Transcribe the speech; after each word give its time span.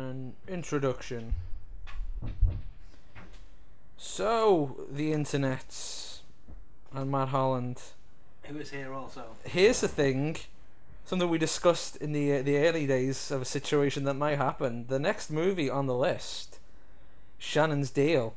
An 0.00 0.32
introduction. 0.48 1.34
So, 3.98 4.86
the 4.90 5.12
internet 5.12 6.20
and 6.94 7.10
Matt 7.10 7.28
Holland. 7.28 7.82
Who 8.44 8.56
is 8.56 8.70
here 8.70 8.94
also? 8.94 9.24
Here's 9.44 9.82
the 9.82 9.88
thing, 9.88 10.38
something 11.04 11.28
we 11.28 11.36
discussed 11.36 11.96
in 11.96 12.12
the 12.12 12.38
uh, 12.38 12.42
the 12.42 12.56
early 12.56 12.86
days 12.86 13.30
of 13.30 13.42
a 13.42 13.44
situation 13.44 14.04
that 14.04 14.14
might 14.14 14.38
happen. 14.38 14.86
The 14.88 14.98
next 14.98 15.30
movie 15.30 15.68
on 15.68 15.86
the 15.86 15.94
list, 15.94 16.58
Shannon's 17.36 17.90
Deal, 17.90 18.34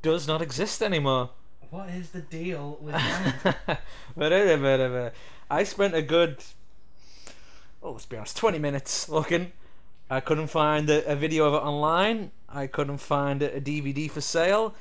does 0.00 0.26
not 0.26 0.40
exist 0.40 0.82
anymore. 0.82 1.28
What 1.68 1.90
is 1.90 2.10
the 2.10 2.22
deal 2.22 2.78
with 2.80 2.94
Shannon? 4.18 5.10
I 5.50 5.64
spent 5.64 5.94
a 5.94 6.00
good, 6.00 6.42
oh, 7.82 7.92
let's 7.92 8.06
be 8.06 8.16
honest, 8.16 8.38
20 8.38 8.58
minutes 8.58 9.10
looking. 9.10 9.52
I 10.14 10.20
couldn't 10.20 10.46
find 10.46 10.88
a, 10.90 11.04
a 11.10 11.16
video 11.16 11.44
of 11.46 11.54
it 11.54 11.66
online. 11.66 12.30
I 12.48 12.68
couldn't 12.68 12.98
find 12.98 13.42
a, 13.42 13.56
a 13.56 13.60
DVD 13.60 14.08
for 14.08 14.20
sale. 14.20 14.74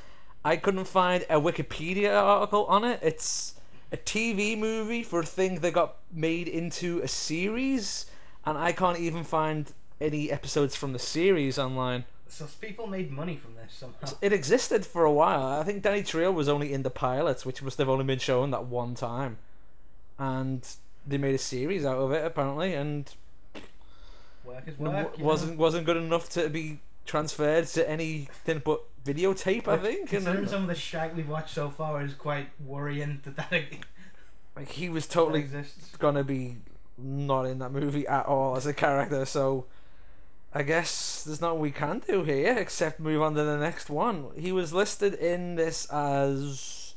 I 0.45 0.57
couldn't 0.57 0.85
find 0.85 1.23
a 1.23 1.41
Wikipedia 1.41 2.13
article 2.13 2.65
on 2.65 2.83
it. 2.83 2.99
It's 3.01 3.55
a 3.91 3.97
TV 3.97 4.55
movie 4.55 5.01
for 5.01 5.21
a 5.21 5.25
thing 5.25 5.61
that 5.61 5.73
got 5.73 5.95
made 6.11 6.47
into 6.47 6.99
a 7.01 7.07
series, 7.07 8.05
and 8.45 8.59
I 8.59 8.73
can't 8.73 8.99
even 8.99 9.23
find 9.23 9.71
any 9.99 10.31
episodes 10.31 10.75
from 10.75 10.93
the 10.93 10.99
series 10.99 11.57
online. 11.57 12.05
so 12.27 12.45
people 12.61 12.85
made 12.85 13.09
money 13.11 13.35
from 13.35 13.55
this 13.55 13.73
somehow. 13.73 14.15
It 14.21 14.33
existed 14.33 14.85
for 14.85 15.03
a 15.03 15.11
while. 15.11 15.59
I 15.59 15.63
think 15.63 15.81
Danny 15.81 16.03
Trejo 16.03 16.31
was 16.31 16.47
only 16.47 16.71
in 16.71 16.83
the 16.83 16.91
pilots, 16.91 17.43
which 17.43 17.63
must 17.63 17.79
have 17.79 17.89
only 17.89 18.05
been 18.05 18.19
shown 18.19 18.51
that 18.51 18.65
one 18.65 18.93
time, 18.93 19.37
and 20.19 20.63
they 21.07 21.17
made 21.17 21.33
a 21.33 21.39
series 21.39 21.85
out 21.85 21.97
of 21.97 22.11
it 22.11 22.23
apparently, 22.23 22.75
and 22.75 23.11
Work 24.43 24.67
is 24.67 24.77
work. 24.77 25.17
you 25.17 25.23
wasn't 25.25 25.57
wasn't 25.57 25.85
good 25.85 25.97
enough 25.97 26.29
to 26.31 26.49
be 26.49 26.79
transferred 27.05 27.67
to 27.67 27.89
anything 27.89 28.61
but 28.63 28.81
videotape. 29.03 29.67
I 29.67 29.71
Like, 29.73 29.81
think, 29.81 30.09
Considering 30.09 30.47
some 30.47 30.63
of 30.63 30.67
the 30.67 30.75
shag 30.75 31.15
we've 31.15 31.29
watched 31.29 31.53
so 31.53 31.69
far 31.69 32.01
is 32.03 32.13
quite 32.13 32.49
worrying 32.65 33.21
that 33.25 33.35
that, 33.37 33.63
like 34.55 34.69
he 34.69 34.89
was 34.89 35.07
totally 35.07 35.39
exists. 35.41 35.95
gonna 35.97 36.23
be 36.23 36.57
not 36.97 37.43
in 37.45 37.59
that 37.59 37.71
movie 37.71 38.07
at 38.07 38.25
all 38.25 38.55
as 38.55 38.65
a 38.65 38.73
character. 38.73 39.25
So 39.25 39.65
I 40.53 40.63
guess 40.63 41.23
there's 41.23 41.41
nothing 41.41 41.59
we 41.59 41.71
can 41.71 41.99
do 42.07 42.23
here 42.23 42.55
except 42.57 42.99
move 42.99 43.21
on 43.21 43.33
to 43.35 43.43
the 43.43 43.57
next 43.57 43.89
one. 43.89 44.27
He 44.37 44.51
was 44.51 44.71
listed 44.73 45.13
in 45.15 45.55
this 45.55 45.85
as 45.87 46.93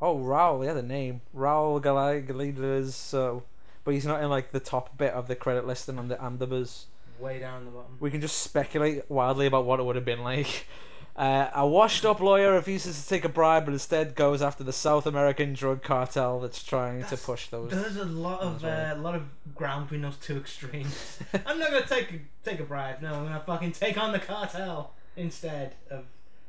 oh 0.00 0.16
Raul, 0.18 0.62
he 0.62 0.68
had 0.68 0.76
a 0.76 0.82
name 0.82 1.20
Raul 1.36 1.82
Gal- 1.82 2.22
Galidas. 2.22 2.92
So, 2.92 3.42
but 3.88 3.94
he's 3.94 4.04
not 4.04 4.22
in 4.22 4.28
like 4.28 4.52
the 4.52 4.60
top 4.60 4.98
bit 4.98 5.14
of 5.14 5.28
the 5.28 5.34
credit 5.34 5.66
listing 5.66 5.98
on 5.98 6.08
the 6.08 6.16
Amdabas. 6.16 6.84
Way 7.18 7.38
down 7.38 7.64
the 7.64 7.70
bottom. 7.70 7.96
We 7.98 8.10
can 8.10 8.20
just 8.20 8.42
speculate 8.42 9.10
wildly 9.10 9.46
about 9.46 9.64
what 9.64 9.80
it 9.80 9.84
would 9.84 9.96
have 9.96 10.04
been 10.04 10.22
like. 10.22 10.66
Uh, 11.16 11.50
a 11.52 11.66
washed-up 11.66 12.20
lawyer 12.20 12.52
refuses 12.52 13.02
to 13.02 13.08
take 13.08 13.24
a 13.24 13.28
bribe, 13.28 13.64
but 13.64 13.72
instead 13.72 14.14
goes 14.14 14.40
after 14.40 14.62
the 14.62 14.72
South 14.72 15.04
American 15.04 15.52
drug 15.52 15.82
cartel 15.82 16.38
that's 16.38 16.62
trying 16.62 17.02
to 17.02 17.16
push 17.16 17.48
those. 17.48 17.72
There's 17.72 17.96
a 17.96 18.04
lot 18.04 18.38
of 18.38 18.60
That's 18.60 18.96
uh, 18.96 19.00
a 19.00 19.02
lot 19.02 19.16
of 19.16 19.24
ground 19.52 19.86
between 19.86 20.02
those 20.02 20.16
two 20.18 20.36
extremes. 20.36 21.18
I'm 21.44 21.58
not 21.58 21.72
gonna 21.72 21.88
take 21.88 22.12
a, 22.12 22.20
take 22.48 22.60
a 22.60 22.62
bribe. 22.62 23.02
No, 23.02 23.14
I'm 23.14 23.24
gonna 23.24 23.42
fucking 23.44 23.72
take 23.72 23.98
on 23.98 24.12
the 24.12 24.20
cartel 24.20 24.92
instead 25.16 25.74
of 25.90 26.04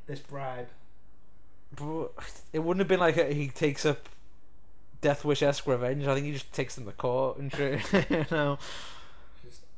this 0.06 0.20
bribe. 0.20 0.68
But 1.76 2.12
it 2.53 2.59
wouldn't 2.59 2.81
have 2.81 2.88
been 2.88 3.00
like 3.00 3.18
a, 3.18 3.34
he 3.34 3.48
takes 3.48 3.88
up 3.88 4.08
Death 5.02 5.23
Wish 5.23 5.42
esque 5.42 5.66
revenge. 5.67 6.05
I 6.05 6.14
think 6.14 6.25
he 6.25 6.33
just 6.33 6.52
takes 6.53 6.75
them 6.75 6.86
to 6.86 6.92
court 6.92 7.38
and 7.38 7.53
shit. 7.53 7.81
you 8.09 8.25
know, 8.31 8.58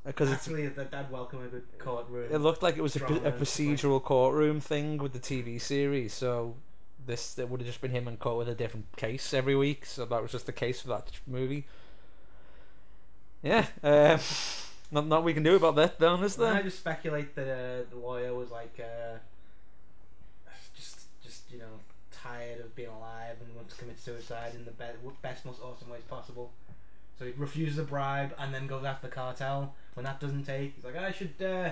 because 0.06 0.32
it's 0.32 0.48
actually 0.48 0.68
that 0.68 0.92
that'd 0.92 1.12
welcome 1.12 1.44
a 1.44 1.48
good 1.48 1.64
courtroom. 1.78 2.30
it 2.32 2.40
looked 2.40 2.64
like 2.64 2.78
it 2.78 2.82
was 2.82 2.96
a, 2.96 3.04
a 3.04 3.08
and 3.08 3.18
stuff 3.18 3.26
like- 3.26 3.40
procedural 3.40 4.02
courtroom 4.04 4.60
thing 4.60 4.98
with 4.98 5.14
the 5.14 5.20
TV 5.20 5.62
series. 5.62 6.14
So 6.14 6.56
this 7.06 7.38
it 7.38 7.50
would 7.50 7.60
have 7.62 7.68
just 7.68 7.82
been 7.82 7.92
him 7.92 8.08
in 8.08 8.18
court 8.18 8.38
with 8.38 8.50
a 8.50 8.56
different 8.56 8.86
case 8.96 9.34
every 9.34 9.56
week. 9.56 9.86
So 9.86 10.06
that 10.06 10.22
was 10.22 10.32
just 10.32 10.46
the 10.46 10.52
case 10.52 10.82
for 10.82 10.88
that 10.90 11.12
movie. 11.28 11.66
Yeah, 13.44 13.66
um, 13.84 14.20
not 14.92 15.08
not 15.08 15.24
we 15.24 15.34
can 15.34 15.44
do 15.44 15.56
about 15.56 15.76
that, 15.76 16.00
then, 16.00 16.24
is 16.24 16.38
And 16.38 16.58
I 16.58 16.62
just 16.62 16.80
speculate 16.80 17.36
that 17.36 17.48
uh, 17.48 17.90
the 17.90 17.98
lawyer 17.98 18.34
was 18.34 18.52
like, 18.52 18.80
uh, 18.80 19.18
just, 20.76 21.06
just 21.24 21.52
you 21.52 21.58
know, 21.60 21.80
tired 22.22 22.60
of 22.60 22.76
being 22.76 22.90
alive 22.90 23.38
and 23.46 23.56
wants 23.56 23.74
to 23.74 23.80
commit 23.80 24.00
suicide 24.00 24.54
in 24.56 24.66
the 24.66 24.72
be- 24.72 25.10
best, 25.22 25.46
most 25.46 25.62
awesome 25.62 25.90
ways 25.90 26.04
possible. 26.10 26.52
So 27.18 27.26
he 27.26 27.34
refuses 27.38 27.78
a 27.78 27.84
bribe 27.84 28.34
and 28.40 28.54
then 28.54 28.68
goes 28.68 28.84
after 28.84 29.08
the 29.08 29.14
cartel. 29.14 29.76
When 29.94 30.06
that 30.06 30.20
doesn't 30.20 30.46
take, 30.46 30.76
he's 30.76 30.86
like, 30.86 30.98
I 30.98 31.12
should, 31.12 31.34
uh, 31.42 31.72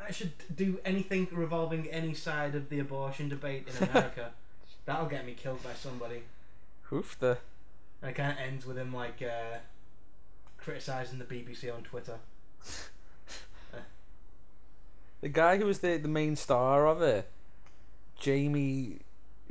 I 0.00 0.12
should 0.12 0.32
do 0.54 0.78
anything 0.84 1.28
revolving 1.32 1.88
any 1.88 2.14
side 2.14 2.54
of 2.54 2.68
the 2.68 2.80
abortion 2.80 3.28
debate 3.28 3.68
in 3.68 3.88
America. 3.90 4.32
That'll 4.84 5.06
get 5.06 5.24
me 5.24 5.32
killed 5.32 5.62
by 5.62 5.72
somebody. 5.74 6.22
Oof, 6.92 7.18
the 7.18 7.38
And 8.02 8.10
it 8.10 8.14
kind 8.14 8.32
of 8.32 8.38
ends 8.38 8.66
with 8.66 8.76
him 8.76 8.92
like 8.92 9.22
uh, 9.22 9.58
criticizing 10.58 11.18
the 11.18 11.24
BBC 11.24 11.74
on 11.74 11.82
Twitter. 11.82 12.18
the 15.22 15.28
guy 15.28 15.56
who 15.56 15.64
was 15.64 15.78
the 15.78 15.96
the 15.96 16.08
main 16.08 16.36
star 16.36 16.86
of 16.86 17.00
it, 17.00 17.30
Jamey 18.20 19.00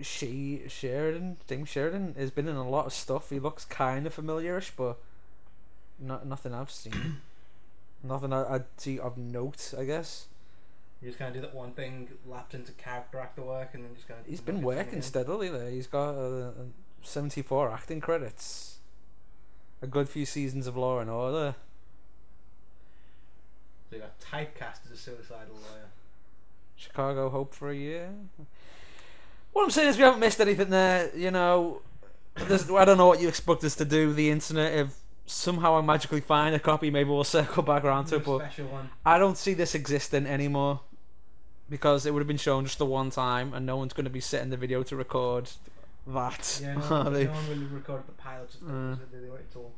she 0.01 0.63
Sheridan, 0.67 1.37
James 1.47 1.69
Sheridan, 1.69 2.15
has 2.17 2.31
been 2.31 2.47
in 2.47 2.55
a 2.55 2.67
lot 2.67 2.85
of 2.85 2.93
stuff. 2.93 3.29
He 3.29 3.39
looks 3.39 3.65
kind 3.65 4.07
of 4.07 4.15
familiarish, 4.15 4.71
but 4.75 4.97
not 5.99 6.25
nothing 6.25 6.53
I've 6.53 6.71
seen. 6.71 7.21
nothing 8.03 8.33
I, 8.33 8.55
I'd 8.55 8.65
see 8.77 8.99
of 8.99 9.17
note, 9.17 9.73
I 9.77 9.85
guess. 9.85 10.27
You 11.01 11.09
just 11.09 11.19
kind 11.19 11.35
of 11.35 11.35
do 11.35 11.41
that 11.41 11.53
one 11.53 11.73
thing, 11.73 12.09
lapped 12.25 12.53
into 12.53 12.71
character 12.73 13.19
actor 13.19 13.41
work, 13.41 13.71
and 13.73 13.83
then 13.83 13.93
just 13.93 14.07
kind 14.07 14.19
of. 14.19 14.25
He's 14.25 14.41
been 14.41 14.61
working 14.61 15.01
steadily 15.01 15.49
there. 15.49 15.69
He's 15.69 15.87
got 15.87 16.15
uh, 16.15 16.47
uh, 16.47 16.51
74 17.01 17.71
acting 17.71 17.99
credits. 17.99 18.77
A 19.81 19.87
good 19.87 20.07
few 20.07 20.25
seasons 20.25 20.65
of 20.65 20.77
Law 20.77 20.99
and 20.99 21.09
Order. 21.09 21.55
So 23.89 23.97
you 23.97 24.01
got 24.01 24.17
typecast 24.19 24.85
as 24.85 24.91
a 24.93 24.97
suicidal 24.97 25.55
lawyer. 25.55 25.89
Chicago 26.77 27.29
Hope 27.29 27.53
for 27.53 27.69
a 27.69 27.75
year. 27.75 28.09
What 29.53 29.63
I'm 29.63 29.69
saying 29.71 29.89
is 29.89 29.97
we 29.97 30.03
haven't 30.03 30.19
missed 30.19 30.41
anything 30.41 30.69
there. 30.69 31.15
You 31.15 31.31
know, 31.31 31.81
there's, 32.35 32.69
I 32.69 32.85
don't 32.85 32.97
know 32.97 33.07
what 33.07 33.21
you 33.21 33.27
expect 33.27 33.63
us 33.63 33.75
to 33.75 33.85
do. 33.85 34.13
The 34.13 34.29
internet, 34.29 34.73
if 34.73 34.95
somehow 35.25 35.77
I 35.77 35.81
magically 35.81 36.21
find 36.21 36.55
a 36.55 36.59
copy, 36.59 36.89
maybe 36.89 37.09
we'll 37.09 37.23
circle 37.23 37.63
back 37.63 37.83
around 37.83 38.05
to 38.05 38.17
it. 38.17 38.25
But 38.25 38.39
special 38.39 38.67
one. 38.67 38.89
I 39.05 39.17
don't 39.17 39.37
see 39.37 39.53
this 39.53 39.75
existing 39.75 40.25
anymore 40.25 40.81
because 41.69 42.05
it 42.05 42.13
would 42.13 42.19
have 42.19 42.27
been 42.27 42.37
shown 42.37 42.65
just 42.65 42.77
the 42.77 42.85
one 42.85 43.09
time, 43.09 43.53
and 43.53 43.65
no 43.65 43.77
one's 43.77 43.93
going 43.93 44.03
to 44.05 44.09
be 44.09 44.19
setting 44.19 44.49
the 44.49 44.57
video 44.57 44.83
to 44.83 44.95
record 44.95 45.49
that. 46.07 46.59
Yeah, 46.61 46.73
no, 46.73 46.81
no 47.03 47.09
one 47.09 47.49
really 47.49 47.65
recorded 47.65 48.07
the 48.07 48.11
pilots 48.13 48.55
of 48.55 48.61
mm. 48.61 48.99
they 49.11 49.19
did 49.19 49.29
all. 49.55 49.71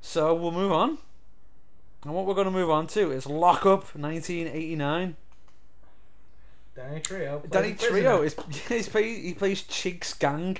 So 0.00 0.34
we'll 0.34 0.52
move 0.52 0.72
on. 0.72 0.98
And 2.04 2.14
what 2.14 2.26
we're 2.26 2.34
going 2.34 2.46
to 2.46 2.52
move 2.52 2.70
on 2.70 2.86
to 2.88 3.10
is 3.10 3.26
Lock 3.26 3.66
Up 3.66 3.94
1989. 3.96 5.16
Danny 6.78 7.00
Trejo. 7.00 7.50
Danny. 7.50 7.72
Trejo 7.74 8.24
is 8.24 8.36
he's 8.68 8.88
play, 8.88 9.20
he 9.20 9.34
plays 9.34 9.62
Cheeks 9.62 10.14
Gang. 10.14 10.58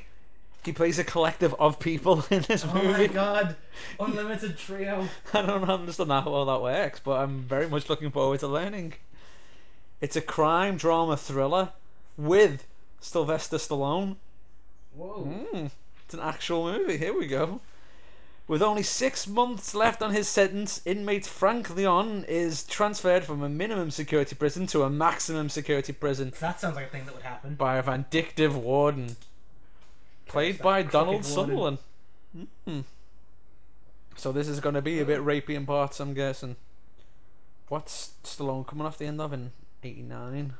He 0.65 0.73
plays 0.73 0.99
a 0.99 1.05
collective 1.05 1.55
of 1.55 1.79
people 1.79 2.25
in 2.31 2.43
this 2.43 2.65
Oh 2.65 2.75
my 2.75 2.83
movie. 2.83 3.09
god! 3.09 3.55
Unlimited 4.01 4.59
Trio. 4.59 5.09
I 5.33 5.43
don't 5.43 5.71
understand 5.71 6.11
how 6.11 6.29
well 6.29 6.45
that 6.47 6.61
works, 6.61 7.01
but 7.03 7.21
I'm 7.21 7.43
very 7.43 7.69
much 7.69 7.89
looking 7.89 8.11
forward 8.11 8.41
to 8.41 8.49
learning. 8.49 8.95
It's 10.01 10.17
a 10.17 10.21
crime 10.21 10.77
drama 10.77 11.17
thriller 11.17 11.71
with 12.17 12.67
Sylvester 13.01 13.57
Stallone. 13.59 14.17
Whoa. 14.97 15.25
Mm, 15.53 15.71
it's 16.05 16.15
an 16.15 16.21
actual 16.21 16.65
movie. 16.65 16.97
Here 16.99 17.17
we 17.17 17.29
go. 17.29 17.61
With 18.49 18.63
only 18.63 18.83
six 18.83 19.27
months 19.27 19.75
left 19.75 20.03
on 20.03 20.13
his 20.15 20.27
sentence, 20.27 20.81
inmate 20.87 21.27
Frank 21.27 21.69
Leone 21.77 22.25
is 22.27 22.65
transferred 22.65 23.25
from 23.25 23.43
a 23.43 23.49
minimum 23.49 23.91
security 23.91 24.35
prison 24.35 24.67
to 24.69 24.85
a 24.85 24.91
maximum 24.91 25.51
security 25.51 25.93
prison 25.93 26.33
That 26.41 26.59
sounds 26.59 26.75
like 26.75 26.87
a 26.87 26.89
thing 26.89 27.05
that 27.05 27.15
would 27.15 27.25
happen. 27.25 27.57
by 27.57 27.77
a 27.77 27.83
vindictive 27.83 28.57
warden. 28.57 29.17
Played 30.27 30.61
by 30.61 30.81
crooked 30.81 30.93
Donald 30.93 31.15
warden. 31.15 31.31
Sutherland. 31.31 31.79
Mm. 32.67 32.85
So 34.17 34.33
this 34.33 34.49
is 34.49 34.61
going 34.61 34.75
to 34.75 34.83
be 34.83 34.99
a 35.01 35.05
bit 35.05 35.21
rapey 35.21 35.51
in 35.51 35.67
parts, 35.67 36.01
I'm 36.01 36.15
guessing. 36.15 36.57
What's 37.69 38.13
Stallone 38.25 38.67
coming 38.67 38.87
off 38.87 38.97
the 38.97 39.07
end 39.07 39.21
of 39.21 39.35
in 39.35 39.53
89? 39.85 40.55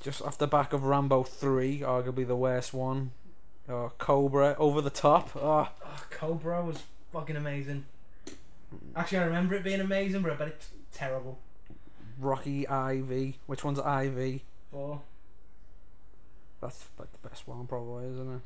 Just 0.00 0.22
off 0.22 0.36
the 0.38 0.48
back 0.48 0.72
of 0.72 0.82
Rambo 0.82 1.22
3, 1.22 1.80
arguably 1.80 2.26
the 2.26 2.36
worst 2.36 2.74
one. 2.74 3.12
Oh, 3.68 3.92
Cobra, 3.98 4.56
Over 4.58 4.80
the 4.80 4.90
Top. 4.90 5.30
Oh, 5.36 5.68
Oh, 5.84 6.04
Cobra 6.10 6.64
was 6.64 6.82
fucking 7.12 7.36
amazing. 7.36 7.84
Actually, 8.96 9.18
I 9.18 9.24
remember 9.24 9.54
it 9.54 9.64
being 9.64 9.80
amazing, 9.80 10.22
but 10.22 10.32
I 10.32 10.34
bet 10.36 10.48
it's 10.48 10.70
terrible. 10.92 11.38
Rocky 12.18 12.62
IV. 12.64 13.34
Which 13.46 13.64
one's 13.64 13.78
IV? 13.78 14.40
For 14.70 15.00
That's 16.60 16.86
like 16.98 17.12
the 17.12 17.28
best 17.28 17.46
one, 17.46 17.66
probably, 17.66 18.06
isn't 18.06 18.34
it? 18.36 18.40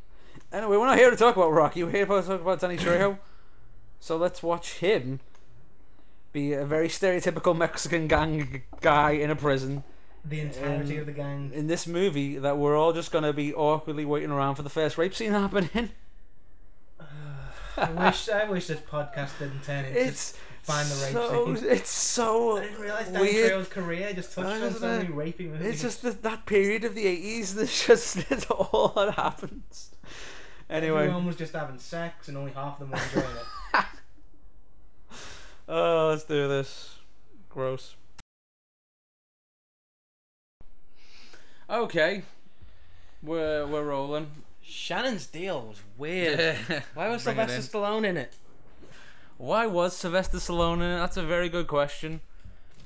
Anyway, 0.53 0.77
we're 0.77 0.87
not 0.87 0.99
here 0.99 1.11
to 1.11 1.17
talk 1.17 1.37
about 1.37 1.53
Rocky. 1.53 1.85
We're 1.85 1.91
here 1.91 2.07
to 2.07 2.23
talk 2.23 2.41
about 2.41 2.61
Danny 2.61 2.77
Trejo. 2.77 3.19
so 4.01 4.17
let's 4.17 4.43
watch 4.43 4.75
him 4.79 5.21
be 6.33 6.53
a 6.55 6.65
very 6.65 6.89
stereotypical 6.89 7.57
Mexican 7.57 8.07
gang 8.09 8.63
guy 8.81 9.11
in 9.13 9.31
a 9.31 9.37
prison. 9.37 9.85
The 10.25 10.41
entirety 10.41 10.99
of 10.99 11.07
the 11.07 11.13
gang. 11.13 11.51
In 11.53 11.67
this 11.67 11.87
movie, 11.87 12.39
that 12.39 12.57
we're 12.57 12.77
all 12.77 12.93
just 12.93 13.11
gonna 13.11 13.33
be 13.33 13.53
awkwardly 13.53 14.05
waiting 14.05 14.31
around 14.31 14.55
for 14.55 14.63
the 14.63 14.71
first 14.71 14.97
rape 14.97 15.15
scene 15.15 15.33
happening. 15.33 15.91
I 17.77 17.91
wish 17.91 18.29
I 18.29 18.45
wish 18.49 18.67
this 18.67 18.81
podcast 18.81 19.39
didn't 19.39 19.65
turn 19.65 19.85
into 19.87 19.99
It's 20.01 20.37
find 20.63 20.87
the 20.89 21.05
rape 21.05 21.13
so 21.13 21.55
scene. 21.57 21.71
it's 21.71 21.91
so 21.91 22.59
I 22.59 22.63
didn't 22.65 22.81
realise 22.81 23.09
Dan 23.09 23.21
weird. 23.21 23.53
Trejo's 23.53 23.69
career 23.69 24.13
just 24.13 24.35
touched 24.35 24.63
on 24.63 24.73
so 24.75 24.87
many 24.87 25.09
raping 25.09 25.53
movies. 25.53 25.67
It's 25.67 25.83
just 25.83 26.03
that, 26.03 26.23
that 26.23 26.47
period 26.47 26.85
of 26.85 26.95
the 26.95 27.07
eighties. 27.07 27.55
That's 27.57 27.87
just 27.87 28.29
that's 28.29 28.45
all 28.47 28.93
that 28.97 29.15
happens. 29.15 29.91
Anyway, 30.71 31.03
everyone 31.03 31.27
was 31.27 31.37
just 31.37 31.53
having 31.53 31.79
sex, 31.79 32.29
and 32.29 32.37
only 32.37 32.53
half 32.53 32.81
of 32.81 32.89
them 32.89 32.99
were 32.99 33.05
enjoying 33.05 33.37
it. 33.37 33.85
oh, 35.69 36.09
let's 36.11 36.25
do 36.25 36.49
this. 36.49 36.97
Gross. 37.49 37.97
Okay, 41.73 42.23
we're 43.23 43.67
we're 43.67 43.85
rolling. 43.85 44.31
Shannon's 44.61 45.27
deal 45.27 45.69
was 45.69 45.81
weird. 45.97 46.59
Why 46.93 47.09
was 47.09 47.25
Bring 47.25 47.39
it 47.39 47.49
Sylvester. 47.49 47.79
Stallone 47.79 48.05
in 48.07 48.19
it? 48.19 48.35
Why 49.39 49.67
was 49.67 49.97
Sylvester 49.97 50.37
Stallone 50.37 50.83
in 50.83 50.83
it? 50.83 50.99
That's 50.99 51.17
a 51.17 51.23
very 51.23 51.49
good 51.49 51.67
question. 51.69 52.21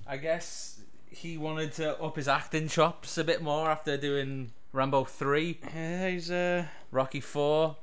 I 0.06 0.18
guess 0.18 0.82
he 1.10 1.36
wanted 1.36 1.72
to 1.72 2.00
up 2.00 2.14
his 2.14 2.28
acting 2.28 2.68
chops 2.68 3.18
a 3.18 3.24
bit 3.24 3.42
more 3.42 3.68
after 3.68 3.96
doing 3.96 4.52
Rambo 4.72 5.02
3, 5.04 5.58
Yeah, 5.74 6.08
he's 6.10 6.30
uh. 6.30 6.66
Rocky 6.92 7.20
4. 7.20 7.76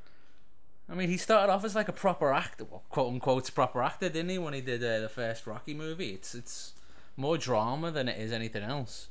I 0.89 0.95
mean, 0.95 1.09
he 1.09 1.17
started 1.17 1.51
off 1.51 1.65
as 1.65 1.75
like 1.75 1.89
a 1.89 1.93
proper 1.93 2.31
actor, 2.31 2.63
well, 2.63 2.83
quote 2.89 3.11
unquote 3.11 3.53
proper 3.53 3.83
actor, 3.83 4.07
didn't 4.07 4.29
he? 4.29 4.37
When 4.37 4.53
he 4.53 4.61
did 4.61 4.81
uh, 4.81 5.01
the 5.01 5.09
first 5.09 5.45
Rocky 5.47 5.73
movie, 5.73 6.11
it's 6.11 6.33
it's 6.33 6.71
more 7.17 7.37
drama 7.37 7.91
than 7.91 8.07
it 8.07 8.17
is 8.17 8.31
anything 8.31 8.63
else. 8.63 9.09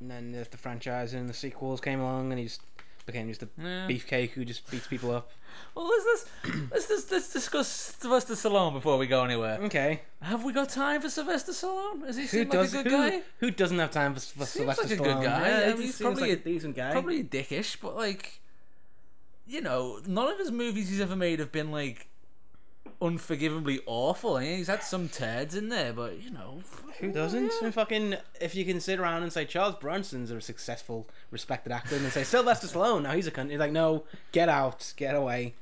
And 0.00 0.10
then 0.10 0.32
the, 0.32 0.46
the 0.50 0.56
franchise 0.56 1.12
and 1.14 1.28
the 1.28 1.34
sequels 1.34 1.80
came 1.80 2.00
along, 2.00 2.30
and 2.32 2.38
he 2.38 2.44
just 2.46 2.62
became 3.06 3.28
just 3.28 3.42
a 3.42 3.48
Yeah. 3.58 3.86
beefcake 3.88 4.30
who 4.30 4.44
just 4.44 4.70
beats 4.70 4.86
people 4.86 5.10
up. 5.12 5.30
Well, 5.74 5.88
let's 5.88 6.04
let's, 6.44 6.56
let's 6.70 6.90
let's 6.90 7.10
let's 7.10 7.32
discuss 7.32 7.68
Sylvester 7.98 8.34
Stallone 8.34 8.72
before 8.74 8.96
we 8.98 9.06
go 9.06 9.24
anywhere. 9.24 9.58
Okay. 9.62 10.02
Have 10.22 10.44
we 10.44 10.52
got 10.52 10.68
time 10.68 11.00
for 11.00 11.08
Sylvester 11.08 11.52
Stallone? 11.52 12.06
Does 12.06 12.16
he 12.16 12.22
Who 12.22 12.28
seem 12.28 12.48
does? 12.48 12.74
like 12.74 12.86
a 12.86 12.88
good 12.88 12.92
who, 12.92 13.10
guy? 13.10 13.22
who 13.38 13.50
doesn't 13.50 13.78
have 13.78 13.90
time 13.90 14.14
for, 14.14 14.20
for 14.20 14.44
Seems 14.44 14.50
Sylvester 14.50 14.82
like 14.84 14.92
a 14.92 14.96
good 14.96 15.24
guy. 15.24 15.48
Yeah, 15.48 15.70
I 15.70 15.72
mean, 15.74 15.82
he's 15.82 16.00
probably 16.00 16.22
like 16.22 16.30
a- 16.30 16.34
a 16.34 16.52
decent 16.52 16.76
guy. 16.76 16.92
Probably 16.92 17.20
a 17.20 17.24
dickish, 17.24 17.76
but 17.80 17.96
like, 17.96 18.40
you 19.46 19.60
know, 19.62 20.00
none 20.06 20.28
of 20.30 20.38
his 20.38 20.50
movies 20.52 20.90
he's 20.90 21.00
ever 21.00 21.16
made 21.16 21.38
have 21.40 21.50
been 21.50 21.70
like 21.72 22.08
unforgivably 23.00 23.80
awful. 23.86 24.38
Mean, 24.38 24.58
he's 24.58 24.66
had 24.68 24.82
some 24.82 25.08
turds 25.08 25.54
in 25.54 25.68
there, 25.68 25.92
but 25.92 26.22
you 26.22 26.30
know, 26.30 26.60
Who 27.00 27.12
doesn't? 27.12 27.52
Yeah. 27.62 27.70
Fucking 27.70 28.16
if 28.40 28.54
you 28.54 28.64
can 28.64 28.80
sit 28.80 28.98
around 28.98 29.22
and 29.22 29.32
say 29.32 29.44
Charles 29.44 29.76
Bronson's 29.76 30.30
a 30.30 30.40
successful, 30.40 31.08
respected 31.30 31.72
actor, 31.72 31.96
and 31.96 32.04
then 32.04 32.10
say 32.12 32.24
Sylvester 32.24 32.66
Stallone, 32.66 33.02
now 33.02 33.12
he's 33.12 33.26
a 33.26 33.30
cunt. 33.30 33.50
You're 33.50 33.58
like, 33.58 33.72
no, 33.72 34.04
get 34.32 34.48
out, 34.48 34.92
get 34.96 35.14
away. 35.14 35.54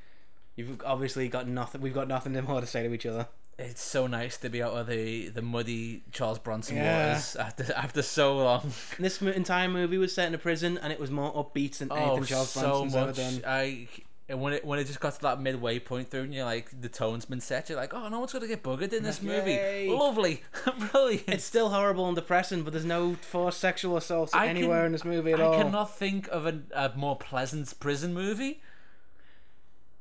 You've 0.56 0.81
obviously 0.84 1.28
got 1.28 1.46
nothing. 1.46 1.81
We've 1.81 1.94
got 1.94 2.08
nothing 2.08 2.32
more 2.44 2.61
to 2.61 2.67
say 2.67 2.82
to 2.87 2.93
each 2.94 3.06
other. 3.06 3.29
It's 3.58 3.82
so 3.82 4.06
nice 4.06 4.37
to 4.38 4.50
be 4.50 4.62
out 4.62 4.72
of 4.75 4.87
the, 4.87 5.29
the 5.31 5.40
muddy 5.40 6.02
Charles 6.12 6.38
Bronson 6.38 6.76
Yeah. 6.76 7.08
waters 7.08 7.37
after 7.37 7.72
after 7.75 8.02
so 8.02 8.37
long. 8.37 8.72
This 8.99 9.22
entire 9.22 9.69
movie 9.69 9.96
was 9.96 10.14
set 10.14 10.29
in 10.29 10.34
a 10.34 10.38
prison, 10.38 10.76
and 10.79 10.93
it 10.93 11.00
was 11.00 11.11
more 11.11 11.32
upbeat 11.32 11.79
than 11.79 11.88
oh, 11.90 11.94
anything 11.94 12.25
Charles 12.25 12.50
so 12.50 12.61
Bronson's 12.61 12.94
ever 12.96 13.06
much. 13.06 13.17
done. 13.17 13.43
I 13.46 13.88
and 14.28 14.40
when 14.40 14.52
it 14.55 14.64
when 14.64 14.78
it 14.78 14.84
just 14.87 14.99
got 15.00 15.14
to 15.14 15.20
that 15.23 15.40
midway 15.40 15.78
point 15.78 16.11
through, 16.11 16.23
and 16.23 16.34
you're 16.34 16.44
like 16.44 16.69
the 16.81 16.88
tone's 16.88 17.25
been 17.25 17.40
set. 17.40 17.69
You're 17.69 17.78
like, 17.78 17.94
oh, 17.94 18.08
no 18.08 18.19
one's 18.19 18.32
gonna 18.32 18.46
get 18.49 18.62
buggered 18.62 18.93
in 18.93 19.02
this 19.05 19.23
movie. 19.23 19.88
Lovely, 19.88 20.43
brilliant. 20.90 21.28
It's 21.28 21.44
still 21.44 21.69
horrible 21.70 22.06
and 22.06 22.17
depressing, 22.17 22.62
but 22.62 22.73
there's 22.73 22.84
no 22.84 23.14
forced 23.14 23.61
sexual 23.61 23.96
assault 23.96 24.31
I 24.34 24.49
anywhere 24.49 24.78
can- 24.81 24.87
in 24.87 24.93
this 24.93 25.05
movie 25.05 25.32
at 25.32 25.40
all. 25.40 25.52
I 25.52 25.56
all. 25.56 25.62
cannot 25.62 25.96
think 25.96 26.28
of 26.28 26.46
a, 26.46 26.61
a 26.75 26.93
more 26.96 27.17
pleasant 27.17 27.73
prison 27.81 28.12
movie. 28.14 28.61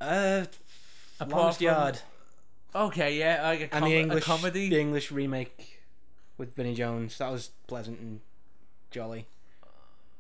Uh, 0.02 0.46
Apart 1.20 1.32
Longest 1.38 1.58
from- 1.60 1.66
Yard 1.66 2.00
Okay, 2.74 3.18
yeah, 3.18 3.42
like 3.48 3.62
a, 3.62 3.68
com- 3.70 3.84
and 3.84 3.92
the 3.92 3.98
English 3.98 4.24
a 4.24 4.26
comedy. 4.26 4.70
the 4.70 4.80
English 4.82 5.10
remake 5.12 5.82
with 6.38 6.54
Vinnie 6.56 6.76
Jones. 6.76 7.18
That 7.20 7.32
was 7.32 7.52
pleasant 7.68 8.00
and 8.00 8.20
jolly. 8.92 9.28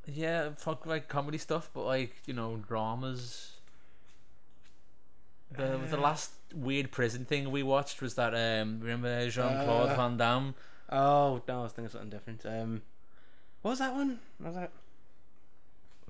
Yeah, 0.08 0.51
fuck 0.56 0.86
like 0.86 1.10
comedy 1.10 1.38
stuff, 1.38 1.69
but 1.74 1.84
like 1.84 2.16
you 2.25 2.34
know 2.34 2.62
dramas. 2.66 3.55
The 5.51 5.77
the 5.89 5.97
Uh. 5.97 6.01
last 6.01 6.31
weird 6.53 6.92
prison 6.92 7.25
thing 7.25 7.51
we 7.51 7.63
watched 7.63 8.01
was 8.01 8.15
that 8.15 8.33
um 8.33 8.80
remember 8.80 9.30
Jean 9.30 9.63
Claude 9.65 9.89
Uh. 9.89 9.95
Van 9.95 10.18
Damme 10.18 10.56
Oh 10.92 11.42
no, 11.47 11.59
I 11.59 11.63
was 11.63 11.71
thinking 11.71 11.89
something 11.92 12.09
different. 12.09 12.45
Um, 12.45 12.81
what 13.62 13.71
was 13.71 13.80
that 13.80 13.94
one? 13.94 14.19
What 14.38 14.47
was 14.47 14.56
that 14.56 14.71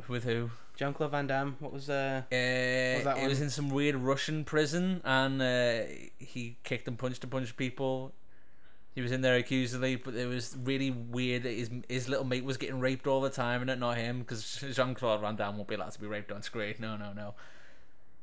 with 0.10 0.24
who? 0.26 0.52
Jean 0.76 0.94
Claude 0.94 1.12
Van 1.12 1.28
Damme? 1.28 1.56
What 1.60 1.72
was 1.72 1.90
uh? 1.90 2.24
Uh, 2.30 2.34
that 2.34 3.18
it 3.18 3.28
was 3.30 3.40
in 3.40 3.50
some 3.50 3.70
weird 3.70 3.96
Russian 3.96 4.44
prison, 4.44 5.00
and 5.06 5.42
uh, 5.42 5.84
he 6.18 6.58
kicked 6.64 6.88
and 6.88 6.98
punched 7.00 7.24
a 7.24 7.28
bunch 7.28 7.50
of 7.50 7.56
people. 7.58 8.14
He 8.94 9.02
was 9.02 9.12
in 9.14 9.22
there 9.22 9.36
accusedly, 9.38 9.96
but 9.98 10.14
it 10.16 10.28
was 10.28 10.56
really 10.62 10.92
weird. 10.92 11.44
that 11.44 11.52
His 11.52 11.70
his 11.88 12.10
little 12.10 12.26
mate 12.26 12.44
was 12.44 12.58
getting 12.58 12.80
raped 12.82 13.08
all 13.08 13.22
the 13.22 13.30
time, 13.30 13.62
and 13.62 13.70
it 13.70 13.80
not 13.80 13.96
him, 13.98 14.20
because 14.20 14.62
Jean 14.74 14.94
Claude 14.96 15.22
Van 15.22 15.36
Damme 15.38 15.56
won't 15.56 15.70
be 15.70 15.76
allowed 15.76 15.92
to 15.92 16.00
be 16.02 16.08
raped 16.08 16.32
on 16.34 16.42
screen. 16.42 16.76
No, 16.80 16.98
no, 16.98 17.14
no. 17.14 17.36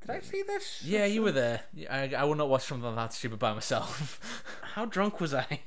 Did 0.07 0.17
I 0.17 0.21
see 0.21 0.43
this? 0.43 0.83
Yeah, 0.85 1.07
you 1.07 1.23
were 1.23 1.33
there. 1.33 1.63
I 1.91 2.13
I 2.15 2.25
would 2.25 2.39
not 2.39 2.49
watch 2.49 2.65
something 2.65 2.95
that 2.95 3.13
stupid 3.13 3.39
by 3.39 3.55
myself. 3.55 4.45
How 4.75 4.85
drunk 4.85 5.21
was 5.21 5.33
I? 5.33 5.61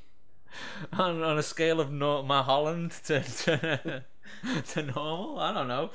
on 0.94 1.22
on 1.22 1.38
a 1.38 1.44
scale 1.44 1.80
of 1.80 1.92
no, 1.92 2.24
my 2.24 2.42
Holland 2.42 2.92
to 3.06 3.22
to, 3.24 4.04
to 4.68 4.84
normal, 4.84 5.40
I 5.40 5.54
don't 5.54 5.68
know. 5.68 5.92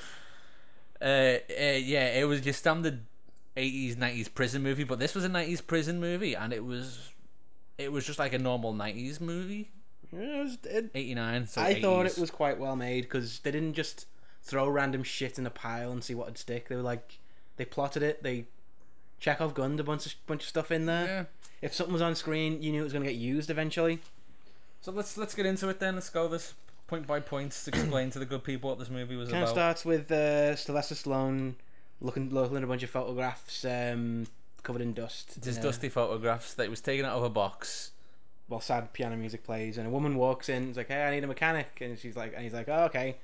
Uh, 1.01 1.39
uh, 1.49 1.79
yeah, 1.79 2.19
it 2.19 2.27
was 2.27 2.45
your 2.45 2.55
standard 2.55 3.05
eighties 3.57 3.97
nineties 3.97 4.29
prison 4.29 4.63
movie, 4.63 4.85
but 4.85 4.99
this 4.99 5.15
was 5.15 5.25
a 5.25 5.29
nineties 5.29 5.61
prison 5.61 6.01
movie, 6.01 6.35
and 6.35 6.53
it 6.53 6.65
was 6.65 7.11
it 7.79 7.91
was 7.93 8.07
just 8.07 8.19
like 8.19 8.33
a 8.33 8.39
normal 8.39 8.73
nineties 8.73 9.21
movie. 9.21 9.71
It 10.13 10.43
was, 10.45 10.59
it, 10.65 10.91
Eighty 10.95 11.15
nine. 11.15 11.47
So 11.47 11.63
I 11.63 11.81
thought 11.81 12.07
it 12.07 12.19
was 12.19 12.31
quite 12.31 12.59
well 12.59 12.77
made 12.77 13.03
because 13.03 13.39
they 13.41 13.51
didn't 13.51 13.75
just 13.75 14.07
throw 14.43 14.69
random 14.69 15.03
shit 15.03 15.39
in 15.39 15.47
a 15.47 15.51
pile 15.51 15.93
and 15.93 16.03
see 16.03 16.15
what 16.15 16.27
would 16.27 16.39
stick. 16.39 16.69
They 16.69 16.77
were 16.77 16.83
like, 16.83 17.19
they 17.61 17.67
plotted 17.67 18.03
it. 18.03 18.23
They 18.23 18.47
Chekhov 19.19 19.53
gunned 19.53 19.81
a 19.81 19.85
bunch 19.85 20.07
of 20.07 20.15
bunch 20.27 20.43
of 20.45 20.49
stuff 20.49 20.71
in 20.71 20.87
there. 20.87 21.07
Yeah. 21.07 21.25
If 21.61 21.75
something 21.75 21.93
was 21.93 22.01
on 22.01 22.15
screen, 22.15 22.62
you 22.62 22.73
knew 22.73 22.81
it 22.81 22.85
was 22.85 22.95
going 22.95 23.05
to 23.05 23.11
get 23.11 23.19
used 23.19 23.51
eventually. 23.51 24.01
So 24.81 24.93
let's 24.93 25.19
let's 25.19 25.34
get 25.34 25.44
into 25.44 25.69
it 25.69 25.79
then. 25.79 25.94
Let's 25.94 26.08
go 26.08 26.27
this 26.27 26.55
point 26.87 27.06
by 27.06 27.20
point 27.20 27.53
to 27.53 27.69
explain 27.69 28.11
to 28.13 28.19
the 28.19 28.25
good 28.25 28.43
people 28.44 28.70
what 28.70 28.79
this 28.79 28.89
movie 28.89 29.15
was 29.17 29.29
Kind 29.29 29.44
of 29.44 29.51
about. 29.51 29.55
starts 29.55 29.84
with 29.84 30.11
uh, 30.11 30.56
Sylvester 30.56 30.94
Stallone 30.94 31.55
looking 32.01 32.31
looking 32.31 32.56
at 32.56 32.65
a 32.65 32.67
bunch 32.67 32.82
of 32.82 32.89
photographs 32.89 33.65
um, 33.67 34.27
covered 34.63 34.81
in 34.81 34.94
dust. 34.94 35.43
Just 35.43 35.61
dusty 35.61 35.91
photographs 35.91 36.55
that 36.55 36.63
he 36.65 36.69
was 36.70 36.81
taken 36.81 37.05
out 37.05 37.19
of 37.19 37.23
a 37.25 37.31
box. 37.31 37.91
while 38.49 38.61
sad 38.63 38.94
piano 38.94 39.17
music 39.17 39.44
plays, 39.44 39.77
and 39.77 39.87
a 39.87 39.91
woman 39.91 40.17
walks 40.17 40.49
in. 40.49 40.69
It's 40.69 40.79
like, 40.79 40.89
"Hey, 40.89 41.03
I 41.05 41.11
need 41.11 41.25
a 41.25 41.27
mechanic," 41.27 41.69
and 41.82 41.99
she's 41.99 42.17
like, 42.17 42.32
and 42.34 42.43
he's 42.43 42.55
like, 42.55 42.69
"Oh, 42.70 42.84
okay, 42.84 43.19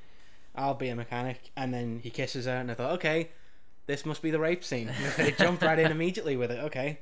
I'll 0.55 0.75
be 0.75 0.89
a 0.89 0.95
mechanic." 0.95 1.51
And 1.57 1.73
then 1.73 2.01
he 2.03 2.11
kisses 2.11 2.45
her, 2.45 2.57
and 2.57 2.71
I 2.71 2.75
thought, 2.75 2.93
okay, 2.97 3.31
this 3.87 4.05
must 4.05 4.23
be 4.23 4.31
the 4.31 4.39
rape 4.39 4.65
scene. 4.65 4.91
they 5.17 5.33
jumped 5.33 5.63
right 5.63 5.79
in 5.79 5.91
immediately 5.91 6.37
with 6.37 6.51
it. 6.51 6.65
Okay. 6.65 6.99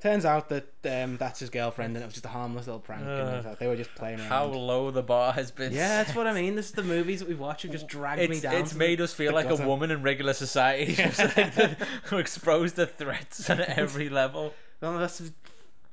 Turns 0.00 0.24
out 0.24 0.48
that 0.48 0.66
um, 0.84 1.16
that's 1.16 1.38
his 1.38 1.48
girlfriend, 1.48 1.94
and 1.94 2.02
it 2.02 2.06
was 2.06 2.14
just 2.14 2.26
a 2.26 2.30
harmless 2.30 2.66
little 2.66 2.80
prank. 2.80 3.06
Uh, 3.06 3.54
they 3.60 3.68
were 3.68 3.76
just 3.76 3.94
playing 3.94 4.18
around. 4.18 4.28
How 4.28 4.46
low 4.46 4.90
the 4.90 5.02
bar 5.02 5.32
has 5.32 5.52
been. 5.52 5.72
Yeah, 5.72 6.02
that's 6.02 6.16
what 6.16 6.26
I 6.26 6.32
mean. 6.32 6.56
This 6.56 6.66
is 6.66 6.72
the 6.72 6.82
movies 6.82 7.20
that 7.20 7.28
we've 7.28 7.38
watched 7.38 7.62
have 7.62 7.70
just 7.70 7.86
dragged 7.86 8.28
me 8.28 8.36
it's, 8.36 8.40
down. 8.40 8.54
it's 8.54 8.74
made 8.74 8.98
the, 8.98 9.04
us 9.04 9.14
feel 9.14 9.32
like 9.32 9.48
a 9.48 9.64
woman 9.64 9.92
in 9.92 10.02
regular 10.02 10.32
society. 10.32 10.94
Just 10.96 11.20
like 11.20 11.54
the, 11.54 11.76
we're 12.10 12.18
exposed 12.18 12.74
to 12.76 12.86
threats 12.86 13.48
at 13.48 13.60
every 13.60 14.08
level. 14.08 14.54
Well, 14.80 14.98
that's 14.98 15.22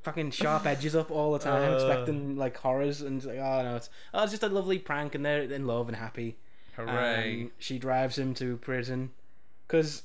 fucking 0.02 0.32
sharp 0.32 0.66
edges 0.66 0.96
up 0.96 1.12
all 1.12 1.34
the 1.34 1.40
time, 1.40 1.72
Uh. 1.72 1.76
expecting 1.76 2.36
like 2.36 2.58
horrors, 2.58 3.02
and 3.02 3.24
like, 3.24 3.38
oh 3.38 3.62
no, 3.62 3.76
it's 3.76 3.90
oh, 4.16 4.24
it's 4.24 4.32
just 4.32 4.42
a 4.42 4.50
lovely 4.50 4.80
prank, 4.80 5.14
and 5.14 5.24
they're 5.24 5.44
in 5.44 5.68
love 5.68 5.88
and 5.88 5.98
happy. 5.98 6.38
Hooray. 6.78 7.44
Um, 7.44 7.52
she 7.60 7.78
drives 7.78 8.18
him 8.18 8.34
to 8.36 8.58
prison 8.58 9.12
because 9.68 10.02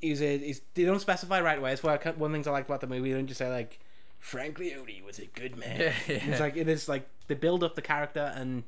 he's 0.00 0.20
a 0.22 0.38
he's 0.38 0.60
they 0.74 0.84
don't 0.84 1.00
specify 1.00 1.40
right 1.40 1.58
away. 1.58 1.72
It's 1.72 1.82
why 1.82 1.96
one 1.96 2.06
of 2.08 2.18
the 2.18 2.28
things 2.30 2.46
I 2.46 2.50
like 2.52 2.66
about 2.66 2.80
the 2.80 2.86
movie. 2.86 3.10
They 3.12 3.16
don't 3.16 3.26
just 3.26 3.38
say 3.38 3.48
like 3.50 3.80
Frank 4.18 4.58
Leone 4.58 5.04
was 5.06 5.18
a 5.18 5.26
good 5.26 5.56
man. 5.56 5.80
yeah, 5.80 5.92
yeah. 6.08 6.14
It's 6.30 6.40
like 6.40 6.56
it 6.56 6.68
is 6.68 6.88
like 6.88 7.08
they 7.28 7.34
build 7.34 7.62
up 7.64 7.74
the 7.74 7.82
character 7.82 8.32
and 8.34 8.64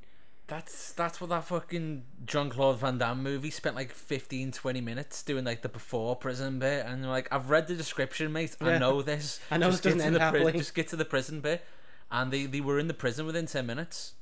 That's 0.49 0.93
that's 0.93 1.21
what 1.21 1.31
that 1.31 1.45
fucking 1.45 2.05
Jean 2.27 2.51
Claude 2.51 2.79
Van 2.79 2.99
Damme 2.99 3.23
movie 3.23 3.51
spent 3.51 3.75
like 3.77 3.93
15, 3.93 4.53
20 4.53 4.81
minutes 4.81 5.23
doing 5.23 5.45
like 5.45 5.62
the 5.62 5.69
before 5.69 6.17
prison 6.17 6.59
bit, 6.59 6.85
and 6.85 7.09
like, 7.09 7.29
I've 7.33 7.49
read 7.49 7.69
the 7.69 7.75
description, 7.75 8.33
mate. 8.33 8.57
I 8.61 8.71
Yeah. 8.73 8.79
know 8.79 9.03
this. 9.03 9.41
I 9.51 9.57
know 9.57 9.71
just 9.71 9.83
this 9.83 9.93
doesn't 9.95 10.01
to 10.01 10.05
end 10.07 10.15
the 10.17 10.19
pri- 10.19 10.27
happily. 10.41 10.53
just 10.59 10.75
get 10.75 10.89
to 10.89 10.97
the 10.97 11.05
prison 11.07 11.41
bit, 11.41 11.65
and 12.11 12.31
they 12.33 12.47
they 12.47 12.61
were 12.61 12.79
in 12.79 12.89
the 12.89 12.95
prison 12.95 13.25
within 13.25 13.47
ten 13.47 13.67
minutes. 13.67 14.15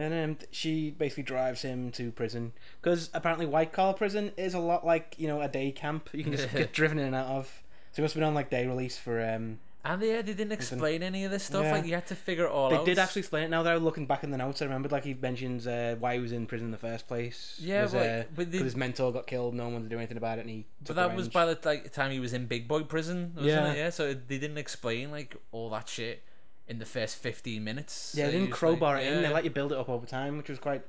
And 0.00 0.30
um, 0.30 0.36
she 0.50 0.90
basically 0.90 1.22
drives 1.24 1.62
him 1.62 1.90
to 1.92 2.10
prison 2.12 2.52
because 2.80 3.10
apparently 3.12 3.46
white 3.46 3.72
collar 3.72 3.92
prison 3.92 4.32
is 4.36 4.54
a 4.54 4.58
lot 4.58 4.84
like 4.86 5.14
you 5.18 5.28
know 5.28 5.40
a 5.40 5.48
day 5.48 5.70
camp 5.70 6.08
you 6.12 6.24
can 6.24 6.32
just 6.32 6.50
get 6.54 6.72
driven 6.72 6.98
in 6.98 7.06
and 7.06 7.14
out 7.14 7.26
of. 7.26 7.62
So 7.92 7.96
he 7.96 8.02
must 8.02 8.14
have 8.14 8.20
been 8.20 8.28
on 8.28 8.34
like 8.34 8.50
day 8.50 8.66
release 8.66 8.96
for 8.96 9.20
um 9.20 9.58
And 9.84 10.00
yeah, 10.02 10.22
they 10.22 10.32
didn't 10.34 10.52
explain 10.52 11.02
any 11.02 11.24
of 11.24 11.30
this 11.30 11.42
stuff. 11.44 11.64
Yeah. 11.64 11.72
Like 11.72 11.86
you 11.86 11.94
had 11.94 12.06
to 12.06 12.14
figure 12.14 12.44
it 12.44 12.50
all 12.50 12.66
out. 12.66 12.70
They 12.70 12.76
out. 12.76 12.84
did 12.86 12.98
actually 12.98 13.20
explain 13.20 13.44
it 13.44 13.48
now 13.50 13.62
that 13.64 13.74
I'm 13.74 13.82
looking 13.84 14.06
back 14.06 14.22
in 14.24 14.30
the 14.30 14.36
notes. 14.38 14.62
I 14.62 14.66
remembered 14.66 14.92
like 14.92 15.04
he 15.04 15.14
mentions 15.14 15.66
uh, 15.66 15.96
why 15.98 16.14
he 16.14 16.20
was 16.20 16.32
in 16.32 16.46
prison 16.46 16.66
in 16.68 16.70
the 16.72 16.78
first 16.78 17.08
place. 17.08 17.58
Yeah, 17.60 17.82
was, 17.82 17.92
but- 17.92 18.06
uh, 18.08 18.22
but 18.34 18.52
they- 18.52 18.58
his 18.58 18.76
mentor 18.76 19.12
got 19.12 19.26
killed. 19.26 19.54
No 19.54 19.64
one 19.64 19.72
wanted 19.74 19.84
to 19.90 19.90
do 19.90 19.98
anything 19.98 20.16
about 20.18 20.38
it, 20.38 20.42
and 20.42 20.50
he. 20.50 20.66
But 20.86 20.96
that 20.96 21.16
was 21.16 21.28
by 21.28 21.46
the 21.46 21.58
like, 21.64 21.92
time 21.92 22.10
he 22.12 22.20
was 22.20 22.32
in 22.32 22.46
Big 22.46 22.68
Boy 22.68 22.82
prison, 22.84 23.32
wasn't 23.34 23.46
Yeah. 23.52 23.72
it? 23.72 23.76
Yeah. 23.76 23.90
So 23.90 24.14
they 24.14 24.38
didn't 24.38 24.58
explain 24.58 25.10
like 25.10 25.36
all 25.52 25.68
that 25.70 25.88
shit 25.88 26.22
in 26.70 26.78
the 26.78 26.86
first 26.86 27.16
fifteen 27.16 27.64
minutes. 27.64 28.14
Yeah, 28.16 28.26
So 28.26 28.30
they 28.30 28.38
didn't 28.38 28.52
crowbar 28.52 28.94
like, 28.94 29.04
it 29.04 29.12
in. 29.12 29.22
They 29.22 29.28
let 29.28 29.44
you 29.44 29.50
build 29.50 29.72
it 29.72 29.78
up 29.78 29.88
over 29.88 30.06
time, 30.06 30.38
which 30.38 30.48
was 30.48 30.58
quite. 30.58 30.82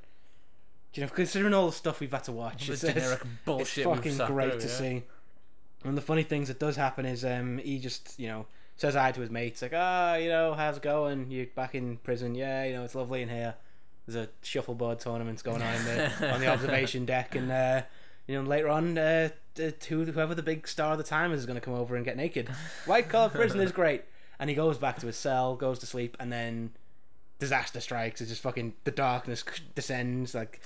You 0.93 1.03
know, 1.03 1.09
considering 1.09 1.53
all 1.53 1.67
the 1.67 1.71
stuff 1.71 2.01
we've 2.01 2.11
had 2.11 2.25
to 2.25 2.33
watch, 2.33 2.67
the 2.67 2.73
it's, 2.73 2.83
it's, 2.83 2.93
generic 2.93 3.21
it's 3.21 3.29
bullshit. 3.45 3.87
we've 3.87 3.95
fucking 3.95 4.17
great 4.27 4.51
through, 4.51 4.61
to 4.61 4.67
yeah. 4.67 4.73
see. 4.73 5.03
And 5.83 5.97
the 5.97 6.01
funny 6.01 6.23
things 6.23 6.49
that 6.49 6.59
does 6.59 6.75
happen 6.75 7.05
is 7.05 7.25
um, 7.25 7.57
he 7.57 7.79
just 7.79 8.19
you 8.19 8.27
know 8.27 8.45
says 8.81 8.95
hi 8.95 9.11
to 9.11 9.21
his 9.21 9.29
mates 9.29 9.61
like 9.61 9.73
ah 9.75 10.15
you 10.15 10.27
know 10.27 10.55
how's 10.55 10.77
it 10.77 10.81
going 10.81 11.29
you're 11.29 11.45
back 11.45 11.75
in 11.75 11.97
prison 11.97 12.33
yeah 12.33 12.63
you 12.63 12.73
know 12.73 12.83
it's 12.83 12.95
lovely 12.95 13.21
in 13.21 13.29
here 13.29 13.53
there's 14.07 14.27
a 14.27 14.27
shuffleboard 14.41 14.99
tournament 14.99 15.43
going 15.43 15.61
on 15.61 15.75
in 15.75 15.85
the, 15.85 16.33
on 16.33 16.39
the 16.39 16.47
observation 16.51 17.05
deck 17.05 17.35
and 17.35 17.51
uh, 17.51 17.83
you 18.25 18.33
know 18.35 18.47
later 18.47 18.69
on 18.69 18.97
uh, 18.97 19.29
whoever 19.87 20.33
the 20.33 20.41
big 20.41 20.67
star 20.67 20.93
of 20.93 20.97
the 20.97 21.03
time 21.03 21.31
is, 21.31 21.41
is 21.41 21.45
going 21.45 21.59
to 21.59 21.61
come 21.61 21.75
over 21.75 21.95
and 21.95 22.05
get 22.05 22.17
naked 22.17 22.49
white 22.87 23.07
collar 23.07 23.29
prison 23.29 23.59
is 23.59 23.71
great 23.71 24.03
and 24.41 24.49
he 24.49 24.55
goes 24.55 24.77
back 24.77 24.99
to 24.99 25.07
his 25.07 25.15
cell 25.15 25.55
goes 25.55 25.79
to 25.79 25.85
sleep 25.85 26.17
and 26.19 26.33
then 26.33 26.71
disaster 27.39 27.79
strikes 27.79 28.19
it's 28.19 28.29
just 28.29 28.43
fucking 28.43 28.73
the 28.83 28.91
darkness 28.91 29.43
descends 29.75 30.35
like 30.35 30.59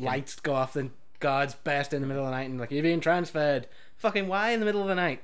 lights 0.00 0.36
go 0.40 0.54
off, 0.54 0.72
then 0.72 0.90
guards 1.20 1.54
burst 1.54 1.92
in 1.92 2.00
the 2.00 2.06
middle 2.06 2.24
of 2.24 2.30
the 2.30 2.36
night 2.36 2.48
and 2.48 2.58
like 2.58 2.70
you're 2.70 2.82
being 2.82 3.00
transferred. 3.00 3.66
Fucking 3.96 4.28
why 4.28 4.50
in 4.50 4.60
the 4.60 4.66
middle 4.66 4.82
of 4.82 4.88
the 4.88 4.94
night? 4.94 5.22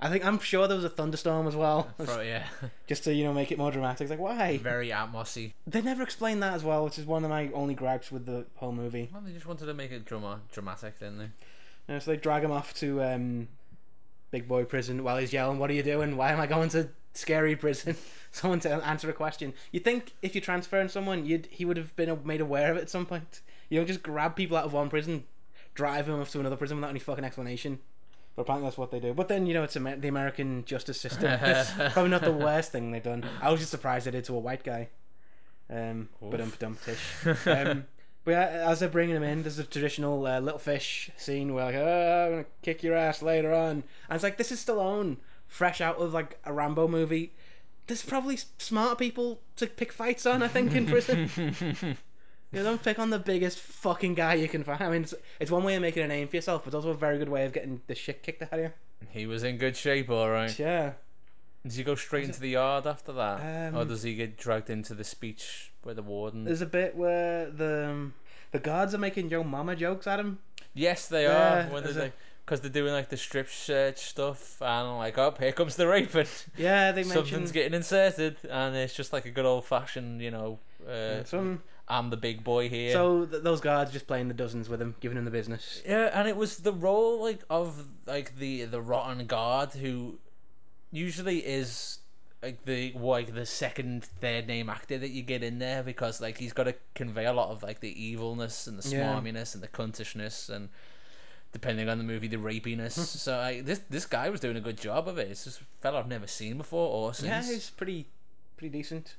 I 0.00 0.08
think 0.08 0.24
I'm 0.24 0.40
sure 0.40 0.66
there 0.66 0.76
was 0.76 0.84
a 0.84 0.88
thunderstorm 0.88 1.46
as 1.46 1.54
well, 1.54 1.88
Bro, 1.96 2.22
yeah, 2.22 2.46
just 2.88 3.04
to 3.04 3.14
you 3.14 3.22
know 3.22 3.32
make 3.32 3.52
it 3.52 3.58
more 3.58 3.70
dramatic. 3.70 4.00
It's 4.00 4.10
like 4.10 4.18
why? 4.18 4.58
very 4.58 4.92
atmosy. 4.92 5.54
They 5.66 5.80
never 5.80 6.02
explain 6.02 6.40
that 6.40 6.54
as 6.54 6.64
well, 6.64 6.84
which 6.84 6.98
is 6.98 7.06
one 7.06 7.22
of 7.22 7.30
my 7.30 7.50
only 7.52 7.74
gripes 7.74 8.10
with 8.10 8.26
the 8.26 8.46
whole 8.56 8.72
movie. 8.72 9.10
Well, 9.12 9.22
they 9.24 9.32
just 9.32 9.46
wanted 9.46 9.66
to 9.66 9.74
make 9.74 9.92
it 9.92 10.04
drama 10.04 10.40
dramatic, 10.50 10.98
didn't 10.98 11.18
they? 11.18 11.28
Know, 11.88 11.98
so 12.00 12.10
they 12.10 12.16
drag 12.16 12.42
him 12.42 12.50
off 12.50 12.74
to 12.74 13.02
um, 13.02 13.48
Big 14.32 14.48
Boy 14.48 14.64
prison 14.64 15.04
while 15.04 15.18
he's 15.18 15.32
yelling, 15.32 15.60
"What 15.60 15.70
are 15.70 15.74
you 15.74 15.84
doing? 15.84 16.16
Why 16.16 16.32
am 16.32 16.40
I 16.40 16.46
going 16.48 16.70
to 16.70 16.88
scary 17.12 17.56
prison?" 17.56 17.96
Someone 18.32 18.60
to 18.60 18.70
answer 18.70 19.10
a 19.10 19.12
question. 19.12 19.52
You'd 19.72 19.84
think 19.84 20.14
if 20.22 20.34
you're 20.34 20.42
transferring 20.42 20.88
someone, 20.88 21.26
you'd 21.26 21.46
he 21.50 21.64
would 21.64 21.76
have 21.76 21.94
been 21.96 22.18
made 22.24 22.40
aware 22.40 22.70
of 22.70 22.78
it 22.78 22.82
at 22.82 22.90
some 22.90 23.04
point. 23.04 23.40
You 23.68 23.78
don't 23.78 23.86
just 23.86 24.02
grab 24.02 24.36
people 24.36 24.56
out 24.56 24.64
of 24.64 24.72
one 24.72 24.88
prison, 24.88 25.24
drive 25.74 26.06
them 26.06 26.20
off 26.20 26.30
to 26.32 26.40
another 26.40 26.56
prison 26.56 26.78
without 26.78 26.90
any 26.90 26.98
fucking 27.00 27.24
explanation. 27.24 27.80
But 28.34 28.42
apparently 28.42 28.68
that's 28.68 28.78
what 28.78 28.90
they 28.90 29.00
do. 29.00 29.12
But 29.12 29.28
then 29.28 29.46
you 29.46 29.52
know 29.52 29.62
it's 29.62 29.76
Amer- 29.76 29.96
the 29.96 30.08
American 30.08 30.64
justice 30.64 31.00
system. 31.00 31.24
It's 31.42 31.70
probably 31.92 32.10
not 32.10 32.22
the 32.22 32.32
worst 32.32 32.72
thing 32.72 32.90
they've 32.90 33.02
done. 33.02 33.24
I 33.42 33.50
was 33.50 33.60
just 33.60 33.70
surprised 33.70 34.06
they 34.06 34.10
did 34.10 34.24
to 34.24 34.34
a 34.34 34.38
white 34.38 34.64
guy. 34.64 34.88
Um, 35.68 36.08
but 36.20 36.40
um. 36.40 36.52
Um, 37.46 37.86
but 38.24 38.30
yeah, 38.30 38.68
as 38.70 38.80
they're 38.80 38.88
bringing 38.88 39.16
him 39.16 39.24
in, 39.24 39.42
there's 39.42 39.58
a 39.58 39.64
traditional 39.64 40.24
uh, 40.26 40.38
little 40.38 40.58
fish 40.60 41.10
scene 41.16 41.52
where 41.52 41.64
like, 41.64 41.74
oh, 41.74 42.24
I'm 42.26 42.30
gonna 42.30 42.44
kick 42.62 42.82
your 42.84 42.94
ass 42.94 43.20
later 43.20 43.52
on, 43.52 43.70
and 43.70 43.84
it's 44.12 44.22
like 44.22 44.36
this 44.36 44.52
is 44.52 44.64
Stallone, 44.64 45.16
fresh 45.52 45.80
out 45.80 45.96
of 45.98 46.12
like 46.14 46.38
a 46.44 46.52
Rambo 46.52 46.88
movie. 46.88 47.32
There's 47.86 48.02
probably 48.04 48.38
smarter 48.58 48.94
people 48.96 49.40
to 49.56 49.66
pick 49.66 49.92
fights 49.92 50.24
on, 50.24 50.42
I 50.42 50.48
think, 50.48 50.72
in 50.74 50.86
prison. 50.86 51.28
you 52.52 52.62
don't 52.62 52.82
pick 52.82 52.98
on 52.98 53.10
the 53.10 53.18
biggest 53.18 53.58
fucking 53.58 54.14
guy 54.14 54.34
you 54.34 54.48
can 54.48 54.64
find. 54.64 54.80
I 54.80 54.88
mean, 54.90 55.02
it's, 55.02 55.14
it's 55.40 55.50
one 55.50 55.64
way 55.64 55.74
of 55.74 55.82
making 55.82 56.02
a 56.04 56.08
name 56.08 56.28
for 56.28 56.36
yourself, 56.36 56.62
but 56.64 56.68
it's 56.68 56.74
also 56.76 56.90
a 56.90 56.94
very 56.94 57.18
good 57.18 57.28
way 57.28 57.44
of 57.44 57.52
getting 57.52 57.82
the 57.86 57.94
shit 57.94 58.22
kicked 58.22 58.42
out 58.42 58.52
of 58.52 58.60
you. 58.60 58.72
He 59.10 59.26
was 59.26 59.42
in 59.42 59.58
good 59.58 59.76
shape, 59.76 60.08
all 60.10 60.30
right. 60.30 60.56
Yeah. 60.58 60.92
Does 61.66 61.76
he 61.76 61.84
go 61.84 61.94
straight 61.94 62.24
into 62.24 62.40
the 62.40 62.50
yard 62.50 62.86
after 62.86 63.12
that, 63.12 63.68
Um, 63.72 63.76
or 63.76 63.84
does 63.84 64.02
he 64.02 64.14
get 64.14 64.36
dragged 64.38 64.70
into 64.70 64.94
the 64.94 65.04
speech 65.04 65.72
where 65.82 65.94
the 65.94 66.02
warden? 66.02 66.44
There's 66.44 66.62
a 66.62 66.66
bit 66.66 66.96
where 66.96 67.50
the 67.50 67.88
um, 67.90 68.14
the 68.52 68.58
guards 68.58 68.94
are 68.94 68.98
making 68.98 69.28
Joe 69.28 69.44
Mama 69.44 69.76
jokes 69.76 70.06
at 70.06 70.18
him. 70.18 70.38
Yes, 70.74 71.06
they 71.08 71.24
Yeah, 71.24 71.66
are. 71.68 71.72
When 71.72 71.84
they're 71.84 71.92
like, 71.92 72.12
because 72.44 72.60
they're 72.60 72.70
doing 72.70 72.92
like 72.92 73.08
the 73.08 73.16
strip 73.16 73.48
search 73.48 73.98
stuff, 73.98 74.60
and 74.60 74.98
like, 74.98 75.16
oh, 75.18 75.34
here 75.38 75.52
comes 75.52 75.76
the 75.76 75.86
raping. 75.86 76.26
Yeah, 76.56 76.92
they 76.92 77.02
mention 77.02 77.24
Something's 77.24 77.52
getting 77.52 77.74
inserted, 77.74 78.36
and 78.50 78.74
it's 78.76 78.94
just 78.94 79.12
like 79.12 79.24
a 79.26 79.30
good 79.30 79.44
old 79.44 79.64
fashioned, 79.64 80.20
you 80.20 80.30
know, 80.30 80.58
uh, 80.86 80.90
Yeah, 80.90 81.24
some. 81.24 81.62
I'm 81.88 82.10
the 82.10 82.16
big 82.16 82.42
boy 82.44 82.68
here. 82.68 82.92
So 82.92 83.26
th- 83.26 83.42
those 83.42 83.60
guards 83.60 83.92
just 83.92 84.06
playing 84.06 84.28
the 84.28 84.34
dozens 84.34 84.68
with 84.68 84.80
him, 84.80 84.94
giving 85.00 85.18
him 85.18 85.24
the 85.24 85.30
business. 85.30 85.82
Yeah, 85.86 86.10
and 86.12 86.26
it 86.28 86.36
was 86.36 86.58
the 86.58 86.72
role 86.72 87.20
like 87.22 87.40
of 87.50 87.86
like 88.06 88.36
the 88.36 88.64
the 88.64 88.80
rotten 88.80 89.26
guard 89.26 89.72
who 89.74 90.18
usually 90.90 91.38
is 91.38 91.98
like 92.42 92.64
the 92.64 92.92
like 92.96 93.34
the 93.34 93.46
second 93.46 94.04
third 94.04 94.46
name 94.46 94.68
actor 94.70 94.98
that 94.98 95.10
you 95.10 95.22
get 95.22 95.42
in 95.42 95.58
there 95.58 95.82
because 95.82 96.20
like 96.20 96.38
he's 96.38 96.52
got 96.52 96.64
to 96.64 96.74
convey 96.94 97.26
a 97.26 97.32
lot 97.32 97.50
of 97.50 97.62
like 97.62 97.80
the 97.80 98.04
evilness 98.04 98.66
and 98.66 98.78
the 98.78 98.88
Yeah. 98.88 99.16
and 99.18 99.26
the 99.62 99.68
cuntishness 99.68 100.48
and 100.48 100.68
depending 101.52 101.88
on 101.88 101.98
the 101.98 102.04
movie 102.04 102.28
the 102.28 102.36
rapiness. 102.36 102.92
so 102.92 103.36
like 103.38 103.64
this 103.66 103.80
this 103.90 104.06
guy 104.06 104.28
was 104.30 104.40
doing 104.40 104.56
a 104.56 104.60
good 104.60 104.78
job 104.80 105.06
of 105.08 105.18
it. 105.18 105.30
It's 105.30 105.44
just 105.44 105.60
a 105.60 105.64
fella 105.80 105.98
I've 106.00 106.08
never 106.08 106.26
seen 106.26 106.56
before 106.58 106.88
or 106.88 107.14
since. 107.14 107.28
Yeah, 107.28 107.42
he's 107.42 107.70
pretty, 107.70 108.06
pretty 108.56 108.76
decent. 108.76 109.16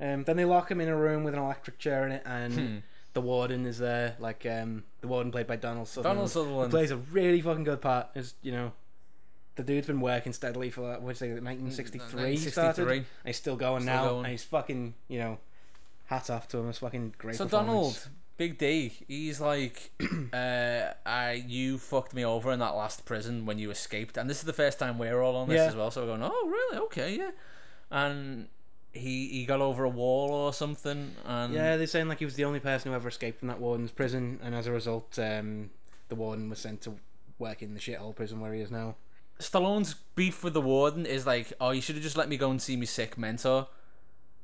Um, 0.00 0.24
then 0.24 0.36
they 0.36 0.44
lock 0.44 0.70
him 0.70 0.80
in 0.80 0.88
a 0.88 0.96
room 0.96 1.24
with 1.24 1.34
an 1.34 1.40
electric 1.40 1.78
chair 1.78 2.06
in 2.06 2.12
it, 2.12 2.22
and 2.24 2.54
Hmm. 2.54 2.76
the 3.12 3.20
warden 3.20 3.66
is 3.66 3.78
there. 3.78 4.16
Like 4.18 4.46
um, 4.46 4.84
the 5.02 5.08
warden 5.08 5.30
played 5.30 5.46
by 5.46 5.56
Donald 5.56 5.88
Sutherland. 5.88 6.16
Donald 6.16 6.30
Sutherland. 6.30 6.70
plays 6.70 6.90
a 6.90 6.96
really 6.96 7.40
fucking 7.42 7.64
good 7.64 7.80
part. 7.82 8.08
Is 8.14 8.32
you 8.42 8.50
know, 8.52 8.72
the 9.56 9.62
dude's 9.62 9.86
been 9.86 10.00
working 10.00 10.32
steadily 10.32 10.70
for 10.70 10.88
like, 10.88 11.02
what's 11.02 11.20
it, 11.20 11.26
Mm, 11.26 11.42
1963 11.42 12.30
he 12.30 12.36
started, 12.38 12.78
and 12.80 12.88
1963. 12.88 13.04
he's 13.28 13.36
still 13.36 13.56
going 13.56 13.82
Still 13.82 13.94
now, 13.94 14.04
going. 14.08 14.24
and 14.24 14.30
he's 14.32 14.44
fucking 14.44 14.94
you 15.08 15.18
know, 15.18 15.38
hats 16.06 16.30
off 16.30 16.48
to 16.48 16.58
him. 16.58 16.70
It's 16.70 16.78
fucking 16.78 17.14
great. 17.18 17.36
So. 17.36 17.44
Donald, 17.46 18.08
Big 18.40 18.56
D, 18.56 18.90
he's 19.06 19.38
like, 19.38 19.90
uh, 20.32 20.94
I 21.04 21.44
you 21.46 21.76
fucked 21.76 22.14
me 22.14 22.24
over 22.24 22.50
in 22.52 22.58
that 22.60 22.70
last 22.70 23.04
prison 23.04 23.44
when 23.44 23.58
you 23.58 23.70
escaped, 23.70 24.16
and 24.16 24.30
this 24.30 24.38
is 24.38 24.44
the 24.44 24.54
first 24.54 24.78
time 24.78 24.96
we're 24.96 25.20
all 25.20 25.36
on 25.36 25.46
this 25.46 25.58
Yeah. 25.58 25.66
as 25.66 25.76
well. 25.76 25.90
So 25.90 26.00
we're 26.00 26.06
going, 26.16 26.22
oh 26.24 26.48
really? 26.48 26.78
Okay, 26.86 27.18
yeah. 27.18 27.32
And 27.90 28.48
he 28.94 29.28
he 29.28 29.44
got 29.44 29.60
over 29.60 29.84
a 29.84 29.90
wall 29.90 30.30
or 30.30 30.54
something, 30.54 31.14
and 31.26 31.52
Yeah, 31.52 31.76
they're 31.76 31.86
saying 31.86 32.08
like 32.08 32.20
he 32.20 32.24
was 32.24 32.36
the 32.36 32.46
only 32.46 32.60
person 32.60 32.90
who 32.90 32.96
ever 32.96 33.10
escaped 33.10 33.40
from 33.40 33.48
that 33.48 33.60
warden's 33.60 33.90
prison, 33.90 34.40
and 34.42 34.54
as 34.54 34.66
a 34.66 34.72
result, 34.72 35.18
um, 35.18 35.68
the 36.08 36.14
warden 36.14 36.48
was 36.48 36.60
sent 36.60 36.80
to 36.84 36.94
work 37.38 37.60
in 37.60 37.74
the 37.74 37.80
shithole 37.80 38.16
prison 38.16 38.40
where 38.40 38.54
he 38.54 38.62
is 38.62 38.70
now. 38.70 38.96
Stallone's 39.38 39.96
beef 40.14 40.42
with 40.42 40.54
the 40.54 40.62
warden 40.62 41.04
is 41.04 41.26
like, 41.26 41.52
oh, 41.60 41.72
you 41.72 41.82
should 41.82 41.96
have 41.96 42.02
just 42.02 42.16
let 42.16 42.30
me 42.30 42.38
go 42.38 42.50
and 42.50 42.62
see 42.62 42.78
me 42.78 42.86
sick 42.86 43.18
mentor. 43.18 43.66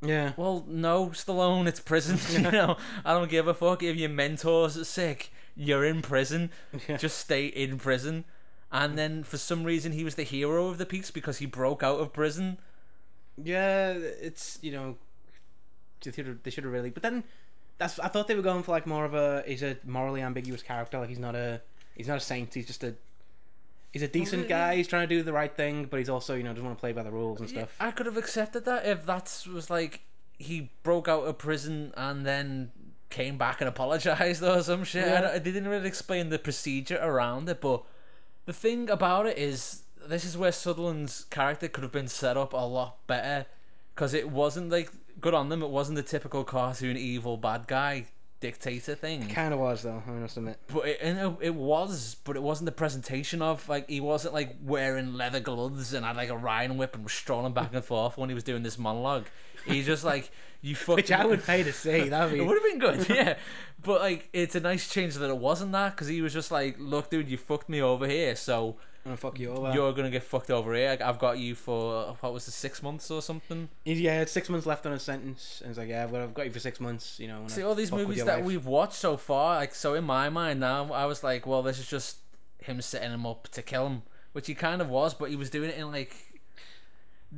Yeah, 0.02 0.32
Well, 0.36 0.64
no, 0.68 1.06
Stallone, 1.08 1.66
it's 1.66 1.80
prison. 1.80 2.18
you 2.44 2.50
know, 2.50 2.76
I 3.04 3.12
don't 3.14 3.30
give 3.30 3.48
a 3.48 3.54
fuck 3.54 3.82
if 3.82 3.96
your 3.96 4.10
mentor's 4.10 4.86
sick. 4.86 5.30
You're 5.56 5.84
in 5.84 6.02
prison. 6.02 6.50
yeah. 6.88 6.96
just 6.98 7.18
stay 7.18 7.46
in 7.46 7.78
prison. 7.78 8.24
And 8.70 8.98
then 8.98 9.22
for 9.22 9.38
some 9.38 9.64
reason 9.64 9.92
he 9.92 10.04
was 10.04 10.16
the 10.16 10.22
hero 10.22 10.68
of 10.68 10.78
the 10.78 10.86
piece 10.86 11.10
because 11.10 11.38
he 11.38 11.46
broke 11.46 11.82
out 11.82 11.98
of 11.98 12.12
prison. 12.12 12.58
Yeah, 13.42 13.90
it's 13.92 14.58
you 14.60 14.72
know, 14.72 14.96
they 16.04 16.10
should 16.10 16.26
have, 16.26 16.42
they 16.42 16.50
should 16.50 16.64
have 16.64 16.72
really. 16.72 16.90
But 16.90 17.02
then, 17.02 17.24
that's 17.78 17.98
I 17.98 18.08
thought 18.08 18.28
they 18.28 18.34
were 18.34 18.42
going 18.42 18.62
for 18.62 18.72
like 18.72 18.86
more 18.86 19.04
of 19.04 19.14
a 19.14 19.44
he's 19.46 19.62
a 19.62 19.78
morally 19.84 20.20
ambiguous 20.20 20.62
character. 20.62 20.98
Like 20.98 21.08
he's 21.08 21.18
not 21.18 21.34
a 21.34 21.60
he's 21.94 22.08
not 22.08 22.16
a 22.18 22.20
saint. 22.20 22.54
He's 22.54 22.66
just 22.66 22.84
a 22.84 22.94
he's 23.96 24.02
a 24.02 24.10
oh, 24.10 24.12
decent 24.12 24.42
really? 24.42 24.48
guy. 24.48 24.76
He's 24.76 24.88
trying 24.88 25.08
to 25.08 25.14
do 25.14 25.22
the 25.22 25.32
right 25.32 25.54
thing, 25.54 25.86
but 25.86 25.98
he's 25.98 26.10
also 26.10 26.34
you 26.34 26.42
know 26.42 26.50
doesn't 26.50 26.64
want 26.64 26.76
to 26.76 26.80
play 26.80 26.92
by 26.92 27.02
the 27.02 27.10
rules 27.10 27.40
and 27.40 27.48
stuff. 27.48 27.74
I 27.80 27.90
could 27.90 28.06
have 28.06 28.16
accepted 28.16 28.64
that 28.66 28.86
if 28.86 29.06
that 29.06 29.46
was 29.52 29.70
like 29.70 30.02
he 30.38 30.70
broke 30.82 31.08
out 31.08 31.22
of 31.22 31.38
prison 31.38 31.94
and 31.96 32.26
then 32.26 32.70
came 33.08 33.38
back 33.38 33.60
and 33.60 33.68
apologized 33.68 34.42
or 34.42 34.62
some 34.62 34.84
shit. 34.84 35.04
I 35.04 35.08
Yeah. 35.08 35.38
they 35.38 35.52
didn't 35.52 35.68
really 35.68 35.88
explain 35.88 36.28
the 36.28 36.38
procedure 36.38 36.98
around 37.00 37.48
it, 37.48 37.60
but 37.60 37.84
the 38.44 38.52
thing 38.52 38.90
about 38.90 39.26
it 39.26 39.38
is 39.38 39.82
this 40.06 40.24
is 40.24 40.36
where 40.36 40.52
Sutherland's 40.52 41.24
character 41.24 41.68
could 41.68 41.82
have 41.82 41.92
been 41.92 42.08
set 42.08 42.36
up 42.36 42.52
a 42.52 42.66
lot 42.66 43.06
better 43.06 43.46
because 43.94 44.12
it 44.12 44.30
wasn't 44.30 44.70
like 44.70 44.90
good 45.20 45.32
on 45.32 45.48
them. 45.48 45.62
It 45.62 45.70
wasn't 45.70 45.96
the 45.96 46.02
typical 46.02 46.44
cartoon 46.44 46.96
evil 46.96 47.38
bad 47.38 47.66
guy 47.66 48.06
dictator 48.40 48.94
thing. 48.94 49.28
Kind 49.28 49.52
of 49.54 49.60
was 49.60 49.82
though. 49.82 50.02
I 50.06 50.10
must 50.10 50.36
admit. 50.36 50.58
But 50.72 50.86
it, 50.86 50.98
and 51.02 51.36
it, 51.40 51.54
was, 51.54 52.16
but 52.24 52.36
it 52.36 52.42
wasn't 52.42 52.66
the 52.66 52.72
presentation 52.72 53.42
of 53.42 53.68
like 53.68 53.88
he 53.88 54.00
wasn't 54.00 54.34
like 54.34 54.56
wearing 54.62 55.14
leather 55.14 55.40
gloves 55.40 55.94
and 55.94 56.04
had 56.04 56.16
like 56.16 56.28
a 56.30 56.36
riding 56.36 56.76
whip 56.76 56.94
and 56.94 57.04
was 57.04 57.12
strolling 57.12 57.52
back 57.52 57.74
and 57.74 57.84
forth 57.84 58.16
when 58.18 58.28
he 58.28 58.34
was 58.34 58.44
doing 58.44 58.62
this 58.62 58.78
monologue. 58.78 59.26
He's 59.66 59.86
just 59.86 60.04
like 60.04 60.30
you 60.62 60.74
fucking. 60.76 60.96
Which 60.96 61.12
I 61.12 61.24
would 61.24 61.44
pay 61.44 61.62
to 61.62 61.72
see. 61.72 62.08
That'd 62.08 62.34
It 62.34 62.38
be. 62.38 62.44
would 62.44 62.54
have 62.54 62.64
been 62.64 62.78
good, 62.78 63.08
yeah. 63.14 63.36
But 63.82 64.00
like, 64.00 64.28
it's 64.32 64.54
a 64.54 64.60
nice 64.60 64.88
change 64.88 65.14
that 65.14 65.28
it 65.30 65.36
wasn't 65.38 65.72
that 65.72 65.90
because 65.94 66.08
he 66.08 66.20
was 66.22 66.32
just 66.32 66.50
like, 66.50 66.76
"Look, 66.78 67.10
dude, 67.10 67.28
you 67.28 67.36
fucked 67.36 67.68
me 67.68 67.80
over 67.82 68.06
here, 68.06 68.36
so 68.36 68.76
gonna 69.06 69.16
fuck 69.16 69.38
you 69.38 69.50
over. 69.50 69.72
you're 69.72 69.92
gonna 69.92 70.10
get 70.10 70.22
fucked 70.22 70.50
over 70.50 70.74
here. 70.74 70.90
Like, 70.90 71.00
I've 71.00 71.18
got 71.18 71.38
you 71.38 71.54
for 71.54 72.16
what 72.20 72.32
was 72.32 72.46
it, 72.46 72.52
six 72.52 72.82
months 72.82 73.10
or 73.10 73.22
something." 73.22 73.68
He's, 73.84 74.00
yeah, 74.00 74.20
it's 74.20 74.32
six 74.32 74.48
months 74.48 74.66
left 74.66 74.86
on 74.86 74.92
his 74.92 75.02
sentence, 75.02 75.60
and 75.62 75.70
it's 75.70 75.78
like, 75.78 75.88
yeah, 75.88 76.04
I've 76.04 76.12
got, 76.12 76.20
I've 76.20 76.34
got 76.34 76.46
you 76.46 76.52
for 76.52 76.60
six 76.60 76.80
months. 76.80 77.18
You 77.18 77.28
know. 77.28 77.44
See 77.48 77.62
all 77.62 77.74
these 77.74 77.90
movies 77.92 78.24
that 78.24 78.38
life. 78.38 78.44
we've 78.44 78.66
watched 78.66 78.94
so 78.94 79.16
far, 79.16 79.56
like 79.56 79.74
so 79.74 79.94
in 79.94 80.04
my 80.04 80.28
mind 80.28 80.60
now, 80.60 80.92
I 80.92 81.06
was 81.06 81.24
like, 81.24 81.46
well, 81.46 81.62
this 81.62 81.78
is 81.78 81.88
just 81.88 82.18
him 82.58 82.80
setting 82.80 83.12
him 83.12 83.26
up 83.26 83.48
to 83.48 83.62
kill 83.62 83.86
him, 83.86 84.02
which 84.32 84.46
he 84.46 84.54
kind 84.54 84.80
of 84.82 84.88
was, 84.88 85.14
but 85.14 85.30
he 85.30 85.36
was 85.36 85.50
doing 85.50 85.70
it 85.70 85.76
in 85.78 85.90
like 85.90 86.16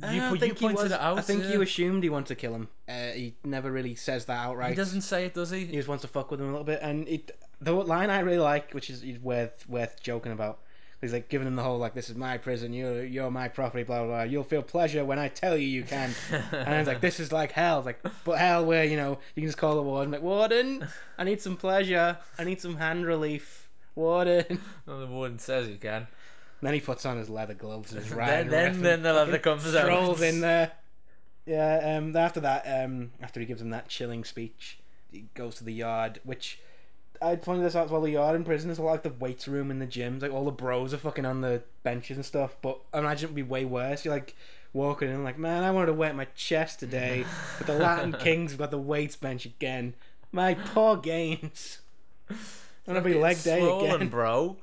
I 0.01 0.13
You, 0.13 0.35
you 0.35 0.53
pointed 0.53 0.87
it 0.87 0.99
out. 0.99 1.17
I 1.17 1.21
think 1.21 1.43
yeah. 1.43 1.53
you 1.53 1.61
assumed 1.61 2.03
he 2.03 2.09
wanted 2.09 2.27
to 2.27 2.35
kill 2.35 2.55
him. 2.55 2.69
Uh, 2.87 3.11
he 3.11 3.35
never 3.43 3.71
really 3.71 3.95
says 3.95 4.25
that 4.25 4.37
outright. 4.37 4.69
He 4.69 4.75
doesn't 4.75 5.01
say 5.01 5.25
it, 5.25 5.33
does 5.33 5.49
He 5.49 5.65
he? 5.65 5.73
just 5.73 5.87
wants 5.87 6.01
to 6.03 6.07
fuck 6.07 6.31
with 6.31 6.39
him 6.39 6.47
a 6.47 6.51
little 6.51 6.65
bit, 6.65 6.79
and 6.81 7.07
it, 7.07 7.31
the 7.59 7.73
line 7.73 8.09
I 8.09 8.19
really 8.19 8.37
like, 8.39 8.71
which 8.73 8.89
is 8.89 9.03
worth 9.19 9.67
worth 9.67 10.01
joking 10.01 10.31
about, 10.31 10.59
he's 11.01 11.13
like 11.13 11.29
giving 11.29 11.47
him 11.47 11.55
the 11.55 11.63
whole 11.63 11.77
like, 11.77 11.93
"This 11.93 12.09
is 12.09 12.15
my 12.15 12.37
prison, 12.37 12.73
you're 12.73 13.03
you're 13.03 13.31
my 13.31 13.47
property, 13.47 13.83
blah 13.83 13.99
blah. 13.99 14.07
blah. 14.07 14.21
You'll 14.23 14.43
feel 14.43 14.61
pleasure 14.63 15.03
when 15.05 15.19
I 15.19 15.27
tell 15.27 15.57
you 15.57 15.67
you 15.67 15.83
can." 15.83 16.13
and 16.51 16.73
it's 16.75 16.87
like, 16.87 17.01
"This 17.01 17.19
is 17.19 17.31
like 17.31 17.51
hell." 17.51 17.79
It's 17.79 17.85
like, 17.85 18.03
but 18.23 18.37
hell 18.39 18.65
where 18.65 18.83
you 18.83 18.97
know 18.97 19.19
you 19.35 19.41
can 19.41 19.47
just 19.49 19.57
call 19.57 19.75
the 19.75 19.81
warden, 19.83 20.11
like, 20.11 20.21
"Warden, 20.21 20.87
I 21.17 21.23
need 21.23 21.41
some 21.41 21.57
pleasure, 21.57 22.17
I 22.37 22.43
need 22.43 22.61
some 22.61 22.77
hand 22.77 23.05
relief, 23.05 23.69
warden." 23.95 24.59
Well, 24.85 24.99
the 24.99 25.07
warden 25.07 25.39
says 25.39 25.67
he 25.67 25.75
can. 25.77 26.07
then 26.61 26.73
he 26.73 26.79
puts 26.81 27.05
on 27.05 27.17
his 27.17 27.29
leather 27.29 27.53
gloves 27.53 27.93
and 27.93 28.03
his 28.03 28.13
Then, 28.15 28.47
then, 28.49 28.73
and 28.75 28.85
then 28.85 29.01
the 29.03 29.13
leather 29.13 29.37
comes 29.39 29.65
out. 29.75 29.83
strolls 29.85 30.21
in 30.21 30.41
there. 30.41 30.71
Yeah. 31.45 31.97
Um. 31.97 32.15
After 32.15 32.41
that, 32.41 32.63
um, 32.83 33.11
after 33.21 33.39
he 33.39 33.45
gives 33.47 33.59
him 33.59 33.71
that 33.71 33.87
chilling 33.87 34.23
speech, 34.23 34.77
he 35.11 35.29
goes 35.33 35.55
to 35.55 35.63
the 35.63 35.73
yard, 35.73 36.19
which 36.23 36.59
I 37.21 37.35
pointed 37.35 37.65
this 37.65 37.75
out 37.75 37.85
as 37.85 37.91
well. 37.91 38.01
The 38.01 38.11
yard 38.11 38.35
in 38.35 38.43
prison 38.43 38.69
is 38.69 38.77
a 38.77 38.81
lot 38.81 38.91
like 38.91 39.03
the 39.03 39.09
weights 39.09 39.47
room 39.47 39.71
in 39.71 39.79
the 39.79 39.87
gyms. 39.87 40.21
Like 40.21 40.31
all 40.31 40.45
the 40.45 40.51
bros 40.51 40.93
are 40.93 40.97
fucking 40.97 41.25
on 41.25 41.41
the 41.41 41.63
benches 41.83 42.17
and 42.17 42.25
stuff. 42.25 42.55
But 42.61 42.79
I 42.93 42.99
imagine 42.99 43.27
it'd 43.27 43.35
be 43.35 43.43
way 43.43 43.65
worse. 43.65 44.05
You're 44.05 44.13
like 44.13 44.35
walking 44.73 45.09
in, 45.09 45.23
like, 45.23 45.37
man, 45.37 45.63
I 45.63 45.71
wanted 45.71 45.87
to 45.87 45.93
wet 45.93 46.15
my 46.15 46.25
chest 46.35 46.79
today, 46.79 47.25
but 47.57 47.67
the 47.67 47.73
Latin 47.73 48.13
Kings 48.13 48.51
have 48.51 48.59
got 48.59 48.71
the 48.71 48.77
weights 48.77 49.15
bench 49.15 49.45
again. 49.45 49.95
My 50.31 50.53
poor 50.53 50.95
gains. 50.95 51.79
I'm 52.29 52.37
Gonna 52.87 53.01
be 53.01 53.15
leg 53.15 53.41
day 53.43 53.59
Swollen, 53.61 53.95
again. 53.95 54.09
bro. 54.09 54.57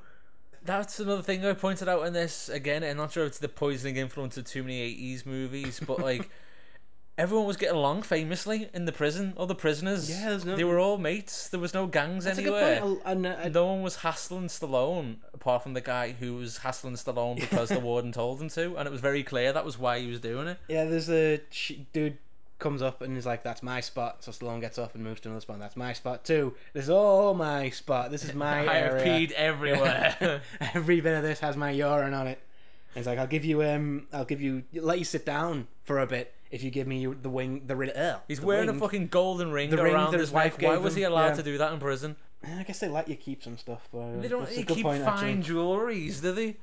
That's 0.63 0.99
another 0.99 1.21
thing 1.21 1.45
I 1.45 1.53
pointed 1.53 1.87
out 1.87 2.05
in 2.05 2.13
this. 2.13 2.49
Again, 2.49 2.83
I'm 2.83 2.97
not 2.97 3.11
sure 3.11 3.23
if 3.23 3.27
it's 3.29 3.39
the 3.39 3.49
poisoning 3.49 3.97
influence 3.97 4.37
of 4.37 4.45
too 4.45 4.63
many 4.63 4.93
80s 4.95 5.25
movies, 5.25 5.79
but 5.85 5.99
like. 5.99 6.29
Everyone 7.17 7.47
was 7.47 7.57
getting 7.57 7.75
along 7.75 8.03
famously 8.03 8.69
in 8.75 8.85
the 8.85 8.91
prison. 8.91 9.33
All 9.37 9.47
the 9.47 9.55
prisoners, 9.55 10.07
Yeah, 10.09 10.29
there's 10.29 10.45
no- 10.45 10.55
they 10.55 10.63
were 10.63 10.77
all 10.79 10.97
mates. 10.99 11.49
There 11.49 11.59
was 11.59 11.73
no 11.73 11.87
gangs 11.87 12.25
That's 12.25 12.37
anywhere. 12.37 12.79
point. 12.79 13.01
And, 13.05 13.25
uh, 13.25 13.49
No 13.49 13.65
one 13.65 13.81
was 13.81 13.97
hassling 13.97 14.47
Stallone 14.49 15.17
apart 15.33 15.63
from 15.63 15.73
the 15.73 15.81
guy 15.81 16.11
who 16.11 16.35
was 16.35 16.59
hassling 16.59 16.93
Stallone 16.93 17.39
because 17.39 17.69
the 17.69 17.79
warden 17.89 18.11
told 18.11 18.39
him 18.39 18.49
to, 18.49 18.75
and 18.77 18.87
it 18.87 18.91
was 18.91 19.01
very 19.01 19.23
clear 19.23 19.51
that 19.51 19.65
was 19.65 19.79
why 19.79 19.99
he 19.99 20.07
was 20.07 20.19
doing 20.19 20.47
it. 20.47 20.59
Yeah, 20.67 20.85
there's 20.85 21.09
a 21.09 21.41
dude 21.91 22.17
comes 22.59 22.81
up 22.81 23.01
and 23.01 23.15
is 23.17 23.25
like, 23.25 23.43
"That's 23.43 23.61
my 23.63 23.81
spot." 23.81 24.23
So 24.23 24.31
Stallone 24.31 24.61
gets 24.61 24.77
up 24.77 24.93
and 24.95 25.03
moves 25.03 25.21
to 25.21 25.29
another 25.29 25.41
spot. 25.41 25.59
That's 25.59 25.75
my 25.77 25.93
spot 25.93 26.23
too. 26.23 26.55
This 26.73 26.83
is 26.85 26.89
all 26.91 27.33
my 27.33 27.69
spot. 27.71 28.11
This 28.11 28.23
is 28.23 28.33
my 28.45 28.67
I 28.67 28.77
area. 28.79 29.05
peed 29.05 29.31
everywhere. 29.31 30.41
Every 30.73 31.01
bit 31.01 31.15
of 31.15 31.23
this 31.23 31.39
has 31.39 31.57
my 31.57 31.71
urine 31.71 32.13
on 32.13 32.27
it. 32.27 32.39
And 32.95 33.01
it's 33.01 33.07
like, 33.07 33.19
I'll 33.19 33.27
give 33.27 33.45
you 33.45 33.63
um, 33.63 34.07
I'll 34.13 34.25
give 34.25 34.41
you 34.41 34.63
let 34.73 34.99
you 34.99 35.05
sit 35.05 35.25
down 35.25 35.67
for 35.83 35.99
a 35.99 36.07
bit 36.07 36.33
if 36.51 36.63
you 36.63 36.71
give 36.71 36.87
me 36.87 37.05
the 37.05 37.29
wing, 37.29 37.63
the 37.67 37.75
ri- 37.75 37.91
uh, 37.93 38.17
He's 38.27 38.39
the 38.39 38.45
wearing 38.45 38.67
wing. 38.67 38.75
a 38.75 38.79
fucking 38.79 39.07
golden 39.07 39.51
ring 39.51 39.69
The 39.69 39.81
ring 39.83 39.93
around 39.93 40.11
that 40.11 40.19
his 40.19 40.31
wife. 40.31 40.61
Why 40.61 40.77
was 40.77 40.95
he 40.95 41.03
allowed 41.03 41.27
yeah. 41.29 41.33
to 41.35 41.43
do 41.43 41.57
that 41.57 41.73
in 41.73 41.79
prison? 41.79 42.15
I 42.45 42.63
guess 42.63 42.79
they 42.79 42.87
let 42.87 43.07
you 43.07 43.15
keep 43.15 43.43
some 43.43 43.57
stuff, 43.57 43.87
but 43.91 44.21
They 44.21 44.27
don't 44.27 44.47
they 44.47 44.63
keep 44.63 44.83
point, 44.85 45.03
fine 45.03 45.39
actually. 45.39 45.55
jewelries, 45.55 46.21
do 46.21 46.31
they? 46.31 46.55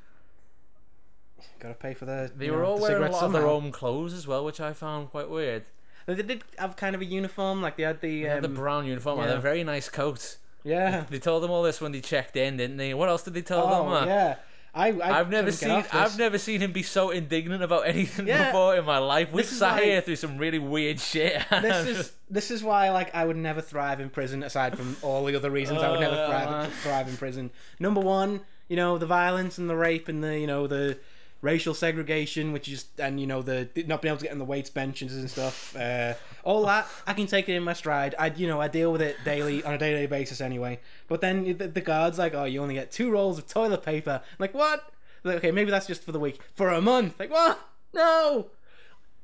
Gotta 1.60 1.74
pay 1.74 1.94
for 1.94 2.04
the. 2.04 2.30
They 2.34 2.50
were 2.50 2.58
know, 2.58 2.64
all 2.64 2.76
the 2.76 2.82
wearing 2.82 3.04
a 3.04 3.10
lot 3.10 3.22
of 3.24 3.32
their 3.32 3.46
own 3.46 3.72
clothes 3.72 4.12
as 4.12 4.26
well, 4.26 4.44
which 4.44 4.60
I 4.60 4.72
found 4.72 5.10
quite 5.10 5.28
weird. 5.30 5.64
They 6.06 6.14
did 6.16 6.44
have 6.58 6.76
kind 6.76 6.94
of 6.94 7.00
a 7.00 7.04
uniform, 7.04 7.62
like 7.62 7.76
they 7.76 7.82
had 7.84 8.00
the. 8.00 8.22
They 8.22 8.28
had 8.28 8.42
the 8.42 8.48
Um, 8.48 8.54
brown 8.54 8.86
uniform 8.86 9.20
and 9.20 9.30
yeah. 9.30 9.36
a 9.36 9.40
very 9.40 9.64
nice 9.64 9.88
coat. 9.88 10.36
yeah. 10.62 11.04
They 11.08 11.18
told 11.18 11.42
them 11.42 11.50
all 11.50 11.62
this 11.62 11.80
when 11.80 11.92
they 11.92 12.00
checked 12.00 12.36
in, 12.36 12.56
didn't 12.58 12.76
they? 12.76 12.92
What 12.94 13.08
else 13.08 13.22
did 13.22 13.34
they 13.34 13.42
tell 13.42 13.66
them? 13.68 13.88
Oh 13.88 13.94
uh? 13.94 14.04
yeah. 14.06 14.36
I, 14.74 14.88
I 14.90 15.20
I've 15.20 15.30
never 15.30 15.52
seen. 15.52 15.70
I've 15.92 16.18
never 16.18 16.36
seen 16.36 16.60
him 16.60 16.72
be 16.72 16.82
so 16.82 17.10
indignant 17.10 17.62
about 17.62 17.86
anything 17.86 18.26
Yeah. 18.26 18.46
before 18.46 18.74
in 18.76 18.84
my 18.84 18.98
life. 18.98 19.30
We've 19.32 19.48
This 19.48 19.58
sat 19.58 19.82
here 19.82 20.00
through 20.00 20.16
some 20.16 20.36
really 20.36 20.58
weird 20.58 20.98
shit. 20.98 21.42
this 21.50 21.86
is 21.86 22.12
this 22.28 22.50
is 22.50 22.62
why 22.64 22.90
like 22.90 23.14
I 23.14 23.24
would 23.24 23.36
never 23.36 23.60
thrive 23.60 24.00
in 24.00 24.10
prison. 24.10 24.42
Aside 24.42 24.76
from 24.76 24.96
all 25.02 25.24
the 25.24 25.36
other 25.36 25.50
reasons, 25.50 25.80
I 25.80 25.90
would 25.90 26.00
never 26.00 26.16
Oh, 26.16 26.26
thrive, 26.28 26.72
thrive 26.82 27.08
in 27.08 27.16
prison. 27.16 27.50
Number 27.78 28.00
one, 28.00 28.40
you 28.68 28.76
know 28.76 28.98
the 28.98 29.06
violence 29.06 29.58
and 29.58 29.70
the 29.70 29.76
rape 29.76 30.08
and 30.08 30.24
the 30.24 30.38
you 30.38 30.46
know 30.48 30.66
the 30.66 30.98
racial 31.40 31.74
segregation, 31.74 32.52
which 32.52 32.68
is 32.68 32.86
and 32.98 33.20
you 33.20 33.26
know 33.26 33.42
the 33.42 33.68
not 33.86 34.02
being 34.02 34.10
able 34.10 34.18
to 34.18 34.24
get 34.24 34.32
on 34.32 34.38
the 34.38 34.44
weights 34.44 34.70
benches 34.70 35.16
and 35.16 35.30
stuff. 35.30 35.76
Uh, 35.76 36.14
all 36.44 36.64
that 36.66 36.86
I 37.06 37.12
can 37.14 37.26
take 37.26 37.48
it 37.48 37.54
in 37.54 37.62
my 37.64 37.72
stride. 37.72 38.14
I 38.18 38.26
you 38.28 38.46
know 38.46 38.60
I 38.60 38.68
deal 38.68 38.92
with 38.92 39.02
it 39.02 39.16
daily 39.24 39.62
on 39.64 39.74
a 39.74 39.78
day 39.78 39.90
to 39.92 39.96
day 39.98 40.06
basis 40.06 40.40
anyway. 40.40 40.80
But 41.08 41.20
then 41.20 41.44
the, 41.58 41.68
the 41.68 41.80
guards 41.80 42.18
like, 42.18 42.34
oh, 42.34 42.44
you 42.44 42.62
only 42.62 42.74
get 42.74 42.92
two 42.92 43.10
rolls 43.10 43.38
of 43.38 43.46
toilet 43.46 43.82
paper. 43.82 44.20
I'm 44.24 44.36
like 44.38 44.54
what? 44.54 44.92
Like, 45.24 45.36
okay, 45.38 45.50
maybe 45.50 45.70
that's 45.70 45.86
just 45.86 46.04
for 46.04 46.12
the 46.12 46.20
week. 46.20 46.38
For 46.52 46.68
a 46.68 46.80
month, 46.80 47.18
like 47.18 47.30
what? 47.30 47.58
No. 47.92 48.48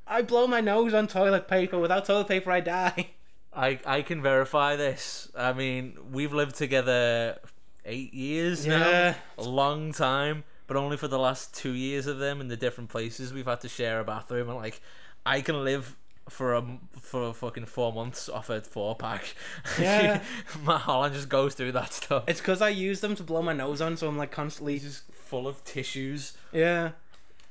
I 0.07 0.23
blow 0.23 0.47
my 0.47 0.61
nose 0.61 0.93
on 0.95 1.07
toilet 1.07 1.47
paper. 1.47 1.79
Without 1.79 2.05
toilet 2.05 2.27
paper, 2.29 2.51
I 2.51 2.61
die. 2.61 3.11
I 3.55 3.79
I 3.85 4.03
can 4.03 4.23
verify 4.23 4.77
this. 4.77 5.31
I 5.37 5.53
mean, 5.53 5.97
we've 6.11 6.33
lived 6.33 6.55
together 6.57 7.39
eight 7.85 8.15
years 8.15 8.67
Yeah. 8.67 8.79
now, 8.79 9.15
a 9.39 9.49
long 9.49 9.93
time, 9.93 10.45
but 10.67 10.77
only 10.77 10.97
for 10.97 11.09
the 11.09 11.19
last 11.19 11.55
two 11.55 11.73
years 11.73 12.07
of 12.07 12.19
them 12.19 12.41
in 12.41 12.49
the 12.49 12.57
different 12.57 12.91
places 12.91 13.33
we've 13.33 13.47
had 13.47 13.61
to 13.63 13.69
share 13.69 14.01
a 14.01 14.05
bathroom. 14.05 14.49
And 14.49 14.57
like, 14.59 14.81
I 15.27 15.41
can 15.41 15.65
live 15.65 15.97
for 16.29 16.55
a 16.55 16.65
for 17.01 17.33
fucking 17.35 17.67
four 17.67 17.93
months 17.93 18.29
off 18.29 18.51
a 18.51 18.61
four 18.61 18.95
pack. 18.97 19.35
Yeah. 19.81 20.23
Matt 20.65 20.83
Holland 20.83 21.15
just 21.15 21.29
goes 21.29 21.55
through 21.55 21.73
that 21.73 21.93
stuff. 21.93 22.25
It's 22.29 22.41
because 22.41 22.63
I 22.63 22.69
use 22.69 23.01
them 23.01 23.15
to 23.17 23.23
blow 23.23 23.43
my 23.43 23.53
nose 23.53 23.81
on, 23.81 23.97
so 23.97 24.07
I'm 24.09 24.17
like 24.19 24.31
constantly 24.31 24.79
Just 24.79 25.13
full 25.13 25.49
of 25.49 25.65
tissues. 25.65 26.37
yeah. 26.53 26.93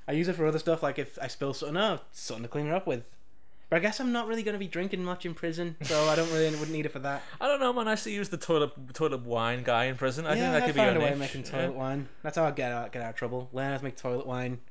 I 0.07 0.13
use 0.13 0.27
it 0.27 0.33
for 0.35 0.47
other 0.47 0.57
stuff, 0.57 0.81
like 0.81 0.97
if 0.97 1.19
I 1.21 1.27
spill 1.27 1.53
something, 1.53 1.77
oh, 1.77 1.99
something 2.11 2.41
to 2.43 2.49
clean 2.49 2.65
it 2.65 2.73
up 2.73 2.87
with. 2.87 3.07
But 3.69 3.75
I 3.75 3.79
guess 3.79 3.99
I'm 3.99 4.11
not 4.11 4.25
really 4.27 4.41
going 4.41 4.53
to 4.53 4.59
be 4.59 4.67
drinking 4.67 5.03
much 5.03 5.23
in 5.23 5.35
prison, 5.35 5.75
so 5.83 6.05
I 6.05 6.15
don't 6.15 6.31
really 6.31 6.49
wouldn't 6.49 6.71
need 6.71 6.87
it 6.87 6.91
for 6.91 6.97
that. 6.97 7.21
I 7.39 7.47
don't 7.47 7.59
know, 7.59 7.71
man. 7.71 7.87
I 7.87 7.91
used 7.91 8.05
to 8.05 8.11
use 8.11 8.29
the 8.29 8.37
toilet 8.37 8.71
toilet 8.95 9.23
wine 9.23 9.61
guy 9.61 9.85
in 9.85 9.95
prison. 9.97 10.25
I 10.25 10.29
yeah, 10.33 10.35
think 10.35 10.51
that 10.53 10.63
I 10.63 10.65
could 10.65 10.75
be 10.75 10.81
a 10.81 10.85
way 10.85 10.93
niche. 11.05 11.13
of 11.13 11.19
making 11.19 11.43
Yeah. 11.45 11.51
toilet 11.51 11.75
wine. 11.75 12.09
That's 12.23 12.37
how 12.37 12.45
I 12.45 12.51
get 12.51 12.71
out 12.71 12.91
get 12.91 13.03
out 13.03 13.09
of 13.11 13.15
trouble. 13.17 13.49
Learn 13.53 13.69
how 13.71 13.77
to 13.77 13.83
make 13.83 13.97
toilet 13.97 14.25
wine. 14.25 14.61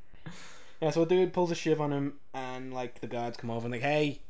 Yeah, 0.81 0.91
so 0.91 1.03
a 1.03 1.07
dude 1.07 1.33
pulls 1.33 1.51
a 1.51 1.57
shiv 1.57 1.81
on 1.81 1.93
him, 1.93 2.14
and 2.33 2.73
like 2.73 3.01
the 3.01 3.07
guards 3.07 3.37
come 3.37 3.51
over 3.51 3.67
and 3.67 3.73
like, 3.73 3.83
hey, 3.83 4.21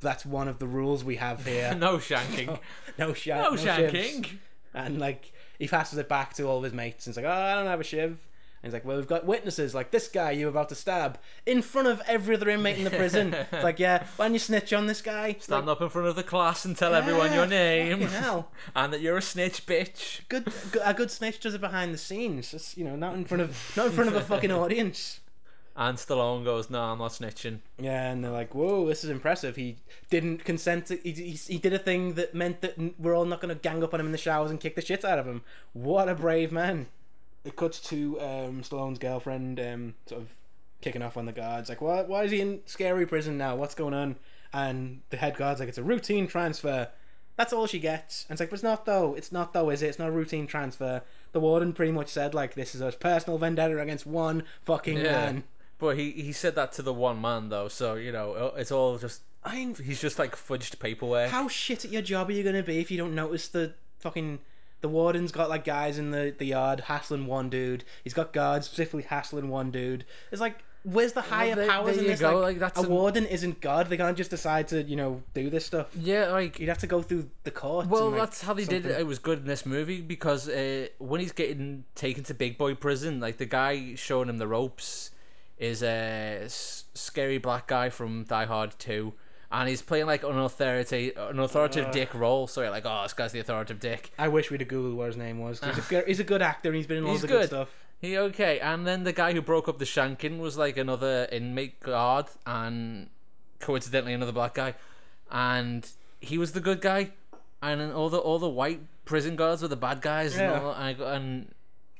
that's 0.00 0.26
one 0.26 0.48
of 0.48 0.58
the 0.58 0.66
rules 0.66 1.04
we 1.04 1.16
have 1.16 1.44
here. 1.44 1.74
no 1.78 1.98
shanking. 1.98 2.46
no 2.98 3.08
no 3.08 3.12
shivs." 3.12 3.58
shanking. 3.58 4.38
And 4.74 4.98
like 4.98 5.32
he 5.58 5.66
passes 5.66 5.98
it 5.98 6.08
back 6.08 6.34
to 6.34 6.44
all 6.44 6.58
of 6.58 6.64
his 6.64 6.72
mates 6.72 7.06
and 7.06 7.14
he's 7.14 7.22
like, 7.22 7.30
Oh, 7.30 7.36
I 7.36 7.54
don't 7.54 7.66
have 7.66 7.80
a 7.80 7.84
shiv. 7.84 8.26
And 8.62 8.70
he's 8.70 8.72
like, 8.72 8.84
Well, 8.84 8.96
we've 8.96 9.08
got 9.08 9.24
witnesses 9.24 9.74
like 9.74 9.90
this 9.90 10.08
guy 10.08 10.32
you 10.32 10.46
were 10.46 10.50
about 10.50 10.68
to 10.68 10.74
stab 10.74 11.18
in 11.46 11.62
front 11.62 11.88
of 11.88 12.00
every 12.06 12.36
other 12.36 12.48
inmate 12.48 12.78
in 12.78 12.84
the 12.84 12.90
prison. 12.90 13.34
it's 13.52 13.64
like, 13.64 13.78
yeah, 13.78 14.06
why 14.16 14.26
don't 14.26 14.34
you 14.34 14.38
snitch 14.38 14.72
on 14.72 14.86
this 14.86 15.02
guy? 15.02 15.36
Stand 15.40 15.66
like, 15.66 15.76
up 15.76 15.82
in 15.82 15.88
front 15.88 16.06
of 16.06 16.16
the 16.16 16.22
class 16.22 16.64
and 16.64 16.76
tell 16.76 16.94
everyone 16.94 17.32
your 17.32 17.46
name 17.46 18.00
hell. 18.02 18.50
and 18.76 18.92
that 18.92 19.00
you're 19.00 19.16
a 19.16 19.22
snitch, 19.22 19.66
bitch. 19.66 20.20
Good, 20.28 20.52
good, 20.70 20.82
a 20.84 20.94
good 20.94 21.10
snitch 21.10 21.40
does 21.40 21.54
it 21.54 21.60
behind 21.60 21.92
the 21.94 21.98
scenes. 21.98 22.50
Just 22.50 22.76
you 22.76 22.84
know, 22.84 22.96
not 22.96 23.14
in 23.14 23.24
front 23.24 23.42
of, 23.42 23.56
not 23.76 23.86
in 23.86 23.92
front 23.92 24.10
of 24.10 24.16
a 24.16 24.20
fucking 24.20 24.52
audience. 24.52 25.20
And 25.80 25.96
Stallone 25.96 26.44
goes, 26.44 26.70
"No, 26.70 26.82
I'm 26.82 26.98
not 26.98 27.12
snitching." 27.12 27.60
Yeah, 27.78 28.10
and 28.10 28.24
they're 28.24 28.32
like, 28.32 28.52
"Whoa, 28.52 28.84
this 28.88 29.04
is 29.04 29.10
impressive." 29.10 29.54
He 29.54 29.76
didn't 30.10 30.44
consent. 30.44 30.86
To, 30.86 30.96
he, 30.96 31.12
he 31.12 31.30
he 31.30 31.58
did 31.58 31.72
a 31.72 31.78
thing 31.78 32.14
that 32.14 32.34
meant 32.34 32.62
that 32.62 32.76
we're 32.98 33.14
all 33.16 33.24
not 33.24 33.40
going 33.40 33.54
to 33.54 33.60
gang 33.60 33.84
up 33.84 33.94
on 33.94 34.00
him 34.00 34.06
in 34.06 34.12
the 34.12 34.18
showers 34.18 34.50
and 34.50 34.58
kick 34.58 34.74
the 34.74 34.82
shit 34.82 35.04
out 35.04 35.20
of 35.20 35.26
him. 35.26 35.42
What 35.74 36.08
a 36.08 36.16
brave 36.16 36.50
man! 36.50 36.88
It 37.44 37.54
cuts 37.54 37.78
to 37.90 38.20
um, 38.20 38.62
Stallone's 38.62 38.98
girlfriend, 38.98 39.60
um, 39.60 39.94
sort 40.06 40.20
of 40.22 40.34
kicking 40.80 41.00
off 41.00 41.16
on 41.16 41.26
the 41.26 41.32
guards. 41.32 41.68
Like, 41.68 41.80
"What? 41.80 42.08
Why 42.08 42.24
is 42.24 42.32
he 42.32 42.40
in 42.40 42.60
scary 42.66 43.06
prison 43.06 43.38
now? 43.38 43.54
What's 43.54 43.76
going 43.76 43.94
on?" 43.94 44.16
And 44.52 45.02
the 45.10 45.16
head 45.16 45.36
guard's 45.36 45.60
like, 45.60 45.68
"It's 45.68 45.78
a 45.78 45.84
routine 45.84 46.26
transfer." 46.26 46.88
That's 47.36 47.52
all 47.52 47.68
she 47.68 47.78
gets. 47.78 48.24
And 48.28 48.32
it's 48.34 48.40
like, 48.40 48.50
but 48.50 48.54
it's 48.54 48.64
not 48.64 48.84
though. 48.84 49.14
It's 49.14 49.30
not 49.30 49.52
though, 49.52 49.70
is 49.70 49.80
it? 49.80 49.86
It's 49.90 49.98
not 50.00 50.08
a 50.08 50.10
routine 50.12 50.48
transfer. 50.48 51.02
The 51.30 51.38
warden 51.38 51.72
pretty 51.72 51.92
much 51.92 52.08
said 52.08 52.34
like, 52.34 52.54
"This 52.54 52.74
is 52.74 52.80
a 52.80 52.90
personal 52.90 53.38
vendetta 53.38 53.80
against 53.80 54.06
one 54.08 54.42
fucking 54.64 54.96
Yeah. 54.96 55.12
man." 55.12 55.44
But 55.78 55.96
he 55.96 56.10
he 56.10 56.32
said 56.32 56.54
that 56.56 56.72
to 56.72 56.82
the 56.82 56.92
one 56.92 57.20
man 57.20 57.48
though, 57.48 57.68
so 57.68 57.94
you 57.94 58.12
know 58.12 58.52
it's 58.56 58.72
all 58.72 58.98
just 58.98 59.22
I'm. 59.44 59.74
he's 59.74 60.00
just 60.00 60.18
like 60.18 60.34
fudged 60.34 60.78
paperwork. 60.78 61.30
How 61.30 61.48
shit 61.48 61.84
at 61.84 61.92
your 61.92 62.02
job 62.02 62.28
are 62.28 62.32
you 62.32 62.42
gonna 62.42 62.62
be 62.62 62.78
if 62.78 62.90
you 62.90 62.98
don't 62.98 63.14
notice 63.14 63.48
the 63.48 63.74
fucking 63.98 64.40
the 64.80 64.88
warden's 64.88 65.32
got 65.32 65.48
like 65.48 65.64
guys 65.64 65.98
in 65.98 66.10
the, 66.10 66.34
the 66.36 66.46
yard 66.46 66.80
hassling 66.80 67.26
one 67.26 67.48
dude. 67.48 67.84
He's 68.04 68.14
got 68.14 68.32
guards 68.32 68.66
specifically 68.66 69.04
hassling 69.04 69.48
one 69.48 69.70
dude. 69.70 70.04
It's 70.32 70.40
like 70.40 70.58
where's 70.84 71.12
the 71.12 71.20
higher 71.20 71.54
there- 71.54 71.68
powers 71.68 71.96
there 71.96 72.04
in 72.04 72.10
this? 72.10 72.22
Like, 72.22 72.34
like, 72.34 72.58
that's 72.58 72.78
a 72.78 72.82
an- 72.82 72.88
warden 72.88 73.26
isn't 73.26 73.60
God. 73.60 73.88
They 73.88 73.96
can't 73.96 74.16
just 74.16 74.30
decide 74.30 74.68
to 74.68 74.82
you 74.82 74.96
know 74.96 75.22
do 75.34 75.50
this 75.50 75.66
stuff. 75.66 75.88
Yeah, 75.94 76.30
like 76.30 76.58
You'd 76.58 76.68
have 76.68 76.78
to 76.78 76.86
go 76.86 77.02
through 77.02 77.30
the 77.44 77.50
courts. 77.50 77.88
Well, 77.88 78.08
and, 78.08 78.12
like, 78.16 78.30
that's 78.30 78.42
how 78.42 78.54
they 78.54 78.64
did 78.64 78.86
it. 78.86 78.98
It 78.98 79.06
was 79.06 79.18
good 79.18 79.40
in 79.40 79.46
this 79.46 79.66
movie 79.66 80.00
because 80.00 80.48
uh, 80.48 80.88
when 80.98 81.20
he's 81.20 81.32
getting 81.32 81.84
taken 81.94 82.24
to 82.24 82.34
Big 82.34 82.58
Boy 82.58 82.74
Prison, 82.74 83.20
like 83.20 83.38
the 83.38 83.46
guy 83.46 83.94
showing 83.94 84.28
him 84.28 84.38
the 84.38 84.48
ropes 84.48 85.10
is 85.58 85.82
a 85.82 86.44
scary 86.48 87.38
black 87.38 87.66
guy 87.66 87.88
from 87.90 88.24
Die 88.24 88.44
Hard 88.44 88.74
Two, 88.78 89.14
and 89.50 89.68
he's 89.68 89.82
playing 89.82 90.06
like 90.06 90.22
an 90.24 90.38
authority, 90.38 91.12
an 91.16 91.38
authoritative 91.38 91.88
Uh. 91.88 91.92
dick 91.92 92.14
role. 92.14 92.46
So 92.46 92.62
you're 92.62 92.70
like, 92.70 92.84
oh, 92.86 93.02
this 93.02 93.12
guy's 93.14 93.32
the 93.32 93.40
authoritative 93.40 93.80
dick. 93.80 94.12
I 94.18 94.28
wish 94.28 94.50
we'd 94.50 94.60
have 94.60 94.68
googled 94.68 94.94
what 94.94 95.06
his 95.08 95.16
name 95.16 95.38
was. 95.40 95.60
He's 95.60 95.78
a, 95.78 95.80
good- 95.88 96.06
he's 96.06 96.20
a 96.20 96.24
good 96.24 96.42
actor 96.42 96.68
and 96.68 96.76
he's 96.76 96.86
been 96.86 96.98
in 96.98 97.06
He's 97.06 97.24
of 97.24 97.30
good 97.30 97.40
good. 97.40 97.48
stuff. 97.48 97.68
He 98.00 98.16
okay, 98.16 98.60
and 98.60 98.86
then 98.86 99.02
the 99.02 99.12
guy 99.12 99.32
who 99.32 99.42
broke 99.42 99.68
up 99.68 99.78
the 99.78 99.84
shanking 99.84 100.38
was 100.38 100.56
like 100.56 100.76
another 100.76 101.26
inmate 101.32 101.80
guard, 101.80 102.26
and 102.46 103.08
coincidentally 103.58 104.12
another 104.14 104.30
black 104.30 104.54
guy, 104.54 104.74
and 105.32 105.88
he 106.20 106.38
was 106.38 106.52
the 106.52 106.60
good 106.60 106.80
guy, 106.80 107.10
and 107.60 107.80
then 107.80 107.90
all 107.90 108.08
the 108.08 108.18
all 108.18 108.38
the 108.38 108.48
white 108.48 108.82
prison 109.04 109.34
guards 109.34 109.62
were 109.62 109.68
the 109.68 109.74
bad 109.76 110.00
guys, 110.00 110.36
Yeah. 110.36 110.54
and, 110.54 110.64
all, 110.64 110.72
and, 110.74 111.00
and 111.00 111.54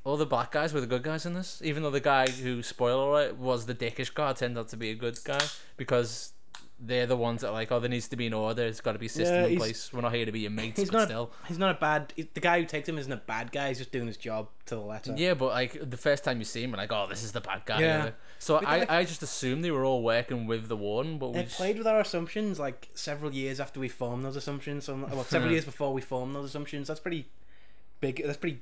all 0.09 0.17
the 0.17 0.27
black 0.27 0.51
guys 0.53 0.73
were 0.73 0.81
the 0.81 0.87
good 0.87 1.03
guys 1.03 1.27
in 1.27 1.35
this. 1.35 1.61
Even 1.65 1.83
though 1.83 1.91
the 1.91 2.01
guy 2.01 2.29
who 2.29 2.63
spoiler 2.63 3.09
alert 3.11 3.37
was 3.37 3.67
the 3.67 3.75
dickish 3.75 4.13
guy 4.15 4.33
turned 4.33 4.57
out 4.59 4.69
to 4.69 4.77
be 4.77 4.91
a 4.91 4.95
good 4.95 5.19
guy 5.25 5.41
because. 5.77 6.33
They're 6.81 7.07
the 7.07 7.17
ones 7.17 7.41
that 7.41 7.49
are 7.49 7.53
like, 7.53 7.73
oh, 7.73 7.81
there 7.81 7.91
needs 7.91 8.07
to 8.07 8.15
be 8.15 8.29
an 8.29 8.33
order. 8.33 8.63
There's 8.63 8.81
got 8.81 8.93
to 8.93 9.01
be 9.01 9.07
a 9.07 9.09
system 9.09 9.35
Yeah, 9.35 9.43
in 9.47 9.51
he's- 9.51 9.59
place. 9.61 9.93
We're 9.93 10.01
not 10.01 10.15
here 10.15 10.25
to 10.27 10.31
be 10.31 10.39
your 10.39 10.53
mates, 10.53 10.79
He's 10.79 10.91
but 10.93 10.99
not. 10.99 11.09
still. 11.09 11.33
He's 11.49 11.59
not 11.59 11.75
a 11.75 11.79
bad. 11.81 12.13
The 12.35 12.39
guy 12.41 12.61
who 12.61 12.67
takes 12.67 12.89
him 12.89 12.99
isn't 12.99 13.11
a 13.11 13.17
bad 13.17 13.51
guy. 13.51 13.67
He's 13.67 13.79
just 13.79 13.91
doing 13.91 14.07
his 14.07 14.17
job 14.17 14.47
to 14.67 14.77
the 14.77 14.81
letter. 14.81 15.13
Yeah, 15.17 15.35
but 15.35 15.47
like 15.47 15.91
the 15.91 15.97
first 15.97 16.23
time 16.23 16.39
you 16.39 16.45
see 16.45 16.63
him, 16.63 16.71
you're 16.71 16.77
like, 16.77 16.93
oh, 16.93 17.09
this 17.11 17.25
is 17.25 17.33
the 17.33 17.41
bad 17.41 17.63
guy. 17.67 17.81
Yeah. 17.81 18.11
So 18.39 18.61
But 18.61 18.69
I, 18.69 18.79
like- 18.79 18.91
I 18.93 19.05
just 19.05 19.25
assumed 19.25 19.65
they 19.65 19.73
were 19.73 19.85
all 19.85 20.05
working 20.05 20.47
with 20.47 20.69
the 20.69 20.77
warden, 20.77 21.19
but 21.19 21.31
we 21.31 21.39
They 21.39 21.45
just, 21.47 21.57
played 21.57 21.79
with 21.79 21.87
our 21.89 21.99
assumptions 21.99 22.61
like 22.61 22.91
several 22.95 23.33
years 23.35 23.59
after 23.59 23.81
we 23.81 23.89
formed 23.89 24.25
those 24.25 24.37
assumptions. 24.37 24.85
So, 24.85 24.95
well, 25.11 25.25
several 25.29 25.51
years 25.51 25.65
before 25.65 25.93
we 25.93 26.01
formed 26.01 26.37
those 26.37 26.45
assumptions. 26.45 26.87
That's 26.87 27.01
pretty 27.01 27.27
big. 27.99 28.23
That's 28.25 28.39
pretty 28.39 28.61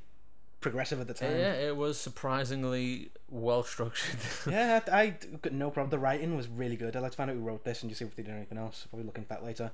progressive 0.61 1.01
at 1.01 1.07
the 1.07 1.15
time. 1.15 1.33
yeah, 1.39 1.53
it 1.53 1.77
was 1.77 1.99
surprisingly 1.99 3.11
well 3.31 3.63
structured. 3.63 4.19
yeah, 4.51 4.81
I, 4.93 5.01
I 5.01 5.07
got 5.43 5.53
no 5.53 5.71
problem. 5.71 5.91
The 5.91 5.99
writing 5.99 6.37
was 6.37 6.49
really 6.49 6.77
good. 6.77 6.97
I'd 6.97 7.01
like 7.03 7.13
to 7.13 7.17
find 7.17 7.31
out 7.31 7.35
who 7.37 7.43
wrote 7.43 7.65
this 7.65 7.83
and 7.83 7.91
just 7.91 7.99
see 8.01 8.05
if 8.05 8.17
they 8.17 8.23
did 8.23 8.35
anything 8.35 8.59
else. 8.59 8.87
Probably 8.91 9.07
look 9.07 9.17
into 9.19 9.29
that 9.29 9.45
later. 9.45 9.73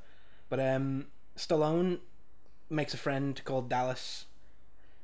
But 0.49 0.61
um, 0.61 1.07
Stallone 1.37 2.01
makes 2.69 2.95
a 2.95 2.99
friend 2.99 3.41
called 3.45 3.69
Dallas, 3.69 4.27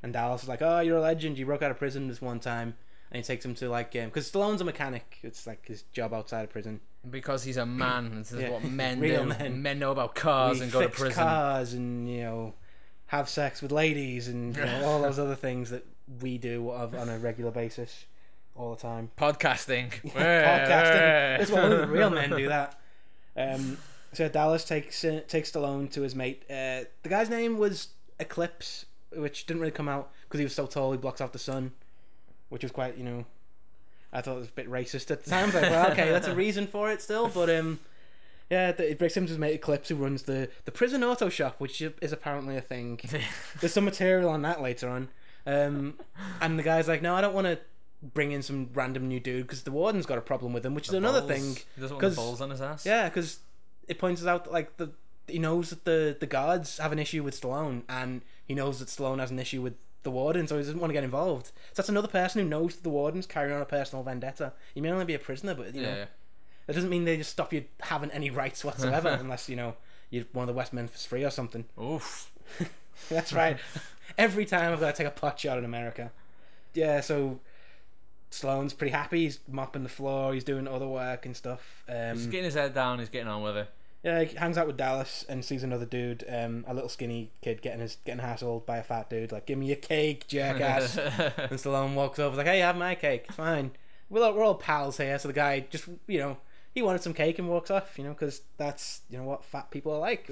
and 0.03 0.13
Dallas 0.13 0.43
is 0.43 0.49
like, 0.49 0.63
"Oh, 0.63 0.81
you're 0.81 0.99
a 0.99 1.01
legend. 1.01 1.39
You 1.39 1.47
broke 1.47 1.63
out 1.63 1.71
of 1.71 1.79
prison 1.79 2.09
this 2.09 2.21
one 2.21 2.41
time." 2.41 2.77
And 3.11 3.17
he 3.17 3.23
takes 3.23 3.43
him 3.43 3.55
to 3.55 3.71
like, 3.71 3.93
because 3.93 4.31
Stallone's 4.31 4.61
a 4.61 4.65
mechanic. 4.65 5.17
It's 5.23 5.47
like 5.47 5.67
his 5.67 5.83
job 5.95 6.13
outside 6.13 6.43
of 6.43 6.51
prison. 6.51 6.81
because 7.09 7.43
he's 7.45 7.57
a 7.57 7.65
man. 7.65 8.17
This 8.19 8.33
is 8.33 8.41
Yeah, 8.43 8.51
what 8.51 8.65
men 8.71 9.01
real 9.01 9.23
do. 9.23 9.29
men. 9.31 9.63
Men 9.63 9.79
know 9.79 9.93
about 9.93 10.15
cars 10.15 10.59
we 10.59 10.65
and 10.65 10.73
go 10.73 10.83
to 10.83 10.89
prison. 10.91 11.15
cars 11.25 11.73
and 11.73 12.07
you 12.07 12.21
know 12.23 12.55
have 13.09 13.29
sex 13.29 13.61
with 13.61 13.73
ladies 13.73 14.29
and 14.29 14.57
you 14.57 14.65
know, 14.65 14.85
all 14.85 15.03
those 15.03 15.19
other 15.19 15.35
things 15.35 15.71
that 15.71 15.85
we 16.21 16.39
do 16.39 16.71
of, 16.71 16.95
on 16.95 17.09
a 17.09 17.19
regular 17.19 17.51
basis 17.51 18.07
all 18.55 18.75
the 18.75 18.81
time. 18.81 19.11
Podcasting. 19.17 19.91
Podcasting. 20.13 21.39
That's 21.39 21.51
what 21.51 21.65
only 21.65 21.87
real 21.87 22.11
men 22.11 22.31
do 22.31 22.49
that. 22.49 22.79
Um, 23.37 23.79
so 24.13 24.29
Dallas 24.29 24.65
takes 24.65 25.05
uh, 25.05 25.21
takes 25.29 25.51
Stallone 25.51 25.91
to 25.93 26.03
his 26.03 26.15
mate. 26.15 26.43
Uh, 26.51 26.85
the 27.03 27.09
guy's 27.09 27.31
name 27.31 27.59
was 27.59 27.89
Eclipse, 28.19 28.87
which 29.15 29.47
didn't 29.47 29.61
really 29.61 29.71
come 29.71 29.89
out 29.89 30.11
because 30.25 30.39
he 30.39 30.45
was 30.45 30.55
so 30.55 30.67
tall 30.67 30.93
he 30.93 30.99
blocks 30.99 31.21
out 31.21 31.33
the 31.33 31.39
sun, 31.39 31.73
which 32.49 32.63
was 32.63 32.73
quite 32.73 32.97
you 32.99 33.05
know. 33.05 33.25
I 34.11 34.23
thought 34.23 34.37
it 34.37 34.41
was 34.41 34.49
a 34.49 34.53
bit 34.53 34.71
racist 34.71 35.11
at 35.11 35.23
the 35.23 35.31
time. 35.31 35.53
Like, 35.53 35.71
well, 35.71 35.91
okay, 35.93 36.11
that's 36.11 36.27
a 36.27 36.35
reason 36.35 36.67
for 36.67 36.91
it 36.91 37.03
still, 37.03 37.29
but 37.29 37.51
um, 37.51 37.79
yeah, 38.51 38.73
th- 38.73 38.93
it 38.93 38.99
breaks 38.99 39.17
him 39.17 39.27
to 39.27 39.31
his 39.31 39.39
mate 39.39 39.55
Eclipse, 39.55 39.89
who 39.89 39.97
runs 39.97 40.23
the 40.23 40.49
the 40.65 40.73
prison 40.73 41.05
auto 41.05 41.29
shop, 41.29 41.57
which 41.59 41.83
is 41.83 42.13
apparently 42.13 42.57
a 42.57 42.61
thing. 42.61 43.01
There's 43.61 43.73
some 43.73 43.85
material 43.85 44.31
on 44.31 44.43
that 44.43 44.63
later 44.63 44.89
on. 44.89 45.09
Um, 45.47 45.99
and 46.41 46.59
the 46.59 46.63
guy's 46.63 46.89
like, 46.89 47.01
no, 47.03 47.15
I 47.15 47.21
don't 47.21 47.35
want 47.35 47.47
to 47.47 47.59
bring 48.03 48.33
in 48.33 48.43
some 48.43 48.69
random 48.75 49.09
new 49.09 49.19
dude 49.19 49.47
because 49.47 49.63
the 49.63 49.71
warden's 49.71 50.07
got 50.07 50.19
a 50.19 50.23
problem 50.23 50.53
with 50.53 50.65
him, 50.65 50.75
which 50.75 50.89
is 50.89 50.95
another 50.95 51.21
Balls. 51.21 51.33
thing. 51.33 51.57
He 51.75 51.81
doesn't 51.81 51.97
want 51.97 52.11
the 52.11 52.17
balls 52.17 52.41
on 52.41 52.51
his 52.51 52.61
ass. 52.61 52.87
Yeah, 52.87 53.09
because 53.09 53.41
it 53.87 53.99
points 53.99 54.25
out 54.25 54.45
that, 54.45 54.53
like 54.53 54.77
the 54.77 54.93
he 55.27 55.39
knows 55.39 55.71
that 55.71 55.85
the 55.85 56.17
the 56.19 56.27
guards 56.27 56.79
have 56.79 56.93
an 56.93 56.99
issue 56.99 57.23
with 57.23 57.39
Stallone, 57.39 57.83
and 57.89 58.23
he 58.47 58.55
knows 58.55 58.79
that 58.79 58.89
Stallone 58.89 59.21
has 59.21 59.31
an 59.31 59.39
issue 59.39 59.63
with 59.63 59.75
the 60.03 60.11
warden, 60.11 60.47
so 60.47 60.57
he 60.57 60.63
doesn't 60.63 60.79
want 60.79 60.91
to 60.91 60.95
get 60.95 61.05
involved. 61.05 61.47
So 61.47 61.53
that's 61.77 61.89
another 61.89 62.09
person 62.09 62.43
who 62.43 62.49
knows 62.49 62.77
that 62.77 62.83
the 62.83 62.91
warden's 62.91 63.27
carrying 63.27 63.55
on 63.55 63.61
a 63.61 63.67
personal 63.67 64.03
vendetta. 64.03 64.53
He 64.75 64.81
may 64.81 64.91
only 64.91 65.05
be 65.05 65.15
a 65.15 65.19
prisoner, 65.19 65.55
but 65.55 65.75
you 65.75 65.83
know 65.83 65.89
yeah. 65.89 66.05
That 66.69 66.75
doesn't 66.75 66.91
mean 66.91 67.05
they 67.05 67.17
just 67.17 67.31
stop 67.31 67.53
you 67.53 67.65
having 67.81 68.11
any 68.13 68.31
rights 68.31 68.63
whatsoever, 68.65 69.09
unless 69.21 69.49
you 69.49 69.57
know 69.57 69.75
you're 70.11 70.27
one 70.33 70.45
of 70.45 70.47
the 70.47 70.53
West 70.53 70.73
Memphis 70.73 71.05
Three 71.07 71.25
or 71.25 71.31
something. 71.31 71.65
Oof. 71.83 72.31
That's 73.09 73.33
right. 73.33 73.57
Every 74.17 74.45
time 74.45 74.73
I've 74.73 74.79
got 74.81 74.95
to 74.95 74.97
take 75.03 75.07
a 75.07 75.11
pot 75.11 75.41
shot 75.41 75.59
in 75.59 75.65
America. 75.65 76.13
Yeah, 76.75 77.01
so 77.01 77.41
Stallone's 78.31 78.75
pretty 78.75 78.93
happy. 78.93 79.25
He's 79.25 79.39
mopping 79.49 79.83
the 79.83 79.89
floor. 79.89 80.35
He's 80.35 80.45
doing 80.45 80.69
other 80.69 80.87
work 80.87 81.25
and 81.27 81.37
stuff. 81.37 81.85
He's 81.87 82.25
Um, 82.27 82.31
getting 82.31 82.45
his 82.45 82.55
head 82.55 82.75
down. 82.75 82.99
He's 82.99 83.09
getting 83.09 83.29
on 83.29 83.43
with 83.43 83.57
it. 83.57 83.71
yeah, 84.03 84.23
he 84.25 84.37
hangs 84.37 84.59
out 84.59 84.67
with 84.67 84.77
Dallas 84.77 85.25
and 85.29 85.45
sees 85.45 85.63
another 85.63 85.87
dude, 85.87 86.25
um, 86.29 86.65
a 86.69 86.75
little 86.75 86.89
skinny 86.89 87.31
kid 87.43 87.63
getting 87.63 87.81
his 87.81 87.97
getting 88.05 88.23
hassled 88.25 88.67
by 88.67 88.77
a 88.77 88.83
fat 88.83 89.09
dude. 89.11 89.33
Like, 89.33 89.47
give 89.47 89.59
me 89.59 89.67
your 89.67 89.77
cake, 89.77 90.27
jackass. 90.29 90.97
and 90.99 91.53
Stallone 91.59 91.95
walks 91.95 92.19
over, 92.19 92.37
like, 92.37 92.47
hey, 92.47 92.59
have 92.61 92.77
my 92.77 92.95
cake. 92.95 93.25
It's 93.29 93.37
fine. 93.37 93.71
We're 94.11 94.23
all, 94.25 94.35
we're 94.35 94.45
all 94.45 94.55
pals 94.57 94.99
here. 94.99 95.19
So 95.19 95.29
the 95.29 95.35
guy 95.35 95.61
just, 95.71 95.89
you 96.07 96.19
know, 96.19 96.37
he 96.75 96.83
wanted 96.83 97.03
some 97.03 97.15
cake 97.15 97.39
and 97.39 97.49
walks 97.49 97.71
off. 97.71 97.99
You 97.99 98.05
know, 98.05 98.11
because 98.11 98.43
that's 98.57 99.03
you 99.11 99.19
know 99.19 99.25
what 99.25 99.45
fat 99.45 99.71
people 99.71 99.93
are 99.93 99.99
like. 99.99 100.31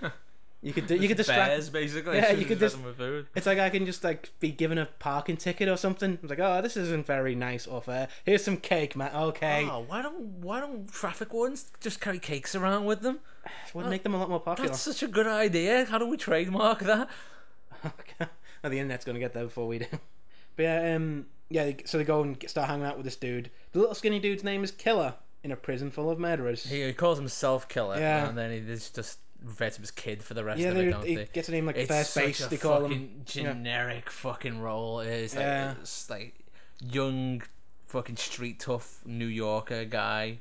you 0.62 0.72
could 0.72 0.86
do, 0.86 0.94
you 0.94 1.08
could 1.08 1.16
distract. 1.16 1.50
Bears, 1.50 1.70
basically. 1.70 2.16
Yeah, 2.16 2.32
you 2.32 2.44
could 2.44 2.58
just- 2.58 2.76
food. 2.76 3.28
It's 3.34 3.46
like 3.46 3.58
I 3.58 3.70
can 3.70 3.86
just 3.86 4.04
like 4.04 4.30
be 4.40 4.50
given 4.50 4.78
a 4.78 4.86
parking 4.98 5.36
ticket 5.36 5.68
or 5.68 5.76
something. 5.76 6.18
It's 6.22 6.30
like, 6.30 6.38
oh, 6.38 6.60
this 6.60 6.76
isn't 6.76 7.06
very 7.06 7.34
nice 7.34 7.66
or 7.66 7.80
fair. 7.80 8.08
Here's 8.24 8.44
some 8.44 8.58
cake, 8.58 8.94
man. 8.94 9.10
Okay, 9.14 9.66
Oh, 9.70 9.84
why 9.86 10.02
don't 10.02 10.20
why 10.42 10.60
don't 10.60 10.90
traffic 10.92 11.32
wardens 11.32 11.70
just 11.80 12.00
carry 12.00 12.18
cakes 12.18 12.54
around 12.54 12.84
with 12.84 13.00
them? 13.00 13.20
It 13.44 13.74
would 13.74 13.86
make 13.86 14.02
them 14.02 14.14
a 14.14 14.18
lot 14.18 14.28
more 14.28 14.40
popular. 14.40 14.68
That's 14.68 14.82
such 14.82 15.02
a 15.02 15.08
good 15.08 15.26
idea. 15.26 15.86
How 15.86 15.98
do 15.98 16.06
we 16.06 16.16
trademark 16.16 16.80
that? 16.80 17.08
oh, 17.84 18.68
the 18.68 18.78
internet's 18.78 19.04
gonna 19.04 19.18
get 19.18 19.32
there 19.32 19.44
before 19.44 19.66
we 19.66 19.78
do. 19.78 19.86
But 20.56 20.64
yeah, 20.64 20.96
um, 20.96 21.26
yeah. 21.48 21.70
So 21.86 21.96
they 21.96 22.04
go 22.04 22.22
and 22.22 22.36
start 22.48 22.68
hanging 22.68 22.84
out 22.84 22.96
with 22.96 23.04
this 23.04 23.14
dude. 23.16 23.50
The 23.72 23.78
little 23.78 23.94
skinny 23.94 24.18
dude's 24.18 24.42
name 24.44 24.64
is 24.64 24.72
Killer 24.72 25.14
in 25.42 25.52
a 25.52 25.56
prison 25.56 25.90
full 25.90 26.10
of 26.10 26.18
murderers. 26.18 26.64
He, 26.64 26.82
he 26.82 26.92
calls 26.92 27.18
himself 27.18 27.68
killer, 27.68 27.98
Yeah. 27.98 28.28
and 28.28 28.36
then 28.36 28.50
he 28.52 28.60
just 28.60 28.94
just 28.94 29.18
refers 29.42 29.76
to 29.76 29.80
his 29.80 29.90
kid 29.90 30.22
for 30.22 30.34
the 30.34 30.44
rest 30.44 30.60
yeah, 30.60 30.68
of 30.68 30.76
it, 30.76 30.90
don't 30.90 31.06
he 31.06 31.16
they? 31.16 31.28
gets 31.32 31.48
a 31.48 31.52
name 31.52 31.64
like 31.66 31.76
It's 31.76 31.88
first 31.88 32.14
base. 32.14 32.44
They 32.46 32.56
call 32.58 32.84
him. 32.84 33.24
yeah. 33.32 33.52
generic 33.52 34.10
fucking 34.10 34.60
role. 34.60 35.00
It's 35.00 35.34
like, 35.34 35.42
Yeah. 35.42 35.74
it's 35.80 36.10
like 36.10 36.34
young, 36.82 37.42
fucking 37.86 38.16
street 38.16 38.60
tough 38.60 39.00
New 39.06 39.26
Yorker 39.26 39.84
guy 39.86 40.38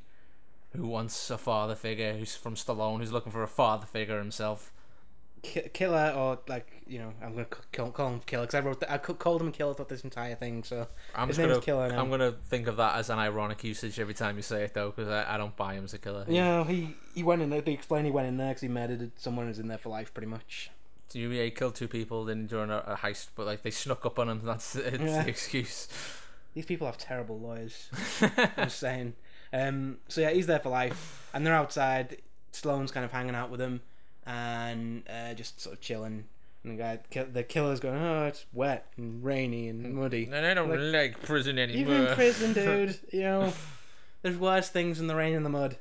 who 0.75 0.85
wants 0.85 1.29
a 1.31 1.37
father 1.37 1.75
figure. 1.75 2.13
Who's 2.17 2.35
from 2.35 2.55
Stallone, 2.55 2.99
who's 2.99 3.11
looking 3.13 3.31
for 3.31 3.41
a 3.41 3.47
father 3.47 3.85
figure 3.85 4.17
himself. 4.19 4.71
Ki- 5.41 5.69
Killer, 5.73 6.13
or 6.17 6.39
like 6.47 6.67
you 6.87 6.99
know, 6.99 7.13
I'm 7.23 7.31
gonna 7.33 7.45
call, 7.45 7.91
call 7.91 8.09
him 8.13 8.21
Killer 8.25 8.43
because 8.45 8.55
I 8.55 8.59
wrote, 8.61 8.79
th- 8.81 8.91
I 8.91 8.97
called 8.97 9.41
him 9.41 9.51
Killer 9.51 9.73
throughout 9.73 9.89
this 9.89 10.03
entire 10.03 10.35
thing. 10.35 10.63
So 10.63 10.87
I'm 11.15 11.27
His 11.27 11.37
just 11.37 11.39
name 11.39 11.47
gonna, 11.49 11.59
is 11.59 11.65
Killer 11.65 11.89
now. 11.89 12.01
I'm 12.01 12.09
gonna 12.09 12.31
think 12.31 12.67
of 12.67 12.77
that 12.77 12.95
as 12.97 13.09
an 13.09 13.19
ironic 13.19 13.63
usage 13.63 13.99
every 13.99 14.13
time 14.13 14.35
you 14.35 14.41
say 14.41 14.63
it, 14.63 14.73
though, 14.73 14.89
because 14.91 15.07
I, 15.09 15.35
I 15.35 15.37
don't 15.37 15.55
buy 15.55 15.75
him 15.75 15.83
as 15.85 15.93
a 15.93 15.97
killer. 15.99 16.25
yeah, 16.27 16.63
he 16.65 16.95
he 17.15 17.23
went 17.23 17.41
in 17.41 17.49
there. 17.49 17.61
They 17.61 17.73
explain 17.73 18.05
he 18.05 18.11
went 18.11 18.27
in 18.27 18.37
there 18.37 18.49
because 18.49 18.61
he 18.61 18.67
murdered 18.67 19.11
someone 19.17 19.47
who's 19.47 19.59
in 19.59 19.67
there 19.67 19.77
for 19.77 19.89
life, 19.89 20.13
pretty 20.13 20.27
much. 20.27 20.71
So 21.09 21.19
you 21.19 21.29
yeah, 21.31 21.43
he 21.45 21.51
killed 21.51 21.75
two 21.75 21.87
people 21.87 22.25
then 22.25 22.45
during 22.47 22.69
a, 22.69 22.79
a 22.85 22.95
heist, 22.97 23.29
but 23.35 23.45
like 23.45 23.63
they 23.63 23.71
snuck 23.71 24.05
up 24.05 24.19
on 24.19 24.29
him. 24.29 24.41
That's 24.45 24.75
it's 24.75 24.99
Yeah. 25.01 25.23
the 25.23 25.29
excuse. 25.29 25.87
These 26.55 26.65
people 26.65 26.87
have 26.87 26.97
terrible 26.97 27.39
lawyers. 27.39 27.89
I'm 28.21 28.49
just 28.57 28.79
saying. 28.79 29.13
Um, 29.53 29.97
so 30.07 30.21
yeah, 30.21 30.31
he's 30.31 30.47
there 30.47 30.59
for 30.59 30.69
life, 30.69 31.29
and 31.33 31.45
they're 31.45 31.55
outside. 31.55 32.17
Sloane's 32.51 32.91
kind 32.91 33.05
of 33.05 33.11
hanging 33.11 33.35
out 33.35 33.51
with 33.51 33.61
him, 33.61 33.81
and 34.29 35.03
uh, 35.09 35.33
just 35.33 35.59
sort 35.59 35.75
of 35.75 35.81
chilling. 35.81 36.25
And 36.63 36.77
the 36.77 36.83
guy, 36.83 37.23
the 37.23 37.43
killer's 37.43 37.79
going, 37.79 37.95
"Oh, 38.01 38.25
it's 38.27 38.45
wet 38.53 38.85
and 38.97 39.23
rainy 39.23 39.69
and 39.69 39.93
muddy." 39.95 40.29
And 40.31 40.45
I 40.45 40.53
don't 40.53 40.69
Like, 40.69 41.13
like 41.15 41.23
prison 41.23 41.55
You're 41.57 41.67
anymore. 41.69 41.95
in 41.95 42.15
prison, 42.15 42.53
dude. 42.53 42.99
You 43.13 43.21
know, 43.21 43.53
there's 44.21 44.37
worse 44.37 44.69
things 44.69 44.97
than 44.97 45.07
the 45.07 45.15
rain 45.15 45.35
and 45.35 45.45
the 45.45 45.49
mud. 45.49 45.77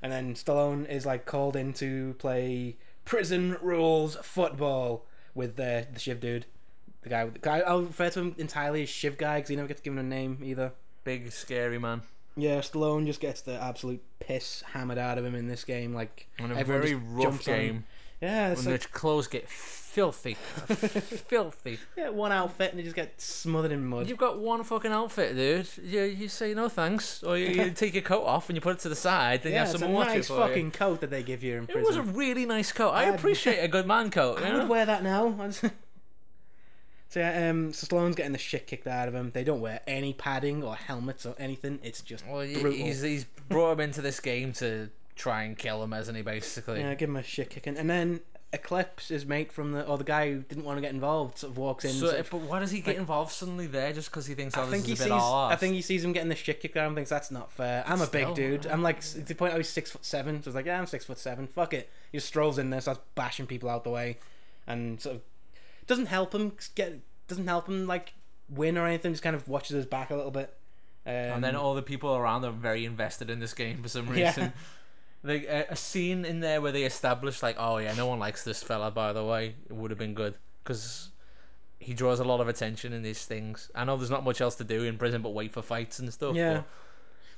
And 0.00 0.10
then 0.12 0.34
Stallone 0.34 0.88
is 0.88 1.04
like 1.04 1.26
called 1.26 1.56
in 1.56 1.72
to 1.74 2.14
play 2.18 2.76
prison 3.04 3.56
rules 3.60 4.16
football 4.22 5.04
with 5.34 5.56
the 5.56 5.86
the 5.92 5.98
Shiv 6.00 6.20
dude. 6.20 6.46
The 7.02 7.08
guy, 7.08 7.24
With 7.24 7.34
the 7.34 7.40
guy 7.40 7.58
I'll 7.60 7.82
refer 7.82 8.10
to 8.10 8.20
him 8.20 8.34
entirely 8.38 8.84
as 8.84 8.88
Shiv 8.88 9.18
guy 9.18 9.38
because 9.38 9.48
he 9.50 9.56
never 9.56 9.68
gets 9.68 9.80
given 9.80 9.98
a 9.98 10.02
name 10.04 10.38
either. 10.44 10.72
Big 11.04 11.32
scary 11.32 11.78
man. 11.78 12.02
Yeah, 12.36 12.58
Stallone 12.60 13.06
just 13.06 13.20
gets 13.20 13.42
the 13.42 13.62
absolute 13.62 14.02
piss 14.20 14.62
hammered 14.72 14.98
out 14.98 15.18
of 15.18 15.24
him 15.24 15.34
in 15.34 15.48
this 15.48 15.64
game. 15.64 15.92
Like, 15.94 16.28
On 16.40 16.50
a 16.50 16.64
very 16.64 16.94
rough 16.94 17.22
jumps 17.22 17.48
on 17.48 17.54
him. 17.54 17.60
game. 17.60 17.84
yeah, 18.22 18.50
it's 18.52 18.64
when 18.64 18.72
like, 18.74 18.82
the 18.82 18.88
clothes 18.88 19.26
get 19.26 19.48
filthy, 19.50 20.34
filthy. 21.28 21.78
yeah, 21.96 22.08
one 22.08 22.32
outfit 22.32 22.70
and 22.70 22.78
they 22.78 22.82
just 22.82 22.96
get 22.96 23.20
smothered 23.20 23.72
in 23.72 23.84
mud. 23.84 24.08
You've 24.08 24.16
got 24.18 24.38
one 24.38 24.62
fucking 24.64 24.90
outfit, 24.92 25.36
dude. 25.36 25.68
You 25.84 26.02
you 26.04 26.28
say 26.28 26.54
no 26.54 26.68
thanks, 26.70 27.22
or 27.22 27.36
you, 27.36 27.48
you 27.64 27.70
take 27.74 27.92
your 27.92 28.02
coat 28.02 28.24
off 28.24 28.48
and 28.48 28.56
you 28.56 28.60
put 28.62 28.76
it 28.76 28.78
to 28.80 28.88
the 28.88 28.96
side, 28.96 29.42
then 29.42 29.52
yeah, 29.52 29.58
you 29.64 29.66
have 29.68 29.78
someone 29.78 29.92
watch 29.92 30.08
nice 30.08 30.30
it 30.30 30.34
fucking 30.34 30.64
you. 30.66 30.70
coat 30.72 31.00
that 31.02 31.10
they 31.10 31.22
give 31.22 31.42
you 31.42 31.56
in 31.58 31.66
prison. 31.66 31.82
It 31.82 31.86
was 31.86 31.96
a 31.96 32.02
really 32.02 32.46
nice 32.46 32.72
coat. 32.72 32.90
I 32.92 33.06
I'd- 33.08 33.14
appreciate 33.16 33.58
a 33.58 33.68
good 33.68 33.86
man 33.86 34.10
coat. 34.10 34.38
You 34.40 34.46
I 34.46 34.54
would 34.58 34.68
wear 34.68 34.86
that 34.86 35.02
now. 35.02 35.34
So 37.12 37.20
yeah, 37.20 37.50
um, 37.50 37.72
so 37.74 37.86
Stallone's 37.86 38.16
getting 38.16 38.32
the 38.32 38.38
shit 38.38 38.66
kicked 38.66 38.86
out 38.86 39.06
of 39.06 39.14
him. 39.14 39.30
They 39.34 39.44
don't 39.44 39.60
wear 39.60 39.80
any 39.86 40.14
padding 40.14 40.62
or 40.64 40.74
helmets 40.74 41.26
or 41.26 41.34
anything. 41.38 41.78
It's 41.82 42.00
just 42.00 42.26
Well, 42.26 42.46
brutal. 42.46 42.70
he's 42.72 43.02
he's 43.02 43.24
brought 43.50 43.72
him 43.72 43.80
into 43.80 44.00
this 44.00 44.18
game 44.18 44.52
to 44.54 44.88
try 45.14 45.42
and 45.42 45.56
kill 45.58 45.82
him, 45.82 45.92
hasn't 45.92 46.16
he? 46.16 46.22
Basically. 46.22 46.80
yeah, 46.80 46.94
give 46.94 47.10
him 47.10 47.16
a 47.16 47.22
shit 47.22 47.50
kicking. 47.50 47.76
And 47.76 47.90
then 47.90 48.20
Eclipse, 48.54 49.08
his 49.08 49.24
mate 49.26 49.50
from 49.52 49.72
the 49.72 49.86
or 49.86 49.96
the 49.98 50.04
guy 50.04 50.30
who 50.30 50.40
didn't 50.40 50.64
want 50.64 50.76
to 50.78 50.80
get 50.82 50.92
involved, 50.92 51.38
sort 51.38 51.52
of 51.52 51.58
walks 51.58 51.84
in. 51.84 51.92
So, 51.92 52.06
sort 52.08 52.20
of- 52.20 52.30
but 52.30 52.40
why 52.40 52.60
does 52.60 52.70
he 52.70 52.78
get 52.80 52.88
like- 52.88 52.96
involved 52.98 53.32
suddenly 53.32 53.66
there 53.66 53.92
just 53.92 54.10
because 54.10 54.26
he 54.26 54.34
thinks 54.34 54.56
oh, 54.56 54.62
I 54.62 54.66
think 54.66 54.86
he 54.86 54.92
a 54.92 54.96
sees. 54.96 55.10
I 55.10 55.56
think 55.56 55.74
he 55.74 55.80
sees 55.82 56.04
him 56.04 56.12
getting 56.12 56.28
the 56.28 56.34
shit 56.34 56.60
kicked 56.60 56.76
out 56.76 56.80
of 56.80 56.86
him. 56.86 56.90
and 56.92 56.96
Thinks 56.96 57.10
that's 57.10 57.30
not 57.30 57.50
fair. 57.52 57.84
I'm 57.86 58.00
a 58.02 58.06
big 58.06 58.24
Still, 58.24 58.34
dude. 58.34 58.66
I'm 58.66 58.82
like 58.82 59.00
to 59.00 59.20
the 59.20 59.34
point 59.34 59.54
I 59.54 59.58
was 59.58 59.68
six 59.68 59.90
foot 59.90 60.04
seven. 60.04 60.42
So 60.42 60.48
it's 60.48 60.54
like, 60.54 60.66
yeah, 60.66 60.78
I'm 60.78 60.86
six 60.86 61.04
foot 61.06 61.18
seven. 61.18 61.46
Fuck 61.46 61.72
it. 61.74 61.88
He 62.10 62.18
just 62.18 62.26
strolls 62.28 62.58
in 62.58 62.70
there, 62.70 62.80
starts 62.80 63.00
bashing 63.14 63.46
people 63.46 63.68
out 63.70 63.84
the 63.84 63.90
way, 63.90 64.18
and 64.66 65.00
sort 65.00 65.16
of 65.16 65.22
doesn't 65.86 66.06
help 66.06 66.34
him 66.34 66.52
get. 66.74 67.00
Doesn't 67.28 67.46
help 67.46 67.68
him 67.68 67.86
like 67.86 68.14
win 68.48 68.76
or 68.76 68.86
anything. 68.86 69.12
Just 69.12 69.22
kind 69.22 69.36
of 69.36 69.48
watches 69.48 69.76
his 69.76 69.86
back 69.86 70.10
a 70.10 70.16
little 70.16 70.30
bit. 70.30 70.54
Um, 71.04 71.12
and 71.12 71.44
then 71.44 71.56
all 71.56 71.74
the 71.74 71.82
people 71.82 72.14
around 72.14 72.44
are 72.44 72.52
very 72.52 72.84
invested 72.84 73.28
in 73.30 73.40
this 73.40 73.54
game 73.54 73.82
for 73.82 73.88
some 73.88 74.08
reason. 74.08 74.44
Yeah. 74.44 74.50
Like 75.24 75.44
a, 75.44 75.66
a 75.70 75.76
scene 75.76 76.24
in 76.24 76.40
there 76.40 76.60
where 76.60 76.72
they 76.72 76.82
establish 76.82 77.44
like, 77.44 77.54
oh 77.56 77.78
yeah, 77.78 77.94
no 77.94 78.06
one 78.06 78.18
likes 78.18 78.42
this 78.42 78.60
fella. 78.60 78.90
By 78.90 79.12
the 79.12 79.24
way, 79.24 79.54
it 79.68 79.72
would 79.72 79.92
have 79.92 79.98
been 79.98 80.14
good 80.14 80.34
because 80.64 81.10
he 81.78 81.94
draws 81.94 82.18
a 82.18 82.24
lot 82.24 82.40
of 82.40 82.48
attention 82.48 82.92
in 82.92 83.02
these 83.04 83.24
things. 83.24 83.70
I 83.72 83.84
know 83.84 83.96
there's 83.96 84.10
not 84.10 84.24
much 84.24 84.40
else 84.40 84.56
to 84.56 84.64
do 84.64 84.82
in 84.82 84.98
prison 84.98 85.22
but 85.22 85.30
wait 85.30 85.52
for 85.52 85.62
fights 85.62 86.00
and 86.00 86.12
stuff. 86.12 86.34
Yeah. 86.34 86.62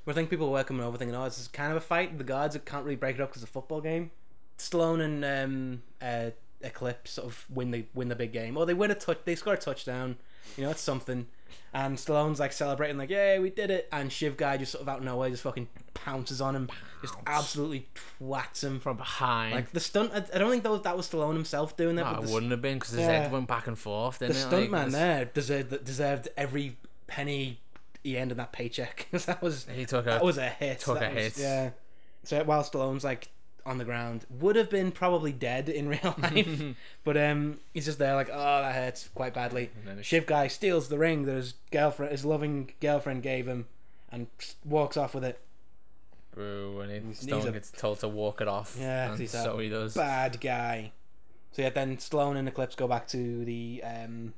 but- 0.05 0.13
I 0.13 0.15
think 0.15 0.31
people 0.31 0.51
were 0.51 0.65
coming 0.65 0.83
over 0.83 0.97
thinking, 0.97 1.15
oh, 1.15 1.25
this 1.25 1.39
is 1.39 1.49
kind 1.49 1.73
of 1.73 1.77
a 1.77 1.81
fight. 1.83 2.17
The 2.17 2.25
guards 2.25 2.59
can't 2.65 2.85
really 2.85 2.97
break 2.97 3.17
it 3.17 3.21
up 3.23 3.29
because 3.31 3.43
it's 3.43 3.51
a 3.51 3.53
football 3.53 3.83
game. 3.83 4.11
Stallone 4.59 5.03
and 5.03 5.25
um, 5.25 5.83
uh, 6.01 6.31
Eclipse 6.65 7.13
sort 7.13 7.29
of 7.29 7.45
win 7.51 7.71
the 7.71 7.85
win 7.95 8.09
the 8.09 8.17
big 8.17 8.33
game. 8.33 8.57
Or 8.57 8.67
they 8.67 8.75
win 8.75 8.91
a 8.91 8.95
touch. 8.95 9.19
They 9.25 9.35
score 9.35 9.55
a 9.55 9.59
touchdown. 9.59 10.17
You 10.57 10.65
know, 10.65 10.71
it's 10.71 10.81
something. 10.81 11.27
And 11.73 11.97
Stallone's 11.99 12.39
like 12.39 12.53
celebrating, 12.53 12.99
like, 12.99 13.11
"Yeah, 13.11 13.39
we 13.41 13.51
did 13.51 13.71
it!" 13.71 13.89
And 13.91 14.13
Shiv 14.13 14.37
guy 14.37 14.57
just 14.57 14.73
sort 14.73 14.83
of 14.83 14.89
out 14.89 14.99
of 14.99 15.05
nowhere 15.05 15.29
just 15.31 15.43
fucking 15.43 15.69
pounces 15.93 16.41
on 16.41 16.55
him, 16.55 16.69
just 17.01 17.15
absolutely 17.27 17.89
twats 18.21 18.63
him. 18.63 18.79
from 18.81 18.97
behind. 18.97 19.55
Like 19.55 19.73
the 19.73 19.81
stunt, 19.81 20.13
I, 20.15 20.19
I 20.35 20.39
don't 20.39 20.51
think 20.51 20.63
that 20.63 20.71
was, 20.71 20.83
that 20.83 20.97
was 20.97 21.09
Stallone 21.09 21.35
himself 21.35 21.77
doing 21.77 21.97
that. 21.97 22.05
no, 22.07 22.13
but 22.15 22.23
it 22.23 22.27
the, 22.29 22.33
wouldn't 22.33 22.53
have 22.53 22.63
been 22.63 22.75
because 22.79 22.91
his 22.91 23.01
Yeah. 23.01 23.23
head 23.23 23.33
went 23.33 23.49
back 23.49 23.67
and 23.67 23.77
forth. 23.79 24.19
the 24.19 24.27
Didn't 24.29 24.37
it? 24.37 24.41
stunt 24.47 24.63
Like, 24.63 24.71
man 24.71 24.91
there 24.91 25.25
deserved 25.25 25.85
deserved 25.85 26.29
every 26.37 26.77
penny 27.09 27.61
he 28.05 28.19
earned 28.19 28.31
in 28.33 28.37
that 28.39 28.53
paycheck. 28.53 29.09
'Cause 29.11 29.25
that 29.27 29.43
was 29.43 29.67
He 29.75 29.85
took 29.85 30.07
a 30.07 30.11
that 30.11 30.25
was 30.25 30.39
a 30.39 30.49
hit. 30.49 30.79
took 30.81 30.99
That 31.01 31.11
a 31.13 31.15
was- 31.15 31.37
hit. 31.37 31.43
Yeah. 31.43 31.71
So 32.23 32.43
while 32.45 32.63
Stallone's 32.63 33.03
like 33.05 33.29
on 33.67 33.79
the 33.79 33.85
ground, 33.85 34.27
would 34.29 34.57
have 34.57 34.69
been 34.71 34.91
probably 34.93 35.33
dead 35.33 35.69
in 35.69 35.89
real 35.95 36.15
life, 36.19 36.63
but 37.05 37.17
um, 37.17 37.61
he's 37.73 37.85
just 37.87 37.99
there 37.99 38.15
like, 38.15 38.29
oh, 38.33 38.61
that 38.63 38.75
hurts 38.75 39.09
quite 39.15 39.33
badly. 39.35 39.71
And 39.79 39.89
then 39.89 39.99
it- 39.99 40.05
Shiv 40.05 40.27
guy 40.27 40.49
steals 40.49 40.89
the 40.89 40.99
ring 40.99 41.25
that 41.25 41.33
his 41.35 41.55
girlfriend, 41.71 42.13
his 42.13 42.25
loving 42.25 42.73
girlfriend, 42.81 43.23
gave 43.23 43.47
him, 43.49 43.67
and 44.13 44.27
walks 44.65 44.97
off 44.97 45.15
with 45.15 45.25
it. 45.25 45.41
Boo, 46.35 46.81
and 46.81 47.17
Stone 47.17 47.49
a- 47.49 47.53
gets 47.53 47.71
told 47.71 48.01
to 48.01 48.09
walk 48.09 48.41
it 48.41 48.49
off. 48.49 48.77
Yeah, 48.79 49.17
he's 49.17 49.31
so 49.31 49.59
he 49.59 49.69
does. 49.69 49.95
Bad 49.95 50.41
guy. 50.41 50.93
So 51.53 51.63
yeah, 51.63 51.71
then 51.71 51.97
Stallone 51.99 52.37
and 52.37 52.49
Eclipse 52.49 52.75
go 52.75 52.89
back 52.89 53.07
to 53.09 53.45
the 53.45 53.83
um, 53.85 54.35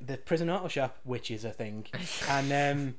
the 0.00 0.16
prison 0.16 0.48
auto 0.48 0.68
shop, 0.68 0.96
which 1.04 1.30
is 1.30 1.44
a 1.44 1.50
thing, 1.50 1.86
and 2.28 2.52
um, 2.80 2.94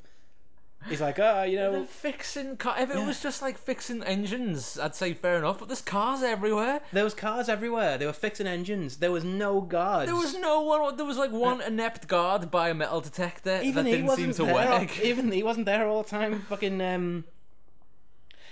he's 0.89 1.01
like, 1.01 1.19
oh, 1.19 1.43
you 1.43 1.57
They're 1.57 1.71
know, 1.71 1.83
fixing 1.85 2.57
car. 2.57 2.75
If 2.79 2.89
it 2.91 2.97
Yeah. 2.97 3.05
was 3.07 3.21
just 3.21 3.41
like 3.41 3.57
fixing 3.57 4.03
engines, 4.03 4.77
I'd 4.79 4.95
say 4.95 5.13
fair 5.13 5.37
enough. 5.37 5.59
But 5.59 5.67
there's 5.69 5.81
cars 5.81 6.23
everywhere. 6.23 6.81
there 6.91 7.03
was 7.03 7.13
cars 7.13 7.49
everywhere. 7.49 7.97
They 7.97 8.05
were 8.05 8.13
fixing 8.13 8.47
engines. 8.47 8.97
There 8.97 9.11
was 9.11 9.23
no 9.23 9.61
guards. 9.61 10.07
There 10.07 10.15
was 10.15 10.37
no 10.37 10.61
one. 10.61 10.95
There 10.97 11.05
was 11.05 11.17
like 11.17 11.31
one 11.31 11.61
inept 11.61 12.07
guard 12.07 12.49
by 12.51 12.69
a 12.69 12.73
metal 12.73 13.01
detector 13.01 13.59
even 13.63 13.83
that 13.85 13.89
he 13.89 13.95
didn't 13.97 14.07
wasn't 14.07 14.35
seem 14.35 14.47
to 14.47 14.53
there. 14.53 14.69
work. 14.79 14.99
Even 14.99 15.31
he 15.39 15.43
wasn't 15.43 15.65
there 15.65 15.87
all 15.87 16.03
the 16.03 16.09
time. 16.09 16.41
Fucking 16.49 16.81
um, 16.81 17.23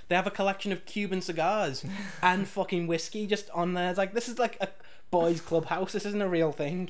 they 0.08 0.16
have 0.16 0.28
a 0.28 0.32
collection 0.32 0.72
of 0.72 0.86
Cuban 0.86 1.22
cigars 1.22 1.86
and 2.22 2.48
fucking 2.48 2.88
whiskey 2.88 3.28
just 3.28 3.50
on 3.52 3.74
there. 3.74 3.90
It's 3.90 3.98
like 3.98 4.14
this 4.14 4.28
is 4.28 4.38
like 4.40 4.58
a 4.62 4.70
boys' 5.10 5.42
clubhouse. 5.42 5.92
This 5.94 6.06
isn't 6.06 6.22
a 6.22 6.28
real 6.30 6.52
thing. 6.52 6.90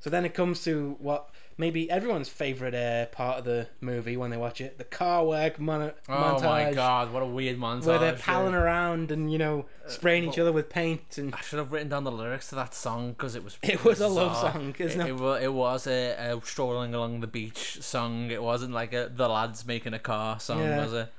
So 0.00 0.10
then 0.10 0.24
it 0.24 0.34
comes 0.34 0.62
to 0.64 0.96
what 1.00 1.30
maybe 1.58 1.90
everyone's 1.90 2.28
favorite 2.28 2.74
uh, 2.74 3.06
part 3.06 3.38
of 3.38 3.44
the 3.44 3.68
movie 3.80 4.16
when 4.16 4.30
they 4.30 4.36
watch 4.36 4.60
it: 4.60 4.78
the 4.78 4.84
car 4.84 5.24
work 5.24 5.58
mon- 5.58 5.92
Oh 6.08 6.12
montage. 6.12 6.42
my 6.44 6.72
god, 6.74 7.12
what 7.12 7.22
a 7.22 7.26
weird 7.26 7.58
montage! 7.58 7.84
Where 7.86 7.98
they're 7.98 8.12
palling 8.14 8.54
around 8.54 9.10
and 9.10 9.32
you 9.32 9.38
know 9.38 9.66
spraying 9.86 10.24
each 10.24 10.36
well- 10.36 10.46
other 10.46 10.52
with 10.52 10.68
paint 10.70 11.18
and 11.18 11.34
I 11.34 11.40
should 11.40 11.58
have 11.58 11.72
written 11.72 11.88
down 11.88 12.04
the 12.04 12.12
lyrics 12.12 12.48
to 12.50 12.54
that 12.56 12.74
song 12.74 13.10
because 13.10 13.34
it 13.34 13.44
was. 13.44 13.58
It 13.62 13.84
was 13.84 14.00
a 14.00 14.08
love 14.08 14.36
song, 14.36 14.74
It, 14.78 14.80
isn't 14.86 15.00
it? 15.00 15.08
it, 15.08 15.16
wa- 15.16 15.34
it 15.40 15.52
was 15.52 15.86
a, 15.86 16.12
a 16.32 16.40
strolling 16.44 16.94
along 16.94 17.20
the 17.20 17.26
beach 17.26 17.80
song. 17.82 18.30
It 18.30 18.42
wasn't 18.42 18.72
like 18.72 18.92
a 18.92 19.10
the 19.14 19.28
lads 19.28 19.66
making 19.66 19.94
a 19.94 19.98
car 19.98 20.38
song, 20.40 20.60
Yeah. 20.60 20.82
was 20.84 20.92
it? 20.92 21.12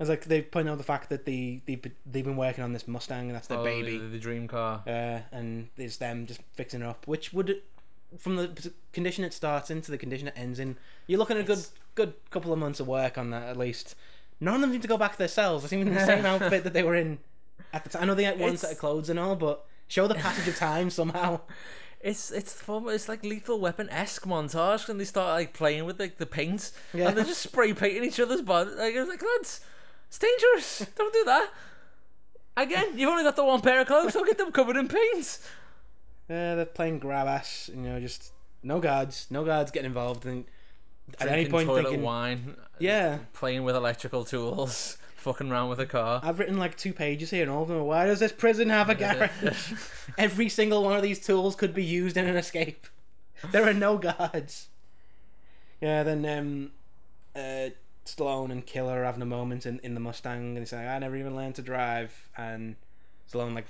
it's 0.00 0.10
like 0.10 0.24
they 0.24 0.42
point 0.42 0.68
out 0.68 0.76
the 0.76 0.82
fact 0.84 1.08
that 1.10 1.24
they 1.24 1.62
they 1.66 1.80
they've 2.04 2.24
been 2.24 2.36
working 2.36 2.64
on 2.64 2.72
this 2.72 2.88
Mustang 2.88 3.26
and 3.26 3.34
that's 3.36 3.46
their 3.46 3.58
Oh, 3.58 3.64
baby. 3.64 3.96
the, 3.96 4.08
the 4.08 4.18
dream 4.18 4.48
car. 4.48 4.82
uh, 4.88 5.20
and 5.30 5.68
it's 5.76 5.98
them 5.98 6.26
just 6.26 6.40
fixing 6.54 6.80
it 6.82 6.86
up, 6.86 7.06
which 7.06 7.32
would, 7.32 7.62
from 8.18 8.36
the 8.36 8.72
condition 8.92 9.24
it 9.24 9.32
starts 9.32 9.70
in 9.70 9.80
to 9.82 9.90
the 9.90 9.98
condition 9.98 10.28
it 10.28 10.34
ends 10.36 10.58
in, 10.58 10.76
you're 11.06 11.18
looking 11.18 11.36
at 11.36 11.42
a 11.42 11.46
good 11.46 11.64
good 11.94 12.14
couple 12.30 12.52
of 12.52 12.58
months 12.58 12.80
of 12.80 12.86
work 12.88 13.16
on 13.18 13.30
that 13.30 13.44
at 13.48 13.56
least. 13.56 13.94
None 14.40 14.56
of 14.56 14.60
them 14.62 14.72
seem 14.72 14.80
to 14.80 14.88
go 14.88 14.96
back 14.98 15.12
to 15.12 15.18
their 15.18 15.28
cells. 15.28 15.62
They 15.62 15.68
seem 15.68 15.80
in 15.86 15.94
the 15.94 16.04
same 16.04 16.26
outfit 16.26 16.64
that 16.64 16.72
they 16.72 16.82
were 16.82 16.96
in 16.96 17.18
at 17.72 17.84
the 17.84 17.90
time. 17.90 18.02
I 18.02 18.06
know 18.06 18.14
they 18.14 18.24
had 18.24 18.38
one 18.38 18.48
It's- 18.50 18.60
set 18.62 18.72
of 18.72 18.78
clothes 18.78 19.08
and 19.08 19.18
all, 19.18 19.36
but 19.36 19.64
show 19.88 20.06
the 20.06 20.14
passage 20.14 20.48
of 20.48 20.56
time 20.56 20.90
somehow. 20.90 21.40
It's 22.00 22.30
it's 22.30 22.52
fun. 22.52 22.84
It's 22.88 23.08
like 23.08 23.24
Lethal 23.24 23.58
Weapon 23.60 23.88
esque 23.90 24.24
montage 24.26 24.86
when 24.88 24.98
they 24.98 25.04
start 25.04 25.38
like 25.38 25.54
playing 25.54 25.84
with 25.86 25.98
like 25.98 26.18
the 26.18 26.26
paint 26.26 26.70
Yeah. 26.92 27.08
and 27.08 27.16
they're 27.16 27.24
just 27.24 27.40
spray 27.42 27.72
painting 27.72 28.04
each 28.04 28.20
other's 28.20 28.42
body. 28.42 28.70
Like 28.72 28.94
it's 28.94 29.08
like 29.08 29.22
lads, 29.22 29.60
it's 30.08 30.18
dangerous. 30.18 30.86
Don't 30.96 31.12
do 31.14 31.24
that. 31.24 31.48
Again, 32.56 32.98
you've 32.98 33.08
only 33.10 33.24
got 33.24 33.36
the 33.36 33.44
one 33.44 33.60
pair 33.62 33.80
of 33.80 33.86
clothes. 33.86 34.12
Don't 34.12 34.26
get 34.26 34.38
them 34.38 34.52
covered 34.52 34.76
in 34.76 34.86
paint. 34.88 35.38
Uh, 36.28 36.54
they're 36.56 36.64
playing 36.64 36.98
grab 36.98 37.26
ass, 37.26 37.70
you 37.74 37.80
know, 37.82 38.00
just 38.00 38.32
no 38.62 38.80
guards, 38.80 39.26
no 39.30 39.44
guards 39.44 39.70
getting 39.70 39.88
involved. 39.88 40.24
And 40.24 40.44
at 41.20 41.28
any 41.28 41.44
Drinking 41.44 41.52
point 41.52 41.68
toilet 41.68 41.82
thinking, 41.84 42.02
wine. 42.02 42.56
yeah, 42.78 43.18
Playing 43.32 43.64
with 43.64 43.76
electrical 43.76 44.24
tools. 44.24 44.98
Fucking 45.16 45.50
around 45.50 45.70
with 45.70 45.80
a 45.80 45.86
car. 45.86 46.20
I've 46.22 46.38
written 46.38 46.58
like 46.58 46.76
two 46.76 46.92
pages 46.92 47.30
here, 47.30 47.42
and 47.42 47.50
all 47.50 47.62
of 47.62 47.68
them. 47.68 47.78
are, 47.78 47.84
Why 47.84 48.04
does 48.04 48.20
this 48.20 48.30
prison 48.32 48.68
have 48.68 48.90
a 48.90 48.94
garage? 48.94 49.72
Every 50.18 50.50
single 50.50 50.84
one 50.84 50.96
of 50.96 51.02
these 51.02 51.24
tools 51.24 51.56
could 51.56 51.72
be 51.72 51.82
used 51.82 52.18
in 52.18 52.26
an 52.26 52.36
escape. 52.36 52.86
There 53.50 53.66
are 53.66 53.72
no 53.72 53.96
guards. 53.96 54.68
Yeah, 55.80 56.02
then 56.02 56.26
um, 56.26 56.72
uh, 57.34 57.70
Stallone 58.04 58.50
and 58.52 58.66
Killer 58.66 59.00
are 59.00 59.04
having 59.04 59.22
a 59.22 59.26
moment 59.26 59.64
in, 59.64 59.78
in 59.82 59.94
the 59.94 60.00
Mustang, 60.00 60.48
and 60.50 60.58
he's 60.58 60.72
like, 60.74 60.86
"I 60.86 60.98
never 60.98 61.16
even 61.16 61.34
learned 61.34 61.54
to 61.54 61.62
drive." 61.62 62.28
And 62.36 62.76
Stallone 63.30 63.54
like 63.54 63.66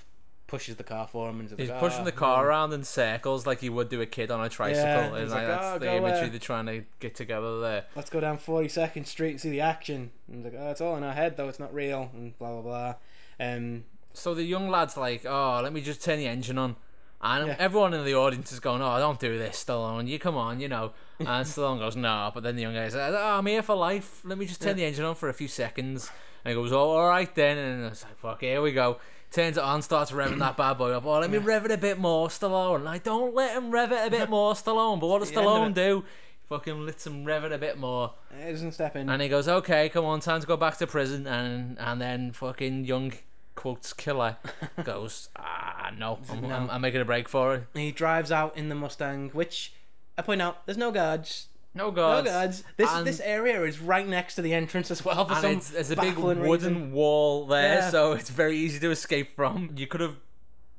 pushes 0.46 0.76
the 0.76 0.84
car 0.84 1.06
for 1.06 1.28
him, 1.30 1.40
and 1.40 1.50
He's 1.58 1.70
like, 1.70 1.78
pushing 1.80 2.02
"Oh, 2.02 2.04
the 2.04 2.12
car 2.12 2.42
hmm." 2.42 2.48
around 2.48 2.72
in 2.72 2.84
circles 2.84 3.46
like 3.46 3.60
he 3.60 3.68
would 3.68 3.88
do 3.88 4.00
a 4.00 4.06
kid 4.06 4.30
on 4.30 4.44
a 4.44 4.48
tricycle. 4.48 4.86
Yeah, 4.88 5.14
and 5.16 5.30
like, 5.30 5.38
like, 5.40 5.46
that's 5.46 5.66
"Oh, 5.66 5.78
the 5.78 5.94
imagery 5.94 6.28
they're 6.28 6.38
trying 6.38 6.66
to 6.66 6.84
get 7.00 7.14
together 7.14 7.60
there. 7.60 7.84
Let's 7.96 8.10
go 8.10 8.20
down 8.20 8.38
Forty 8.38 8.68
Second 8.68 9.06
Street 9.06 9.30
and 9.32 9.40
see 9.40 9.50
the 9.50 9.60
action. 9.60 10.10
And 10.30 10.44
like, 10.44 10.54
"Oh, 10.58 10.70
it's 10.70 10.80
all 10.80 10.96
in 10.96 11.02
our 11.02 11.12
head, 11.14 11.36
though. 11.36 11.48
It's 11.48 11.60
not 11.60 11.72
real." 11.74 12.10
And 12.14 12.38
blah 12.38 12.60
blah 12.60 12.62
blah. 12.62 12.94
Um, 13.40 13.84
So 14.12 14.34
the 14.34 14.44
young 14.44 14.68
lad's 14.68 14.96
like, 14.96 15.26
oh, 15.26 15.60
let 15.62 15.72
me 15.72 15.80
just 15.80 16.02
turn 16.04 16.18
the 16.18 16.26
engine 16.28 16.56
on. 16.56 16.76
And 17.20 17.48
Yeah. 17.48 17.56
everyone 17.58 17.94
in 17.94 18.04
the 18.04 18.14
audience 18.14 18.52
is 18.52 18.60
going, 18.60 18.80
oh, 18.82 18.98
don't 18.98 19.18
do 19.18 19.36
this, 19.38 19.64
Stallone. 19.64 20.06
You 20.06 20.18
come 20.20 20.36
on, 20.36 20.60
you 20.60 20.68
know. 20.68 20.92
And 21.18 21.28
Stallone 21.46 21.78
goes, 21.80 21.96
no. 21.96 22.30
But 22.32 22.42
then 22.44 22.54
the 22.54 22.62
young 22.62 22.74
guy's 22.74 22.94
like, 22.94 23.12
oh, 23.12 23.38
I'm 23.38 23.46
here 23.46 23.62
for 23.62 23.74
life. 23.74 24.20
Let 24.24 24.38
me 24.38 24.46
just 24.46 24.60
turn 24.62 24.76
the 24.76 24.84
engine 24.84 25.04
on 25.04 25.14
for 25.16 25.28
a 25.28 25.34
few 25.34 25.48
seconds. 25.48 26.10
And 26.44 26.50
he 26.50 26.54
goes, 26.54 26.70
oh, 26.72 26.90
all 26.90 27.08
right 27.08 27.34
then. 27.34 27.56
And 27.58 27.86
it's 27.86 28.04
like, 28.04 28.16
fuck, 28.18 28.40
here 28.42 28.60
we 28.62 28.70
go. 28.72 28.98
Turns 29.34 29.56
it 29.56 29.64
on, 29.64 29.82
starts 29.82 30.12
revving 30.12 30.38
that 30.38 30.56
bad 30.56 30.74
boy 30.78 30.92
up. 30.92 31.04
Oh, 31.04 31.18
let 31.18 31.28
me 31.28 31.38
rev 31.38 31.64
it 31.64 31.72
a 31.72 31.76
bit 31.76 31.98
more, 31.98 32.28
Stallone. 32.28 32.84
Like, 32.84 33.02
don't 33.02 33.34
let 33.34 33.56
him 33.56 33.72
rev 33.72 33.90
it 33.90 34.06
a 34.06 34.10
bit 34.10 34.30
more, 34.30 34.54
Stallone. 34.54 35.00
But 35.00 35.08
what 35.08 35.18
does 35.20 35.32
Stallone 35.32 35.74
do? 35.74 36.04
Fucking 36.48 36.86
lets 36.86 37.04
him 37.04 37.24
rev 37.24 37.42
it 37.42 37.50
a 37.52 37.58
bit 37.58 37.76
more. 37.76 38.12
it 38.40 38.52
doesn't 38.52 38.72
step 38.72 38.94
in. 38.94 39.08
And 39.08 39.20
he 39.20 39.28
goes, 39.28 39.48
okay, 39.48 39.88
come 39.88 40.04
on, 40.04 40.20
time 40.20 40.40
to 40.40 40.46
go 40.46 40.56
back 40.56 40.76
to 40.78 40.86
prison. 40.86 41.26
And 41.26 41.76
and 41.80 42.00
then 42.00 42.30
fucking 42.32 42.84
young 42.84 43.12
quotes 43.56 43.92
killer 43.92 44.36
goes, 44.84 45.30
ah, 45.36 45.90
no, 45.98 46.18
I'm, 46.30 46.40
No. 46.42 46.50
I'm, 46.50 46.70
I'm 46.70 46.80
making 46.80 47.00
a 47.00 47.04
break 47.04 47.28
for 47.28 47.54
it. 47.56 47.64
He 47.74 47.90
drives 47.90 48.30
out 48.30 48.56
in 48.56 48.68
the 48.68 48.74
Mustang, 48.76 49.30
which 49.30 49.72
I 50.16 50.22
point 50.22 50.42
out 50.42 50.64
there's 50.66 50.78
no 50.78 50.92
guards. 50.92 51.48
No 51.74 51.90
guards. 51.90 52.26
No 52.26 52.32
guards. 52.32 52.64
This 52.76 52.90
And- 52.90 53.06
this 53.06 53.20
area 53.20 53.62
is 53.64 53.80
right 53.80 54.06
next 54.06 54.36
to 54.36 54.42
the 54.42 54.54
entrance 54.54 54.90
as 54.90 55.04
well. 55.04 55.24
For 55.26 55.32
And 55.32 55.42
some 55.42 55.50
it's, 55.52 55.70
there's 55.70 55.90
a 55.90 55.96
big 55.96 56.16
wooden 56.16 56.42
reason. 56.44 56.92
wall 56.92 57.46
there, 57.46 57.76
Yeah. 57.78 57.90
so 57.90 58.12
it's 58.12 58.30
very 58.30 58.56
easy 58.56 58.78
to 58.80 58.90
escape 58.90 59.34
from. 59.34 59.70
You 59.76 59.86
could 59.86 60.00
have 60.00 60.16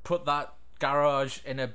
put 0.04 0.24
that 0.24 0.54
garage 0.78 1.38
in 1.44 1.58
a 1.60 1.70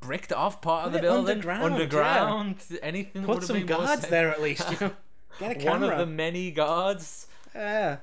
bricked 0.00 0.32
off 0.32 0.60
part 0.62 0.86
of 0.86 0.92
the 0.92 1.00
building. 1.00 1.36
underground, 1.36 1.74
Underground, 1.74 2.56
anything 2.82 3.24
Put 3.24 3.42
some 3.42 3.66
guards 3.66 4.06
there 4.08 4.30
at 4.30 4.40
least. 4.42 4.70
You 4.70 4.76
know, 4.80 4.92
get 5.40 5.52
a 5.52 5.54
camera. 5.54 5.88
One 5.88 5.92
of 5.92 5.98
the 5.98 6.06
many 6.06 6.50
guards. 6.50 7.26
Yeah, 7.54 7.96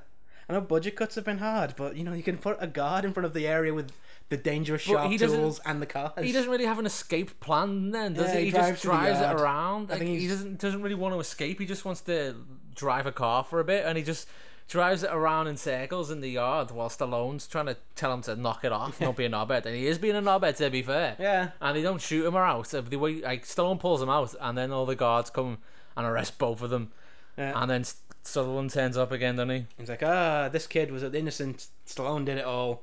I 0.48 0.52
know 0.52 0.60
budget 0.60 0.96
cuts 0.96 1.14
have 1.14 1.24
been 1.24 1.38
hard, 1.38 1.74
but 1.76 1.96
you 1.96 2.04
know 2.04 2.12
you 2.12 2.22
can 2.22 2.38
put 2.38 2.56
a 2.60 2.66
guard 2.66 3.04
in 3.04 3.12
front 3.12 3.24
of 3.24 3.32
the 3.34 3.46
area 3.46 3.72
with 3.72 3.92
the 4.28 4.36
dangerous 4.36 4.82
sharp 4.82 5.16
tools 5.18 5.60
and 5.64 5.80
the 5.80 5.86
cars. 5.86 6.12
He 6.20 6.32
doesn't 6.32 6.50
really 6.50 6.64
have 6.66 6.78
an 6.78 6.86
escape 6.86 7.38
plan 7.40 7.90
then, 7.92 8.14
does 8.14 8.28
Yeah, 8.28 8.34
he? 8.34 8.38
he 8.40 8.44
He, 8.46 8.50
drives 8.50 8.70
just 8.70 8.82
drives 8.82 9.20
it 9.20 9.40
around. 9.40 9.90
I 9.90 9.94
Like, 9.94 10.02
think 10.02 10.18
he 10.20 10.26
doesn't 10.28 10.58
doesn't 10.60 10.82
really 10.82 10.94
want 10.96 11.14
to 11.14 11.20
escape. 11.20 11.60
He 11.60 11.66
just 11.66 11.84
wants 11.84 12.00
to 12.02 12.34
drive 12.74 13.06
a 13.06 13.12
car 13.12 13.44
for 13.44 13.60
a 13.60 13.64
bit, 13.64 13.84
and 13.86 13.96
he 13.96 14.02
just 14.04 14.28
drives 14.68 15.04
it 15.04 15.10
around 15.12 15.46
in 15.46 15.56
circles 15.56 16.10
in 16.10 16.20
the 16.20 16.28
yard 16.30 16.72
while 16.72 16.88
Stallone's 16.88 17.46
trying 17.46 17.66
to 17.66 17.76
tell 17.94 18.12
him 18.12 18.20
to 18.22 18.34
knock 18.34 18.64
it 18.64 18.72
off, 18.72 19.00
not 19.00 19.14
be 19.14 19.24
a 19.24 19.30
knobhead, 19.30 19.64
and 19.64 19.76
he 19.76 19.86
is 19.86 19.96
being 19.96 20.16
a 20.16 20.20
knobhead 20.22 20.56
to 20.56 20.68
be 20.70 20.82
fair. 20.82 21.14
Yeah. 21.20 21.50
And 21.60 21.76
they 21.76 21.82
don't 21.82 22.00
shoot 22.02 22.26
him 22.26 22.34
or 22.34 22.42
out. 22.42 22.68
The 22.70 22.96
way 22.96 23.20
like 23.20 23.44
Stallone 23.44 23.78
pulls 23.78 24.02
him 24.02 24.08
out, 24.10 24.34
and 24.40 24.58
then 24.58 24.72
all 24.72 24.84
the 24.86 24.96
guards 24.96 25.30
come 25.30 25.58
and 25.96 26.04
arrest 26.04 26.36
both 26.38 26.62
of 26.62 26.70
them, 26.70 26.90
Yeah. 27.38 27.52
and 27.62 27.70
then 27.70 27.82
S- 27.82 28.00
Sutherland 28.24 28.70
turns 28.70 28.96
up 28.96 29.12
again, 29.12 29.36
doesn't 29.36 29.50
he? 29.50 29.66
He's 29.78 29.88
like, 29.88 30.02
ah, 30.02 30.48
this 30.50 30.66
kid 30.66 30.90
was 30.90 31.04
innocent. 31.04 31.68
Stallone 31.86 32.24
did 32.24 32.38
it 32.38 32.44
all. 32.44 32.82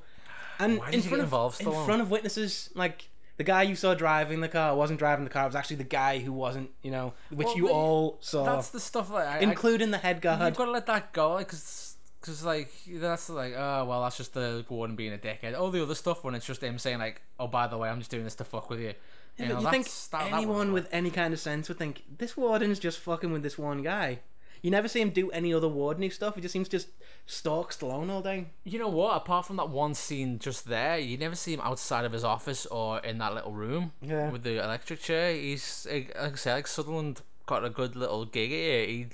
And 0.58 0.78
Why 0.78 0.90
did 0.90 0.94
in 0.96 1.00
front 1.02 1.10
get 1.12 1.18
of 1.20 1.24
involved, 1.24 1.60
in 1.60 1.70
front 1.84 2.02
of 2.02 2.10
witnesses, 2.10 2.70
like 2.74 3.08
the 3.36 3.44
guy 3.44 3.62
you 3.62 3.74
saw 3.74 3.94
driving 3.94 4.40
the 4.40 4.48
car 4.48 4.74
wasn't 4.76 4.98
driving 4.98 5.24
the 5.24 5.30
car. 5.30 5.44
It 5.44 5.48
was 5.48 5.56
actually 5.56 5.76
the 5.76 5.84
guy 5.84 6.20
who 6.20 6.32
wasn't, 6.32 6.70
you 6.82 6.90
know, 6.90 7.14
which 7.30 7.46
Well, 7.46 7.56
you 7.56 7.66
the- 7.68 7.72
all 7.72 8.18
saw, 8.20 8.44
That's 8.44 8.70
the 8.70 8.80
stuff 8.80 9.10
like 9.10 9.26
I, 9.26 9.38
I, 9.38 9.40
including 9.40 9.90
the 9.90 9.98
head 9.98 10.16
You've 10.22 10.22
got 10.56 10.64
to 10.66 10.70
let 10.70 10.86
that 10.86 11.12
go, 11.12 11.32
like, 11.34 11.48
cause, 11.48 11.96
cause 12.20 12.44
like 12.44 12.70
that's 12.88 13.28
like, 13.28 13.54
oh 13.56 13.84
well, 13.86 14.02
that's 14.02 14.16
just 14.16 14.34
the 14.34 14.64
warden 14.68 14.94
being 14.96 15.12
a 15.12 15.18
dickhead. 15.18 15.58
All 15.58 15.70
the 15.70 15.82
other 15.82 15.94
stuff 15.96 16.22
when 16.24 16.34
it's 16.34 16.46
just 16.46 16.62
him 16.62 16.78
saying 16.78 16.98
like, 16.98 17.22
oh 17.40 17.48
by 17.48 17.66
the 17.66 17.76
way, 17.76 17.88
I'm 17.88 17.98
just 17.98 18.10
doing 18.10 18.24
this 18.24 18.36
to 18.36 18.44
fuck 18.44 18.70
with 18.70 18.80
you. 18.80 18.94
Yeah, 19.36 19.46
You, 19.46 19.52
know, 19.54 19.60
you 19.62 19.70
think 19.70 19.84
that's- 19.86 20.06
that- 20.08 20.30
that 20.30 20.32
anyone 20.36 20.56
wouldn't 20.56 20.74
with 20.74 20.88
any 20.92 21.10
kind 21.10 21.34
of 21.34 21.40
sense 21.40 21.68
would 21.68 21.78
think 21.78 22.04
this 22.18 22.36
warden's 22.36 22.78
just 22.78 23.00
fucking 23.00 23.32
with 23.32 23.42
this 23.42 23.58
one 23.58 23.82
guy. 23.82 24.20
You 24.64 24.70
never 24.70 24.88
see 24.88 25.02
him 25.02 25.10
do 25.10 25.30
any 25.30 25.52
other 25.52 25.66
wardeny 25.68 26.10
stuff. 26.10 26.36
He 26.36 26.40
just 26.40 26.54
seems 26.54 26.68
to 26.68 26.78
just 26.78 26.88
stalk 27.26 27.70
Stallone 27.70 28.08
all 28.08 28.22
day. 28.22 28.46
You 28.64 28.78
know 28.78 28.88
what? 28.88 29.14
Apart 29.14 29.44
from 29.44 29.56
that 29.56 29.68
one 29.68 29.92
scene 29.92 30.38
just 30.38 30.66
there, 30.66 30.96
you 30.98 31.18
never 31.18 31.34
see 31.34 31.52
him 31.52 31.60
outside 31.60 32.06
of 32.06 32.12
his 32.12 32.24
office 32.24 32.64
or 32.64 32.98
in 33.00 33.18
that 33.18 33.34
little 33.34 33.52
room 33.52 33.92
Yeah. 34.00 34.30
with 34.30 34.42
the 34.42 34.64
electric 34.64 35.00
chair. 35.00 35.34
He's 35.34 35.86
like 35.92 36.16
I 36.18 36.34
say, 36.36 36.54
like 36.54 36.66
Sutherland 36.66 37.20
got 37.44 37.62
a 37.62 37.68
good 37.68 37.94
little 37.94 38.24
gig 38.24 38.48
here. 38.48 38.86
He 38.86 39.06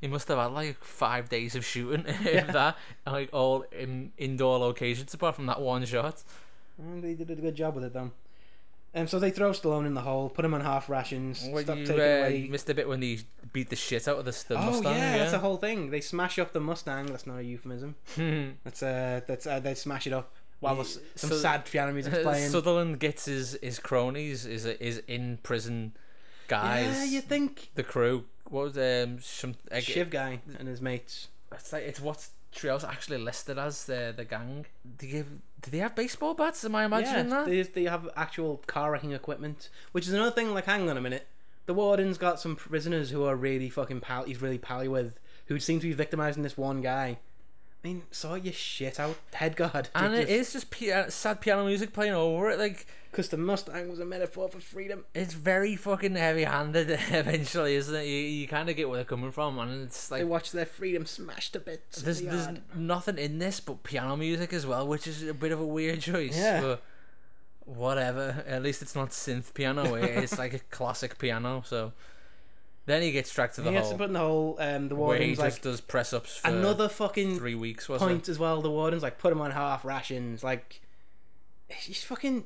he 0.00 0.08
must 0.08 0.26
have 0.28 0.38
had 0.38 0.52
like 0.52 0.82
five 0.82 1.28
days 1.28 1.54
of 1.54 1.66
shooting, 1.66 2.04
if 2.08 2.46
that, 2.46 2.78
like 3.06 3.28
all 3.34 3.66
in 3.70 4.12
indoor 4.16 4.58
locations 4.58 5.12
apart 5.12 5.34
from 5.36 5.44
that 5.46 5.60
one 5.60 5.84
shot. 5.84 6.22
And 6.78 7.04
they 7.04 7.12
did 7.12 7.30
a 7.30 7.34
good 7.34 7.56
job 7.56 7.74
with 7.74 7.84
it, 7.84 7.92
though. 7.92 8.10
And 8.94 9.08
so 9.08 9.18
they 9.18 9.30
throw 9.30 9.50
Stallone 9.50 9.86
in 9.86 9.94
the 9.94 10.00
hole, 10.00 10.30
put 10.30 10.44
him 10.44 10.54
on 10.54 10.62
half 10.62 10.88
rations, 10.88 11.44
When 11.50 11.62
stop 11.64 11.76
you, 11.78 11.84
taking 11.86 12.00
uh, 12.00 12.04
away. 12.04 12.48
missed 12.50 12.70
a 12.70 12.74
bit 12.74 12.88
when 12.88 13.00
they 13.00 13.18
beat 13.52 13.68
the 13.68 13.76
shit 13.76 14.08
out 14.08 14.18
of 14.18 14.24
the, 14.24 14.30
the 14.48 14.54
oh 14.56 14.62
Mustang. 14.70 14.94
yeah, 14.96 15.18
that's 15.18 15.32
the 15.32 15.38
whole 15.38 15.58
thing. 15.58 15.90
They 15.90 16.00
smash 16.00 16.38
up 16.38 16.52
the 16.52 16.60
Mustang. 16.60 17.06
That's 17.06 17.26
not 17.26 17.38
a 17.38 17.44
euphemism. 17.44 17.96
That's 18.64 18.82
uh, 18.82 19.20
that's 19.26 19.46
uh, 19.46 19.60
they 19.60 19.74
smash 19.74 20.06
it 20.06 20.12
up 20.14 20.32
while 20.60 20.72
Ye- 20.74 20.82
there's 20.82 20.98
some 21.16 21.30
so- 21.30 21.36
sad 21.36 21.64
piano 21.66 21.92
music's 21.92 22.18
playing. 22.22 22.48
Sutherland 22.50 22.98
gets 22.98 23.26
his 23.26 23.58
his 23.62 23.78
cronies, 23.78 24.46
is 24.46 24.64
is 24.64 25.02
in 25.06 25.38
prison 25.42 25.92
guys. 26.48 26.86
yeah, 26.86 27.04
you 27.04 27.20
think 27.20 27.70
the 27.74 27.82
crew. 27.84 28.24
What 28.48 28.74
was 28.74 28.78
um 28.78 29.18
some 29.20 29.54
like, 29.70 29.84
Shiv 29.84 30.08
guy 30.08 30.40
and 30.58 30.66
his 30.66 30.80
mates. 30.80 31.28
It's 31.52 31.72
like 31.74 31.84
it's 31.84 32.00
what 32.00 32.26
Trejo's 32.54 32.84
actually 32.84 33.18
listed 33.18 33.58
as 33.58 33.84
the 33.84 34.12
the 34.16 34.24
gang. 34.24 34.66
Do 34.98 35.06
you 35.06 35.26
do 35.60 35.70
they 35.70 35.78
have 35.78 35.94
baseball 35.94 36.34
bats? 36.34 36.64
Am 36.64 36.74
I 36.74 36.84
imagining 36.84 37.28
yeah, 37.28 37.44
that? 37.44 37.46
They, 37.46 37.62
they 37.62 37.84
have 37.84 38.08
actual 38.16 38.62
car 38.66 38.92
wrecking 38.92 39.12
equipment, 39.12 39.68
which 39.92 40.06
is 40.06 40.12
another 40.12 40.30
thing. 40.30 40.54
Like, 40.54 40.66
hang 40.66 40.88
on 40.88 40.96
a 40.96 41.00
minute, 41.00 41.26
the 41.66 41.74
warden's 41.74 42.18
got 42.18 42.40
some 42.40 42.56
prisoners 42.56 43.10
who 43.10 43.24
are 43.24 43.36
really 43.36 43.68
fucking 43.68 44.00
pal. 44.00 44.24
He's 44.24 44.40
really 44.40 44.58
pally 44.58 44.88
with, 44.88 45.18
who 45.46 45.58
seem 45.58 45.80
to 45.80 45.86
be 45.86 45.92
victimizing 45.92 46.42
this 46.42 46.56
one 46.56 46.80
guy. 46.80 47.18
I 47.84 47.86
mean, 47.88 48.02
sort 48.10 48.42
your 48.44 48.52
shit 48.52 48.98
out, 48.98 49.16
head 49.32 49.54
guard. 49.56 49.88
and 49.94 50.14
it 50.14 50.28
is 50.28 50.52
just 50.52 50.70
pia- 50.70 51.10
sad 51.10 51.40
piano 51.40 51.64
music 51.64 51.92
playing 51.92 52.14
over 52.14 52.50
it. 52.50 52.58
Like 52.58 52.86
because 53.10 53.28
the 53.30 53.36
Mustang 53.36 53.88
was 53.88 54.00
a 54.00 54.04
metaphor 54.04 54.48
for 54.48 54.60
freedom. 54.60 55.04
it's 55.14 55.32
very 55.32 55.76
fucking 55.76 56.14
heavy-handed. 56.16 56.90
Eventually, 57.10 57.74
isn't 57.76 57.94
it? 57.94 58.04
You, 58.04 58.16
you 58.16 58.46
kind 58.48 58.68
of 58.68 58.76
get 58.76 58.88
where 58.88 58.96
they're 58.98 59.04
coming 59.04 59.30
from, 59.30 59.58
and 59.60 59.84
it's 59.84 60.10
like 60.10 60.20
They 60.20 60.24
watch 60.24 60.50
their 60.52 60.66
freedom 60.66 61.06
smashed 61.06 61.52
to 61.54 61.60
bits. 61.60 62.02
there's 62.02 62.20
the 62.20 62.26
there's 62.26 62.48
nothing 62.74 63.16
in 63.16 63.38
this 63.38 63.60
but 63.60 63.82
piano 63.84 64.16
music 64.16 64.52
as 64.52 64.66
well, 64.66 64.86
which 64.86 65.06
is 65.06 65.22
a 65.26 65.32
bit 65.34 65.52
of 65.52 65.60
a 65.60 65.66
weird 65.66 66.00
choice. 66.00 66.36
Yeah. 66.36 66.60
But 66.60 66.82
whatever. 67.64 68.44
At 68.46 68.62
least 68.62 68.82
it's 68.82 68.94
not 68.94 69.10
synth 69.10 69.54
piano. 69.54 69.94
It's 69.94 70.38
like 70.38 70.54
a 70.54 70.58
classic 70.58 71.18
piano. 71.18 71.62
So 71.64 71.92
then 72.88 73.02
he 73.02 73.12
gets 73.12 73.32
dragged 73.32 73.54
to 73.56 73.60
the 73.60 73.70
he 73.70 73.76
has 73.76 73.84
hole. 73.84 73.92
to 73.92 73.98
put 73.98 74.06
in 74.08 74.12
the 74.14 74.18
whole. 74.18 74.56
Um, 74.58 74.88
the 74.88 74.96
where 74.96 75.18
he 75.18 75.26
warden's 75.26 75.38
just 75.38 75.56
like 75.56 75.62
does 75.62 75.80
press 75.80 76.12
ups 76.12 76.38
for 76.38 76.48
another 76.48 76.88
fucking 76.88 77.38
three 77.38 77.54
weeks. 77.54 77.88
Was 77.88 78.02
point 78.02 78.28
as 78.28 78.38
well. 78.38 78.60
The 78.60 78.70
warden's 78.70 79.02
like 79.02 79.18
put 79.18 79.32
him 79.32 79.40
on 79.40 79.50
half 79.50 79.84
rations. 79.84 80.42
Like 80.42 80.80
he's 81.68 82.02
fucking. 82.02 82.44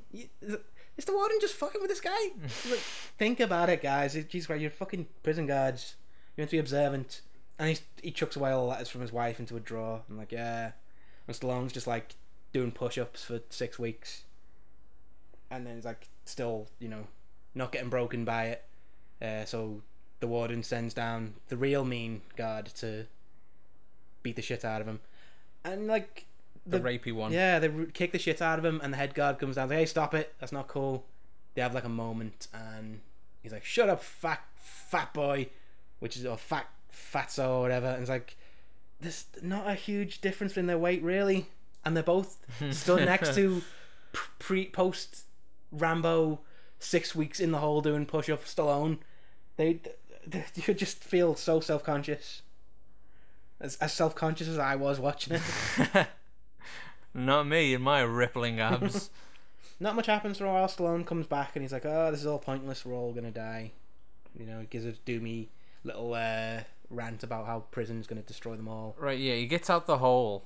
Is 0.97 1.07
the 1.07 1.13
warden 1.15 1.39
just 1.41 1.55
fucking 1.55 1.81
with 1.81 1.91
this 1.91 2.01
guy? 2.01 2.11
like, 2.71 2.81
think 3.19 3.41
about 3.41 3.71
it, 3.71 3.83
guys. 3.83 4.15
Jeez, 4.15 4.49
right, 4.49 4.61
you're 4.61 4.71
fucking 4.71 5.07
prison 5.23 5.47
guards. 5.47 5.95
You're 6.37 6.43
meant 6.43 6.51
to 6.51 6.57
be 6.57 6.61
observant. 6.61 7.23
And 7.59 7.69
he's, 7.71 7.83
he 8.03 8.11
chucks 8.11 8.37
away 8.37 8.51
all 8.51 8.65
the 8.65 8.71
letters 8.71 8.89
from 8.89 9.01
his 9.01 9.13
wife 9.13 9.41
into 9.41 9.57
a 9.57 9.61
drawer. 9.61 10.03
And 10.09 10.19
like, 10.19 10.33
yeah. 10.33 10.73
And 11.27 11.37
Stallone's 11.37 11.73
just 11.73 11.87
like 11.87 12.15
doing 12.53 12.73
push-ups 12.73 13.25
for 13.25 13.41
six 13.49 13.79
weeks. 13.79 14.25
And 15.51 15.67
then 15.67 15.77
he's 15.77 15.85
like 15.85 16.09
still, 16.25 16.69
you 16.79 16.89
know, 16.89 17.07
not 17.55 17.73
getting 17.73 17.89
broken 17.89 18.25
by 18.25 18.47
it. 18.47 18.65
Uh, 19.21 19.45
so 19.45 19.83
the 20.23 20.29
warden 20.29 20.63
sends 20.63 20.95
down 20.95 21.35
the 21.49 21.57
real 21.57 21.85
mean 21.85 22.23
guard 22.37 22.67
to 22.67 23.07
beat 24.23 24.37
the 24.37 24.43
shit 24.43 24.65
out 24.65 24.81
of 24.81 24.87
him. 24.87 25.01
And 25.65 25.89
like 25.89 26.27
the, 26.65 26.79
the- 26.79 26.85
rapey 26.85 27.13
one. 27.13 27.33
yeah, 27.33 27.59
they 27.59 27.69
kick 27.93 28.13
the 28.13 28.19
shit 28.21 28.41
out 28.41 28.59
of 28.61 28.65
him, 28.65 28.81
and 28.83 28.93
the 28.93 28.97
head 28.97 29.15
guard 29.15 29.39
comes 29.41 29.57
down. 29.57 29.69
Like, 29.69 29.79
hey, 29.79 29.87
stop 29.87 30.15
it! 30.15 30.33
That's 30.39 30.53
not 30.53 30.69
cool. 30.69 31.05
They 31.55 31.61
have 31.61 31.75
like 31.75 31.85
a 31.85 31.89
moment, 31.91 32.47
and 32.55 33.01
he's 33.43 33.53
like, 33.53 33.65
"Shut 33.65 33.89
up, 33.89 34.01
fat 34.03 34.41
fat 34.55 35.13
boy," 35.13 35.49
which 35.99 36.17
is 36.17 36.25
or 36.25 36.37
fat 36.39 36.69
fatso 36.93 37.49
or 37.49 37.61
whatever. 37.63 37.89
And 37.89 38.01
it's 38.01 38.11
like, 38.11 38.37
there's 39.01 39.27
not 39.43 39.69
a 39.69 39.75
huge 39.75 40.21
difference 40.21 40.57
in 40.57 40.67
their 40.67 40.79
weight 40.79 41.03
really, 41.03 41.49
and 41.85 41.97
they're 41.97 42.05
both 42.05 42.39
stood 42.71 43.05
next 43.07 43.35
to 43.35 43.63
pre 44.39 44.67
post 44.67 45.25
Rambo 45.73 46.41
six 46.79 47.15
weeks 47.15 47.41
in 47.41 47.51
the 47.51 47.59
hole 47.59 47.81
doing 47.81 48.07
push 48.07 48.29
ups. 48.29 48.55
Stallone, 48.55 48.99
they, 49.57 49.75
they 49.75 49.91
you 50.55 50.75
just 50.75 51.03
feel 51.03 51.35
so 51.35 51.61
self 51.61 51.85
conscious. 51.85 52.43
As, 53.61 53.77
as 53.77 53.93
self 53.93 54.15
conscious 54.15 54.49
as 54.49 54.59
I 54.59 54.75
was 54.77 54.99
watching 54.99 55.35
it. 55.37 55.43
Not 57.15 57.47
me 57.47 57.75
and 57.75 57.85
my 57.85 58.01
rippling 58.01 58.59
abs. 58.61 59.11
Not 59.81 59.97
much 59.97 60.07
happens 60.07 60.39
for 60.39 60.47
a 60.47 60.53
while. 60.53 60.69
Stallone 60.69 61.05
comes 61.05 61.27
back 61.27 61.53
and 61.55 61.63
he's 61.63 61.73
like, 61.73 61.85
"Oh, 61.85 62.11
this 62.11 62.21
is 62.21 62.27
all 62.27 62.39
pointless. 62.39 62.85
We're 62.85 62.95
all 62.95 63.13
gonna 63.13 63.31
die." 63.31 63.73
You 64.39 64.47
know, 64.47 64.61
he 64.61 64.67
gives 64.67 64.87
a 64.87 64.93
doomy 64.93 65.49
little 65.85 66.15
uh, 66.15 66.61
rant 66.89 67.23
about 67.23 67.47
how 67.47 67.65
prison's 67.71 68.07
gonna 68.07 68.23
destroy 68.23 68.57
them 68.57 68.69
all. 68.69 68.97
right, 68.99 69.19
yeah, 69.19 69.35
he 69.35 69.47
gets 69.47 69.69
out 69.69 69.87
the 69.87 69.99
hole. 69.99 70.45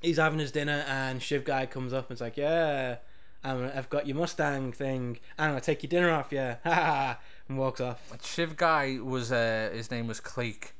He's 0.00 0.16
having 0.16 0.38
his 0.38 0.50
dinner 0.50 0.84
and 0.88 1.22
Shiv 1.22 1.44
guy 1.44 1.66
comes 1.66 1.92
up 1.92 2.08
and 2.08 2.16
is 2.16 2.20
like, 2.20 2.36
"Yeah, 2.36 2.96
I'm, 3.44 3.70
I've 3.74 3.90
got 3.90 4.06
your 4.06 4.16
Mustang 4.16 4.72
thing. 4.72 5.18
I'm 5.38 5.50
gonna 5.50 5.60
take 5.60 5.82
your 5.82 5.90
dinner 5.90 6.10
off 6.10 6.32
you." 6.32 6.38
Ha 6.38 6.58
ha! 6.64 7.18
And 7.50 7.58
walks 7.58 7.80
off. 7.80 8.00
Shiv 8.24 8.56
guy 8.56 9.00
was 9.02 9.32
uh 9.32 9.70
his 9.72 9.90
name 9.90 10.06
was 10.06 10.20
Cleek. 10.20 10.72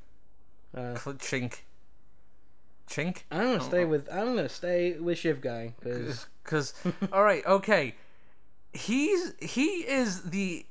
Uh, 0.72 0.94
Chink. 1.18 1.62
Chink? 2.88 3.24
I'm 3.32 3.40
gonna 3.42 3.60
stay 3.60 3.84
with 3.84 4.08
I'm 4.10 4.36
gonna 4.36 4.48
stay 4.48 4.92
with 4.96 5.18
Shiv 5.18 5.40
guy 5.40 5.74
because 5.80 6.26
Because, 6.44 6.74
all 7.12 7.24
right, 7.24 7.44
okay, 7.44 7.96
he's 8.72 9.34
he 9.42 9.64
is 9.84 10.22
the 10.30 10.64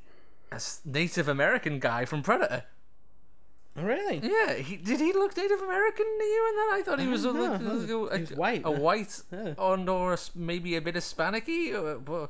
Native 0.86 1.28
American 1.28 1.80
guy 1.80 2.06
from 2.06 2.24
Predator. 2.24 2.64
really 3.76 4.20
Yeah, 4.24 4.54
he 4.54 4.78
did 4.78 5.02
he 5.02 5.12
look 5.12 5.36
Native 5.36 5.60
American 5.62 6.06
to 6.06 6.24
you? 6.24 6.46
And 6.48 6.58
then 6.60 6.80
I 6.80 6.82
thought 6.86 7.00
he 7.02 7.08
was 7.08 7.26
a, 7.26 7.34
No, 7.34 7.40
look- 7.42 7.62
no, 7.90 8.08
a, 8.08 8.20
white. 8.38 8.62
a 8.64 8.72
white, 8.72 9.22
Yeah. 9.34 9.54
or 9.58 9.76
maybe 10.34 10.78
a 10.78 10.82
bit 10.82 10.96
Hispanic-y. 10.96 11.74
uh, 11.76 11.96
but 11.96 12.30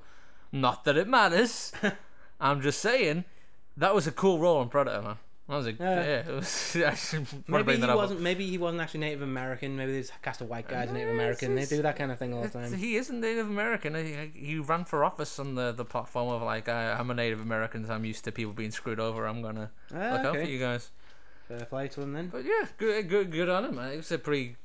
Not 0.51 0.85
that 0.85 0.97
it 0.97 1.07
matters. 1.07 1.71
I'm 2.41 2.61
just 2.61 2.79
saying 2.79 3.25
that 3.79 3.93
was 3.95 4.07
a 4.07 4.11
cool 4.11 4.39
role 4.39 4.61
in 4.61 4.69
Predator, 4.69 5.01
man. 5.01 5.17
That 5.47 5.55
was 5.55 5.65
a 5.67 5.71
Yeah. 5.71 6.29
was, 6.29 6.75
maybe 7.47 7.75
he 7.77 7.87
wasn't 7.87 8.21
maybe 8.21 8.45
he 8.47 8.57
wasn't 8.59 8.81
actually 8.83 8.99
Native 8.99 9.23
American. 9.23 9.75
Maybe 9.75 9.93
they 9.93 10.01
just 10.01 10.13
cast 10.21 10.41
a 10.41 10.45
white 10.45 10.67
guy 10.67 10.83
as 10.83 10.91
Native 10.91 11.09
American. 11.09 11.55
They 11.55 11.65
do 11.65 11.81
that 11.81 11.95
kind 11.97 12.11
of 12.11 12.19
thing 12.19 12.35
all 12.35 12.43
the 12.43 12.49
time. 12.49 12.71
He 12.71 12.97
isn't 12.97 13.19
Native 13.19 13.47
American. 13.49 13.95
He, 13.95 14.29
he 14.39 14.59
ran 14.59 14.85
for 14.85 15.03
office 15.03 15.39
on 15.39 15.55
the, 15.55 15.71
the 15.71 15.85
platform 15.85 16.29
of 16.29 16.43
like 16.43 16.69
I, 16.69 16.91
I'm 16.93 17.09
a 17.09 17.15
Native 17.15 17.41
American. 17.41 17.87
So 17.87 17.93
I'm 17.93 18.05
used 18.05 18.23
to 18.25 18.31
people 18.31 18.53
being 18.53 18.69
screwed 18.69 18.99
over. 18.99 19.25
I'm 19.25 19.41
gonna 19.41 19.71
Ah, 19.91 20.11
look 20.13 20.25
out 20.25 20.35
for 20.35 20.43
you 20.43 20.59
guys. 20.59 20.91
Fair 21.47 21.65
play 21.65 21.87
to 21.87 22.01
him 22.03 22.13
then. 22.13 22.27
But 22.27 22.45
yeah, 22.45 22.67
good 22.77 23.09
good 23.09 23.31
good 23.31 23.49
on 23.49 23.65
him. 23.65 23.75
man. 23.75 23.93
It 23.93 23.97
was 23.97 24.11
a 24.11 24.19
pretty 24.19 24.55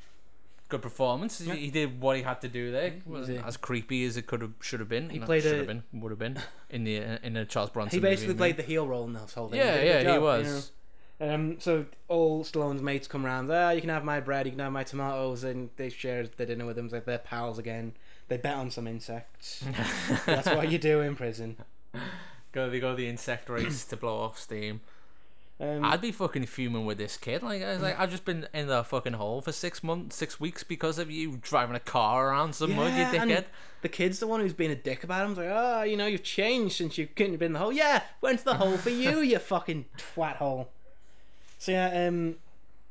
good 0.68 0.82
performance. 0.82 1.40
He-. 1.40 1.50
He 1.56 1.70
did 1.70 2.00
what 2.00 2.16
he 2.16 2.22
had 2.22 2.40
to 2.42 2.48
do 2.48 2.72
there. 2.72 2.90
He's 2.90 3.06
wasn't 3.06 3.46
as 3.46 3.56
creepy 3.56 4.04
as 4.04 4.16
it 4.16 4.26
could 4.26 4.40
have 4.40 4.52
should 4.60 4.80
have 4.80 4.88
been. 4.88 5.10
He 5.10 5.18
played 5.18 5.42
should 5.42 5.54
a- 5.54 5.58
have 5.58 5.66
been 5.66 5.82
would 5.92 6.10
have 6.10 6.18
been 6.18 6.38
in 6.70 6.84
the 6.84 6.96
in 7.24 7.36
a 7.36 7.44
Charles 7.44 7.70
Bronson. 7.70 7.98
He 7.98 8.02
basically 8.02 8.34
I 8.34 8.38
played 8.38 8.56
the 8.56 8.62
heel 8.62 8.86
role 8.86 9.04
in 9.04 9.12
this 9.12 9.34
whole 9.34 9.48
thing. 9.48 9.58
Yeah, 9.58 9.74
did 9.74 9.74
a 9.74 9.82
good 9.82 9.86
yeah, 9.88 9.98
he 9.98 10.04
job, 10.04 10.14
you 10.14 10.20
was. 10.20 10.46
know. 10.46 10.70
Um, 11.20 11.60
so 11.60 11.86
all 12.08 12.44
Stallone's 12.44 12.82
mates 12.82 13.06
come 13.06 13.24
around. 13.24 13.48
Ah, 13.50 13.70
you 13.70 13.80
can 13.80 13.90
have 13.90 14.04
my 14.04 14.18
bread, 14.20 14.46
you 14.46 14.52
can 14.52 14.58
have 14.60 14.72
my 14.72 14.82
tomatoes, 14.82 15.44
and 15.44 15.70
they 15.76 15.88
share 15.88 16.26
the 16.26 16.44
dinner 16.44 16.66
with 16.66 16.76
him. 16.76 16.86
It's 16.86 16.94
like 16.94 17.04
they're 17.04 17.18
pals 17.18 17.58
again. 17.58 17.94
They 18.28 18.36
bet 18.36 18.56
on 18.56 18.70
some 18.70 18.88
insects. 18.88 19.64
That's 20.26 20.48
what 20.48 20.70
you 20.70 20.78
do 20.78 21.00
in 21.02 21.14
prison. 21.14 21.56
go 22.52 22.68
they 22.68 22.80
go 22.80 22.96
the 22.96 23.08
insect 23.08 23.48
race 23.48 23.84
to 23.86 23.96
blow 23.96 24.18
off 24.18 24.38
steam. 24.38 24.80
Um, 25.60 25.84
I'd 25.84 26.00
be 26.00 26.10
fucking 26.10 26.46
fuming 26.46 26.84
with 26.84 26.98
this 26.98 27.16
kid. 27.16 27.42
Like, 27.42 27.62
I 27.62 27.74
was 27.74 27.80
like, 27.82 27.98
I've 27.98 28.10
just 28.10 28.24
been 28.24 28.48
in 28.52 28.66
the 28.66 28.82
fucking 28.82 29.12
hole 29.12 29.40
for 29.40 29.52
six 29.52 29.84
months, 29.84 30.16
six 30.16 30.40
weeks 30.40 30.64
because 30.64 30.98
of 30.98 31.10
you 31.12 31.38
driving 31.40 31.76
a 31.76 31.80
car 31.80 32.30
around 32.30 32.54
some 32.54 32.74
mud, 32.74 32.90
you 32.92 32.98
Yeah, 32.98 33.12
dickhead. 33.12 33.44
The 33.82 33.88
kid's 33.88 34.18
the 34.18 34.26
one 34.26 34.40
who's 34.40 34.52
being 34.52 34.72
a 34.72 34.76
dick 34.76 35.04
about 35.04 35.22
him. 35.22 35.28
He's 35.30 35.38
like, 35.38 35.50
oh, 35.52 35.82
you 35.84 35.96
know, 35.96 36.06
you've 36.06 36.24
changed 36.24 36.76
since 36.76 36.98
you 36.98 37.06
couldn't 37.06 37.34
have 37.34 37.38
been 37.38 37.46
in 37.46 37.52
the 37.52 37.58
hole. 37.60 37.72
Yeah, 37.72 38.02
went 38.20 38.40
to 38.40 38.44
the 38.46 38.54
hole 38.54 38.76
for 38.76 38.90
you, 38.90 39.20
you 39.20 39.38
fucking 39.40 39.84
twat 39.96 40.36
hole. 40.36 40.70
So 41.58 41.70
yeah, 41.72 42.08
um, 42.08 42.36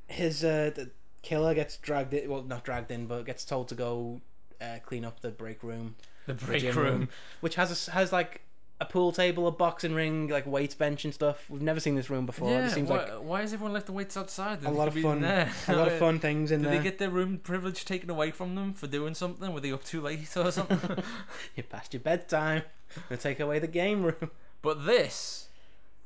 his 0.08 0.44
uh, 0.44 0.72
the 0.74 0.92
killer 1.22 1.54
gets 1.54 1.76
dragged 1.78 2.14
in. 2.14 2.30
Well, 2.30 2.44
not 2.44 2.64
dragged 2.64 2.92
in, 2.92 3.08
but 3.08 3.26
gets 3.26 3.44
told 3.44 3.68
to 3.70 3.76
go 3.76 4.22
uh, 4.62 4.78
clean 4.86 5.04
up 5.04 5.20
the 5.20 5.30
break 5.32 5.64
room, 5.64 5.96
The 6.28 6.34
the 6.34 6.46
break 6.46 6.62
gym 6.62 6.78
room. 6.78 7.10
which 7.42 7.56
has 7.56 7.88
a 7.88 7.92
has 7.92 8.14
like 8.14 8.42
a 8.84 8.92
pool 8.92 9.12
table, 9.12 9.48
a 9.48 9.52
boxing 9.52 9.94
ring, 9.94 10.28
like 10.28 10.46
weights 10.46 10.76
bench 10.76 11.06
and 11.06 11.14
stuff. 11.14 11.50
We've 11.50 11.62
never 11.62 11.80
seen 11.80 11.96
this 11.96 12.10
room 12.10 12.26
before. 12.26 12.50
Yeah, 12.50 12.68
it 12.68 12.72
seems 12.72 12.90
why, 12.90 12.98
like 12.98 13.12
why 13.24 13.42
has 13.42 13.54
everyone 13.54 13.74
left 13.74 13.86
the 13.88 13.92
weights 13.94 14.16
outside? 14.18 14.64
a 14.64 14.70
lot 14.72 14.88
of 14.88 14.96
fun, 14.98 15.22
There. 15.22 15.52
a 15.68 15.76
lot 15.76 15.88
of 15.88 15.94
fun 16.00 16.20
things 16.20 16.52
in 16.52 16.62
Did 16.62 16.70
there. 16.72 16.78
they 16.78 16.84
get 16.84 16.98
their 17.00 17.10
room 17.10 17.38
privilege 17.38 17.86
taken 17.86 18.10
away 18.10 18.32
from 18.32 18.56
them 18.56 18.74
for 18.74 18.88
doing 18.88 19.14
something? 19.16 19.54
Were 19.54 19.60
they 19.60 19.72
up 19.72 19.84
too 19.84 20.02
late 20.02 20.36
or 20.38 20.52
something? 20.52 21.04
You 21.56 21.64
passed 21.64 21.94
your 21.94 22.02
bedtime. 22.02 22.64
Gonna 23.10 23.20
take 23.22 23.40
away 23.40 23.60
the 23.60 23.68
game 23.68 24.04
room. 24.04 24.32
but 24.62 24.86
this, 24.86 25.48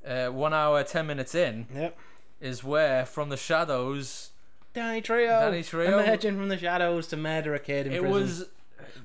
uh, 0.08 0.28
one 0.28 0.54
hour 0.54 0.84
ten 0.84 1.06
minutes 1.08 1.36
in, 1.36 1.68
Yep. 1.74 1.98
is 2.40 2.64
where 2.64 3.06
from 3.06 3.30
the 3.30 3.38
shadows 3.38 4.32
Danny 4.74 5.02
Trejo. 5.02 5.40
Danny 5.40 5.62
Trejo. 5.64 6.04
Emerging 6.04 6.38
from 6.38 6.50
the 6.50 6.58
shadows 6.58 7.08
to 7.08 7.18
murder 7.18 7.56
a 7.56 7.60
kid 7.60 7.88
in 7.88 7.94
it 7.94 8.00
prison. 8.02 8.14
was 8.22 8.46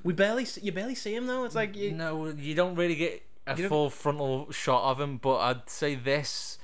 We 0.03 0.13
barely, 0.13 0.45
see, 0.45 0.61
you 0.61 0.71
barely 0.71 0.95
see 0.95 1.15
him 1.15 1.25
though. 1.27 1.43
It's 1.45 1.55
like 1.55 1.75
you, 1.75 1.91
no, 1.93 2.27
you 2.27 2.53
don't 2.55 2.75
really 2.75 2.95
get 2.95 3.23
a 3.45 3.57
You 3.57 3.67
full 3.67 3.89
frontal 3.89 4.51
shot 4.51 4.89
of 4.91 4.99
him, 4.99 5.17
but 5.17 5.37
I'd 5.37 5.69
say 5.69 5.95
this 5.95 6.57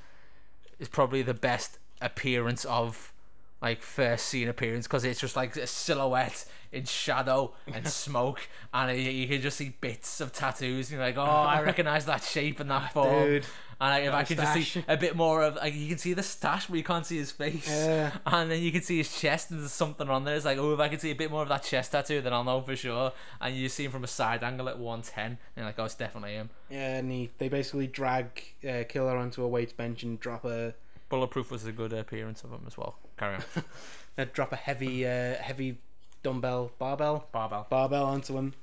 is 0.79 0.87
probably 0.87 1.21
the 1.21 1.33
best 1.33 1.77
appearance 2.01 2.65
of 2.65 3.13
like 3.61 3.81
first 3.81 4.27
scene 4.27 4.47
appearance 4.47 4.87
because 4.87 5.03
it's 5.03 5.19
just 5.19 5.35
like 5.35 5.55
a 5.57 5.67
silhouette 5.67 6.45
in 6.71 6.85
shadow 6.85 7.53
and 7.73 7.87
smoke, 8.05 8.47
and 8.73 8.97
you, 8.97 9.11
you 9.11 9.27
can 9.27 9.41
just 9.41 9.57
see 9.57 9.75
bits 9.81 10.21
of 10.21 10.31
tattoos. 10.31 10.89
And 10.89 10.97
you're 10.97 11.05
like, 11.07 11.17
oh, 11.17 11.21
I 11.21 11.61
recognize 11.61 12.05
that 12.05 12.23
shape 12.23 12.59
and 12.59 12.71
that 12.71 12.83
ah, 12.83 12.91
form. 12.93 13.25
dude. 13.25 13.45
And 13.81 14.05
if 14.05 14.13
I 14.13 14.23
can 14.23 14.37
just 14.37 14.73
see 14.73 14.83
a 14.87 14.97
bit 14.97 15.15
more 15.15 15.41
of, 15.41 15.55
like, 15.55 15.73
you 15.73 15.87
can 15.87 15.97
see 15.97 16.13
the 16.13 16.23
stash, 16.23 16.67
but 16.67 16.75
you 16.75 16.83
can't 16.83 17.05
see 17.05 17.17
his 17.17 17.31
face. 17.31 17.67
Yeah. 17.69 18.11
And 18.25 18.51
then 18.51 18.61
you 18.61 18.71
can 18.71 18.81
see 18.81 18.97
his 18.97 19.17
chest, 19.19 19.51
and 19.51 19.61
there's 19.61 19.71
something 19.71 20.09
on 20.09 20.25
there. 20.25 20.35
It's 20.35 20.45
like, 20.45 20.57
oh, 20.57 20.73
if 20.73 20.79
I 20.79 20.89
can 20.89 20.99
see 20.99 21.11
a 21.11 21.15
bit 21.15 21.31
more 21.31 21.43
of 21.43 21.49
that 21.49 21.63
chest 21.63 21.93
tattoo, 21.93 22.19
then 22.21 22.33
I'll 22.33 22.43
know 22.43 22.61
for 22.61 22.75
sure. 22.75 23.13
And 23.39 23.55
you 23.55 23.69
see 23.69 23.85
him 23.85 23.91
from 23.91 24.03
a 24.03 24.07
side 24.07 24.43
angle 24.43 24.67
at 24.67 24.77
110, 24.79 25.25
and 25.25 25.37
you're 25.55 25.65
like, 25.65 25.79
oh, 25.79 25.85
it's 25.85 25.95
definitely 25.95 26.33
him. 26.33 26.49
Yeah, 26.69 26.97
and 26.97 27.09
he, 27.11 27.29
they 27.37 27.47
basically 27.47 27.87
drag 27.87 28.43
uh, 28.67 28.83
Killer 28.89 29.15
onto 29.15 29.43
a 29.43 29.47
weight 29.47 29.77
bench 29.77 30.03
and 30.03 30.19
drop 30.19 30.43
a 30.43 30.73
Bulletproof 31.09 31.49
was 31.49 31.65
a 31.65 31.71
good 31.71 31.91
appearance 31.91 32.43
of 32.43 32.51
him 32.51 32.61
as 32.67 32.77
well. 32.77 32.97
Carry 33.17 33.35
on. 33.35 33.43
they 34.15 34.25
drop 34.25 34.53
a 34.53 34.55
heavy 34.55 35.05
uh, 35.05 35.35
heavy 35.35 35.79
dumbbell 36.21 36.71
barbell 36.77 37.27
Barbell. 37.31 37.65
barbell 37.69 38.05
onto 38.05 38.37
him. 38.37 38.53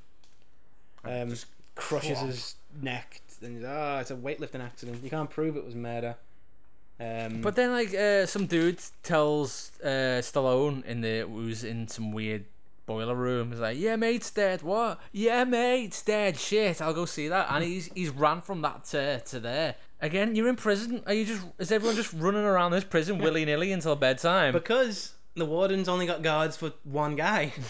Um, 1.05 1.31
Just 1.31 1.47
crushes 1.75 2.21
his 2.21 2.55
neck. 2.81 3.21
And 3.43 3.57
he's 3.57 3.65
oh, 3.67 3.99
it's 4.01 4.11
a 4.11 4.17
weightlifting 4.17 4.61
accident. 4.65 5.03
You 5.03 5.11
can't 5.11 5.31
prove 5.31 5.57
it 5.57 5.65
was 5.65 5.75
murder. 5.75 6.17
Um, 6.99 7.43
But 7.43 7.57
then, 7.57 7.73
like, 7.73 7.95
uh, 7.95 8.25
some 8.27 8.47
dude 8.47 8.81
tells 9.03 9.71
uh, 9.85 10.21
Stallone 10.23 10.85
in 10.87 11.03
the 11.03 11.27
who's 11.29 11.63
in 11.63 11.89
some 11.89 12.11
weird 12.13 12.47
boiler 12.87 13.15
room. 13.15 13.51
He's 13.51 13.61
like, 13.61 13.77
"Yeah, 13.79 13.97
mate's 13.97 14.31
dead. 14.31 14.63
What? 14.63 15.01
Yeah, 15.13 15.45
mate's 15.45 16.01
dead. 16.03 16.39
Shit, 16.39 16.81
I'll 16.81 16.95
go 16.95 17.05
see 17.05 17.29
that." 17.29 17.49
And 17.51 17.63
he's 17.63 17.91
he's 17.95 18.11
ran 18.11 18.41
from 18.41 18.63
that 18.63 18.85
to 18.87 19.21
to 19.21 19.41
there. 19.41 19.75
Again, 20.01 20.35
you're 20.35 20.49
in 20.49 20.57
prison. 20.57 21.03
Are 21.07 21.13
you 21.13 21.25
just? 21.27 21.43
Is 21.59 21.71
everyone 21.71 21.97
just 21.97 22.13
running 22.15 22.45
around 22.45 22.71
this 22.73 22.85
prison 22.85 23.19
willy 23.19 23.45
nilly 23.45 23.73
until 23.73 23.97
bedtime? 23.97 24.53
because 24.53 25.15
the 25.35 25.45
warden's 25.45 25.89
only 25.89 26.07
got 26.07 26.23
guards 26.23 26.57
for 26.57 26.73
one 26.85 27.15
guy. 27.17 27.53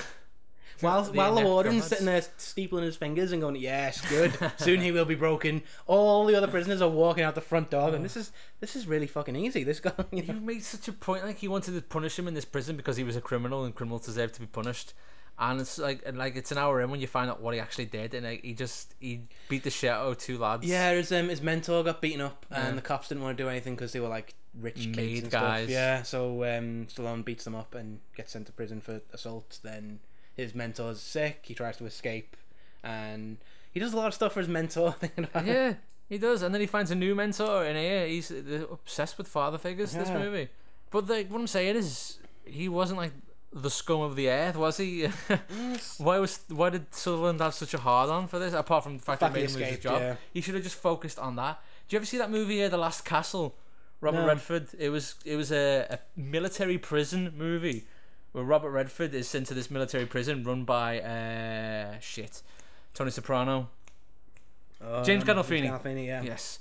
While, 0.80 1.02
The 1.04 1.12
while 1.12 1.34
the 1.34 1.42
warden's 1.42 1.74
guards. 1.80 1.88
sitting 1.88 2.06
there 2.06 2.22
steepling 2.38 2.82
his 2.84 2.96
fingers 2.96 3.32
and 3.32 3.40
going, 3.40 3.56
"Yes, 3.56 4.00
good. 4.08 4.32
Soon 4.58 4.80
he 4.80 4.92
will 4.92 5.04
be 5.04 5.14
broken." 5.14 5.62
All 5.86 6.24
the 6.26 6.34
other 6.34 6.48
prisoners 6.48 6.82
are 6.82 6.88
walking 6.88 7.24
out 7.24 7.34
the 7.34 7.40
front 7.40 7.70
door, 7.70 7.94
and 7.94 8.04
this 8.04 8.16
is 8.16 8.32
this 8.60 8.76
is 8.76 8.86
really 8.86 9.06
fucking 9.06 9.36
easy. 9.36 9.62
This 9.64 9.80
guy, 9.80 9.92
you 10.12 10.22
You 10.22 10.32
know? 10.34 10.40
made 10.40 10.62
such 10.64 10.88
a 10.88 10.92
point 10.92 11.24
like 11.24 11.38
he 11.38 11.48
wanted 11.48 11.74
to 11.74 11.82
punish 11.82 12.18
him 12.18 12.28
in 12.28 12.34
this 12.34 12.44
prison 12.44 12.76
because 12.76 12.96
he 12.96 13.04
was 13.04 13.16
a 13.16 13.20
criminal 13.20 13.64
and 13.64 13.74
criminals 13.74 14.06
deserve 14.06 14.32
to 14.32 14.40
be 14.40 14.46
punished. 14.46 14.92
And 15.38 15.60
it's 15.60 15.76
like 15.78 16.02
and 16.06 16.16
like 16.16 16.34
it's 16.34 16.50
an 16.50 16.56
hour 16.56 16.80
in 16.80 16.90
when 16.90 17.00
you 17.00 17.06
find 17.06 17.28
out 17.30 17.42
what 17.42 17.52
he 17.52 17.60
actually 17.60 17.84
did 17.84 18.14
and 18.14 18.24
like 18.24 18.42
he 18.42 18.54
just 18.54 18.94
he 19.00 19.20
beat 19.50 19.64
the 19.64 19.70
shit 19.70 19.90
out 19.90 20.06
of 20.06 20.16
two 20.16 20.38
lads. 20.38 20.64
yeah, 20.64 20.92
his 20.92 21.12
um, 21.12 21.28
his 21.28 21.42
mentor 21.42 21.84
got 21.84 22.00
beaten 22.00 22.22
up, 22.22 22.46
Yeah. 22.50 22.66
and 22.68 22.78
the 22.78 22.82
cops 22.82 23.08
didn't 23.08 23.22
want 23.22 23.36
to 23.36 23.42
do 23.44 23.48
anything 23.50 23.74
because 23.74 23.92
they 23.92 24.00
were 24.00 24.08
like 24.08 24.34
rich 24.58 24.76
kids 24.76 24.96
Made 24.96 25.22
and 25.24 25.30
guys. 25.32 25.64
stuff. 25.64 25.70
Yeah, 25.70 26.02
so 26.04 26.42
um, 26.44 26.86
Stallone 26.86 27.22
beats 27.22 27.44
them 27.44 27.54
up 27.54 27.74
and 27.74 28.00
gets 28.16 28.32
sent 28.32 28.46
to 28.46 28.52
prison 28.52 28.80
for 28.80 29.02
assault. 29.12 29.58
Then 29.62 30.00
his 30.36 30.54
mentor's 30.54 31.00
sick. 31.00 31.40
He 31.42 31.54
tries 31.54 31.76
to 31.78 31.86
escape, 31.86 32.36
and 32.82 33.38
he 33.72 33.80
does 33.80 33.92
a 33.92 33.96
lot 33.96 34.08
of 34.08 34.14
stuff 34.14 34.34
for 34.34 34.40
his 34.40 34.48
mentor. 34.48 34.92
Thinking 35.00 35.24
about 35.24 35.46
it. 35.46 35.52
Yeah, 35.52 35.74
he 36.08 36.18
does, 36.18 36.42
and 36.42 36.54
then 36.54 36.60
he 36.60 36.66
finds 36.66 36.90
a 36.90 36.94
new 36.94 37.14
mentor, 37.14 37.64
and 37.64 37.76
here 37.76 38.06
he's 38.06 38.30
obsessed 38.30 39.18
with 39.18 39.28
father 39.28 39.58
figures. 39.58 39.92
This 39.92 40.10
movie, 40.10 40.48
but 40.90 41.08
like 41.08 41.30
what 41.30 41.40
I'm 41.40 41.46
saying 41.46 41.76
is, 41.76 42.18
he 42.44 42.68
wasn't 42.68 42.98
like 42.98 43.12
the 43.52 43.70
scum 43.70 44.02
of 44.02 44.16
the 44.16 44.28
earth, 44.28 44.56
was 44.56 44.76
he? 44.76 45.08
why 45.98 46.18
was 46.18 46.40
why 46.48 46.70
did 46.70 46.94
Sutherland 46.94 47.40
have 47.40 47.54
such 47.54 47.74
a 47.74 47.78
hard 47.78 48.10
on 48.10 48.28
for 48.28 48.38
this? 48.38 48.52
Apart 48.52 48.84
from 48.84 48.98
the 48.98 49.02
fact 49.02 49.20
that 49.20 49.32
Fact 49.32 49.36
it 49.36 49.40
he 49.40 49.46
made 49.46 49.54
him 49.54 49.60
lose 49.60 49.70
his 49.70 49.82
job, 49.82 50.00
yeah. 50.00 50.16
he 50.32 50.40
should 50.40 50.54
have 50.54 50.62
just 50.62 50.76
focused 50.76 51.18
on 51.18 51.36
that. 51.36 51.60
Do 51.88 51.94
you 51.94 51.98
ever 51.98 52.06
see 52.06 52.18
that 52.18 52.30
movie, 52.30 52.62
uh, 52.62 52.68
The 52.68 52.76
Last 52.76 53.04
Castle? 53.04 53.56
Robert 54.00 54.20
No. 54.20 54.26
Redford. 54.26 54.68
It 54.78 54.90
was 54.90 55.14
it 55.24 55.36
was 55.36 55.50
a, 55.50 55.86
a 55.90 55.98
military 56.20 56.78
prison 56.78 57.32
movie 57.36 57.86
where 58.36 58.44
Robert 58.44 58.68
Redford 58.70 59.14
is 59.14 59.26
sent 59.26 59.46
to 59.46 59.54
this 59.54 59.70
military 59.70 60.04
prison 60.04 60.44
run 60.44 60.64
by 60.64 61.00
uh 61.00 61.98
shit 62.00 62.42
Tony 62.92 63.10
Soprano. 63.10 63.70
James 65.04 65.22
Um, 65.22 65.28
Gandolfini. 65.28 65.70
Gandolfini, 65.70 66.06
yeah. 66.06 66.22
Yes, 66.22 66.58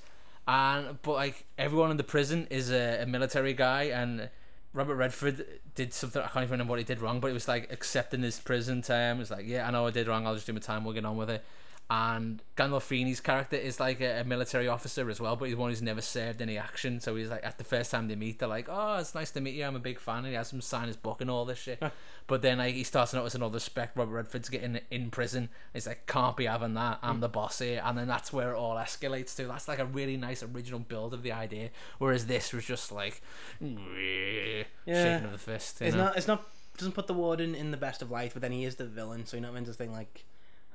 and 0.47 1.01
but 1.01 1.11
like 1.15 1.45
everyone 1.57 1.91
in 1.91 1.97
the 1.97 2.03
prison 2.05 2.47
is 2.49 2.71
a, 2.71 3.01
a 3.01 3.05
military 3.05 3.53
guy, 3.53 3.83
and 3.83 4.29
Robert 4.71 4.95
Redford 4.95 5.45
did 5.75 5.93
something 5.93 6.21
I 6.21 6.27
can't 6.27 6.43
even 6.43 6.51
remember 6.51 6.71
what 6.71 6.79
he 6.79 6.85
did 6.85 7.01
wrong, 7.01 7.19
but 7.19 7.29
it 7.29 7.33
was 7.33 7.49
like 7.49 7.69
accepting 7.73 8.21
his 8.21 8.39
prison 8.39 8.81
term. 8.81 9.19
It's 9.19 9.31
like, 9.31 9.45
yeah, 9.45 9.67
I 9.67 9.71
know 9.71 9.85
I 9.85 9.91
did 9.91 10.07
wrong. 10.07 10.25
I'll 10.25 10.35
just 10.35 10.47
do 10.47 10.53
my 10.53 10.59
time. 10.59 10.85
We'll 10.85 10.93
get 10.93 11.03
on 11.03 11.17
with 11.17 11.29
it. 11.29 11.43
And 11.87 12.41
Gandolfini's 12.57 13.19
character 13.19 13.57
is 13.57 13.79
like 13.79 14.01
a, 14.01 14.21
a 14.21 14.23
military 14.23 14.67
officer 14.67 15.07
as 15.07 15.21
well, 15.21 15.35
but 15.35 15.45
he's 15.45 15.55
one 15.55 15.69
who's 15.69 15.83
never 15.83 16.01
served 16.01 16.41
any 16.41 16.57
action. 16.57 16.99
So 16.99 17.15
he's 17.15 17.29
like, 17.29 17.45
at 17.45 17.59
the 17.59 17.63
first 17.63 17.91
time 17.91 18.07
they 18.07 18.15
meet, 18.15 18.39
they're 18.39 18.49
like, 18.49 18.67
"Oh, 18.67 18.95
it's 18.95 19.13
nice 19.13 19.29
to 19.31 19.41
meet 19.41 19.53
you. 19.53 19.65
I'm 19.65 19.75
a 19.75 19.79
big 19.79 19.99
fan." 19.99 20.19
And 20.19 20.27
he 20.27 20.33
has 20.33 20.51
him 20.51 20.61
sign 20.61 20.87
his 20.87 20.97
book 20.97 21.21
and 21.21 21.29
all 21.29 21.45
this 21.45 21.59
shit. 21.59 21.83
but 22.27 22.41
then 22.41 22.57
like 22.57 22.73
he 22.73 22.83
starts 22.83 23.11
to 23.11 23.17
notice 23.17 23.35
another 23.35 23.59
spec. 23.59 23.91
Robert 23.95 24.15
Redford's 24.15 24.49
getting 24.49 24.79
in 24.89 25.11
prison. 25.11 25.49
He's 25.73 25.85
like, 25.85 26.07
"Can't 26.07 26.35
be 26.35 26.45
having 26.45 26.73
that. 26.73 26.97
I'm 27.03 27.17
mm. 27.17 27.21
the 27.21 27.29
boss 27.29 27.59
here." 27.59 27.83
And 27.85 27.95
then 27.95 28.07
that's 28.07 28.33
where 28.33 28.53
it 28.53 28.57
all 28.57 28.77
escalates 28.77 29.35
to. 29.35 29.45
That's 29.45 29.67
like 29.67 29.79
a 29.79 29.85
really 29.85 30.17
nice 30.17 30.41
original 30.41 30.79
build 30.79 31.13
of 31.13 31.21
the 31.21 31.33
idea. 31.33 31.69
Whereas 31.99 32.25
this 32.25 32.51
was 32.51 32.65
just 32.65 32.91
like, 32.91 33.21
shaking 33.59 35.25
of 35.25 35.33
the 35.33 35.37
fist. 35.37 35.83
It's 35.83 35.95
know? 35.95 36.05
not. 36.05 36.17
It's 36.17 36.27
not. 36.27 36.47
Doesn't 36.77 36.93
put 36.93 37.05
the 37.05 37.13
warden 37.13 37.53
in 37.53 37.69
the 37.69 37.77
best 37.77 38.01
of 38.01 38.09
light, 38.09 38.31
but 38.33 38.41
then 38.41 38.51
he 38.51 38.65
is 38.65 38.75
the 38.75 38.85
villain, 38.85 39.27
so 39.27 39.37
you're 39.37 39.45
not 39.45 39.53
meant 39.53 39.67
to 39.67 39.73
think 39.73 39.93
like, 39.93 40.25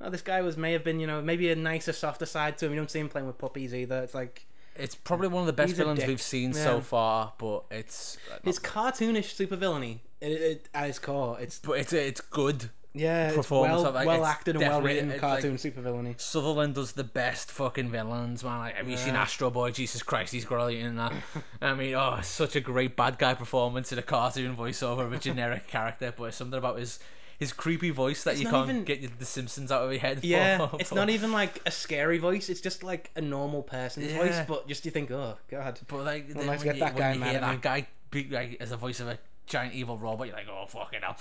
oh, 0.03 0.09
this 0.09 0.21
guy 0.21 0.41
was 0.41 0.57
may 0.57 0.73
have 0.73 0.83
been, 0.83 0.99
you 0.99 1.07
know, 1.07 1.21
maybe 1.21 1.51
a 1.51 1.55
nicer, 1.55 1.93
softer 1.93 2.25
side 2.25 2.57
to 2.59 2.65
him. 2.65 2.73
You 2.73 2.77
don't 2.79 2.91
see 2.91 2.99
him 2.99 3.09
playing 3.09 3.27
with 3.27 3.37
puppies 3.37 3.73
either. 3.73 3.99
It's 4.03 4.13
like 4.13 4.45
It's 4.75 4.95
probably 4.95 5.27
one 5.27 5.41
of 5.41 5.47
the 5.47 5.53
best 5.53 5.75
villains 5.75 5.99
dick. 5.99 6.07
we've 6.07 6.21
seen 6.21 6.51
Yeah. 6.51 6.63
so 6.63 6.81
far, 6.81 7.33
but 7.37 7.63
it's 7.71 8.17
uh, 8.31 8.37
it's 8.43 8.59
cartoonish 8.59 9.33
super 9.33 9.55
villainy 9.55 10.01
it, 10.19 10.31
it, 10.31 10.69
at 10.73 10.89
its 10.89 10.99
core. 10.99 11.37
It's 11.39 11.59
but 11.59 11.73
it's 11.73 11.93
it's 11.93 12.21
good. 12.21 12.69
yeah, 12.93 13.33
Performance 13.33 13.77
well, 13.79 13.87
of, 13.87 13.95
like, 13.95 14.05
well 14.05 14.25
acted 14.25 14.55
and 14.57 14.67
well 14.67 14.81
written 14.81 15.17
cartoon 15.17 15.57
super 15.57 15.79
villainy. 15.81 16.13
Sutherland 16.17 16.75
does 16.75 16.91
the 16.91 17.05
best 17.05 17.49
fucking 17.49 17.89
villains, 17.89 18.43
man. 18.43 18.59
Like, 18.59 18.75
have 18.75 18.89
you 18.89 18.97
seen 18.97 19.15
Astro 19.15 19.49
Boy? 19.49 19.71
Jesus 19.71 20.03
Christ, 20.03 20.33
he's 20.33 20.43
brilliant 20.45 20.85
in 20.85 20.95
that. 20.97 21.13
I 21.61 21.73
mean, 21.73 21.95
oh, 21.95 22.19
such 22.21 22.55
a 22.57 22.59
great 22.59 22.95
bad 22.97 23.17
guy 23.17 23.33
performance 23.33 23.91
in 23.93 23.97
a 23.99 24.01
cartoon 24.01 24.57
voiceover 24.57 25.05
of 25.05 25.13
a 25.13 25.17
generic 25.19 25.67
character, 25.67 26.13
but 26.15 26.33
something 26.33 26.57
about 26.57 26.79
his 26.79 26.99
his 27.41 27.51
creepy 27.53 27.89
voice 27.89 28.23
that 28.23 28.33
It's 28.33 28.41
you 28.41 28.49
can't 28.49 28.69
even- 28.69 28.83
get 28.83 29.17
the 29.17 29.25
Simpsons 29.25 29.71
out 29.71 29.81
of 29.83 29.91
your 29.91 29.99
head. 29.99 30.19
Yeah, 30.23 30.67
for, 30.67 30.77
it's 30.79 30.91
but- 30.91 30.95
not 30.95 31.09
even 31.09 31.31
like 31.31 31.59
a 31.65 31.71
scary 31.71 32.19
voice. 32.19 32.49
It's 32.49 32.61
just 32.61 32.83
like 32.83 33.09
a 33.15 33.21
normal 33.21 33.63
person's 33.63 34.11
voice, 34.13 34.39
but 34.47 34.67
just 34.67 34.85
you 34.85 34.91
think, 34.91 35.09
oh 35.09 35.37
god, 35.49 35.79
But 35.87 36.05
like, 36.05 36.27
then 36.27 36.45
when 36.45 36.59
get 36.59 36.75
you, 36.75 36.81
that 36.81 36.95
guy 36.95 37.13
you 37.13 37.23
hear 37.23 37.39
that 37.39 37.61
guy 37.61 37.87
be 38.11 38.25
like 38.29 38.57
as 38.59 38.71
a 38.71 38.77
voice 38.77 38.99
of 38.99 39.07
a 39.07 39.17
giant 39.47 39.73
evil 39.73 39.97
robot, 39.97 40.27
you're 40.27 40.35
like, 40.35 40.47
oh 40.49 40.67
fucking 40.67 40.99
hell. 41.01 41.17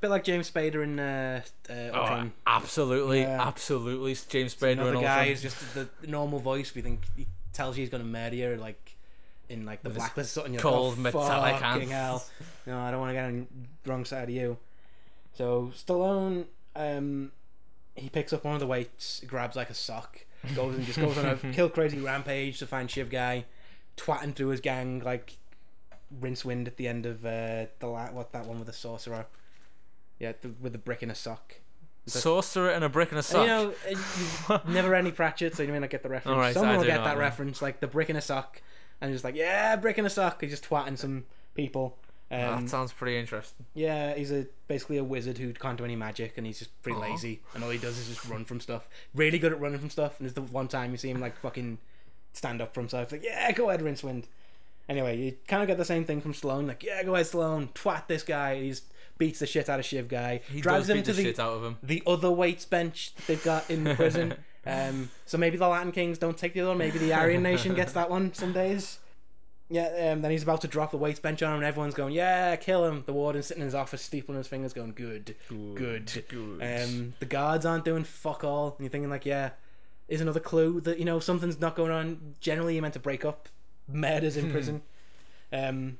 bit 0.00 0.08
like 0.08 0.24
James 0.24 0.50
Spader 0.50 0.82
in 0.82 0.98
uh, 0.98 1.42
uh, 1.68 1.72
Oh, 1.92 2.30
absolutely, 2.46 3.20
Yeah. 3.20 3.46
absolutely. 3.46 4.16
James 4.30 4.54
Spader 4.54 4.72
Another 4.72 4.92
and 4.94 5.02
guy 5.02 5.24
is 5.26 5.42
just 5.42 5.74
the 5.74 5.86
normal 6.06 6.38
voice. 6.38 6.74
We 6.74 6.80
think 6.80 7.02
he 7.14 7.26
tells 7.52 7.76
you 7.76 7.82
he's 7.82 7.90
gonna 7.90 8.04
murder 8.04 8.36
you, 8.36 8.56
like 8.56 8.96
in 9.50 9.66
like 9.66 9.82
the 9.82 9.90
blacklist 9.90 10.30
or 10.38 10.42
something. 10.44 10.56
Cold 10.58 10.98
like, 10.98 11.14
oh, 11.14 11.18
metallic 11.20 11.54
hands. 11.62 11.90
hell. 11.90 12.24
No, 12.66 12.78
I 12.80 12.90
don't 12.90 13.00
want 13.00 13.10
to 13.10 13.14
get 13.14 13.24
on 13.26 13.46
the 13.82 13.90
wrong 13.90 14.04
side 14.06 14.24
of 14.24 14.34
you. 14.34 14.56
So 15.38 15.70
Stallone, 15.72 16.46
um, 16.74 17.30
he 17.94 18.08
picks 18.08 18.32
up 18.32 18.44
one 18.44 18.54
of 18.54 18.60
the 18.60 18.66
weights, 18.66 19.22
grabs 19.24 19.54
like 19.54 19.70
a 19.70 19.74
sock, 19.74 20.24
goes 20.56 20.74
and 20.74 20.84
just 20.84 20.98
goes 20.98 21.16
on 21.16 21.26
a 21.26 21.36
kill 21.52 21.68
crazy 21.68 22.00
rampage 22.00 22.58
to 22.58 22.66
find 22.66 22.90
Shiv 22.90 23.08
guy, 23.08 23.44
twatting 23.96 24.34
through 24.34 24.48
his 24.48 24.60
gang 24.60 24.98
like 24.98 25.36
Rincewind 26.20 26.66
at 26.66 26.76
the 26.76 26.88
end 26.88 27.06
of 27.06 27.24
uh, 27.24 27.66
the 27.78 27.86
la- 27.86 28.10
what 28.10 28.32
that 28.32 28.46
one 28.46 28.58
with 28.58 28.66
the 28.66 28.72
sorcerer. 28.72 29.26
Yeah, 30.18 30.32
the, 30.40 30.48
with 30.60 30.72
the 30.72 30.78
brick 30.78 31.04
in 31.04 31.10
a 31.10 31.14
sock. 31.14 31.54
Sorcerer 32.06 32.70
and 32.70 32.82
a 32.82 32.88
brick 32.88 33.10
and 33.12 33.20
a 33.20 33.22
sock. 33.22 33.42
you 33.42 33.46
know, 33.46 33.74
uh, 34.48 34.58
never 34.66 34.92
any 34.92 35.12
Pratchett, 35.12 35.54
so 35.54 35.62
you 35.62 35.70
may 35.72 35.78
not 35.78 35.90
get 35.90 36.02
the 36.02 36.08
reference. 36.08 36.34
Alright, 36.34 36.54
Someone 36.54 36.74
I 36.74 36.78
will 36.78 36.84
get 36.84 37.04
that 37.04 37.16
reference, 37.16 37.62
like 37.62 37.78
the 37.78 37.86
brick 37.86 38.10
in 38.10 38.16
a 38.16 38.20
sock, 38.20 38.60
and 39.00 39.12
just 39.12 39.22
like, 39.22 39.36
yeah, 39.36 39.76
brick 39.76 39.98
in 39.98 40.06
a 40.06 40.10
sock. 40.10 40.40
He's 40.40 40.50
just 40.50 40.68
twatting 40.68 40.98
some 40.98 41.26
people. 41.54 41.96
Um, 42.30 42.64
that 42.64 42.68
sounds 42.68 42.92
pretty 42.92 43.16
interesting. 43.16 43.64
yeah, 43.74 44.14
he's 44.14 44.30
a 44.30 44.46
basically 44.66 44.98
a 44.98 45.04
wizard 45.04 45.38
who 45.38 45.52
can't 45.54 45.78
do 45.78 45.84
any 45.84 45.96
magic, 45.96 46.34
and 46.36 46.46
he's 46.46 46.58
just 46.58 46.82
pretty 46.82 46.98
lazy, 46.98 47.40
and 47.54 47.64
all 47.64 47.70
he 47.70 47.78
does 47.78 47.96
is 47.98 48.08
just 48.08 48.28
run 48.28 48.44
from 48.44 48.60
stuff. 48.60 48.86
Really 49.14 49.38
good 49.38 49.52
at 49.52 49.60
running 49.60 49.78
from 49.78 49.90
stuff, 49.90 50.18
and 50.18 50.26
there's 50.26 50.34
the 50.34 50.42
one 50.42 50.68
time 50.68 50.90
you 50.90 50.98
see 50.98 51.10
him 51.10 51.20
like 51.20 51.38
fucking 51.38 51.78
stand 52.34 52.60
up 52.60 52.74
for 52.74 52.80
himself, 52.80 53.12
like 53.12 53.24
yeah, 53.24 53.50
go 53.52 53.70
ahead, 53.70 53.80
Rincewind. 53.80 54.24
Anyway, 54.88 55.18
you 55.18 55.36
kind 55.46 55.62
of 55.62 55.68
get 55.68 55.78
the 55.78 55.84
same 55.84 56.04
thing 56.04 56.20
from 56.20 56.34
Stallone, 56.34 56.68
like 56.68 56.82
yeah, 56.82 57.02
go 57.02 57.14
ahead, 57.14 57.26
Stallone, 57.26 57.72
twat 57.72 58.06
this 58.08 58.22
guy. 58.22 58.60
He's 58.60 58.82
beats 59.18 59.40
the 59.40 59.46
shit 59.46 59.68
out 59.68 59.78
of 59.80 59.84
Shiv 59.84 60.08
guy, 60.08 60.40
He 60.50 60.60
drives 60.60 60.88
him 60.88 61.02
to 61.02 61.12
the 61.12 61.12
the 61.12 61.22
shit 61.22 61.40
out 61.40 61.52
of 61.54 61.64
him. 61.64 61.76
the 61.82 62.02
other 62.06 62.30
weights 62.30 62.64
bench 62.64 63.14
that 63.16 63.26
they've 63.26 63.44
got 63.44 63.68
in 63.68 63.96
prison. 63.96 64.34
um, 64.66 65.10
so 65.26 65.36
maybe 65.36 65.56
the 65.56 65.66
Latin 65.68 65.92
Kings 65.92 66.18
don't 66.18 66.38
take 66.38 66.54
the 66.54 66.60
other. 66.60 66.74
Maybe 66.74 66.98
the 66.98 67.12
Aryan 67.12 67.42
Nation 67.42 67.74
gets 67.74 67.92
that 67.92 68.08
one 68.08 68.32
some 68.32 68.52
days. 68.52 69.00
Yeah, 69.70 70.12
um, 70.12 70.22
then 70.22 70.30
he's 70.30 70.42
about 70.42 70.62
to 70.62 70.68
drop 70.68 70.92
the 70.92 70.96
weights 70.96 71.20
bench 71.20 71.42
on 71.42 71.50
him, 71.50 71.56
and 71.56 71.64
everyone's 71.64 71.94
going, 71.94 72.14
"Yeah, 72.14 72.56
kill 72.56 72.86
him." 72.86 73.02
The 73.04 73.12
warden's 73.12 73.46
sitting 73.46 73.60
in 73.60 73.66
his 73.66 73.74
office, 73.74 74.02
steepling 74.08 74.38
his 74.38 74.48
fingers, 74.48 74.72
going, 74.72 74.92
"Good, 74.92 75.36
good." 75.48 76.24
Good. 76.28 76.62
Um, 76.62 77.14
the 77.18 77.26
guards 77.26 77.66
aren't 77.66 77.84
doing 77.84 78.04
fuck 78.04 78.44
all, 78.44 78.68
and 78.68 78.80
you're 78.80 78.90
thinking 78.90 79.10
like, 79.10 79.26
"Yeah, 79.26 79.50
is 80.08 80.22
another 80.22 80.40
clue 80.40 80.80
that 80.80 80.98
you 80.98 81.04
know 81.04 81.20
something's 81.20 81.60
not 81.60 81.76
going 81.76 81.92
on." 81.92 82.34
Generally, 82.40 82.74
you're 82.74 82.82
meant 82.82 82.94
to 82.94 83.00
break 83.00 83.26
up 83.26 83.48
murders 83.86 84.36
in 84.38 84.50
prison. 84.50 84.82
Um, 85.52 85.98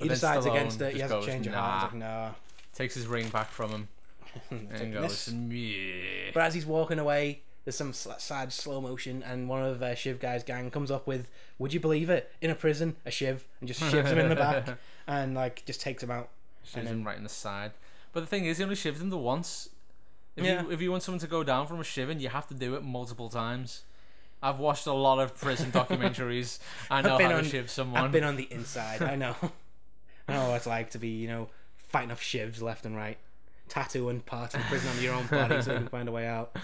he 0.00 0.08
decides 0.08 0.44
Stallone 0.44 0.50
against 0.50 0.80
it. 0.80 0.94
He 0.94 1.00
has 1.00 1.10
a 1.10 1.14
goes, 1.14 1.26
change 1.26 1.46
of 1.46 1.54
heart. 1.54 1.92
He's 1.92 2.00
like, 2.00 2.08
"Nah." 2.10 2.30
Takes 2.74 2.94
his 2.94 3.08
ring 3.08 3.28
back 3.30 3.50
from 3.50 3.70
him 3.70 3.88
and 4.50 4.92
goes, 4.92 5.32
yeah. 5.32 6.30
But 6.32 6.44
as 6.44 6.54
he's 6.54 6.66
walking 6.66 7.00
away, 7.00 7.42
there's 7.68 7.76
some 7.76 7.92
sad 7.92 8.50
slow 8.50 8.80
motion, 8.80 9.22
and 9.22 9.46
one 9.46 9.62
of 9.62 9.82
uh, 9.82 9.94
Shiv 9.94 10.20
guy's 10.20 10.42
gang 10.42 10.70
comes 10.70 10.90
up 10.90 11.06
with, 11.06 11.28
"Would 11.58 11.74
you 11.74 11.80
believe 11.80 12.08
it? 12.08 12.32
In 12.40 12.48
a 12.48 12.54
prison, 12.54 12.96
a 13.04 13.10
Shiv, 13.10 13.44
and 13.60 13.68
just 13.68 13.82
shivs 13.82 14.06
him 14.06 14.16
in 14.16 14.30
the 14.30 14.36
back, 14.36 14.78
and 15.06 15.34
like 15.34 15.66
just 15.66 15.82
takes 15.82 16.02
him 16.02 16.10
out." 16.10 16.30
Shivs 16.66 16.86
him 16.86 17.04
right 17.04 17.18
in 17.18 17.24
the 17.24 17.28
side. 17.28 17.72
But 18.14 18.20
the 18.20 18.26
thing 18.26 18.46
is, 18.46 18.56
he 18.56 18.64
only 18.64 18.74
shivs 18.74 19.02
him 19.02 19.10
the 19.10 19.18
once. 19.18 19.68
If 20.34 20.46
Yeah. 20.46 20.62
you 20.62 20.70
if 20.70 20.80
you 20.80 20.90
want 20.90 21.02
someone 21.02 21.18
to 21.20 21.26
go 21.26 21.44
down 21.44 21.66
from 21.66 21.78
a 21.78 21.82
shiving, 21.82 22.20
you 22.22 22.30
have 22.30 22.46
to 22.48 22.54
do 22.54 22.74
it 22.74 22.82
multiple 22.82 23.28
times. 23.28 23.82
I've 24.42 24.58
watched 24.58 24.86
a 24.86 24.94
lot 24.94 25.18
of 25.18 25.36
prison 25.36 25.70
documentaries. 25.70 26.58
I 26.90 27.02
know 27.02 27.18
how 27.18 27.32
on- 27.34 27.42
to 27.44 27.48
shiv 27.50 27.68
someone. 27.70 28.02
I've 28.02 28.12
been 28.12 28.24
on 28.24 28.36
the 28.36 28.48
inside. 28.50 29.02
I 29.02 29.14
know. 29.14 29.36
I 30.26 30.32
know 30.32 30.48
what 30.48 30.56
it's 30.56 30.66
like 30.66 30.88
to 30.92 30.98
be, 30.98 31.08
you 31.08 31.28
know, 31.28 31.48
fighting 31.76 32.12
off 32.12 32.22
shivs 32.22 32.62
left 32.62 32.86
and 32.86 32.96
right, 32.96 33.18
tattooing 33.68 34.20
parts 34.20 34.54
of 34.54 34.62
the 34.62 34.66
prison 34.68 34.88
on 34.96 35.02
your 35.02 35.12
own 35.12 35.26
body 35.26 35.60
so 35.60 35.72
you 35.72 35.78
can 35.80 35.88
find 35.88 36.08
a 36.08 36.12
way 36.12 36.26
out. 36.26 36.56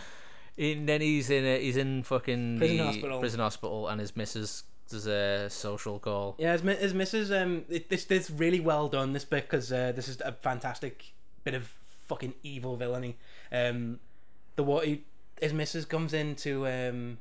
And 0.57 0.88
then 0.88 1.00
he's 1.00 1.30
in 1.30 1.44
a, 1.44 1.61
he's 1.61 1.76
in 1.76 2.02
fucking 2.05 2.59
Prison 2.59 2.78
hospital. 2.78 3.20
prison 3.20 3.40
hospital, 3.40 3.88
and 3.88 4.00
his 4.00 4.16
missus 4.16 4.64
does 4.88 5.07
a 5.07 5.48
social 5.50 5.98
call. 5.98 6.36
Yeah, 6.38 6.52
as, 6.52 6.62
mi- 6.62 6.76
as 6.76 6.92
Mrs. 6.92 7.42
Um, 7.42 7.64
it, 7.68 7.88
this 7.88 8.05
this 8.05 8.30
really 8.30 8.61
well 8.61 8.88
done 8.88 9.12
this 9.14 9.24
bit 9.24 9.44
because 9.44 9.72
uh, 9.72 9.92
this 9.96 10.09
is 10.09 10.20
a 10.20 10.32
fantastic 10.32 11.12
bit 11.42 11.55
of 11.55 11.72
fucking 12.07 12.34
evil 12.42 12.76
villainy. 12.76 13.16
Um, 13.50 13.98
the 14.57 14.62
what 14.62 14.86
he, 14.86 15.05
his 15.40 15.52
Mrs. 15.52 15.88
comes 15.88 16.12
into 16.14 16.66
um, 16.68 17.18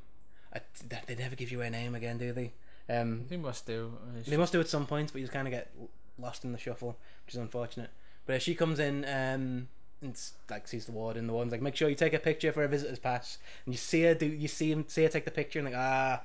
a, 0.52 0.60
they 1.06 1.14
never 1.16 1.34
give 1.34 1.50
you 1.50 1.60
a 1.62 1.70
name 1.70 1.94
again, 1.94 2.18
do 2.18 2.32
they? 2.32 2.52
Um, 2.88 3.24
He 3.28 3.36
must 3.38 3.66
do. 3.66 3.94
They 4.26 4.36
must 4.36 4.52
do 4.52 4.60
at 4.60 4.68
some 4.68 4.86
point, 4.86 5.10
but 5.12 5.18
you 5.18 5.24
just 5.24 5.32
kind 5.32 5.48
of 5.48 5.52
get 5.52 5.72
lost 6.18 6.44
in 6.44 6.52
the 6.52 6.58
shuffle, 6.58 6.98
which 7.26 7.34
is 7.34 7.40
unfortunate. 7.40 7.90
But 8.26 8.42
she 8.42 8.54
comes 8.54 8.78
in 8.78 9.04
um, 9.06 9.68
and 10.04 10.20
like 10.50 10.68
sees 10.68 10.86
the 10.86 10.92
warden. 10.92 11.26
The 11.26 11.32
warden's 11.32 11.52
like, 11.52 11.62
"Make 11.62 11.76
sure 11.76 11.88
you 11.88 11.94
take 11.94 12.14
a 12.14 12.18
picture 12.18 12.52
for 12.52 12.62
a 12.62 12.68
visitor's 12.68 12.98
pass." 12.98 13.38
And 13.64 13.74
you 13.74 13.78
see 13.78 14.02
her 14.02 14.14
do, 14.14 14.26
you 14.26 14.48
see 14.48 14.70
him 14.70 14.84
see 14.86 15.02
her 15.02 15.08
take 15.08 15.24
the 15.24 15.30
picture, 15.30 15.58
and 15.58 15.66
like, 15.66 15.76
ah, 15.76 16.22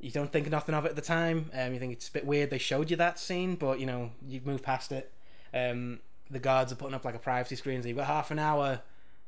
you 0.00 0.10
don't 0.10 0.32
think 0.32 0.50
nothing 0.50 0.74
of 0.74 0.84
it 0.84 0.90
at 0.90 0.96
the 0.96 1.02
time. 1.02 1.50
Um, 1.54 1.72
you 1.72 1.80
think 1.80 1.92
it's 1.92 2.08
a 2.08 2.12
bit 2.12 2.26
weird 2.26 2.50
they 2.50 2.58
showed 2.58 2.90
you 2.90 2.96
that 2.96 3.18
scene, 3.18 3.54
but 3.54 3.80
you 3.80 3.86
know 3.86 4.10
you've 4.26 4.46
moved 4.46 4.64
past 4.64 4.92
it. 4.92 5.12
Um, 5.54 6.00
the 6.30 6.38
guards 6.38 6.72
are 6.72 6.76
putting 6.76 6.94
up 6.94 7.04
like 7.04 7.14
a 7.14 7.20
privacy 7.20 7.56
screen, 7.56 7.82
so 7.82 7.88
you've 7.88 7.96
got 7.96 8.06
half 8.06 8.30
an 8.30 8.38
hour. 8.38 8.80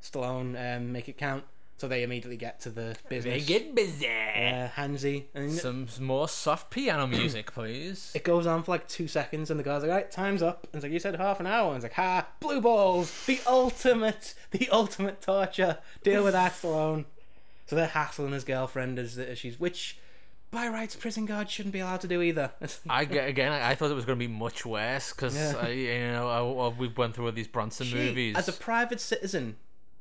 Stallone, 0.03 0.77
um, 0.77 0.93
make 0.93 1.09
it 1.09 1.19
count. 1.19 1.45
So 1.81 1.89
they 1.89 2.03
immediately 2.03 2.37
get 2.37 2.61
to 2.61 2.69
the 2.71 2.95
business. 3.09 3.47
Get 3.47 3.75
busy. 3.75 4.07
Uh, 4.07 4.69
handsy, 4.77 5.25
and 5.35 5.51
Some 5.51 5.87
more 5.99 6.29
soft 6.29 6.71
piano 6.71 7.07
music, 7.07 7.53
please. 7.55 8.13
it 8.15 8.23
goes 8.23 8.47
on 8.47 8.63
for 8.65 8.73
like 8.73 8.87
two 8.87 9.09
seconds, 9.09 9.51
and 9.51 9.59
the 9.59 9.65
guy's 9.65 9.81
like, 9.81 9.91
"Right, 9.91 10.11
time's 10.11 10.43
up." 10.43 10.65
And 10.65 10.75
it's 10.75 10.83
like, 10.83 10.93
"You 10.93 10.99
said 10.99 11.17
half 11.17 11.41
an 11.41 11.47
hour." 11.47 11.69
And 11.69 11.77
it's 11.77 11.85
like, 11.85 11.95
"Ha, 11.95 12.27
blue 12.39 12.61
balls, 12.61 13.25
the 13.25 13.41
ultimate, 13.47 14.35
the 14.51 14.69
ultimate 14.69 15.23
torture. 15.23 15.79
Deal 16.05 16.23
with 16.23 16.35
that, 16.35 16.53
Stallone." 16.53 17.07
So 17.65 17.77
they're 17.77 17.87
hassling 17.87 18.33
his 18.33 18.45
girlfriend 18.45 18.99
as, 18.99 19.17
as 19.17 19.39
she's, 19.39 19.59
which, 19.59 19.97
by 20.51 20.69
rights, 20.69 20.97
prison 20.97 21.25
guards 21.25 21.51
shouldn't 21.51 21.73
be 21.73 21.81
allowed 21.81 22.03
to 22.03 22.09
do 22.09 22.21
either. 22.21 22.51
I 22.91 23.05
again. 23.05 23.53
I, 23.53 23.71
I 23.71 23.75
thought 23.75 23.91
it 23.91 23.95
was 23.95 24.05
going 24.05 24.19
to 24.19 24.23
be 24.29 24.31
much 24.31 24.67
worse 24.67 25.15
because 25.15 25.35
Yeah. 25.35 25.67
you 25.69 26.13
know 26.13 26.29
I, 26.29 26.67
I, 26.67 26.79
we've 26.79 26.99
went 26.99 27.15
through 27.15 27.25
all 27.25 27.33
these 27.33 27.49
Bronson 27.49 27.87
She, 27.87 27.95
movies. 27.95 28.37
as 28.37 28.49
a 28.49 28.53
private 28.53 29.01
citizen, 29.01 29.57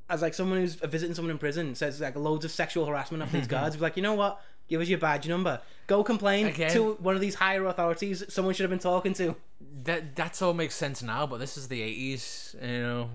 as 0.10 0.22
like 0.22 0.34
someone 0.34 0.60
who's 0.60 0.76
visiting 0.76 1.14
someone 1.16 1.32
in 1.32 1.38
prison, 1.38 1.76
says 1.76 2.00
like 2.02 2.16
loads 2.16 2.46
of 2.46 2.52
sexual 2.52 2.86
harassment 2.86 3.24
of 3.24 3.32
these 3.32 3.48
guards. 3.48 3.76
Be 3.76 3.82
like, 3.82 3.96
you 3.98 4.04
know 4.04 4.14
what? 4.16 4.42
Give 4.68 4.82
us 4.82 4.88
your 4.88 5.00
badge 5.00 5.28
number. 5.28 5.62
Go 5.88 6.04
complain 6.04 6.48
Again. 6.48 6.72
to 6.74 6.94
one 6.96 7.16
of 7.16 7.22
these 7.22 7.36
higher 7.36 7.66
authorities. 7.66 8.24
Someone 8.30 8.54
should 8.54 8.64
have 8.64 8.70
been 8.70 8.80
talking 8.80 9.14
to. 9.16 9.36
that 9.84 10.16
that's 10.16 10.42
all 10.42 10.54
makes 10.54 10.76
sense 10.76 11.02
now, 11.02 11.26
but 11.26 11.40
this 11.40 11.58
is 11.58 11.68
the 11.68 11.82
eighties. 11.82 12.56
You 12.62 12.68
know, 12.68 13.10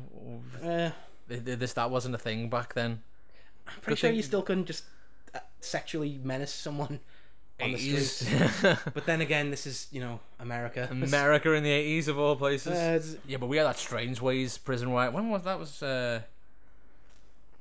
Uh, 0.63 0.91
Th- 1.29 1.45
th- 1.45 1.59
this 1.59 1.73
that 1.75 1.91
wasn't 1.91 2.15
a 2.15 2.19
thing 2.19 2.51
back 2.51 2.75
then. 2.75 3.03
I'm 3.67 3.75
pretty 3.81 3.93
Good 3.93 3.99
sure 3.99 4.11
thing- 4.11 4.17
you 4.17 4.23
still 4.23 4.43
couldn't 4.43 4.67
just 4.67 4.85
uh, 5.35 5.39
sexually 5.61 6.21
menace 6.23 6.53
someone 6.53 7.01
on 7.61 7.71
the 7.71 7.77
Eighties, 7.77 8.11
street. 8.17 8.77
But 8.93 9.07
then 9.07 9.21
again, 9.21 9.51
this 9.51 9.65
is 9.67 9.87
you 9.93 10.01
know 10.01 10.19
America. 10.41 10.89
America 10.91 11.53
in 11.53 11.63
the 11.63 11.71
eighties 11.71 12.09
of 12.09 12.19
all 12.19 12.35
places. 12.37 12.73
Uh, 13.15 13.17
yeah, 13.29 13.37
but 13.39 13.47
we 13.47 13.57
had 13.59 13.65
that 13.67 13.79
Strangeways 13.79 14.59
prison 14.59 14.91
riot. 14.91 15.13
When 15.13 15.31
was 15.31 15.45
that? 15.45 15.59
Was 15.59 15.83
uh, 15.83 16.21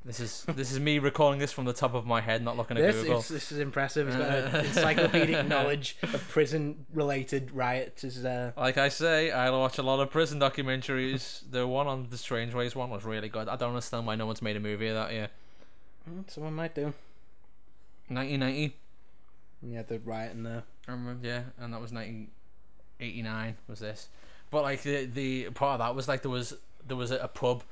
this 0.06 0.20
is 0.20 0.44
this 0.56 0.72
is 0.72 0.80
me 0.80 1.00
recalling 1.00 1.40
this 1.40 1.52
from 1.52 1.66
the 1.66 1.74
top 1.74 1.94
of 1.94 2.06
my 2.06 2.20
head, 2.20 2.44
not 2.44 2.58
looking 2.58 2.78
at 2.78 2.84
this, 2.84 3.02
Google. 3.04 3.20
is, 3.20 3.28
this 3.30 3.52
is 3.52 3.60
impressive. 3.60 4.08
He's 4.08 4.18
got 4.18 4.30
an 4.30 4.66
encyclopedic 4.66 5.48
knowledge 5.48 5.98
of 6.02 6.28
prison-related 6.30 7.52
riots. 7.52 8.04
Is 8.04 8.26
uh, 8.26 8.52
Like 8.58 8.78
I 8.78 8.90
say, 8.90 9.32
I 9.32 9.50
watch 9.50 9.78
a 9.78 9.84
lot 9.84 10.00
of 10.02 10.10
prison 10.12 10.40
documentaries. 10.40 11.42
the 11.50 11.66
one 11.66 11.88
on 11.88 12.08
the 12.10 12.18
Strangeways 12.18 12.76
one 12.76 12.90
was 12.90 13.06
really 13.06 13.30
good. 13.30 13.48
I 13.48 13.56
don't 13.56 13.70
understand 13.70 14.06
why 14.06 14.16
no 14.16 14.26
one's 14.26 14.42
made 14.42 14.58
a 14.58 14.60
movie 14.60 14.88
of 14.88 14.96
that 14.96 15.14
yet. 15.14 15.32
mm, 16.10 16.30
someone 16.30 16.54
might 16.54 16.76
do. 16.76 16.94
1990. 18.10 18.76
Yeah, 19.66 19.84
the 19.84 20.00
riot 20.00 20.34
in 20.34 20.44
there. 20.44 20.64
I 20.88 20.92
remember, 20.92 21.26
yeah, 21.26 21.44
and 21.58 21.74
that 21.74 21.80
was 21.80 21.94
1989. 21.94 23.56
Was 23.70 23.80
this? 23.80 24.10
But 24.52 24.64
like 24.64 24.84
the 24.84 25.06
the 25.06 25.50
part 25.52 25.80
of 25.80 25.86
that 25.88 25.96
was 25.96 26.08
like 26.08 26.22
there 26.22 26.30
was 26.32 26.54
there 26.86 26.98
was 26.98 27.12
a, 27.12 27.18
a 27.18 27.28
pub 27.28 27.64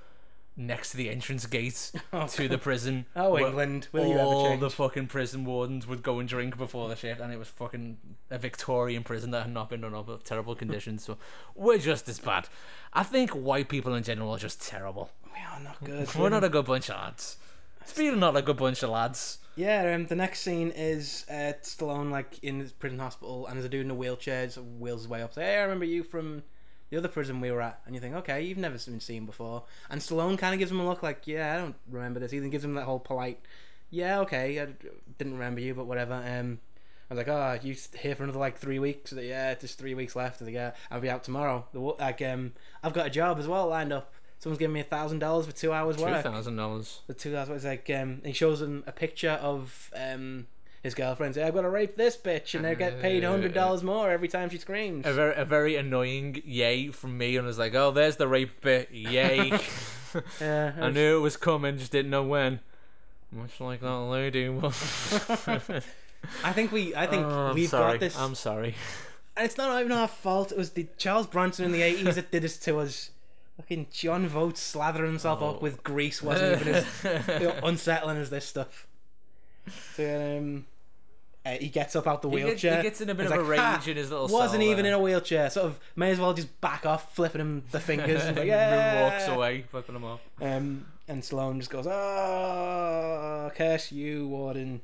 next 0.68 0.92
to 0.92 0.98
the 0.98 1.10
entrance 1.10 1.46
gate 1.46 1.92
Oh, 2.14 2.28
to 2.28 2.48
the 2.48 2.58
prison. 2.58 3.06
Oh, 3.16 3.38
England, 3.38 3.88
will 3.92 4.06
you 4.08 4.14
ever 4.14 4.22
all 4.24 4.58
the 4.58 4.70
fucking 4.70 5.08
prison 5.08 5.46
wardens 5.46 5.88
would 5.88 6.04
go 6.04 6.20
and 6.20 6.28
drink 6.28 6.58
before 6.58 6.88
the 6.90 6.96
shift, 6.96 7.20
and 7.22 7.32
it 7.34 7.38
was 7.40 7.48
fucking 7.50 7.98
a 8.30 8.38
Victorian 8.38 9.04
prison 9.04 9.32
that 9.32 9.44
had 9.44 9.54
not 9.54 9.70
been 9.70 9.82
done 9.82 9.94
up 9.96 10.08
of 10.10 10.24
terrible 10.24 10.56
conditions. 10.56 11.04
So 11.04 11.18
we're 11.56 11.78
just 11.78 12.08
as 12.10 12.20
bad. 12.20 12.48
I 12.94 13.04
think 13.04 13.32
white 13.32 13.70
people 13.70 13.94
in 13.96 14.04
general 14.04 14.32
are 14.32 14.38
just 14.38 14.62
terrible. 14.62 15.12
we 15.26 15.40
are 15.42 15.60
not 15.60 15.84
good. 15.84 16.14
We're 16.16 16.30
not 16.30 16.44
a 16.44 16.50
good 16.50 16.66
bunch 16.66 16.90
of 16.90 16.96
lads. 16.98 17.38
Speaking 17.86 18.20
not 18.20 18.38
a 18.38 18.42
good 18.44 18.58
bunch 18.58 18.84
of 18.84 18.92
lads, 18.92 19.40
Yeah, 19.56 19.96
um, 19.96 20.06
the 20.06 20.16
next 20.16 20.42
scene 20.42 20.72
is 20.76 21.26
uh, 21.30 21.54
Stallone 21.64 22.12
like 22.12 22.38
in 22.44 22.60
his 22.60 22.72
prison 22.72 23.00
hospital, 23.00 23.48
and 23.48 23.56
there's 23.56 23.66
a 23.66 23.70
dude 23.70 23.86
in 23.86 23.92
a 23.92 23.96
wheelchair, 23.96 24.46
just 24.46 24.60
wheels 24.60 25.02
his 25.02 25.08
way 25.10 25.22
up. 25.24 25.34
Say, 25.34 25.44
hey, 25.44 25.58
I 25.58 25.62
remember 25.62 25.86
you 25.86 26.04
from 26.04 26.44
the 26.92 26.98
other 26.98 27.08
prison 27.08 27.42
we 27.42 27.52
were 27.52 27.62
at, 27.62 27.80
and 27.86 27.96
you 27.96 28.02
think, 28.02 28.14
okay, 28.14 28.44
you've 28.44 28.58
never 28.60 28.78
been 28.78 29.00
seen 29.00 29.26
before. 29.26 29.64
And 29.90 30.00
Stallone 30.00 30.38
kind 30.38 30.54
of 30.54 30.60
gives 30.60 30.72
him 30.72 30.80
a 30.80 30.88
look 30.88 31.02
like, 31.02 31.26
yeah, 31.26 31.56
I 31.56 31.58
don't 31.58 31.76
remember 31.90 32.20
this. 32.20 32.32
He 32.32 32.40
then 32.40 32.52
gives 32.52 32.64
him 32.64 32.76
that 32.76 32.84
whole 32.84 33.00
polite, 33.00 33.40
yeah, 33.90 34.20
okay, 34.20 34.62
I 34.62 34.68
didn't 35.18 35.34
remember 35.34 35.62
you, 35.62 35.74
but 35.74 35.88
whatever. 35.88 36.14
Um, 36.14 36.60
I 37.10 37.14
was 37.14 37.18
like, 37.18 37.28
oh, 37.28 37.60
you 37.64 37.76
here 37.98 38.16
for 38.16 38.24
another 38.24 38.40
like 38.40 38.58
three 38.58 38.78
weeks? 38.80 39.12
Like, 39.12 39.26
yeah, 39.26 39.56
just 39.56 39.80
three 39.80 39.94
weeks 39.94 40.16
left. 40.16 40.42
I 40.42 40.46
like, 40.46 40.54
yeah, 40.54 40.72
I'll 40.92 41.02
be 41.02 41.10
out 41.10 41.24
tomorrow. 41.24 41.66
The, 41.74 41.80
like, 41.80 42.22
um, 42.22 42.54
I've 42.84 42.94
got 42.94 43.08
a 43.08 43.10
job 43.10 43.40
as 43.40 43.48
well 43.48 43.68
lined 43.68 43.92
up. 43.92 44.14
Someone's 44.40 44.60
giving 44.60 44.74
me 44.74 44.80
a 44.80 44.86
thousand 44.86 45.20
dollars 45.20 45.46
for 45.46 45.52
two 45.52 45.72
hours 45.72 45.98
two 45.98 46.04
work 46.04 46.24
thousand 46.24 46.56
dollars. 46.56 47.02
the 47.06 47.14
two 47.14 47.32
guys 47.32 47.48
was 47.48 47.64
like 47.64 47.88
um 47.92 48.22
he 48.26 48.34
shows 48.34 48.60
him 48.60 48.84
a 48.88 48.92
picture 48.92 49.38
of 49.40 49.92
um 49.96 50.48
his 50.84 50.96
girlfriend 50.96 51.36
say 51.36 51.44
I've 51.44 51.54
got 51.54 51.62
to 51.62 51.70
rape 51.70 51.96
this 51.96 52.18
bitch 52.18 52.56
and 52.56 52.66
they 52.66 52.76
get 52.76 53.02
paid 53.02 53.24
hundred 53.24 53.54
dollars 53.54 53.84
more 53.84 54.10
every 54.12 54.28
time 54.28 54.50
she 54.50 54.58
screams. 54.58 55.06
A 55.06 55.14
very, 55.14 55.36
a 55.36 55.46
very 55.46 55.76
annoying 55.76 56.42
yay 56.46 56.88
from 56.90 57.18
me, 57.18 57.38
and 57.38 57.46
I 57.46 57.48
was 57.48 57.60
like, 57.60 57.76
"Oh, 57.76 57.92
there's 57.92 58.16
the 58.18 58.28
rape 58.28 58.62
bit, 58.62 58.90
yay!" 58.92 59.52
Yeah, 60.42 60.74
I 60.80 60.90
knew 60.90 61.18
it 61.18 61.22
was 61.22 61.38
coming, 61.38 61.78
just 61.78 61.92
didn't 61.94 62.12
know 62.12 62.24
when. 62.24 62.60
Much 63.32 63.62
like 63.62 63.80
that 63.80 63.90
lady. 63.98 64.50
was. 64.50 64.74
I 66.44 66.52
think 66.52 66.72
we, 66.74 66.94
I 66.94 67.08
think 67.08 67.26
oh, 67.26 67.54
we've 67.54 67.70
sorry. 67.70 67.94
got 67.94 68.00
this. 68.02 68.18
I'm 68.18 68.36
sorry. 68.36 68.76
And 69.38 69.46
it's 69.46 69.58
not 69.58 69.80
even 69.80 69.94
our 69.94 70.10
fault. 70.10 70.52
It 70.52 70.58
was 70.58 70.72
the 70.72 70.88
Charles 70.98 71.28
Bronson 71.28 71.64
in 71.66 71.72
the 71.72 71.82
eighties 71.82 72.16
that 72.16 72.30
did 72.32 72.44
this 72.44 72.58
to 72.60 72.80
us. 72.80 73.12
Fucking 73.58 73.88
John 73.92 74.28
Vogt 74.28 74.56
slathering 74.58 75.06
himself 75.08 75.40
Oh. 75.42 75.52
up 75.52 75.62
with 75.62 75.84
grease 75.84 76.22
wasn't 76.22 76.62
even 76.62 76.76
as 76.76 76.86
you 77.40 77.48
know, 77.48 77.56
unsettling 77.64 78.18
as 78.18 78.30
this 78.30 78.46
stuff. 78.46 78.88
So 79.96 80.38
um, 80.40 80.66
uh, 81.46 81.52
he 81.52 81.70
gets 81.70 81.96
up 81.96 82.06
out 82.08 82.22
the 82.22 82.30
He 82.30 82.38
gets, 82.38 82.46
wheelchair. 82.48 82.78
he 82.78 82.84
gets 82.84 83.02
in 83.02 83.10
a 83.10 83.16
bit 83.16 83.26
of 83.26 83.32
a 83.34 83.44
rage 83.44 83.60
"Ha, 83.60 83.84
in 83.88 83.98
his 83.98 84.12
little 84.12 84.28
wasn't 84.28 84.64
even 84.64 84.84
there. 84.84 84.94
in 84.94 85.00
a 85.00 85.02
wheelchair. 85.02 85.50
Sort 85.50 85.66
of 85.68 85.80
may 85.96 86.12
as 86.12 86.20
well 86.20 86.34
just 86.34 86.60
back 86.62 86.86
off, 86.86 87.16
flipping 87.16 87.42
him 87.42 87.64
the 87.72 87.80
fingers. 87.80 88.24
and 88.24 88.38
like, 88.38 88.46
yeah. 88.48 89.10
walks 89.10 89.28
away, 89.28 89.64
flipping 89.72 89.96
him 89.96 90.04
off. 90.04 90.20
Um, 90.40 90.86
and 91.08 91.22
Stallone 91.24 91.58
just 91.58 91.70
goes, 91.72 91.88
"Oh, 91.88 93.52
curse 93.56 93.92
you, 93.92 94.28
Warden." 94.28 94.82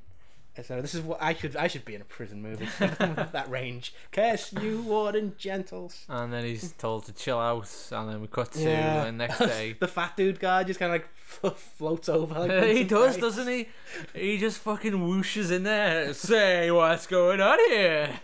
So 0.64 0.82
this 0.82 0.96
is 0.96 1.02
what 1.02 1.22
I 1.22 1.34
should 1.34 1.56
I 1.56 1.68
should 1.68 1.86
be 1.86 1.96
in 1.96 2.02
a 2.02 2.06
prison 2.06 2.42
movie 2.42 2.68
that 2.80 3.46
range. 3.50 3.94
Curse 4.12 4.54
you, 4.54 4.82
Warden 4.82 5.36
Gentles. 5.38 6.06
And 6.10 6.32
then 6.34 6.44
he's 6.44 6.72
told 6.74 7.06
to 7.06 7.14
chill 7.14 7.40
out, 7.40 7.70
and 7.92 8.10
then 8.10 8.22
we 8.22 8.28
cut 8.28 8.52
to 8.54 8.62
Yeah. 8.62 9.06
the 9.06 9.12
next 9.12 9.38
day. 9.40 9.76
the 9.80 9.88
fat 9.88 10.18
dude 10.18 10.40
guy 10.40 10.64
just 10.64 10.80
kind 10.80 10.94
of 10.94 11.02
like 11.02 11.56
floats 11.58 12.10
over. 12.10 12.40
Like 12.48 12.64
he 12.76 12.84
does, 12.84 13.18
doesn't 13.18 13.48
he? 13.48 13.68
He 14.14 14.38
just 14.38 14.60
fucking 14.60 14.94
whooshes 14.94 15.52
in 15.52 15.64
there. 15.64 16.14
Say 16.14 16.72
what's 16.72 17.08
going 17.08 17.42
on 17.42 17.60
here, 17.70 18.20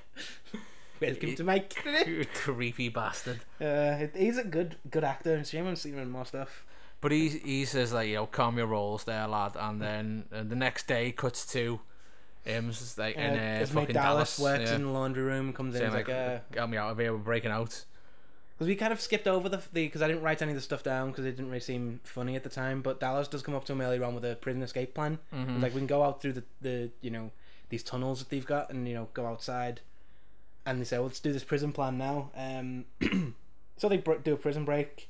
Welcome 1.02 1.36
to 1.36 1.44
my 1.44 1.60
creepy 2.34 2.90
bastard. 2.90 3.42
Uh, 3.60 4.08
he's 4.16 4.38
a 4.38 4.44
good 4.44 4.78
good 4.90 5.04
actor, 5.04 5.36
and 5.36 5.46
shame 5.46 5.62
I 5.62 5.66
haven't 5.66 5.78
seen 5.78 5.94
him 5.94 6.00
in 6.00 6.10
more 6.10 6.26
stuff. 6.26 6.66
But 7.02 7.12
he 7.12 7.28
he 7.30 7.66
says 7.66 7.92
like 7.92 8.08
you 8.08 8.16
know 8.16 8.26
calm 8.28 8.58
your 8.58 8.68
rolls 8.68 9.04
there, 9.04 9.28
lad. 9.28 9.54
And 9.60 9.82
then 9.82 10.26
uh, 10.34 10.44
the 10.44 10.56
next 10.56 10.88
day 10.88 11.12
cuts 11.12 11.46
to 11.54 11.82
him 12.44 12.70
just 12.72 12.98
like 12.98 13.16
in 13.16 13.32
Uh, 13.32 13.42
uh, 13.42 13.60
his 13.60 13.74
mate 13.74 13.82
fucking 13.82 13.94
Dallas, 13.94 14.38
Dallas, 14.38 14.40
works 14.40 14.70
yeah, 14.70 14.76
in 14.76 14.84
the 14.84 14.90
laundry 14.92 15.24
room, 15.24 15.54
comes 15.54 15.76
in, 15.76 15.80
saying 15.80 15.92
he's 15.92 15.98
like, 15.98 16.08
like, 16.08 16.16
uh, 16.18 16.40
"Get 16.52 16.70
me 16.70 16.78
out 16.78 16.92
of 16.92 17.00
here, 17.00 17.14
we're 17.14 17.20
breaking 17.20 17.52
out." 17.52 17.86
Because 18.56 18.68
we 18.68 18.76
kind 18.76 18.94
of 18.94 19.02
skipped 19.02 19.28
over 19.28 19.50
the 19.50 19.62
because 19.74 20.02
I 20.02 20.08
didn't 20.08 20.22
write 20.22 20.42
any 20.42 20.52
of 20.52 20.56
the 20.56 20.62
stuff 20.62 20.84
down 20.84 21.10
because 21.12 21.26
it 21.26 21.32
didn't 21.32 21.48
really 21.48 21.60
seem 21.60 22.02
funny 22.04 22.36
at 22.36 22.44
the 22.44 22.50
time. 22.50 22.82
But 22.82 23.00
Dallas 23.00 23.28
does 23.28 23.42
come 23.42 23.56
up 23.56 23.66
to 23.66 23.74
him 23.74 23.82
earlier 23.82 24.04
on 24.04 24.14
with 24.14 24.24
a 24.26 24.36
prison 24.36 24.62
escape 24.62 24.94
plan. 24.94 25.20
Mhm. 25.34 25.62
Like 25.62 25.74
we 25.74 25.80
can 25.80 25.88
go 25.88 26.04
out 26.04 26.22
through 26.22 26.34
the, 26.34 26.44
the 26.62 26.92
you 27.02 27.10
know 27.10 27.32
these 27.70 27.82
tunnels 27.84 28.20
that 28.20 28.30
they've 28.30 28.46
got 28.46 28.70
and 28.70 28.88
you 28.88 28.94
know 28.94 29.08
go 29.14 29.26
outside. 29.26 29.82
And 30.66 30.80
they 30.80 30.86
say, 30.86 30.98
well, 30.98 31.08
let's 31.08 31.20
do 31.20 31.34
this 31.34 31.44
prison 31.44 31.74
plan 31.74 31.98
now. 31.98 32.32
Um, 32.38 32.86
so 33.78 33.90
they 33.90 33.98
br- 33.98 34.14
do 34.24 34.34
a 34.34 34.38
prison 34.38 34.64
break, 34.66 35.10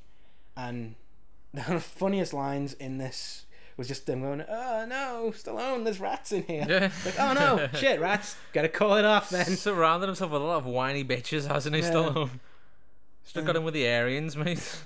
and 0.56 0.94
the 1.54 1.78
funniest 1.80 2.32
lines 2.32 2.72
in 2.72 2.98
this 2.98 3.44
was 3.76 3.88
just 3.88 4.06
them 4.06 4.22
going, 4.22 4.44
"Oh 4.48 4.86
no, 4.88 5.32
Stallone, 5.34 5.84
there's 5.84 6.00
rats 6.00 6.32
in 6.32 6.44
here." 6.44 6.66
Yeah. 6.68 6.90
Like, 7.04 7.18
oh 7.18 7.32
no, 7.32 7.68
shit, 7.78 8.00
rats! 8.00 8.36
Gotta 8.52 8.68
call 8.68 8.96
it 8.96 9.04
off 9.04 9.30
then. 9.30 9.56
Surrounded 9.56 10.06
himself 10.06 10.30
with 10.30 10.42
a 10.42 10.44
lot 10.44 10.58
of 10.58 10.66
whiny 10.66 11.04
bitches, 11.04 11.46
hasn't 11.46 11.74
he? 11.74 11.82
Yeah. 11.82 11.90
Stallone. 11.90 12.30
Still 13.24 13.44
got 13.44 13.56
him 13.56 13.64
with 13.64 13.74
the 13.74 13.88
Aryans, 13.88 14.36
mate. 14.36 14.84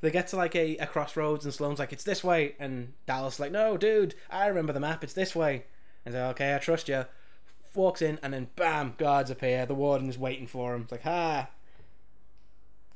They 0.00 0.10
get 0.10 0.28
to 0.28 0.36
like 0.36 0.56
a, 0.56 0.76
a 0.78 0.86
crossroads 0.86 1.44
and 1.44 1.54
Stallone's 1.54 1.78
like, 1.78 1.92
it's 1.92 2.02
this 2.04 2.24
way. 2.24 2.56
And 2.58 2.94
Dallas 3.06 3.38
like, 3.38 3.52
no, 3.52 3.76
dude, 3.76 4.14
I 4.28 4.46
remember 4.46 4.72
the 4.72 4.80
map. 4.80 5.04
It's 5.04 5.12
this 5.12 5.36
way. 5.36 5.64
And 6.04 6.14
so, 6.14 6.26
okay, 6.28 6.54
I 6.54 6.58
trust 6.58 6.88
you. 6.88 7.04
Walks 7.74 8.02
in 8.02 8.18
and 8.22 8.34
then 8.34 8.48
bam, 8.56 8.94
guards 8.98 9.30
appear. 9.30 9.66
The 9.66 9.74
warden's 9.74 10.18
waiting 10.18 10.48
for 10.48 10.74
him. 10.74 10.82
It's 10.82 10.92
like, 10.92 11.02
ha, 11.02 11.48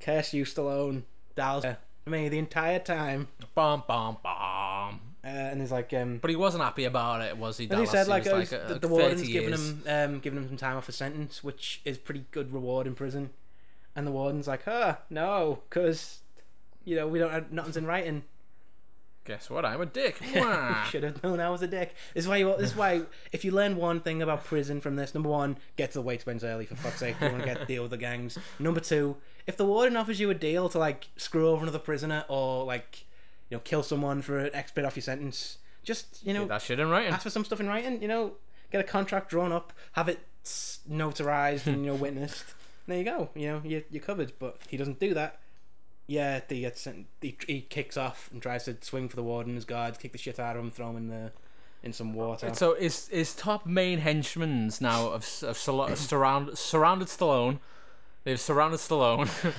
curse 0.00 0.34
you, 0.34 0.44
Stallone. 0.44 1.02
Dallas 1.36 1.76
me 2.06 2.28
the 2.28 2.38
entire 2.38 2.78
time. 2.78 3.28
Bum 3.54 3.82
bum 3.86 4.18
bum. 4.22 5.00
Uh, 5.24 5.28
and 5.28 5.60
he's 5.60 5.72
like, 5.72 5.92
um, 5.94 6.18
But 6.18 6.28
he 6.30 6.36
wasn't 6.36 6.62
happy 6.62 6.84
about 6.84 7.22
it, 7.22 7.38
was 7.38 7.56
he? 7.56 7.66
and 7.70 7.80
he 7.80 7.86
said 7.86 8.08
like, 8.08 8.24
was 8.24 8.32
oh, 8.32 8.36
like, 8.36 8.48
he's- 8.48 8.62
uh, 8.62 8.68
the, 8.68 8.74
the 8.74 8.88
30 8.88 8.88
warden's 8.88 9.28
giving 9.28 9.52
him 9.52 9.82
um, 9.88 10.18
giving 10.20 10.38
him 10.38 10.48
some 10.48 10.56
time 10.58 10.76
off 10.76 10.88
a 10.88 10.92
sentence, 10.92 11.42
which 11.42 11.80
is 11.84 11.96
pretty 11.96 12.26
good 12.30 12.52
reward 12.52 12.86
in 12.86 12.94
prison. 12.94 13.30
And 13.96 14.06
the 14.06 14.10
warden's 14.10 14.46
like, 14.48 14.64
huh, 14.64 14.96
no, 15.08 15.60
because 15.68 16.18
you 16.84 16.94
know 16.96 17.08
we 17.08 17.18
don't 17.18 17.30
have 17.30 17.50
nothing's 17.52 17.76
in 17.76 17.86
writing. 17.86 18.24
Guess 19.24 19.48
what? 19.48 19.64
I'm 19.64 19.80
a 19.80 19.86
dick. 19.86 20.16
Should 20.90 21.02
have 21.02 21.22
known 21.22 21.40
I 21.40 21.48
was 21.48 21.62
a 21.62 21.66
dick. 21.66 21.94
This 22.12 22.24
is 22.24 22.28
why. 22.28 22.36
You, 22.36 22.54
this 22.58 22.72
is 22.72 22.76
why. 22.76 23.02
If 23.32 23.42
you 23.42 23.52
learn 23.52 23.76
one 23.76 24.00
thing 24.00 24.20
about 24.20 24.44
prison 24.44 24.82
from 24.82 24.96
this, 24.96 25.14
number 25.14 25.30
one, 25.30 25.56
get 25.76 25.92
to 25.92 25.98
the 25.98 26.02
weight 26.02 26.20
spends 26.20 26.44
early 26.44 26.66
for 26.66 26.74
fuck's 26.76 26.98
sake. 26.98 27.16
You 27.22 27.28
want 27.28 27.38
to 27.38 27.46
get 27.46 27.66
deal 27.66 27.80
with 27.80 27.90
the 27.90 27.96
gangs. 27.96 28.36
Number 28.58 28.80
two, 28.80 29.16
if 29.46 29.56
the 29.56 29.64
warden 29.64 29.96
offers 29.96 30.20
you 30.20 30.28
a 30.28 30.34
deal 30.34 30.68
to 30.68 30.78
like 30.78 31.08
screw 31.16 31.48
over 31.48 31.62
another 31.62 31.78
prisoner 31.78 32.26
or 32.28 32.64
like, 32.66 33.06
know, 33.54 33.60
kill 33.60 33.82
someone 33.82 34.22
for 34.22 34.38
an 34.38 34.50
X 34.54 34.70
bit 34.72 34.84
off 34.84 34.96
your 34.96 35.02
sentence, 35.02 35.58
just 35.82 36.24
you 36.26 36.34
know, 36.34 36.40
Get 36.40 36.48
that 36.48 36.62
shit 36.62 36.80
in 36.80 36.88
writing. 36.90 37.12
ask 37.12 37.22
for 37.22 37.30
some 37.30 37.44
stuff 37.44 37.60
in 37.60 37.68
writing. 37.68 38.02
You 38.02 38.08
know, 38.08 38.32
get 38.70 38.80
a 38.80 38.84
contract 38.84 39.30
drawn 39.30 39.52
up, 39.52 39.72
have 39.92 40.08
it 40.08 40.20
notarized 40.90 41.66
and 41.66 41.84
you 41.84 41.92
know 41.92 41.94
witnessed. 42.06 42.44
There 42.86 42.98
you 42.98 43.04
go. 43.04 43.30
You 43.34 43.46
know, 43.48 43.62
you 43.64 43.84
you're 43.90 44.02
covered. 44.02 44.32
But 44.38 44.58
he 44.68 44.76
doesn't 44.76 45.00
do 45.00 45.14
that. 45.14 45.40
Yeah, 46.06 46.40
they 46.46 46.60
get 46.60 46.74
uh, 46.74 46.76
sent. 46.76 47.06
He, 47.22 47.36
he 47.46 47.62
kicks 47.62 47.96
off 47.96 48.28
and 48.30 48.42
tries 48.42 48.64
to 48.64 48.76
swing 48.82 49.08
for 49.08 49.16
the 49.16 49.22
warden. 49.22 49.54
His 49.54 49.64
guards 49.64 49.96
kick 49.96 50.12
the 50.12 50.18
shit 50.18 50.38
out 50.38 50.56
of 50.56 50.62
him, 50.62 50.70
throw 50.70 50.90
him 50.90 50.96
in 50.96 51.08
the 51.08 51.32
in 51.82 51.92
some 51.92 52.14
water. 52.14 52.52
So 52.54 52.74
his 52.74 53.08
his 53.08 53.34
top 53.34 53.66
main 53.66 54.00
henchmen's 54.00 54.80
now 54.80 55.12
have, 55.12 55.24
have 55.40 55.56
sur- 55.56 55.96
surround, 55.96 56.58
surrounded 56.58 57.08
Stallone. 57.08 57.58
They've 58.24 58.40
surrounded 58.40 58.80
Stallone. 58.80 59.30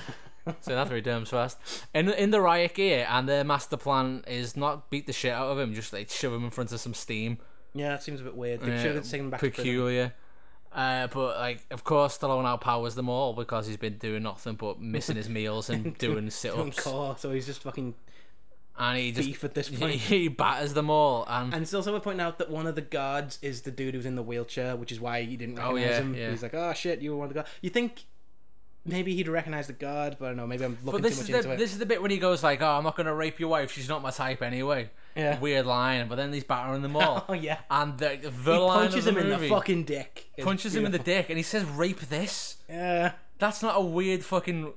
so 0.60 0.74
that's 0.74 0.88
very 0.88 1.02
terms 1.02 1.30
fast. 1.30 1.58
In 1.94 2.08
in 2.10 2.30
the 2.30 2.40
riot 2.40 2.74
gear, 2.74 3.06
and 3.08 3.28
their 3.28 3.44
master 3.44 3.76
plan 3.76 4.24
is 4.26 4.56
not 4.56 4.90
beat 4.90 5.06
the 5.06 5.12
shit 5.12 5.32
out 5.32 5.48
of 5.48 5.58
him, 5.58 5.74
just 5.74 5.92
like 5.92 6.08
shove 6.10 6.32
him 6.32 6.44
in 6.44 6.50
front 6.50 6.72
of 6.72 6.80
some 6.80 6.94
steam. 6.94 7.38
yeah, 7.74 7.90
that 7.90 8.02
seems 8.02 8.20
a 8.20 8.24
bit 8.24 8.36
weird. 8.36 8.60
They 8.60 8.68
Yeah, 8.72 8.82
should 8.82 8.94
have 8.96 9.04
taken 9.04 9.26
him 9.26 9.30
back 9.30 9.40
peculiar. 9.40 10.14
Uh, 10.72 11.06
but 11.06 11.38
like, 11.38 11.64
of 11.70 11.84
course, 11.84 12.18
Stallone 12.18 12.44
outpowers 12.44 12.94
them 12.96 13.08
all 13.08 13.32
because 13.32 13.66
he's 13.66 13.78
been 13.78 13.96
doing 13.96 14.22
nothing 14.24 14.54
but 14.56 14.78
missing 14.80 15.16
his 15.16 15.28
meals 15.28 15.70
and 15.70 15.96
doing 15.98 16.28
sit-ups. 16.28 16.82
core, 16.82 17.16
so 17.18 17.30
he's 17.32 17.46
just 17.46 17.62
fucking 17.62 17.94
and 18.78 18.98
he 18.98 19.10
just 19.10 19.26
beef 19.26 19.42
at 19.42 19.54
this 19.54 19.68
point. 19.78 19.94
he 19.94 20.28
batters 20.28 20.74
them 20.74 20.90
all. 20.90 21.24
And, 21.28 21.54
And 21.54 21.62
it's 21.62 21.72
also 21.72 21.92
worth 21.94 22.02
pointing 22.02 22.20
out 22.20 22.38
that 22.40 22.50
one 22.50 22.66
of 22.66 22.74
the 22.74 22.82
guards 22.82 23.38
is 23.40 23.62
the 23.62 23.70
dude 23.70 23.94
who's 23.94 24.04
in 24.04 24.16
the 24.16 24.22
wheelchair, 24.22 24.76
which 24.76 24.92
is 24.92 25.00
why 25.00 25.22
he 25.22 25.38
didn't 25.38 25.58
Oh, 25.58 25.72
recognize 25.72 25.88
yeah, 25.90 25.96
him. 26.00 26.14
yeah. 26.14 26.30
He's 26.30 26.42
like, 26.42 26.52
"Oh 26.52 26.74
shit, 26.74 27.00
you 27.00 27.12
were 27.12 27.16
one 27.16 27.24
of 27.24 27.30
the 27.30 27.34
guards." 27.36 27.48
You 27.62 27.70
think 27.70 28.04
maybe 28.86 29.14
he'd 29.14 29.28
recognize 29.28 29.66
the 29.66 29.72
guard, 29.72 30.16
but 30.18 30.26
I 30.26 30.28
don't 30.28 30.36
know. 30.36 30.46
Maybe 30.46 30.64
I'm 30.64 30.78
looking 30.84 31.02
too 31.02 31.08
is 31.08 31.18
much 31.18 31.26
the 31.26 31.36
into 31.38 31.50
it. 31.52 31.58
this 31.58 31.72
is 31.72 31.78
the 31.78 31.86
bit 31.86 32.00
when 32.02 32.10
he 32.10 32.18
goes 32.18 32.42
like, 32.42 32.62
"Oh, 32.62 32.66
I'm 32.78 32.84
not 32.84 32.96
gonna 32.96 33.14
rape 33.14 33.38
your 33.40 33.48
wife. 33.48 33.70
She's 33.72 33.88
not 33.88 34.02
my 34.02 34.10
type 34.10 34.42
anyway." 34.42 34.90
Yeah. 35.14 35.38
Weird 35.38 35.66
line, 35.66 36.08
but 36.08 36.16
then 36.16 36.32
he's 36.32 36.44
battering 36.44 36.82
them 36.82 36.96
all. 36.96 37.24
Oh 37.28 37.32
yeah. 37.32 37.58
And 37.70 37.98
the, 37.98 38.18
the 38.22 38.52
he 38.52 38.58
line 38.58 38.78
punches 38.88 39.06
of 39.06 39.14
the 39.14 39.20
him 39.20 39.32
in 39.32 39.40
the 39.40 39.48
fucking 39.48 39.84
dick. 39.84 40.30
It's 40.36 40.44
punches 40.44 40.74
him 40.74 40.84
in 40.86 40.92
the 40.92 40.98
dick, 40.98 41.28
and 41.28 41.36
he 41.36 41.42
says, 41.42 41.64
"Rape 41.64 42.00
this." 42.00 42.56
Yeah. 42.68 43.12
That's 43.38 43.62
not 43.62 43.76
a 43.76 43.80
weird 43.80 44.24
fucking 44.24 44.72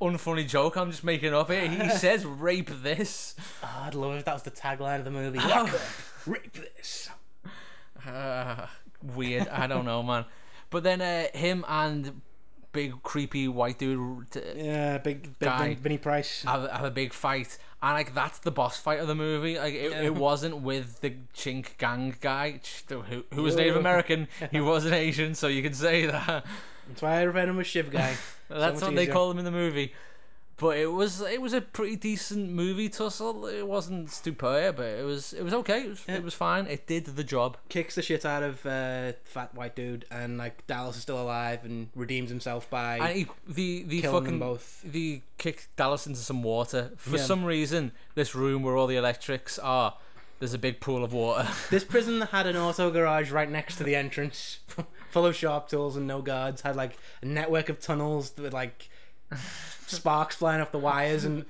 unfunny 0.00 0.46
joke. 0.46 0.76
I'm 0.76 0.90
just 0.90 1.04
making 1.04 1.34
up 1.34 1.50
it. 1.50 1.70
He 1.70 1.88
says, 1.98 2.24
"Rape 2.24 2.70
this." 2.82 3.34
Oh, 3.62 3.82
I'd 3.84 3.94
love 3.94 4.14
if 4.16 4.24
that 4.24 4.34
was 4.34 4.42
the 4.42 4.50
tagline 4.50 4.98
of 4.98 5.04
the 5.04 5.10
movie. 5.10 5.38
Oh. 5.42 5.80
Rape 6.26 6.52
this. 6.52 7.08
Uh, 8.06 8.66
weird. 9.02 9.48
I 9.48 9.66
don't 9.66 9.84
know, 9.84 10.02
man. 10.02 10.24
But 10.70 10.82
then 10.82 11.00
uh, 11.00 11.26
him 11.36 11.64
and 11.68 12.20
big 12.76 13.02
creepy 13.02 13.48
white 13.48 13.78
dude 13.78 14.30
t- 14.30 14.40
Yeah, 14.54 14.98
big, 14.98 15.38
big 15.38 15.48
Guy. 15.48 15.74
Vinny 15.74 15.98
Price. 15.98 16.42
have, 16.44 16.70
have 16.70 16.84
a 16.84 16.90
big 16.90 17.12
fight, 17.12 17.58
and 17.82 17.94
like 17.94 18.14
that's 18.14 18.38
the 18.38 18.50
boss 18.52 18.78
fight 18.78 19.00
of 19.00 19.08
the 19.08 19.14
movie. 19.14 19.58
Like 19.58 19.74
it, 19.74 19.92
it 19.92 20.14
wasn't 20.14 20.58
with 20.58 21.00
the 21.00 21.14
chink 21.34 21.76
gang 21.78 22.14
guy 22.20 22.60
who, 22.88 23.24
who 23.32 23.42
was 23.42 23.56
Native 23.56 23.76
American. 23.76 24.28
He 24.52 24.60
wasn't 24.60 24.94
Asian, 24.94 25.34
so 25.34 25.48
you 25.48 25.62
can 25.62 25.74
say 25.74 26.06
that. 26.06 26.44
That's 26.88 27.02
why 27.02 27.18
I 27.18 27.22
referred 27.22 27.48
him 27.48 27.58
as 27.58 27.66
Shiv 27.66 27.90
Guy. 27.90 28.16
That's 28.48 28.80
much 28.80 28.88
what 28.88 28.94
they 28.94 29.06
call 29.08 29.30
him 29.30 29.38
in 29.38 29.44
the 29.44 29.50
movie. 29.50 29.92
But 30.58 30.78
it 30.78 30.86
was 30.90 31.20
it 31.20 31.42
was 31.42 31.52
a 31.52 31.60
pretty 31.60 31.96
decent 31.96 32.48
movie 32.50 32.88
tussle. 32.88 33.46
It 33.46 33.66
wasn't 33.66 34.10
superb, 34.10 34.76
but 34.76 34.86
it 34.86 35.04
was 35.04 35.34
it 35.34 35.42
was 35.42 35.52
okay. 35.52 35.82
It 35.82 35.88
was, 35.90 36.04
Yeah. 36.08 36.14
it 36.16 36.22
was 36.24 36.32
fine. 36.32 36.66
It 36.66 36.86
did 36.86 37.04
the 37.04 37.24
job. 37.24 37.58
Kicks 37.68 37.94
the 37.94 38.00
shit 38.00 38.24
out 38.24 38.42
of 38.42 38.64
uh, 38.64 39.12
fat 39.24 39.54
white 39.54 39.76
dude, 39.76 40.06
and 40.10 40.38
like 40.38 40.66
Dallas 40.66 40.96
is 40.96 41.02
still 41.02 41.20
alive 41.20 41.64
and 41.66 41.88
redeems 41.94 42.30
himself 42.30 42.70
by 42.70 42.96
And 42.96 43.16
he, 43.18 43.26
the 43.46 43.82
the 43.82 44.00
fucking 44.02 44.38
both. 44.38 44.80
the 44.82 45.20
kick 45.36 45.68
Dallas 45.76 46.06
into 46.06 46.20
some 46.20 46.42
water. 46.42 46.92
For 46.96 47.16
Yeah. 47.18 47.22
some 47.24 47.44
reason, 47.44 47.92
this 48.14 48.34
room 48.34 48.62
where 48.62 48.76
all 48.78 48.86
the 48.86 48.96
electrics 48.96 49.58
are, 49.58 49.94
there's 50.38 50.54
a 50.54 50.58
big 50.58 50.80
pool 50.80 51.04
of 51.04 51.12
water. 51.12 51.46
This 51.70 51.84
prison 51.84 52.22
had 52.22 52.46
an 52.46 52.56
auto 52.56 52.90
garage 52.90 53.30
right 53.30 53.50
next 53.50 53.76
to 53.76 53.84
the 53.84 53.94
entrance, 53.94 54.60
full 55.10 55.26
of 55.26 55.36
sharp 55.36 55.68
tools 55.68 55.96
and 55.96 56.06
no 56.06 56.22
guards. 56.22 56.62
Had 56.62 56.76
like 56.76 56.96
a 57.20 57.26
network 57.26 57.68
of 57.68 57.78
tunnels 57.78 58.32
with 58.38 58.54
like 58.54 58.88
sparks 59.86 60.36
flying 60.36 60.60
off 60.60 60.72
the 60.72 60.78
wires 60.78 61.24
and 61.24 61.44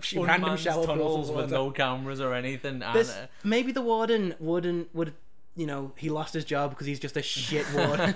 sh- 0.00 0.16
random 0.16 0.56
shower 0.56 0.86
tunnels 0.86 1.30
with 1.30 1.50
no 1.50 1.70
cameras 1.70 2.20
or 2.20 2.34
anything. 2.34 2.82
And, 2.82 2.96
uh, 2.96 3.26
maybe 3.44 3.72
the 3.72 3.82
warden 3.82 4.34
wouldn't 4.38 4.94
would 4.94 5.14
you 5.56 5.66
know 5.66 5.92
he 5.96 6.08
lost 6.08 6.34
his 6.34 6.44
job 6.44 6.70
because 6.70 6.86
he's 6.86 7.00
just 7.00 7.16
a 7.16 7.22
shit 7.22 7.66
warden 7.74 8.14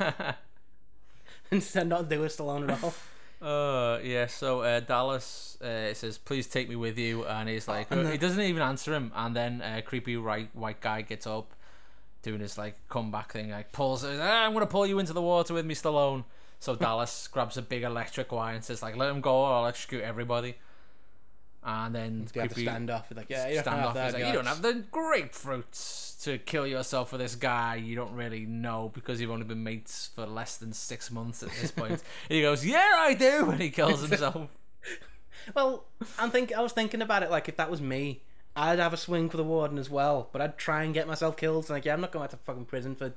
and 1.50 1.62
said 1.62 1.88
not 1.88 2.08
do 2.08 2.22
it 2.24 2.28
Stallone 2.28 2.70
at 2.70 2.82
all. 2.82 2.94
Uh 3.42 3.98
yeah, 4.02 4.26
so 4.26 4.60
uh, 4.62 4.80
Dallas 4.80 5.58
uh, 5.60 5.92
says, 5.92 6.16
"Please 6.16 6.46
take 6.46 6.68
me 6.68 6.76
with 6.76 6.96
you," 6.96 7.26
and 7.26 7.46
he's 7.48 7.68
like, 7.68 7.90
and 7.90 8.06
uh, 8.06 8.10
he 8.10 8.16
doesn't 8.16 8.40
even 8.40 8.62
answer 8.62 8.94
him, 8.94 9.12
and 9.14 9.36
then 9.36 9.60
a 9.60 9.82
creepy 9.82 10.16
right 10.16 10.48
white 10.54 10.80
guy 10.80 11.02
gets 11.02 11.26
up, 11.26 11.52
doing 12.22 12.40
his 12.40 12.56
like 12.56 12.76
comeback 12.88 13.32
thing, 13.32 13.50
like 13.50 13.70
pulls. 13.70 14.02
Ah, 14.02 14.46
I'm 14.46 14.54
gonna 14.54 14.66
pull 14.66 14.86
you 14.86 14.98
into 14.98 15.12
the 15.12 15.20
water 15.20 15.52
with 15.52 15.66
me, 15.66 15.74
Stallone. 15.74 16.24
So 16.64 16.74
Dallas 16.74 17.28
grabs 17.28 17.58
a 17.58 17.62
big 17.62 17.82
electric 17.82 18.32
wire 18.32 18.54
and 18.54 18.64
says 18.64 18.82
like, 18.82 18.96
"Let 18.96 19.10
him 19.10 19.20
go, 19.20 19.34
or 19.34 19.52
I'll 19.52 19.60
electrocute 19.64 20.02
everybody." 20.02 20.54
And 21.62 21.94
then 21.94 22.20
have 22.20 22.32
to 22.32 22.38
creepy 22.40 22.62
stand 22.62 22.88
off. 22.88 23.12
Like, 23.14 23.28
yeah, 23.28 23.48
you 23.48 23.62
don't 23.62 23.78
have 23.78 23.92
that. 23.92 24.14
Like, 24.14 24.24
you 24.24 24.32
don't 24.32 24.46
have 24.46 24.62
the 24.62 24.82
grapefruits 24.90 26.22
to 26.24 26.38
kill 26.38 26.66
yourself 26.66 27.10
for 27.10 27.18
this 27.18 27.34
guy. 27.34 27.74
You 27.74 27.94
don't 27.96 28.14
really 28.14 28.46
know 28.46 28.90
because 28.94 29.20
you've 29.20 29.30
only 29.30 29.44
been 29.44 29.62
mates 29.62 30.08
for 30.14 30.24
less 30.24 30.56
than 30.56 30.72
six 30.72 31.10
months 31.10 31.42
at 31.42 31.50
this 31.60 31.70
point. 31.70 31.92
and 31.92 32.02
he 32.30 32.40
goes, 32.40 32.64
"Yeah, 32.64 32.92
I 32.96 33.12
do," 33.12 33.50
and 33.50 33.60
he 33.60 33.68
kills 33.68 34.00
himself. 34.00 34.48
Well, 35.54 35.84
I'm 36.18 36.30
think 36.30 36.54
I 36.54 36.62
was 36.62 36.72
thinking 36.72 37.02
about 37.02 37.22
it. 37.22 37.30
Like, 37.30 37.50
if 37.50 37.56
that 37.56 37.70
was 37.70 37.78
me, 37.78 38.22
I'd 38.56 38.78
have 38.78 38.94
a 38.94 38.96
swing 38.96 39.28
for 39.28 39.36
the 39.36 39.44
warden 39.44 39.76
as 39.76 39.90
well. 39.90 40.30
But 40.32 40.40
I'd 40.40 40.56
try 40.56 40.84
and 40.84 40.94
get 40.94 41.06
myself 41.06 41.36
killed. 41.36 41.68
Like, 41.68 41.84
yeah, 41.84 41.92
I'm 41.92 42.00
not 42.00 42.12
going 42.12 42.26
to 42.26 42.36
fucking 42.38 42.64
prison 42.64 42.94
for 42.94 43.12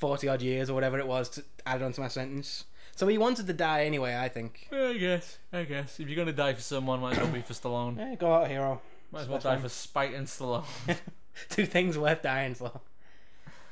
forty 0.00 0.26
odd 0.26 0.42
years 0.42 0.68
or 0.68 0.74
whatever 0.74 0.98
it 0.98 1.06
was 1.06 1.28
to 1.30 1.44
add 1.64 1.82
on 1.82 1.92
to 1.92 2.00
my 2.00 2.08
sentence. 2.08 2.64
So 2.96 3.06
he 3.06 3.16
wanted 3.16 3.46
to 3.46 3.52
die 3.52 3.84
anyway. 3.84 4.16
I 4.16 4.28
think. 4.28 4.68
I 4.72 4.94
guess. 4.94 5.38
I 5.52 5.62
guess 5.62 6.00
if 6.00 6.08
you're 6.08 6.16
gonna 6.16 6.32
die 6.36 6.54
for 6.54 6.60
someone, 6.60 7.00
might 7.00 7.12
as 7.12 7.18
well 7.18 7.28
be 7.28 7.42
for 7.42 7.52
Stallone. 7.54 7.96
Yeah, 7.96 8.14
go 8.16 8.34
out, 8.34 8.48
hero. 8.48 8.80
Might 9.12 9.20
as 9.22 9.28
well 9.28 9.38
die 9.38 9.56
for 9.58 9.68
spite 9.68 10.14
and 10.14 10.26
Stallone. 10.26 10.64
Two 11.48 11.64
things 11.66 11.96
worth 11.96 12.22
dying 12.22 12.54
for. 12.54 12.80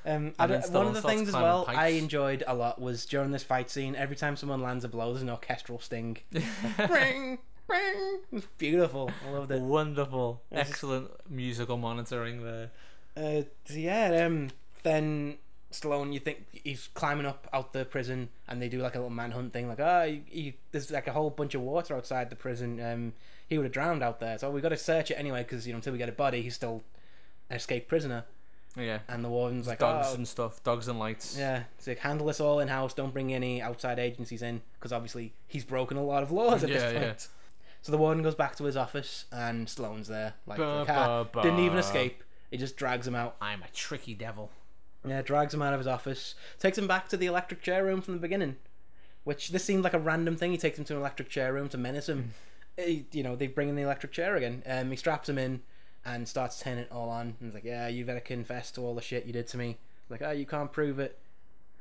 Um, 0.06 0.32
I 0.38 0.46
don't- 0.46 0.72
one 0.72 0.86
of 0.86 0.94
the 0.94 1.02
things 1.02 1.28
as 1.28 1.34
well 1.34 1.64
pipes. 1.64 1.76
I 1.78 1.88
enjoyed 1.88 2.42
a 2.46 2.54
lot 2.54 2.80
was 2.80 3.04
during 3.04 3.30
this 3.32 3.42
fight 3.42 3.68
scene. 3.70 3.94
Every 3.94 4.16
time 4.16 4.36
someone 4.36 4.62
lands 4.62 4.84
a 4.84 4.88
blow, 4.88 5.10
there's 5.12 5.22
an 5.22 5.28
orchestral 5.30 5.80
sting. 5.80 6.16
Ring, 6.88 7.38
ring. 7.66 8.18
It's 8.32 8.46
beautiful. 8.56 9.10
I 9.26 9.30
loved 9.32 9.50
it. 9.50 9.60
Wonderful, 9.60 10.40
excellent 10.50 11.10
musical 11.28 11.76
monitoring 11.76 12.42
there. 12.42 12.70
Uh, 13.16 13.42
yeah, 13.68 14.24
um, 14.24 14.48
then 14.82 15.36
Stallone, 15.72 16.12
you 16.14 16.20
think 16.20 16.46
he's 16.52 16.88
climbing 16.94 17.26
up 17.26 17.46
out 17.52 17.72
the 17.72 17.84
prison, 17.84 18.30
and 18.48 18.60
they 18.62 18.68
do 18.68 18.80
like 18.80 18.94
a 18.94 18.98
little 18.98 19.10
manhunt 19.10 19.52
thing, 19.52 19.68
like, 19.68 19.80
ah, 19.80 20.04
he, 20.04 20.22
he, 20.28 20.54
there's 20.72 20.90
like 20.90 21.06
a 21.06 21.12
whole 21.12 21.30
bunch 21.30 21.54
of 21.54 21.60
water 21.60 21.94
outside 21.94 22.30
the 22.30 22.36
prison. 22.36 22.80
Um, 22.80 23.12
he 23.48 23.58
would 23.58 23.64
have 23.64 23.72
drowned 23.72 24.02
out 24.02 24.18
there, 24.20 24.38
so 24.38 24.50
we 24.50 24.60
got 24.60 24.70
to 24.70 24.76
search 24.76 25.10
it 25.10 25.14
anyway, 25.14 25.42
because 25.42 25.66
you 25.66 25.72
know 25.72 25.76
until 25.78 25.92
we 25.92 25.98
get 25.98 26.08
a 26.08 26.12
body, 26.12 26.40
he's 26.42 26.54
still 26.54 26.82
an 27.50 27.56
escaped 27.56 27.88
prisoner. 27.88 28.24
Yeah, 28.76 28.98
And 29.08 29.24
the 29.24 29.28
warden's 29.28 29.66
like, 29.66 29.78
dogs 29.80 30.08
oh, 30.10 30.14
and 30.14 30.28
stuff, 30.28 30.62
dogs 30.62 30.86
and 30.88 30.98
lights. 30.98 31.36
yeah, 31.38 31.64
it's 31.76 31.86
like 31.86 31.98
handle 31.98 32.26
this 32.28 32.38
all 32.40 32.60
in 32.60 32.68
house. 32.68 32.94
Don't 32.94 33.12
bring 33.12 33.34
any 33.34 33.60
outside 33.60 33.98
agencies 33.98 34.40
in, 34.42 34.60
because 34.78 34.92
obviously 34.92 35.32
he's 35.48 35.64
broken 35.64 35.96
a 35.96 36.02
lot 36.04 36.22
of 36.22 36.30
laws 36.30 36.62
at 36.62 36.70
Yeah, 36.70 36.76
this 36.78 36.92
point. 36.92 37.04
yeah. 37.04 37.14
So 37.82 37.92
the 37.92 37.98
warden 37.98 38.22
goes 38.22 38.34
back 38.34 38.56
to 38.56 38.64
his 38.64 38.76
office, 38.76 39.24
and 39.32 39.66
Stallone's 39.66 40.08
there, 40.08 40.34
like, 40.46 40.58
Ba, 40.58 40.64
like, 40.80 40.90
ah, 40.90 41.24
ba, 41.24 41.30
ba. 41.32 41.42
didn't 41.42 41.60
even 41.60 41.78
escape. 41.78 42.22
He 42.50 42.56
just 42.56 42.76
drags 42.76 43.06
him 43.06 43.14
out. 43.14 43.36
I'm 43.40 43.62
a 43.62 43.68
tricky 43.74 44.14
devil. 44.14 44.50
Yeah, 45.06 45.22
drags 45.22 45.54
him 45.54 45.62
out 45.62 45.72
of 45.72 45.80
his 45.80 45.86
office, 45.86 46.34
takes 46.58 46.76
him 46.76 46.86
back 46.88 47.08
to 47.08 47.16
the 47.16 47.26
electric 47.26 47.62
chair 47.62 47.84
room 47.84 48.00
from 48.02 48.14
the 48.14 48.20
beginning. 48.20 48.56
Which 49.24 49.50
this 49.50 49.64
seemed 49.64 49.84
like 49.84 49.94
a 49.94 49.98
random 49.98 50.36
thing. 50.36 50.52
He 50.52 50.58
takes 50.58 50.78
him 50.78 50.84
to 50.86 50.94
an 50.94 51.00
electric 51.00 51.28
chair 51.28 51.52
room 51.52 51.68
to 51.70 51.78
menace 51.78 52.08
him. 52.08 52.32
He- 52.76 53.06
you 53.12 53.22
know, 53.22 53.36
they 53.36 53.46
bring 53.46 53.68
in 53.68 53.76
the 53.76 53.82
electric 53.82 54.12
chair 54.12 54.36
again. 54.36 54.62
Um, 54.66 54.90
he 54.90 54.96
straps 54.96 55.28
him 55.28 55.38
in 55.38 55.62
and 56.04 56.26
starts 56.28 56.60
turning 56.60 56.84
it 56.84 56.92
all 56.92 57.08
on. 57.10 57.36
And 57.40 57.48
he's 57.48 57.54
like, 57.54 57.64
"Yeah, 57.64 57.88
you 57.88 58.04
better 58.04 58.20
confess 58.20 58.70
to 58.72 58.80
all 58.80 58.94
the 58.94 59.02
shit 59.02 59.26
you 59.26 59.32
did 59.32 59.46
to 59.48 59.56
me." 59.56 59.78
Like, 60.08 60.22
"Oh, 60.22 60.30
you 60.30 60.46
can't 60.46 60.72
prove 60.72 60.98
it." 60.98 61.18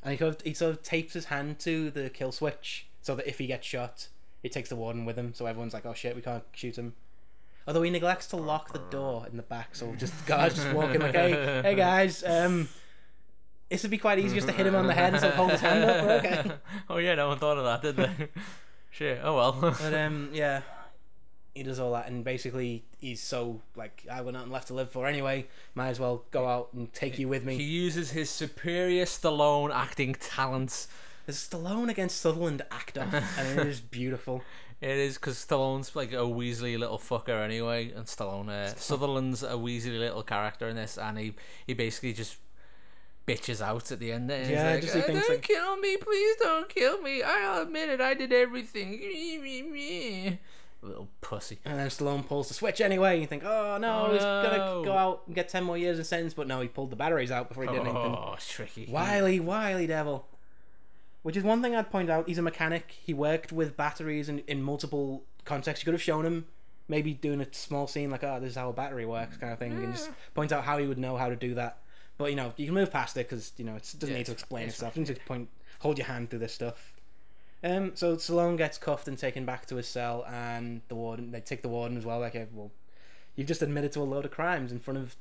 And 0.04 0.12
he 0.12 0.18
sort 0.18 0.36
of, 0.36 0.42
he 0.42 0.54
sort 0.54 0.72
of 0.74 0.84
tapes 0.84 1.14
his 1.14 1.26
hand 1.26 1.60
to 1.60 1.90
the 1.92 2.10
kill 2.10 2.32
switch 2.32 2.88
so 3.02 3.16
that 3.16 3.28
if 3.28 3.38
he 3.40 3.48
gets 3.48 3.66
shot, 3.66 4.08
he 4.44 4.50
takes 4.50 4.70
the 4.70 4.76
warden 4.76 5.06
with 5.06 5.18
him. 5.18 5.34
So 5.34 5.46
everyone's 5.46 5.74
like, 5.74 5.86
"Oh 5.86 5.94
shit, 5.94 6.16
we 6.16 6.22
can't 6.22 6.44
shoot 6.54 6.78
him." 6.78 6.94
Although 7.68 7.82
he 7.84 7.90
neglects 7.92 8.28
to 8.28 8.36
lock 8.38 8.74
the 8.74 8.80
door 8.80 9.26
in 9.30 9.38
the 9.38 9.44
back, 9.44 9.76
so 9.76 9.94
just 9.96 10.26
guys 10.26 10.56
just 10.56 10.74
walking 10.74 11.00
like, 11.02 11.14
"Hey, 11.16 11.62
hey 11.64 11.76
guys, 11.76 12.24
um." 12.24 12.68
This 13.70 13.84
would 13.84 13.92
be 13.92 13.98
quite 13.98 14.20
easy 14.20 14.36
just 14.36 14.48
to 14.48 14.54
hit 14.54 14.66
him 14.66 14.76
on 14.76 14.88
the 14.88 14.94
head 14.94 15.14
and 15.14 15.22
sort 15.22 15.34
of 15.34 15.38
hold 15.38 15.52
his 15.52 15.62
hand 15.62 15.84
up. 15.84 16.06
We're 16.06 16.18
okay. 16.18 16.52
oh 16.90 16.98
yeah, 16.98 17.16
no 17.16 17.28
one 17.28 17.38
thought 17.38 17.58
of 17.58 17.66
that, 17.66 17.82
did 17.82 17.98
they? 17.98 18.30
Shit. 18.92 19.20
Oh 19.24 19.36
well. 19.36 19.52
But 19.60 19.94
um, 19.94 20.30
yeah, 20.32 20.62
he 21.54 21.64
does 21.64 21.80
all 21.80 21.92
that, 21.94 22.08
and 22.08 22.24
basically 22.24 22.86
he's 23.00 23.22
so 23.22 23.62
like, 23.76 24.06
I've 24.10 24.24
got 24.24 24.34
nothing 24.34 24.52
left 24.52 24.68
to 24.68 24.74
live 24.74 24.90
for 24.90 25.06
anyway. 25.06 25.48
Might 25.76 25.90
as 25.90 26.00
well 26.00 26.24
go 26.32 26.48
out 26.48 26.70
and 26.74 26.92
take 26.94 27.20
you 27.20 27.28
with 27.28 27.44
me. 27.44 27.58
he 27.58 27.64
uses 27.64 28.12
his 28.12 28.30
superior 28.30 29.06
Stallone 29.06 29.74
acting 29.74 30.16
talents. 30.16 30.88
There's 31.26 31.46
Stallone 31.46 31.90
against 31.90 32.22
Sutherland 32.22 32.62
act 32.72 32.98
off, 32.98 33.14
and 33.38 33.60
it 33.60 33.68
is 33.68 33.82
beautiful. 33.82 34.44
It 34.80 34.98
is 34.98 35.16
because 35.16 35.44
Stallone's 35.44 35.96
like 35.96 36.14
a 36.14 36.18
Weasley 36.18 36.78
little 36.78 37.00
fucker 37.00 37.44
anyway, 37.44 37.92
and 37.92 38.06
Stallone 38.06 38.50
uh, 38.50 38.74
Sutherland's 38.76 39.44
a 39.44 39.54
Weasley 39.54 40.00
little 40.00 40.24
character 40.24 40.70
in 40.70 40.76
this, 40.76 40.98
and 40.98 41.18
he 41.18 41.34
he 41.66 41.74
basically 41.74 42.14
just 42.14 42.38
bitches 43.28 43.62
out 43.62 43.92
at 43.92 44.00
the 44.00 44.12
end. 44.12 44.30
There. 44.30 44.40
He's 44.42 44.50
Yeah, 44.52 44.72
like, 44.72 44.82
just 44.82 44.94
he 44.96 45.02
"Uh, 45.02 45.04
thinks, 45.04 45.28
don't 45.28 45.36
like- 45.38 45.44
kill 45.44 45.78
me, 45.78 45.98
please 45.98 46.36
don't 46.38 46.70
kill 46.70 47.02
me. 47.02 47.22
I'll 47.24 47.62
admit 47.64 47.90
it, 47.90 48.00
I 48.02 48.14
did 48.14 48.32
everything. 48.34 49.00
little 50.82 51.10
pussy. 51.22 51.60
And 51.66 51.80
then 51.80 51.88
Stallone 51.90 52.26
pulls 52.26 52.48
the 52.48 52.54
switch 52.54 52.80
anyway. 52.82 53.14
And 53.14 53.22
you 53.22 53.28
think, 53.28 53.44
oh 53.44 53.78
no, 53.80 54.06
Oh, 54.08 54.14
he's 54.14 54.22
no. 54.22 54.44
gonna 54.44 54.86
go 54.86 54.94
out 54.94 55.24
and 55.26 55.36
get 55.36 55.50
ten 55.50 55.64
more 55.64 55.78
years 55.78 55.98
in 56.00 56.06
sentence. 56.06 56.34
But 56.34 56.48
no, 56.48 56.62
he 56.62 56.68
pulled 56.68 56.92
the 56.92 56.96
batteries 56.96 57.32
out 57.32 57.50
before 57.50 57.64
he 57.64 57.70
did 57.70 57.82
anything. 57.82 57.96
Oh, 57.98 58.36
tricky. 58.40 58.86
Wily, 58.90 59.40
wily 59.40 59.88
devil. 59.88 60.28
Which 61.24 61.36
is 61.36 61.44
one 61.44 61.62
thing 61.62 61.76
I'd 61.76 61.92
point 61.92 62.10
out. 62.10 62.28
He's 62.30 62.38
a 62.38 62.42
mechanic. 62.44 62.92
He 63.04 63.14
worked 63.14 63.52
with 63.52 63.76
batteries 63.76 64.30
in, 64.30 64.40
in 64.48 64.62
multiple 64.62 65.24
contexts. 65.44 65.84
You 65.84 65.88
could 65.88 65.96
have 65.96 66.02
shown 66.02 66.26
him 66.26 66.46
maybe 66.88 67.14
doing 67.14 67.42
a 67.42 67.54
small 67.54 67.86
scene 67.88 68.10
like, 68.10 68.24
oh, 68.24 68.40
this 68.40 68.52
is 68.52 68.56
how 68.56 68.70
a 68.70 68.74
battery 68.74 69.06
works, 69.06 69.36
kind 69.36 69.52
of 69.52 69.60
thing, 69.60 69.74
and 69.74 69.94
just 69.94 70.10
point 70.34 70.54
out 70.54 70.64
how 70.64 70.78
he 70.78 70.88
would 70.88 70.98
know 70.98 71.18
how 71.18 71.28
to 71.28 71.36
do 71.36 71.54
that. 71.56 71.80
But 72.18 72.30
you 72.32 72.36
know, 72.36 72.54
you 72.58 72.66
can 72.66 72.74
move 72.76 72.92
past 72.92 73.16
it 73.18 73.30
because 73.30 73.52
you 73.58 73.66
know 73.66 73.76
it 73.76 73.84
doesn't 74.00 74.10
Yeah, 74.10 74.18
need 74.18 74.26
to 74.28 74.32
explain 74.32 74.66
it's 74.68 74.76
itself. 74.76 74.96
You 74.96 75.04
need 75.04 75.16
to 75.16 75.22
point, 75.22 75.50
hold 75.80 75.98
your 75.98 76.08
hand 76.08 76.30
through 76.30 76.40
this 76.40 76.54
stuff. 76.54 76.94
Um, 77.64 77.92
so 77.96 78.16
Stallone 78.16 78.58
gets 78.58 78.78
cuffed 78.78 79.08
and 79.08 79.18
taken 79.18 79.46
back 79.46 79.66
to 79.68 79.76
his 79.76 79.88
cell, 79.88 80.26
and 80.30 80.82
the 80.88 80.96
warden 80.96 81.32
they 81.32 81.40
take 81.42 81.62
the 81.62 81.70
warden 81.70 81.98
as 81.98 82.06
well. 82.06 82.20
Like, 82.20 82.36
uh, 82.36 82.46
well, 82.54 82.72
you've 83.36 83.48
just 83.48 83.62
admitted 83.62 83.92
to 83.94 84.02
a 84.02 84.04
load 84.04 84.26
of 84.26 84.32
crimes 84.32 84.72
in 84.72 84.80
front 84.80 85.00
of 85.00 85.16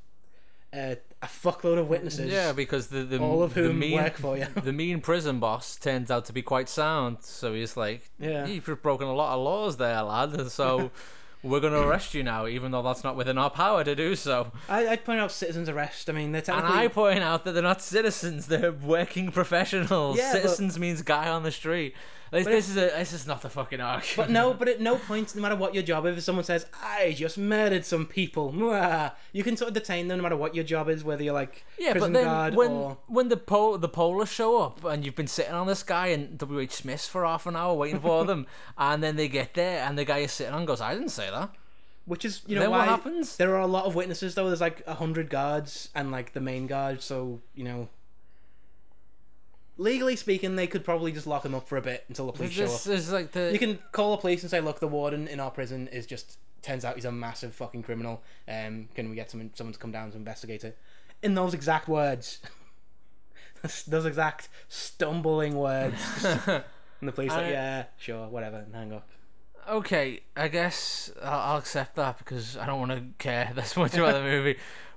uh, 0.73 0.97
a 1.23 1.27
fuckload 1.27 1.79
of 1.79 1.89
witnesses. 1.89 2.31
Yeah, 2.31 2.53
because 2.53 2.89
the, 2.89 3.05
the 3.05 3.19
all 3.19 3.43
of 3.43 3.55
the 3.55 3.63
whom 3.63 3.79
mean, 3.79 3.93
work 3.95 4.17
for 4.17 4.37
you. 4.37 4.47
the 4.63 4.73
mean 4.73 5.01
prison 5.01 5.39
boss 5.41 5.77
turns 5.77 6.11
out 6.11 6.25
to 6.27 6.33
be 6.33 6.43
quite 6.43 6.69
sound. 6.69 7.19
So 7.21 7.55
he's 7.55 7.77
like, 7.77 8.11
Yeah. 8.19 8.47
you've 8.47 8.65
broken 8.83 9.07
a 9.07 9.15
lot 9.15 9.35
of 9.35 9.41
laws 9.43 9.77
there, 9.79 10.03
lad. 10.03 10.35
And 10.35 10.51
so 10.61 10.91
we're 11.47 11.61
going 11.61 11.73
to 11.73 11.81
arrest 11.87 12.15
you 12.15 12.23
now, 12.23 12.47
even 12.47 12.71
though 12.73 12.83
that's 12.83 13.05
not 13.05 13.17
within 13.17 13.39
our 13.39 13.51
power 13.51 13.85
to 13.85 13.95
do 13.95 14.15
so. 14.17 14.53
I, 14.69 14.89
I'd 14.89 15.05
point 15.05 15.21
out 15.21 15.31
citizens 15.33 15.69
arrest. 15.69 16.09
I 16.11 16.13
mean, 16.13 16.33
they're 16.33 16.39
And 16.41 16.47
technically. 16.47 16.79
I 16.79 16.89
point 16.89 17.21
out 17.21 17.45
that 17.45 17.53
they're 17.53 17.63
not 17.63 17.83
citizens; 17.83 18.47
they're 18.47 18.73
working 18.73 19.31
professionals. 19.33 20.19
Yeah, 20.19 20.33
but- 20.33 20.43
citizens 20.43 20.79
means 20.79 21.03
guy 21.03 21.29
on 21.29 21.43
the 21.43 21.53
street. 21.53 21.95
Like, 22.33 22.45
But 22.45 22.51
this 22.51 22.69
is 22.69 22.77
a 22.77 22.81
this 22.81 23.13
is 23.13 23.27
not 23.27 23.43
the 23.43 23.49
fucking 23.51 23.81
arc. 23.81 24.05
But 24.17 24.31
no, 24.31 24.53
but 24.53 24.69
at 24.69 24.81
no 24.81 24.97
point, 25.09 25.35
no 25.35 25.43
matter 25.43 25.57
what 25.57 25.75
your 25.75 25.83
job 25.83 26.07
is, 26.07 26.19
if 26.19 26.25
someone 26.25 26.45
says, 26.45 26.67
"I 26.83 27.15
just 27.17 27.39
murdered 27.39 27.85
some 27.85 28.07
people," 28.07 28.53
mwah, 28.53 29.13
you 29.33 29.45
can 29.45 29.57
sort 29.57 29.69
of 29.69 29.75
detain 29.75 30.09
them 30.09 30.19
no 30.19 30.23
matter 30.25 30.37
what 30.37 30.55
your 30.55 30.65
job 30.65 30.89
is, 30.89 31.05
whether 31.05 31.23
you're 31.23 31.35
like 31.35 31.65
Yeah, 31.79 31.93
prison 31.93 32.13
but 32.13 32.19
then 32.19 32.25
guard 32.27 32.55
when 32.55 32.71
or 32.71 32.99
when 33.07 33.29
the 33.29 33.37
po- 33.37 33.77
the 33.77 33.89
Polish 33.89 34.33
show 34.33 34.61
up 34.63 34.85
and 34.85 35.05
you've 35.05 35.15
been 35.15 35.27
sitting 35.29 35.53
on 35.55 35.67
this 35.67 35.83
guy 35.83 36.09
and 36.09 36.37
W. 36.39 36.61
H. 36.61 36.73
Smiths 36.73 37.07
for 37.07 37.25
half 37.25 37.47
an 37.47 37.55
hour 37.55 37.75
waiting 37.75 38.01
for 38.01 38.25
them, 38.25 38.47
and 38.79 39.03
then 39.03 39.17
they 39.17 39.29
get 39.29 39.55
there 39.55 39.85
and 39.85 39.97
the 39.97 40.05
guy 40.05 40.19
is 40.19 40.33
sitting 40.33 40.53
on 40.53 40.65
goes, 40.67 40.81
"I 40.81 40.95
didn't 40.95 41.11
say 41.11 41.31
that." 41.31 41.51
which 42.07 42.25
is 42.25 42.43
you 42.47 42.55
know 42.55 42.61
then 42.61 42.71
why 42.71 42.79
what 42.79 42.89
happens? 42.89 43.37
there 43.37 43.55
are 43.57 43.61
a 43.61 43.67
lot 43.67 43.85
of 43.85 43.95
witnesses 43.97 44.35
though. 44.37 44.47
There's 44.47 44.61
like 44.61 44.83
a 44.87 44.95
hundred 44.95 45.29
guards 45.29 45.89
and 45.95 46.13
like 46.13 46.33
the 46.33 46.41
main 46.41 46.67
guard, 46.67 47.03
so 47.03 47.41
you 47.55 47.65
know. 47.65 47.89
Legally 49.79 50.17
speaking, 50.17 50.57
they 50.57 50.67
could 50.67 50.85
probably 50.85 51.13
just 51.13 51.27
lock 51.27 51.45
him 51.45 51.55
up 51.55 51.69
for 51.69 51.77
a 51.77 51.83
bit 51.83 52.05
until 52.09 52.27
the 52.27 52.33
police 52.33 52.53
show 52.53 52.65
up. 52.65 52.71
This 52.71 52.87
is 52.87 53.13
like 53.13 53.33
the 53.33 53.51
You 53.53 53.59
can 53.59 53.79
call 53.93 54.13
the 54.13 54.21
police 54.21 54.43
and 54.43 54.51
say, 54.51 54.61
"Look, 54.61 54.81
the 54.81 54.89
warden 54.89 55.29
in 55.29 55.39
our 55.39 55.51
prison 55.51 55.89
is 55.89 56.07
just 56.07 56.39
turns 56.63 56.85
out 56.85 56.95
he's 56.95 57.05
a 57.05 57.13
massive 57.13 57.55
fucking 57.55 57.83
criminal. 57.83 58.23
Um, 58.49 58.89
can 58.95 59.11
we 59.11 59.17
get 59.17 59.31
someone 59.31 59.51
someone 59.55 59.75
to 59.75 59.79
come 59.79 59.93
down 59.93 60.11
to 60.13 60.17
investigate 60.17 60.65
it?" 60.65 60.79
In 61.23 61.35
those 61.35 61.53
exact 61.53 61.89
words, 61.89 62.41
those 63.87 64.07
exact 64.07 64.49
stumbling 64.69 65.57
words, 65.57 65.97
and 66.47 66.65
the 67.03 67.13
police 67.13 67.33
like, 67.33 67.51
"Yeah, 67.51 67.85
sure, 67.99 68.29
whatever," 68.29 68.59
and 68.59 68.75
hang 68.75 68.93
up. 68.95 69.09
okay. 69.69 70.21
I 70.37 70.49
guess 70.49 71.11
I'll, 71.23 71.41
I'll 71.53 71.59
accept 71.59 71.97
that 71.97 72.19
because 72.19 72.57
I 72.57 72.65
don't 72.67 72.79
want 72.81 72.93
to 72.93 73.03
care 73.19 73.53
this 73.55 73.77
much 73.77 73.95
about 73.95 74.15
the 74.15 74.23
movie. 74.23 74.57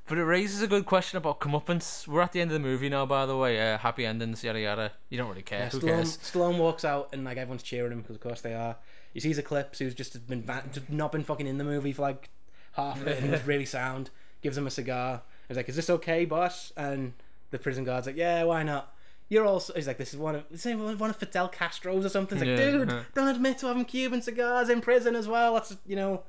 But 0.10 0.18
it 0.18 0.24
raises 0.24 0.64
a 0.64 0.68
good 0.68 0.88
question 0.88 1.18
about 1.18 1.40
comeuppance. 1.40 2.08
We're 2.08 2.22
at 2.22 2.32
the 2.32 2.42
end 2.42 2.50
of 2.50 2.54
the 2.54 2.68
movie 2.68 2.90
now, 2.90 3.06
by 3.06 3.28
the 3.28 3.38
way. 3.38 3.74
Uh, 3.74 3.78
happy 3.78 4.08
endings, 4.08 4.44
yada 4.44 4.60
yada. 4.60 4.92
You 5.10 5.20
don't 5.20 5.30
really 5.30 5.44
care. 5.44 5.60
Yeah, 5.60 5.70
Who 5.70 5.80
Stallone, 5.80 5.88
cares? 5.88 6.18
Stallone 6.18 6.58
walks 6.58 6.84
out 6.84 7.10
and 7.14 7.24
like 7.24 7.38
everyone's 7.38 7.62
cheering 7.62 7.92
him 7.92 8.02
because 8.02 8.16
of 8.16 8.22
course 8.22 8.42
they 8.42 8.56
are. 8.56 8.76
He 9.14 9.20
sees 9.20 9.38
Eclipse 9.38 9.78
who's 9.78 9.94
just 9.94 10.28
been 10.28 10.42
va- 10.42 10.64
just 10.74 10.90
not 10.90 11.12
been 11.12 11.24
fucking 11.24 11.46
in 11.46 11.60
the 11.60 11.64
movie 11.64 11.94
for 11.94 12.02
like 12.02 12.30
half 12.74 13.00
of 13.00 13.08
it 13.08 13.22
and 13.22 13.32
was 13.32 13.44
really 13.46 13.66
sound. 13.66 14.10
Gives 14.42 14.58
him 14.58 14.66
a 14.66 14.72
cigar. 14.72 15.22
He's 15.48 15.58
like, 15.58 15.70
"Is 15.70 15.76
this 15.76 15.90
okay, 15.92 16.26
boss?" 16.26 16.74
And 16.76 17.14
the 17.52 17.60
prison 17.60 17.84
guard's 17.84 18.08
like, 18.08 18.18
"Yeah, 18.18 18.44
why 18.46 18.64
not?" 18.64 18.96
You're 19.28 19.46
also. 19.46 19.74
He's 19.74 19.86
like, 19.86 19.98
"This 19.98 20.14
is 20.14 20.20
one 20.20 20.34
of 20.34 20.46
this 20.50 20.66
is 20.66 20.76
one 20.76 21.10
of 21.12 21.18
Fidel 21.18 21.50
Castro's 21.50 22.04
or 22.04 22.10
something." 22.10 22.40
He's 22.40 22.48
like, 22.48 22.58
Yeah, 22.58 22.72
"Dude, 22.72 22.90
uh-huh. 22.90 23.04
don't 23.14 23.28
admit 23.28 23.60
to 23.60 23.68
having 23.68 23.86
Cuban 23.86 24.24
cigars 24.24 24.70
in 24.70 24.82
prison 24.82 25.16
as 25.16 25.28
well. 25.28 25.54
That's 25.54 25.78
you 25.86 25.96
know, 25.96 26.24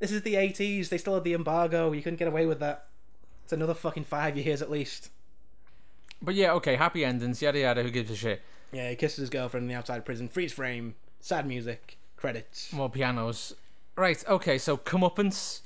this 0.00 0.10
is 0.10 0.22
the 0.22 0.34
'80s. 0.34 0.88
They 0.88 0.98
still 0.98 1.14
had 1.14 1.22
the 1.24 1.34
embargo. 1.34 1.92
You 1.92 2.02
couldn't 2.02 2.18
get 2.18 2.26
away 2.26 2.46
with 2.46 2.58
that. 2.58 2.86
It's 3.50 3.56
another 3.56 3.74
fucking 3.74 4.04
five 4.04 4.36
years 4.36 4.62
at 4.62 4.70
least." 4.70 5.10
But 6.22 6.36
yeah, 6.36 6.52
okay, 6.52 6.76
happy 6.76 7.04
endings, 7.04 7.42
yada 7.42 7.58
yada. 7.58 7.82
Who 7.82 7.90
gives 7.90 8.08
a 8.08 8.14
shit? 8.14 8.42
Yeah, 8.70 8.90
he 8.90 8.94
kisses 8.94 9.18
his 9.18 9.28
girlfriend 9.28 9.64
in 9.64 9.68
the 9.68 9.74
outside 9.74 10.04
prison. 10.04 10.28
Freeze 10.28 10.52
frame. 10.52 10.94
Sad 11.18 11.48
music. 11.48 11.98
Credits. 12.16 12.72
More 12.72 12.88
pianos. 12.88 13.54
Right. 13.96 14.22
Okay. 14.28 14.56
So 14.56 14.76
comeuppance. 14.76 15.62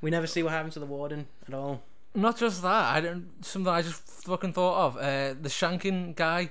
We 0.00 0.12
never 0.12 0.28
see 0.28 0.44
what 0.44 0.52
happens 0.52 0.74
to 0.74 0.80
the 0.80 0.86
warden 0.86 1.26
at 1.48 1.54
all. 1.54 1.82
Not 2.14 2.38
just 2.38 2.62
that. 2.62 2.94
I 2.94 3.00
don't. 3.00 3.44
Something 3.44 3.72
I 3.72 3.82
just 3.82 4.06
fucking 4.06 4.52
thought 4.52 4.86
of. 4.86 4.96
Uh, 4.96 5.34
the 5.42 5.48
shanking 5.48 6.14
guy, 6.14 6.50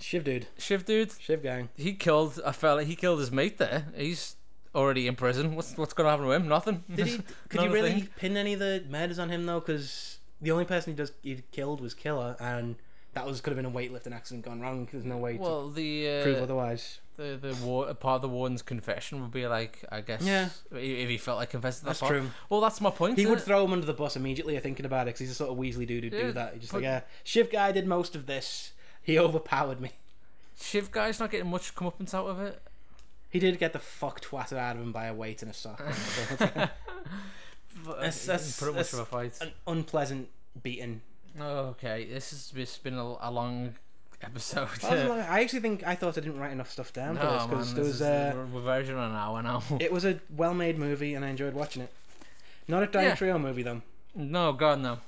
Shiv 0.00 0.24
dude. 0.24 0.48
Shiv 0.58 0.84
dude. 0.84 1.12
Shiv 1.20 1.44
gang. 1.44 1.68
He 1.76 1.92
killed 1.92 2.40
a 2.44 2.52
fella. 2.52 2.82
He 2.82 2.96
killed 2.96 3.20
his 3.20 3.30
mate. 3.30 3.58
There. 3.58 3.86
He's 3.96 4.34
already 4.74 5.06
in 5.06 5.16
prison. 5.16 5.54
What's 5.56 5.76
what's 5.76 5.92
gonna 5.92 6.10
happen 6.10 6.26
to 6.26 6.32
him? 6.32 6.48
Nothing. 6.48 6.84
Did 6.94 7.06
he? 7.06 7.20
Could 7.48 7.62
you 7.62 7.70
really 7.72 7.92
thing. 7.92 8.08
pin 8.16 8.36
any 8.36 8.52
of 8.54 8.60
the 8.60 8.84
murders 8.88 9.18
on 9.18 9.28
him 9.30 9.46
though? 9.46 9.60
Because 9.60 10.18
the 10.40 10.50
only 10.50 10.64
person 10.64 10.92
he 10.92 10.96
does 10.96 11.12
he 11.22 11.42
killed 11.52 11.80
was 11.80 11.94
Killer, 11.94 12.36
and 12.40 12.76
that 13.14 13.26
was 13.26 13.40
could 13.40 13.50
have 13.56 13.62
been 13.62 13.66
a 13.66 13.76
weightlifting 13.76 14.12
accident 14.14 14.44
gone 14.44 14.60
wrong. 14.60 14.84
Because 14.84 15.02
there's 15.02 15.12
no 15.12 15.18
way 15.18 15.36
well, 15.36 15.68
the 15.68 16.04
to 16.04 16.20
prove 16.22 16.38
uh, 16.38 16.42
otherwise. 16.42 17.00
the 17.16 17.36
the 17.40 17.54
war, 17.64 17.92
part 17.94 18.16
of 18.16 18.22
the 18.22 18.28
warden's 18.28 18.62
confession 18.62 19.20
would 19.20 19.32
be 19.32 19.46
like, 19.46 19.84
I 19.90 20.00
guess, 20.00 20.22
Yeah. 20.22 20.48
if 20.72 21.08
he 21.08 21.18
felt 21.18 21.38
like 21.38 21.50
confessing 21.50 21.86
That's 21.86 21.98
that 22.00 22.06
part. 22.06 22.20
true. 22.20 22.30
Well, 22.48 22.60
that's 22.60 22.80
my 22.80 22.90
point. 22.90 23.18
He 23.18 23.26
would 23.26 23.38
it? 23.38 23.42
throw 23.42 23.64
him 23.64 23.72
under 23.72 23.84
the 23.86 23.92
bus 23.92 24.14
immediately. 24.16 24.56
Thinking 24.60 24.86
about 24.86 25.02
it, 25.02 25.06
because 25.06 25.20
he's 25.20 25.30
a 25.32 25.34
sort 25.34 25.50
of 25.50 25.58
Weasley 25.58 25.86
dude 25.86 26.04
who'd 26.04 26.12
Yeah, 26.12 26.22
do 26.22 26.32
that. 26.32 26.52
He's 26.54 26.62
just 26.62 26.72
like, 26.74 26.82
yeah, 26.84 27.00
Shiv 27.24 27.50
guy 27.50 27.72
did 27.72 27.86
most 27.86 28.14
of 28.14 28.26
this. 28.26 28.72
He 29.02 29.18
overpowered 29.18 29.80
me. 29.80 29.90
Shiv 30.60 30.90
guy's 30.92 31.18
not 31.18 31.30
getting 31.30 31.50
much 31.50 31.74
comeuppance 31.74 32.14
out 32.14 32.26
of 32.26 32.40
it. 32.40 32.62
He 33.30 33.38
did 33.38 33.58
get 33.58 33.72
the 33.72 33.78
fuck 33.78 34.20
twatted 34.20 34.56
out 34.58 34.76
of 34.76 34.82
him 34.82 34.92
by 34.92 35.06
a 35.06 35.14
weight 35.14 35.42
and 35.42 35.50
a 35.50 35.54
sock. 35.54 35.78
So 35.78 36.22
it's 36.32 36.40
like 36.40 36.54
But, 36.54 37.96
That's- 37.96 38.26
that's- 38.26 38.58
didn't 38.58 38.58
put 38.58 38.68
up 38.68 38.74
much 38.74 38.76
that's 38.90 38.92
of 38.94 38.98
a 39.00 39.04
fight. 39.04 39.38
an 39.40 39.52
unpleasant 39.66 40.28
beating. 40.62 41.00
Oh, 41.40 41.58
okay, 41.68 42.04
this 42.04 42.30
has 42.30 42.52
it's 42.56 42.76
been 42.78 42.94
a, 42.98 43.14
a 43.20 43.30
long 43.30 43.74
episode. 44.20 44.68
I, 44.82 44.94
was 44.94 45.04
like- 45.08 45.28
I 45.30 45.40
actually 45.42 45.60
think 45.60 45.86
I 45.86 45.94
thought 45.94 46.18
I 46.18 46.20
didn't 46.20 46.40
write 46.40 46.52
enough 46.52 46.70
stuff 46.70 46.92
down 46.92 47.16
for 47.16 47.22
this 47.26 47.46
because 47.46 47.66
man, 47.68 47.74
there 47.76 47.84
was 47.84 48.00
a 48.02 48.06
uh, 48.12 48.32
we're, 48.34 48.46
we're 48.46 48.60
verging 48.62 48.96
on 48.96 49.10
an 49.12 49.16
hour 49.16 49.42
now. 49.42 49.62
it 49.80 49.92
was 49.92 50.04
a 50.04 50.20
well-made 50.36 50.78
movie 50.78 51.14
and 51.14 51.24
I 51.24 51.28
enjoyed 51.28 51.54
watching 51.54 51.82
it. 51.82 51.92
Not 52.66 52.82
a 52.82 52.86
Dying 52.86 53.08
Yeah. 53.10 53.14
Trio 53.14 53.38
movie 53.38 53.62
though. 53.62 53.82
no, 54.14 54.52
God, 54.52 54.80
no. 54.80 54.98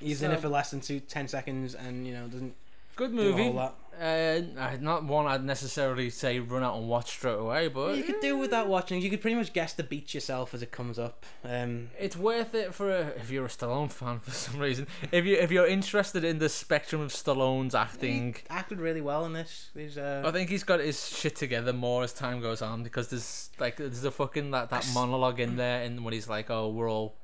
He's 0.00 0.20
in 0.22 0.30
it 0.30 0.40
for 0.40 0.48
less 0.48 0.70
than 0.70 0.80
two, 0.80 1.00
10 1.00 1.28
seconds 1.28 1.74
and 1.74 2.06
you 2.06 2.12
know 2.14 2.26
doesn't 2.26 2.54
Good 2.96 3.12
do 3.14 3.20
a 3.28 3.32
whole 3.32 3.52
movie. 3.52 3.58
Uh, 3.98 4.42
not 4.80 5.04
one 5.04 5.26
I'd 5.26 5.44
necessarily 5.44 6.10
say 6.10 6.38
run 6.38 6.62
out 6.62 6.76
and 6.76 6.88
watch 6.88 7.10
straight 7.10 7.38
away, 7.38 7.68
but 7.68 7.96
you 7.96 8.02
could 8.02 8.20
do 8.20 8.36
without 8.36 8.68
watching. 8.68 9.00
You 9.00 9.08
could 9.10 9.20
pretty 9.20 9.36
much 9.36 9.52
guess 9.52 9.72
the 9.72 9.82
beats 9.82 10.14
yourself 10.14 10.52
as 10.52 10.62
it 10.62 10.70
comes 10.70 10.98
up. 10.98 11.24
Um, 11.44 11.90
It's 11.98 12.16
worth 12.16 12.54
it 12.54 12.74
for 12.74 12.90
a, 12.90 13.08
if 13.16 13.30
you're 13.30 13.46
a 13.46 13.48
Stallone 13.48 13.90
fan 13.90 14.18
for 14.18 14.30
some 14.44 14.58
reason. 14.60 14.86
If 15.12 15.24
you 15.24 15.36
if 15.36 15.50
you're 15.50 15.66
interested 15.66 16.24
in 16.24 16.38
the 16.38 16.48
spectrum 16.48 17.00
of 17.00 17.10
Stallone's 17.10 17.74
acting, 17.74 18.34
he 18.34 18.40
acted 18.50 18.80
really 18.80 19.00
well 19.00 19.24
in 19.24 19.32
this. 19.32 19.70
He's, 19.74 19.96
uh, 19.96 20.22
I 20.24 20.30
think 20.30 20.50
he's 20.50 20.64
got 20.64 20.80
his 20.80 21.08
shit 21.08 21.36
together 21.36 21.72
more 21.72 22.02
as 22.04 22.12
time 22.12 22.40
goes 22.40 22.60
on 22.60 22.82
because 22.82 23.08
there's 23.08 23.50
like 23.58 23.76
there's 23.76 24.04
a 24.04 24.10
fucking 24.10 24.50
that, 24.50 24.70
that 24.70 24.86
monologue 24.92 25.40
in 25.40 25.56
there 25.56 25.82
and 25.82 26.04
when 26.04 26.12
he's 26.12 26.28
like, 26.28 26.50
oh, 26.50 26.68
we're 26.68 26.90
all 26.90 27.16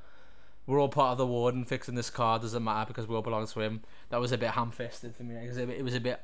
we're 0.66 0.80
all 0.80 0.88
part 0.88 1.12
of 1.12 1.18
the 1.18 1.26
warden 1.26 1.64
fixing 1.64 1.96
this 1.96 2.08
car 2.08 2.38
doesn't 2.38 2.62
matter 2.62 2.86
because 2.86 3.06
we 3.06 3.14
all 3.14 3.22
belong 3.22 3.46
to 3.46 3.60
him. 3.60 3.82
That 4.10 4.20
was 4.20 4.32
a 4.32 4.38
bit 4.38 4.50
ham-fisted 4.50 5.16
for 5.16 5.24
me. 5.24 5.34
It 5.34 5.48
was 5.48 5.58
a 5.58 5.66
bit, 5.66 5.78
it 5.78 5.82
was 5.82 5.94
a 5.94 6.00
bit 6.00 6.20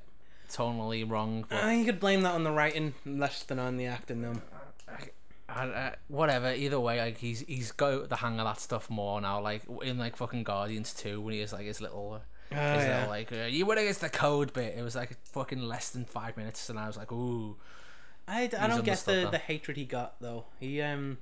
tonally 0.49 1.09
wrong. 1.09 1.45
But 1.49 1.63
I 1.63 1.67
think 1.67 1.87
you 1.87 1.93
could 1.93 2.01
blame 2.01 2.23
that 2.23 2.35
on 2.35 2.45
the 2.45 2.51
writing 2.51 2.95
less 3.05 3.43
than 3.43 3.59
on 3.59 3.77
the 3.77 3.87
acting 3.87 4.23
though. 4.23 4.41
I, 5.49 5.63
I, 5.63 5.95
whatever. 6.09 6.53
Either 6.53 6.79
way, 6.79 7.01
like 7.01 7.19
he's 7.19 7.41
he's 7.41 7.73
got 7.73 8.09
the 8.09 8.17
hang 8.17 8.39
of 8.39 8.47
that 8.47 8.61
stuff 8.61 8.91
more 8.91 9.21
now. 9.21 9.41
Like 9.41 9.63
in 9.83 9.99
like 9.99 10.17
fucking 10.17 10.45
Guardians 10.45 10.93
2 10.95 11.21
when 11.21 11.35
he 11.35 11.41
has 11.41 11.53
like 11.53 11.67
his 11.67 11.81
little. 11.81 12.21
Oh, 12.51 12.55
his 12.55 12.85
yeah. 12.85 12.95
little, 12.97 13.11
like 13.11 13.33
uh, 13.33 13.45
you 13.45 13.67
went 13.67 13.81
against 13.81 14.01
the 14.01 14.09
code 14.09 14.53
bit. 14.53 14.75
It 14.77 14.83
was 14.83 14.97
like 14.97 15.17
fucking 15.33 15.61
less 15.61 15.91
than 15.91 16.05
five 16.05 16.37
minutes, 16.37 16.69
and 16.71 16.79
I 16.79 16.87
was 16.87 16.97
like, 16.97 17.13
ooh. 17.13 17.57
I, 18.27 18.43
I 18.59 18.67
don't 18.67 18.85
get 18.85 18.99
the, 18.99 19.13
that. 19.13 19.31
the 19.33 19.39
hatred 19.39 19.79
he 19.79 19.85
got 19.85 20.21
though. 20.21 20.45
He 20.61 20.83
um 20.83 21.17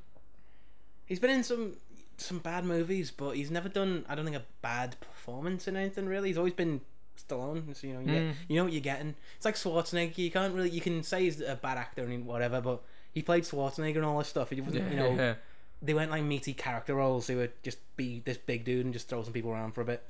he's 1.04 1.20
been 1.20 1.30
in 1.30 1.44
some 1.44 1.76
some 2.16 2.40
bad 2.40 2.64
movies, 2.64 3.12
but 3.12 3.36
he's 3.36 3.50
never 3.50 3.68
done 3.68 4.04
I 4.08 4.14
don't 4.14 4.24
think 4.24 4.36
a 4.36 4.44
bad 4.60 4.96
performance 5.00 5.68
in 5.68 5.76
anything 5.76 6.06
really. 6.06 6.30
He's 6.30 6.38
always 6.38 6.52
been 6.52 6.80
Stallone, 7.16 7.74
so 7.74 7.86
you 7.86 7.94
know 7.94 8.00
you, 8.00 8.06
Mm. 8.06 8.12
get, 8.28 8.36
you 8.48 8.56
know 8.56 8.64
what 8.64 8.72
you're 8.72 8.80
getting. 8.82 9.14
It's 9.36 9.44
like 9.44 9.54
Schwarzenegger. 9.56 10.18
You 10.18 10.30
can't 10.30 10.54
really 10.54 10.70
you 10.70 10.80
can 10.80 11.02
say 11.02 11.24
he's 11.24 11.40
a 11.40 11.56
bad 11.56 11.78
actor 11.78 12.04
and 12.04 12.26
whatever, 12.26 12.60
but 12.60 12.82
he 13.12 13.22
played 13.22 13.44
Schwarzenegger 13.44 13.96
and 13.96 14.04
all 14.04 14.18
this 14.18 14.28
stuff. 14.28 14.50
He 14.50 14.60
wasn't 14.60 14.90
you 14.90 14.96
know 14.96 15.34
they 15.82 15.92
went 15.94 16.10
like 16.10 16.22
meaty 16.24 16.52
character 16.54 16.94
roles. 16.94 17.26
They 17.26 17.34
would 17.34 17.52
just 17.62 17.78
be 17.96 18.20
this 18.24 18.38
big 18.38 18.64
dude 18.64 18.84
and 18.84 18.92
just 18.94 19.08
throw 19.08 19.22
some 19.22 19.32
people 19.32 19.50
around 19.50 19.72
for 19.72 19.82
a 19.82 19.84
bit. 19.84 20.02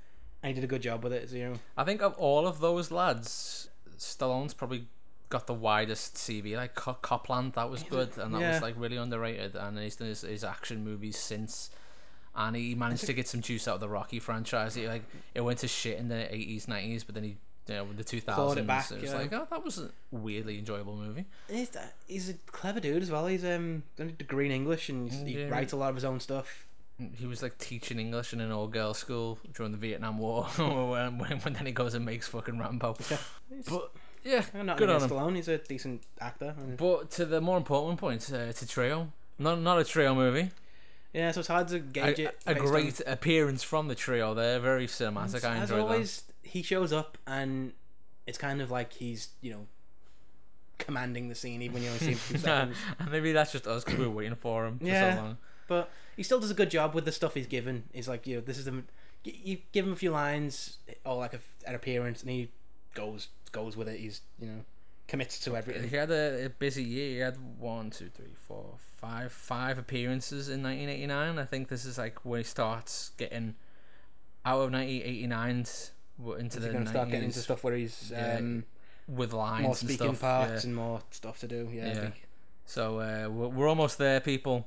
And 0.42 0.50
he 0.50 0.54
did 0.60 0.64
a 0.64 0.68
good 0.68 0.82
job 0.82 1.02
with 1.02 1.12
it. 1.12 1.28
So, 1.30 1.36
you 1.36 1.48
know, 1.48 1.54
I 1.76 1.82
think 1.84 2.02
of 2.02 2.14
all 2.18 2.46
of 2.46 2.60
those 2.60 2.90
lads, 2.92 3.68
Stallone's 3.98 4.54
probably 4.54 4.86
got 5.28 5.48
the 5.48 5.54
widest 5.54 6.14
CV. 6.14 6.56
Like 6.56 6.74
Copland, 6.76 7.54
that 7.54 7.68
was 7.68 7.82
good, 7.82 8.16
and 8.18 8.32
that 8.34 8.40
Yeah. 8.40 8.52
was 8.52 8.62
like 8.62 8.74
really 8.78 8.96
underrated. 8.96 9.56
And 9.56 9.76
he's 9.78 9.96
done 9.96 10.08
his, 10.08 10.20
his 10.20 10.44
action 10.44 10.84
movies 10.84 11.16
since. 11.18 11.70
And 12.38 12.54
he 12.54 12.74
managed 12.74 13.06
to 13.06 13.12
get 13.14 13.26
some 13.26 13.40
juice 13.40 13.66
out 13.66 13.76
of 13.76 13.80
the 13.80 13.88
Rocky 13.88 14.20
franchise. 14.20 14.74
He, 14.74 14.86
like 14.86 15.02
it 15.34 15.40
went 15.40 15.60
to 15.60 15.68
shit 15.68 15.98
in 15.98 16.08
the 16.08 16.32
eighties, 16.34 16.68
nineties, 16.68 17.02
but 17.02 17.14
then 17.14 17.24
he, 17.24 17.36
you 17.66 17.74
know, 17.74 17.84
in 17.86 17.96
the 17.96 18.04
two 18.04 18.20
Clawed 18.20 18.36
thousands, 18.36 18.58
it 18.58 18.60
it, 18.60 18.66
back, 18.66 18.90
was 18.90 19.02
yeah. 19.02 19.16
like, 19.16 19.32
oh, 19.32 19.46
that 19.50 19.64
was 19.64 19.78
a 19.78 19.90
weirdly 20.10 20.58
enjoyable 20.58 20.96
movie. 20.96 21.24
he's, 21.50 21.70
he's 22.06 22.28
a 22.28 22.34
clever 22.52 22.78
dude 22.78 23.02
as 23.02 23.10
well. 23.10 23.26
He's 23.26 23.44
um 23.44 23.84
done 23.96 24.08
a 24.08 24.12
degree 24.12 24.46
in 24.46 24.52
English 24.52 24.88
and 24.90 25.10
he 25.26 25.38
Yeah. 25.40 25.48
writes 25.48 25.72
a 25.72 25.76
lot 25.76 25.88
of 25.88 25.94
his 25.94 26.04
own 26.04 26.20
stuff. 26.20 26.66
He 27.18 27.26
was 27.26 27.42
like 27.42 27.58
teaching 27.58 27.98
English 27.98 28.32
in 28.32 28.40
an 28.40 28.50
all 28.52 28.68
girls 28.68 28.98
school 28.98 29.38
during 29.54 29.72
the 29.72 29.78
Vietnam 29.78 30.18
War, 30.18 30.44
when, 30.56 31.18
when, 31.18 31.38
when 31.40 31.52
then 31.54 31.66
he 31.66 31.72
goes 31.72 31.94
and 31.94 32.04
makes 32.04 32.26
fucking 32.28 32.58
Rambo. 32.58 32.96
But 33.68 33.90
yeah, 34.24 34.44
not 34.62 34.76
good 34.78 34.88
on 34.90 35.02
him. 35.02 35.08
Stallone. 35.10 35.36
He's 35.36 35.48
a 35.48 35.58
decent 35.58 36.02
actor. 36.20 36.54
But 36.76 37.10
to 37.12 37.24
the 37.26 37.40
more 37.40 37.56
important 37.58 37.98
point, 38.00 38.22
uh, 38.32 38.52
to 38.52 38.64
Trejo, 38.66 39.08
not 39.38 39.60
not 39.60 39.78
a 39.78 39.82
Trejo 39.82 40.14
movie. 40.14 40.50
Yeah, 41.16 41.30
so 41.32 41.40
it's 41.40 41.48
hard 41.48 41.68
to 41.68 41.78
gauge 41.78 42.18
A, 42.18 42.24
it. 42.28 42.38
a 42.46 42.54
based 42.54 42.60
on- 42.66 42.70
great 42.70 43.00
appearance 43.06 43.62
from 43.62 43.88
the 43.88 43.96
Trejo. 43.96 44.34
They're 44.36 44.60
very 44.60 44.86
cinematic. 44.86 45.44
I 45.44 45.56
As 45.56 45.70
enjoyed 45.70 45.80
always, 45.80 46.24
he 46.42 46.62
shows 46.62 46.92
up 46.92 47.16
and 47.26 47.72
it's 48.26 48.36
kind 48.38 48.60
of 48.60 48.70
like 48.70 48.92
he's 48.92 49.28
you 49.40 49.52
know 49.52 49.66
commanding 50.78 51.28
the 51.28 51.34
scene 51.34 51.62
even 51.62 51.74
when 51.74 51.82
you 51.82 51.88
only 51.88 52.00
see 52.00 52.10
him 52.12 52.18
for 52.18 52.32
two 52.34 52.38
that. 52.40 52.44
seconds. 52.68 52.76
and 52.98 53.10
maybe 53.10 53.32
that's 53.32 53.50
just 53.52 53.66
us 53.66 53.82
because 53.82 53.98
we 53.98 54.06
were 54.06 54.12
waiting 54.12 54.34
for 54.36 54.66
him 54.66 54.78
for 54.78 54.84
Yeah. 54.86 55.14
so 55.16 55.22
long. 55.22 55.38
But 55.68 55.90
he 56.16 56.22
still 56.22 56.38
does 56.38 56.50
a 56.50 56.54
good 56.54 56.70
job 56.70 56.94
with 56.94 57.04
the 57.06 57.12
stuff 57.12 57.34
he's 57.34 57.46
given. 57.46 57.84
He's 57.92 58.08
like, 58.08 58.26
you 58.26 58.36
know, 58.36 58.40
this 58.42 58.58
is 58.58 58.66
the 58.66 58.82
you- 59.24 59.32
you 59.42 59.58
give 59.72 59.86
him 59.86 59.92
a 59.92 59.96
few 59.96 60.10
lines 60.10 60.76
or 61.04 61.16
like 61.16 61.32
a, 61.34 61.40
an 61.66 61.74
appearance, 61.74 62.20
and 62.22 62.30
he 62.30 62.50
goes 62.94 63.28
goes 63.52 63.76
with 63.76 63.88
it. 63.88 63.98
He's 63.98 64.20
you 64.38 64.48
know 64.48 64.64
commits 65.08 65.38
to 65.40 65.56
everything. 65.56 65.88
He 65.88 65.96
had 65.96 66.10
a, 66.10 66.46
a 66.46 66.48
busy 66.48 66.82
year. 66.82 67.08
He 67.10 67.18
had 67.18 67.36
one, 67.58 67.90
two, 67.90 68.08
three, 68.08 68.34
four, 68.34 68.74
five, 68.96 69.32
five 69.32 69.78
appearances 69.78 70.48
in 70.48 70.62
1989. 70.62 71.38
I 71.38 71.44
think 71.44 71.68
this 71.68 71.84
is 71.84 71.98
like 71.98 72.24
when 72.24 72.40
he 72.40 72.44
starts 72.44 73.10
getting 73.16 73.54
out 74.44 74.60
of 74.60 74.70
1989's 74.70 75.92
w- 76.18 76.38
into 76.38 76.58
Is 76.58 76.62
the 76.62 76.68
he 76.68 76.72
going 76.72 76.84
to 76.84 76.90
start 76.90 77.10
getting 77.10 77.26
into 77.26 77.38
stuff 77.40 77.62
where 77.64 77.74
he's 77.74 78.10
Yeah, 78.12 78.36
um, 78.38 78.64
with 79.08 79.32
lines 79.32 79.62
more 79.62 79.70
and 79.70 79.78
speaking 79.78 80.14
stuff. 80.14 80.20
parts 80.20 80.64
yeah. 80.64 80.68
and 80.68 80.76
more 80.76 81.00
stuff 81.10 81.40
to 81.40 81.48
do? 81.48 81.68
Yeah, 81.72 81.86
Yeah. 81.94 82.10
So 82.64 82.98
uh, 82.98 83.28
we're, 83.30 83.48
we're 83.48 83.68
almost 83.68 83.98
there, 83.98 84.20
people. 84.20 84.66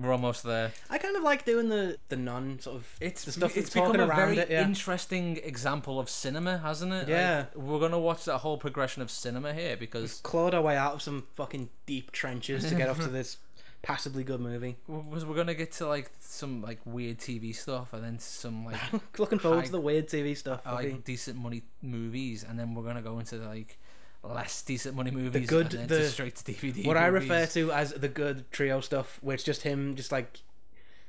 We're 0.00 0.12
almost 0.12 0.44
there. 0.44 0.72
I 0.88 0.98
kind 0.98 1.16
of 1.16 1.22
like 1.24 1.44
doing 1.44 1.68
the 1.68 1.98
the 2.08 2.16
non 2.16 2.60
sort 2.60 2.76
of 2.76 2.86
It's 3.00 3.24
the 3.24 3.32
stuff 3.32 3.56
it's 3.56 3.68
that's 3.68 3.74
talking 3.74 3.92
become 3.94 4.08
a 4.08 4.10
around 4.10 4.34
very 4.34 4.38
it. 4.38 4.50
Yeah, 4.50 4.64
interesting 4.64 5.38
example 5.38 5.98
of 5.98 6.08
cinema, 6.08 6.58
hasn't 6.58 6.92
it? 6.92 6.98
Like, 7.00 7.08
Yeah. 7.08 7.46
we're 7.56 7.80
gonna 7.80 7.98
watch 7.98 8.24
that 8.26 8.38
whole 8.38 8.58
progression 8.58 9.02
of 9.02 9.10
cinema 9.10 9.52
here 9.54 9.76
because 9.76 10.20
clawed 10.22 10.54
our 10.54 10.62
way 10.62 10.76
out 10.76 10.94
of 10.94 11.02
some 11.02 11.24
fucking 11.34 11.70
deep 11.86 12.12
trenches 12.12 12.68
to 12.68 12.74
get 12.76 12.88
up 12.88 12.98
to 12.98 13.08
this 13.08 13.38
passably 13.82 14.24
good 14.24 14.40
movie. 14.40 14.76
we're 14.86 15.24
we're 15.24 15.34
gonna 15.36 15.54
get 15.54 15.72
to 15.72 15.86
like 15.86 16.10
some 16.20 16.62
like 16.62 16.78
weird 16.84 17.18
TV 17.18 17.54
stuff 17.54 17.92
and 17.92 18.04
then 18.04 18.18
some 18.20 18.64
like 18.64 18.78
Looking 19.18 19.38
forward 19.40 19.64
to 19.66 19.72
the 19.72 19.80
weird 19.80 20.08
TV 20.08 20.36
stuff. 20.36 20.60
like 20.64 21.02
decent 21.04 21.36
money 21.38 21.62
movies 21.82 22.44
and 22.48 22.58
then 22.58 22.74
we're 22.74 22.82
gonna 22.84 23.02
go 23.02 23.18
into 23.18 23.36
like 23.36 23.78
less 24.22 24.62
decent 24.62 24.94
money 24.96 25.10
movies 25.10 25.32
The 25.32 25.46
good- 25.46 25.70
the- 25.70 25.86
to 25.86 26.10
straight 26.10 26.36
to 26.36 26.44
DVD. 26.44 26.84
what 26.86 26.96
I 26.96 27.06
refer 27.06 27.46
to 27.46 27.72
as 27.72 27.92
the 27.92 28.08
good 28.08 28.50
Trejo 28.52 28.82
stuff, 28.82 29.18
where 29.22 29.34
it's 29.34 29.44
just 29.44 29.62
him, 29.62 29.94
just 29.96 30.10
like 30.12 30.40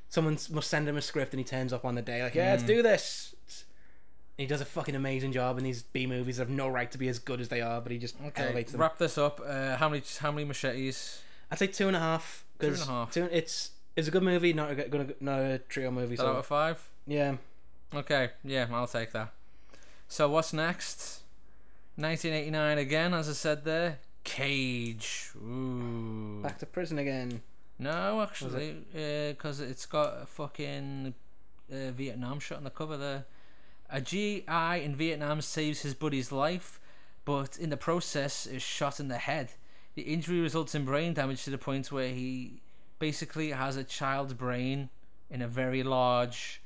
someone 0.08 0.38
must 0.50 0.68
send 0.70 0.88
him 0.88 0.96
a 0.96 1.02
script 1.02 1.32
and 1.32 1.38
he 1.40 1.44
turns 1.44 1.72
up 1.72 1.84
on 1.84 1.94
the 1.94 2.02
day, 2.02 2.22
like, 2.22 2.34
yeah, 2.34 2.50
let's 2.52 2.62
Mm. 2.64 2.68
do 2.68 2.82
this. 2.82 3.34
He 4.36 4.46
does 4.46 4.60
a 4.62 4.64
fucking 4.64 4.94
amazing 4.94 5.32
job 5.32 5.58
in 5.58 5.64
these 5.64 5.82
B 5.82 6.06
movies 6.06 6.38
that 6.38 6.44
have 6.44 6.50
no 6.50 6.66
right 6.68 6.90
to 6.92 6.96
be 6.98 7.08
as 7.08 7.18
good 7.18 7.40
as 7.40 7.48
they 7.48 7.60
are, 7.60 7.80
but 7.80 7.92
he 7.92 7.98
just 7.98 8.16
Okay, 8.28 8.42
elevates 8.44 8.72
them. 8.72 8.80
wrap 8.80 8.96
this 8.96 9.18
up. 9.18 9.38
Uh, 9.44 9.76
how 9.76 9.88
many 9.88 10.02
how 10.20 10.32
many 10.32 10.44
machetes? 10.46 11.20
I'd 11.50 11.58
say 11.58 11.66
two 11.66 11.88
and 11.88 11.96
a 11.96 12.00
half. 12.00 12.44
Two 12.58 12.68
and 12.68 12.76
a 12.80 12.84
half. 12.86 13.12
two- 13.12 13.28
it's 13.30 13.72
it's 13.96 14.08
a 14.08 14.10
good 14.10 14.22
movie, 14.22 14.52
not 14.54 14.70
a 14.70 14.74
good, 14.76 14.90
gonna- 14.90 15.14
not 15.20 15.40
a 15.40 15.60
Trejo 15.68 15.92
movie. 15.92 16.16
That 16.16 16.24
out 16.24 16.32
So 16.34 16.38
of 16.38 16.46
five? 16.46 16.88
yeah, 17.06 17.36
Okay, 17.92 18.30
yeah, 18.44 18.66
I'll 18.72 18.86
take 18.86 19.10
that. 19.12 19.32
So 20.08 20.28
what's 20.30 20.52
next? 20.54 21.19
1989 21.96 22.78
again, 22.78 23.14
as 23.14 23.28
I 23.28 23.32
said 23.32 23.64
there. 23.64 23.98
Cage. 24.24 25.30
Ooh. 25.36 26.40
back 26.42 26.58
to 26.58 26.66
prison 26.66 26.98
again. 26.98 27.42
No, 27.78 28.20
actually, 28.20 28.84
because 29.32 29.60
it's 29.60 29.86
got 29.86 30.22
a 30.22 30.26
fucking 30.26 31.14
uh, 31.72 31.90
Vietnam 31.92 32.38
shot 32.38 32.58
on 32.58 32.64
the 32.64 32.70
cover 32.70 32.96
there. 32.96 33.24
A 33.88 34.00
GI 34.00 34.44
in 34.46 34.94
Vietnam 34.94 35.40
saves 35.40 35.80
his 35.80 35.94
buddy's 35.94 36.30
life, 36.30 36.78
but 37.24 37.58
in 37.58 37.70
the 37.70 37.76
process 37.76 38.46
is 38.46 38.62
shot 38.62 39.00
in 39.00 39.08
the 39.08 39.18
head. 39.18 39.52
The 39.94 40.02
injury 40.02 40.40
results 40.40 40.74
in 40.74 40.84
brain 40.84 41.14
damage 41.14 41.44
to 41.44 41.50
the 41.50 41.58
point 41.58 41.90
where 41.90 42.10
he 42.10 42.60
basically 42.98 43.50
has 43.50 43.76
a 43.76 43.82
child's 43.82 44.34
brain 44.34 44.90
in 45.30 45.42
a 45.42 45.48
very 45.48 45.82
large 45.82 46.59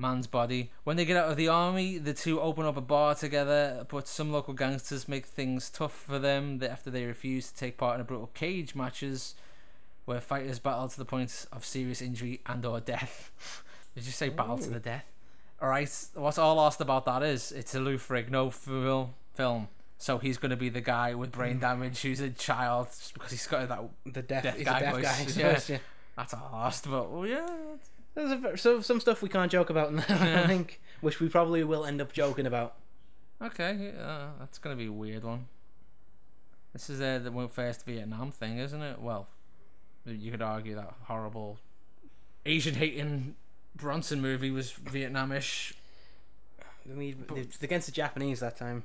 man's 0.00 0.26
body. 0.26 0.70
When 0.84 0.96
they 0.96 1.04
get 1.04 1.16
out 1.16 1.30
of 1.30 1.36
the 1.36 1.48
army, 1.48 1.98
the 1.98 2.14
two 2.14 2.40
open 2.40 2.64
up 2.64 2.76
a 2.76 2.80
bar 2.80 3.14
together, 3.14 3.86
but 3.88 4.08
some 4.08 4.32
local 4.32 4.54
gangsters 4.54 5.08
make 5.08 5.26
things 5.26 5.70
tough 5.70 5.92
for 5.92 6.18
them 6.18 6.60
after 6.62 6.90
they 6.90 7.04
refuse 7.04 7.50
to 7.50 7.56
take 7.56 7.76
part 7.76 7.96
in 7.96 8.00
a 8.00 8.04
brutal 8.04 8.30
cage 8.34 8.74
matches 8.74 9.34
where 10.06 10.20
fighters 10.20 10.58
battle 10.58 10.88
to 10.88 10.98
the 10.98 11.04
point 11.04 11.46
of 11.52 11.64
serious 11.64 12.02
injury 12.02 12.40
and 12.46 12.64
or 12.64 12.80
death. 12.80 13.30
Did 13.94 14.04
you 14.04 14.12
say 14.12 14.28
battle 14.28 14.58
to 14.58 14.70
the 14.70 14.80
death? 14.80 15.04
Alright, 15.62 16.06
what's 16.14 16.38
all 16.38 16.54
lost 16.54 16.80
about 16.80 17.04
that 17.04 17.22
is 17.22 17.52
it's 17.52 17.74
a 17.74 17.80
Lou 17.80 17.98
Ferrigno 17.98 18.52
fil- 18.52 19.14
film. 19.34 19.68
So 19.98 20.16
he's 20.16 20.38
going 20.38 20.50
to 20.50 20.56
be 20.56 20.70
the 20.70 20.80
guy 20.80 21.14
with 21.14 21.30
brain 21.30 21.58
mm. 21.58 21.60
damage 21.60 22.00
who's 22.00 22.20
a 22.20 22.30
child 22.30 22.88
because 23.12 23.30
he's 23.30 23.46
got 23.46 23.68
that. 23.68 23.82
The 24.06 24.22
deaf, 24.22 24.44
guy 24.64 24.78
a 24.78 24.80
deaf 24.80 24.94
voice, 24.94 25.36
guy. 25.36 25.40
yeah. 25.42 25.60
yeah. 25.68 25.78
That's 26.16 26.32
all 26.32 26.48
lost, 26.52 26.90
but 26.90 27.10
well, 27.10 27.26
yeah. 27.26 27.46
There's 28.14 28.32
a, 28.32 28.56
so 28.58 28.80
some 28.80 29.00
stuff 29.00 29.22
we 29.22 29.28
can't 29.28 29.50
joke 29.50 29.70
about, 29.70 29.92
Yeah. 30.08 30.42
I 30.44 30.46
think, 30.46 30.80
which 31.00 31.20
we 31.20 31.28
probably 31.28 31.62
will 31.64 31.84
end 31.84 32.00
up 32.00 32.12
joking 32.12 32.46
about. 32.46 32.74
Okay, 33.42 33.92
uh, 33.98 34.28
that's 34.38 34.58
to 34.76 34.80
be 34.80 34.86
a 34.88 34.92
weird 34.92 35.24
one. 35.24 35.46
This 36.72 36.90
is 36.90 37.00
uh, 37.00 37.18
the 37.22 37.48
first 37.48 37.84
Vietnam 37.86 38.30
thing, 38.30 38.58
isn't 38.58 38.82
it? 38.82 39.00
Well, 39.00 39.28
you 40.04 40.30
could 40.30 40.42
argue 40.42 40.74
that 40.76 40.94
horrible 41.04 41.58
Asian 42.46 42.74
hating 42.74 43.34
Bronson 43.74 44.20
movie 44.20 44.50
was 44.50 44.72
Vietnamish. 44.72 45.72
I 46.88 46.94
mean, 46.94 47.24
it's 47.36 47.62
against 47.62 47.86
the 47.86 47.92
Japanese 47.92 48.40
that 48.40 48.56
time. 48.56 48.84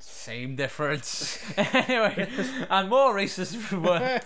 Same 0.00 0.56
difference. 0.56 1.38
anyway, 1.56 2.28
and 2.70 2.88
more 2.88 3.14
racist. 3.14 3.72
more 3.78 4.20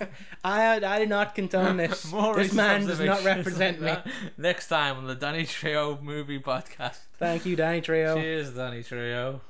I 0.44 0.76
I 0.84 0.98
do 0.98 1.06
not 1.06 1.34
condone 1.34 1.76
this. 1.76 2.02
this 2.02 2.12
racist 2.12 2.54
man 2.54 2.86
does 2.86 3.00
not 3.00 3.24
represent 3.24 3.80
me. 3.80 3.88
like 3.88 4.04
Next 4.36 4.68
time 4.68 4.96
on 4.98 5.06
the 5.06 5.14
Danny 5.14 5.44
Trejo 5.44 6.00
movie 6.02 6.40
podcast. 6.40 6.98
Thank 7.18 7.46
you, 7.46 7.56
Danny 7.56 7.80
Trejo. 7.80 8.16
Cheers, 8.16 8.54
Danny 8.54 8.82
Trejo. 8.82 9.40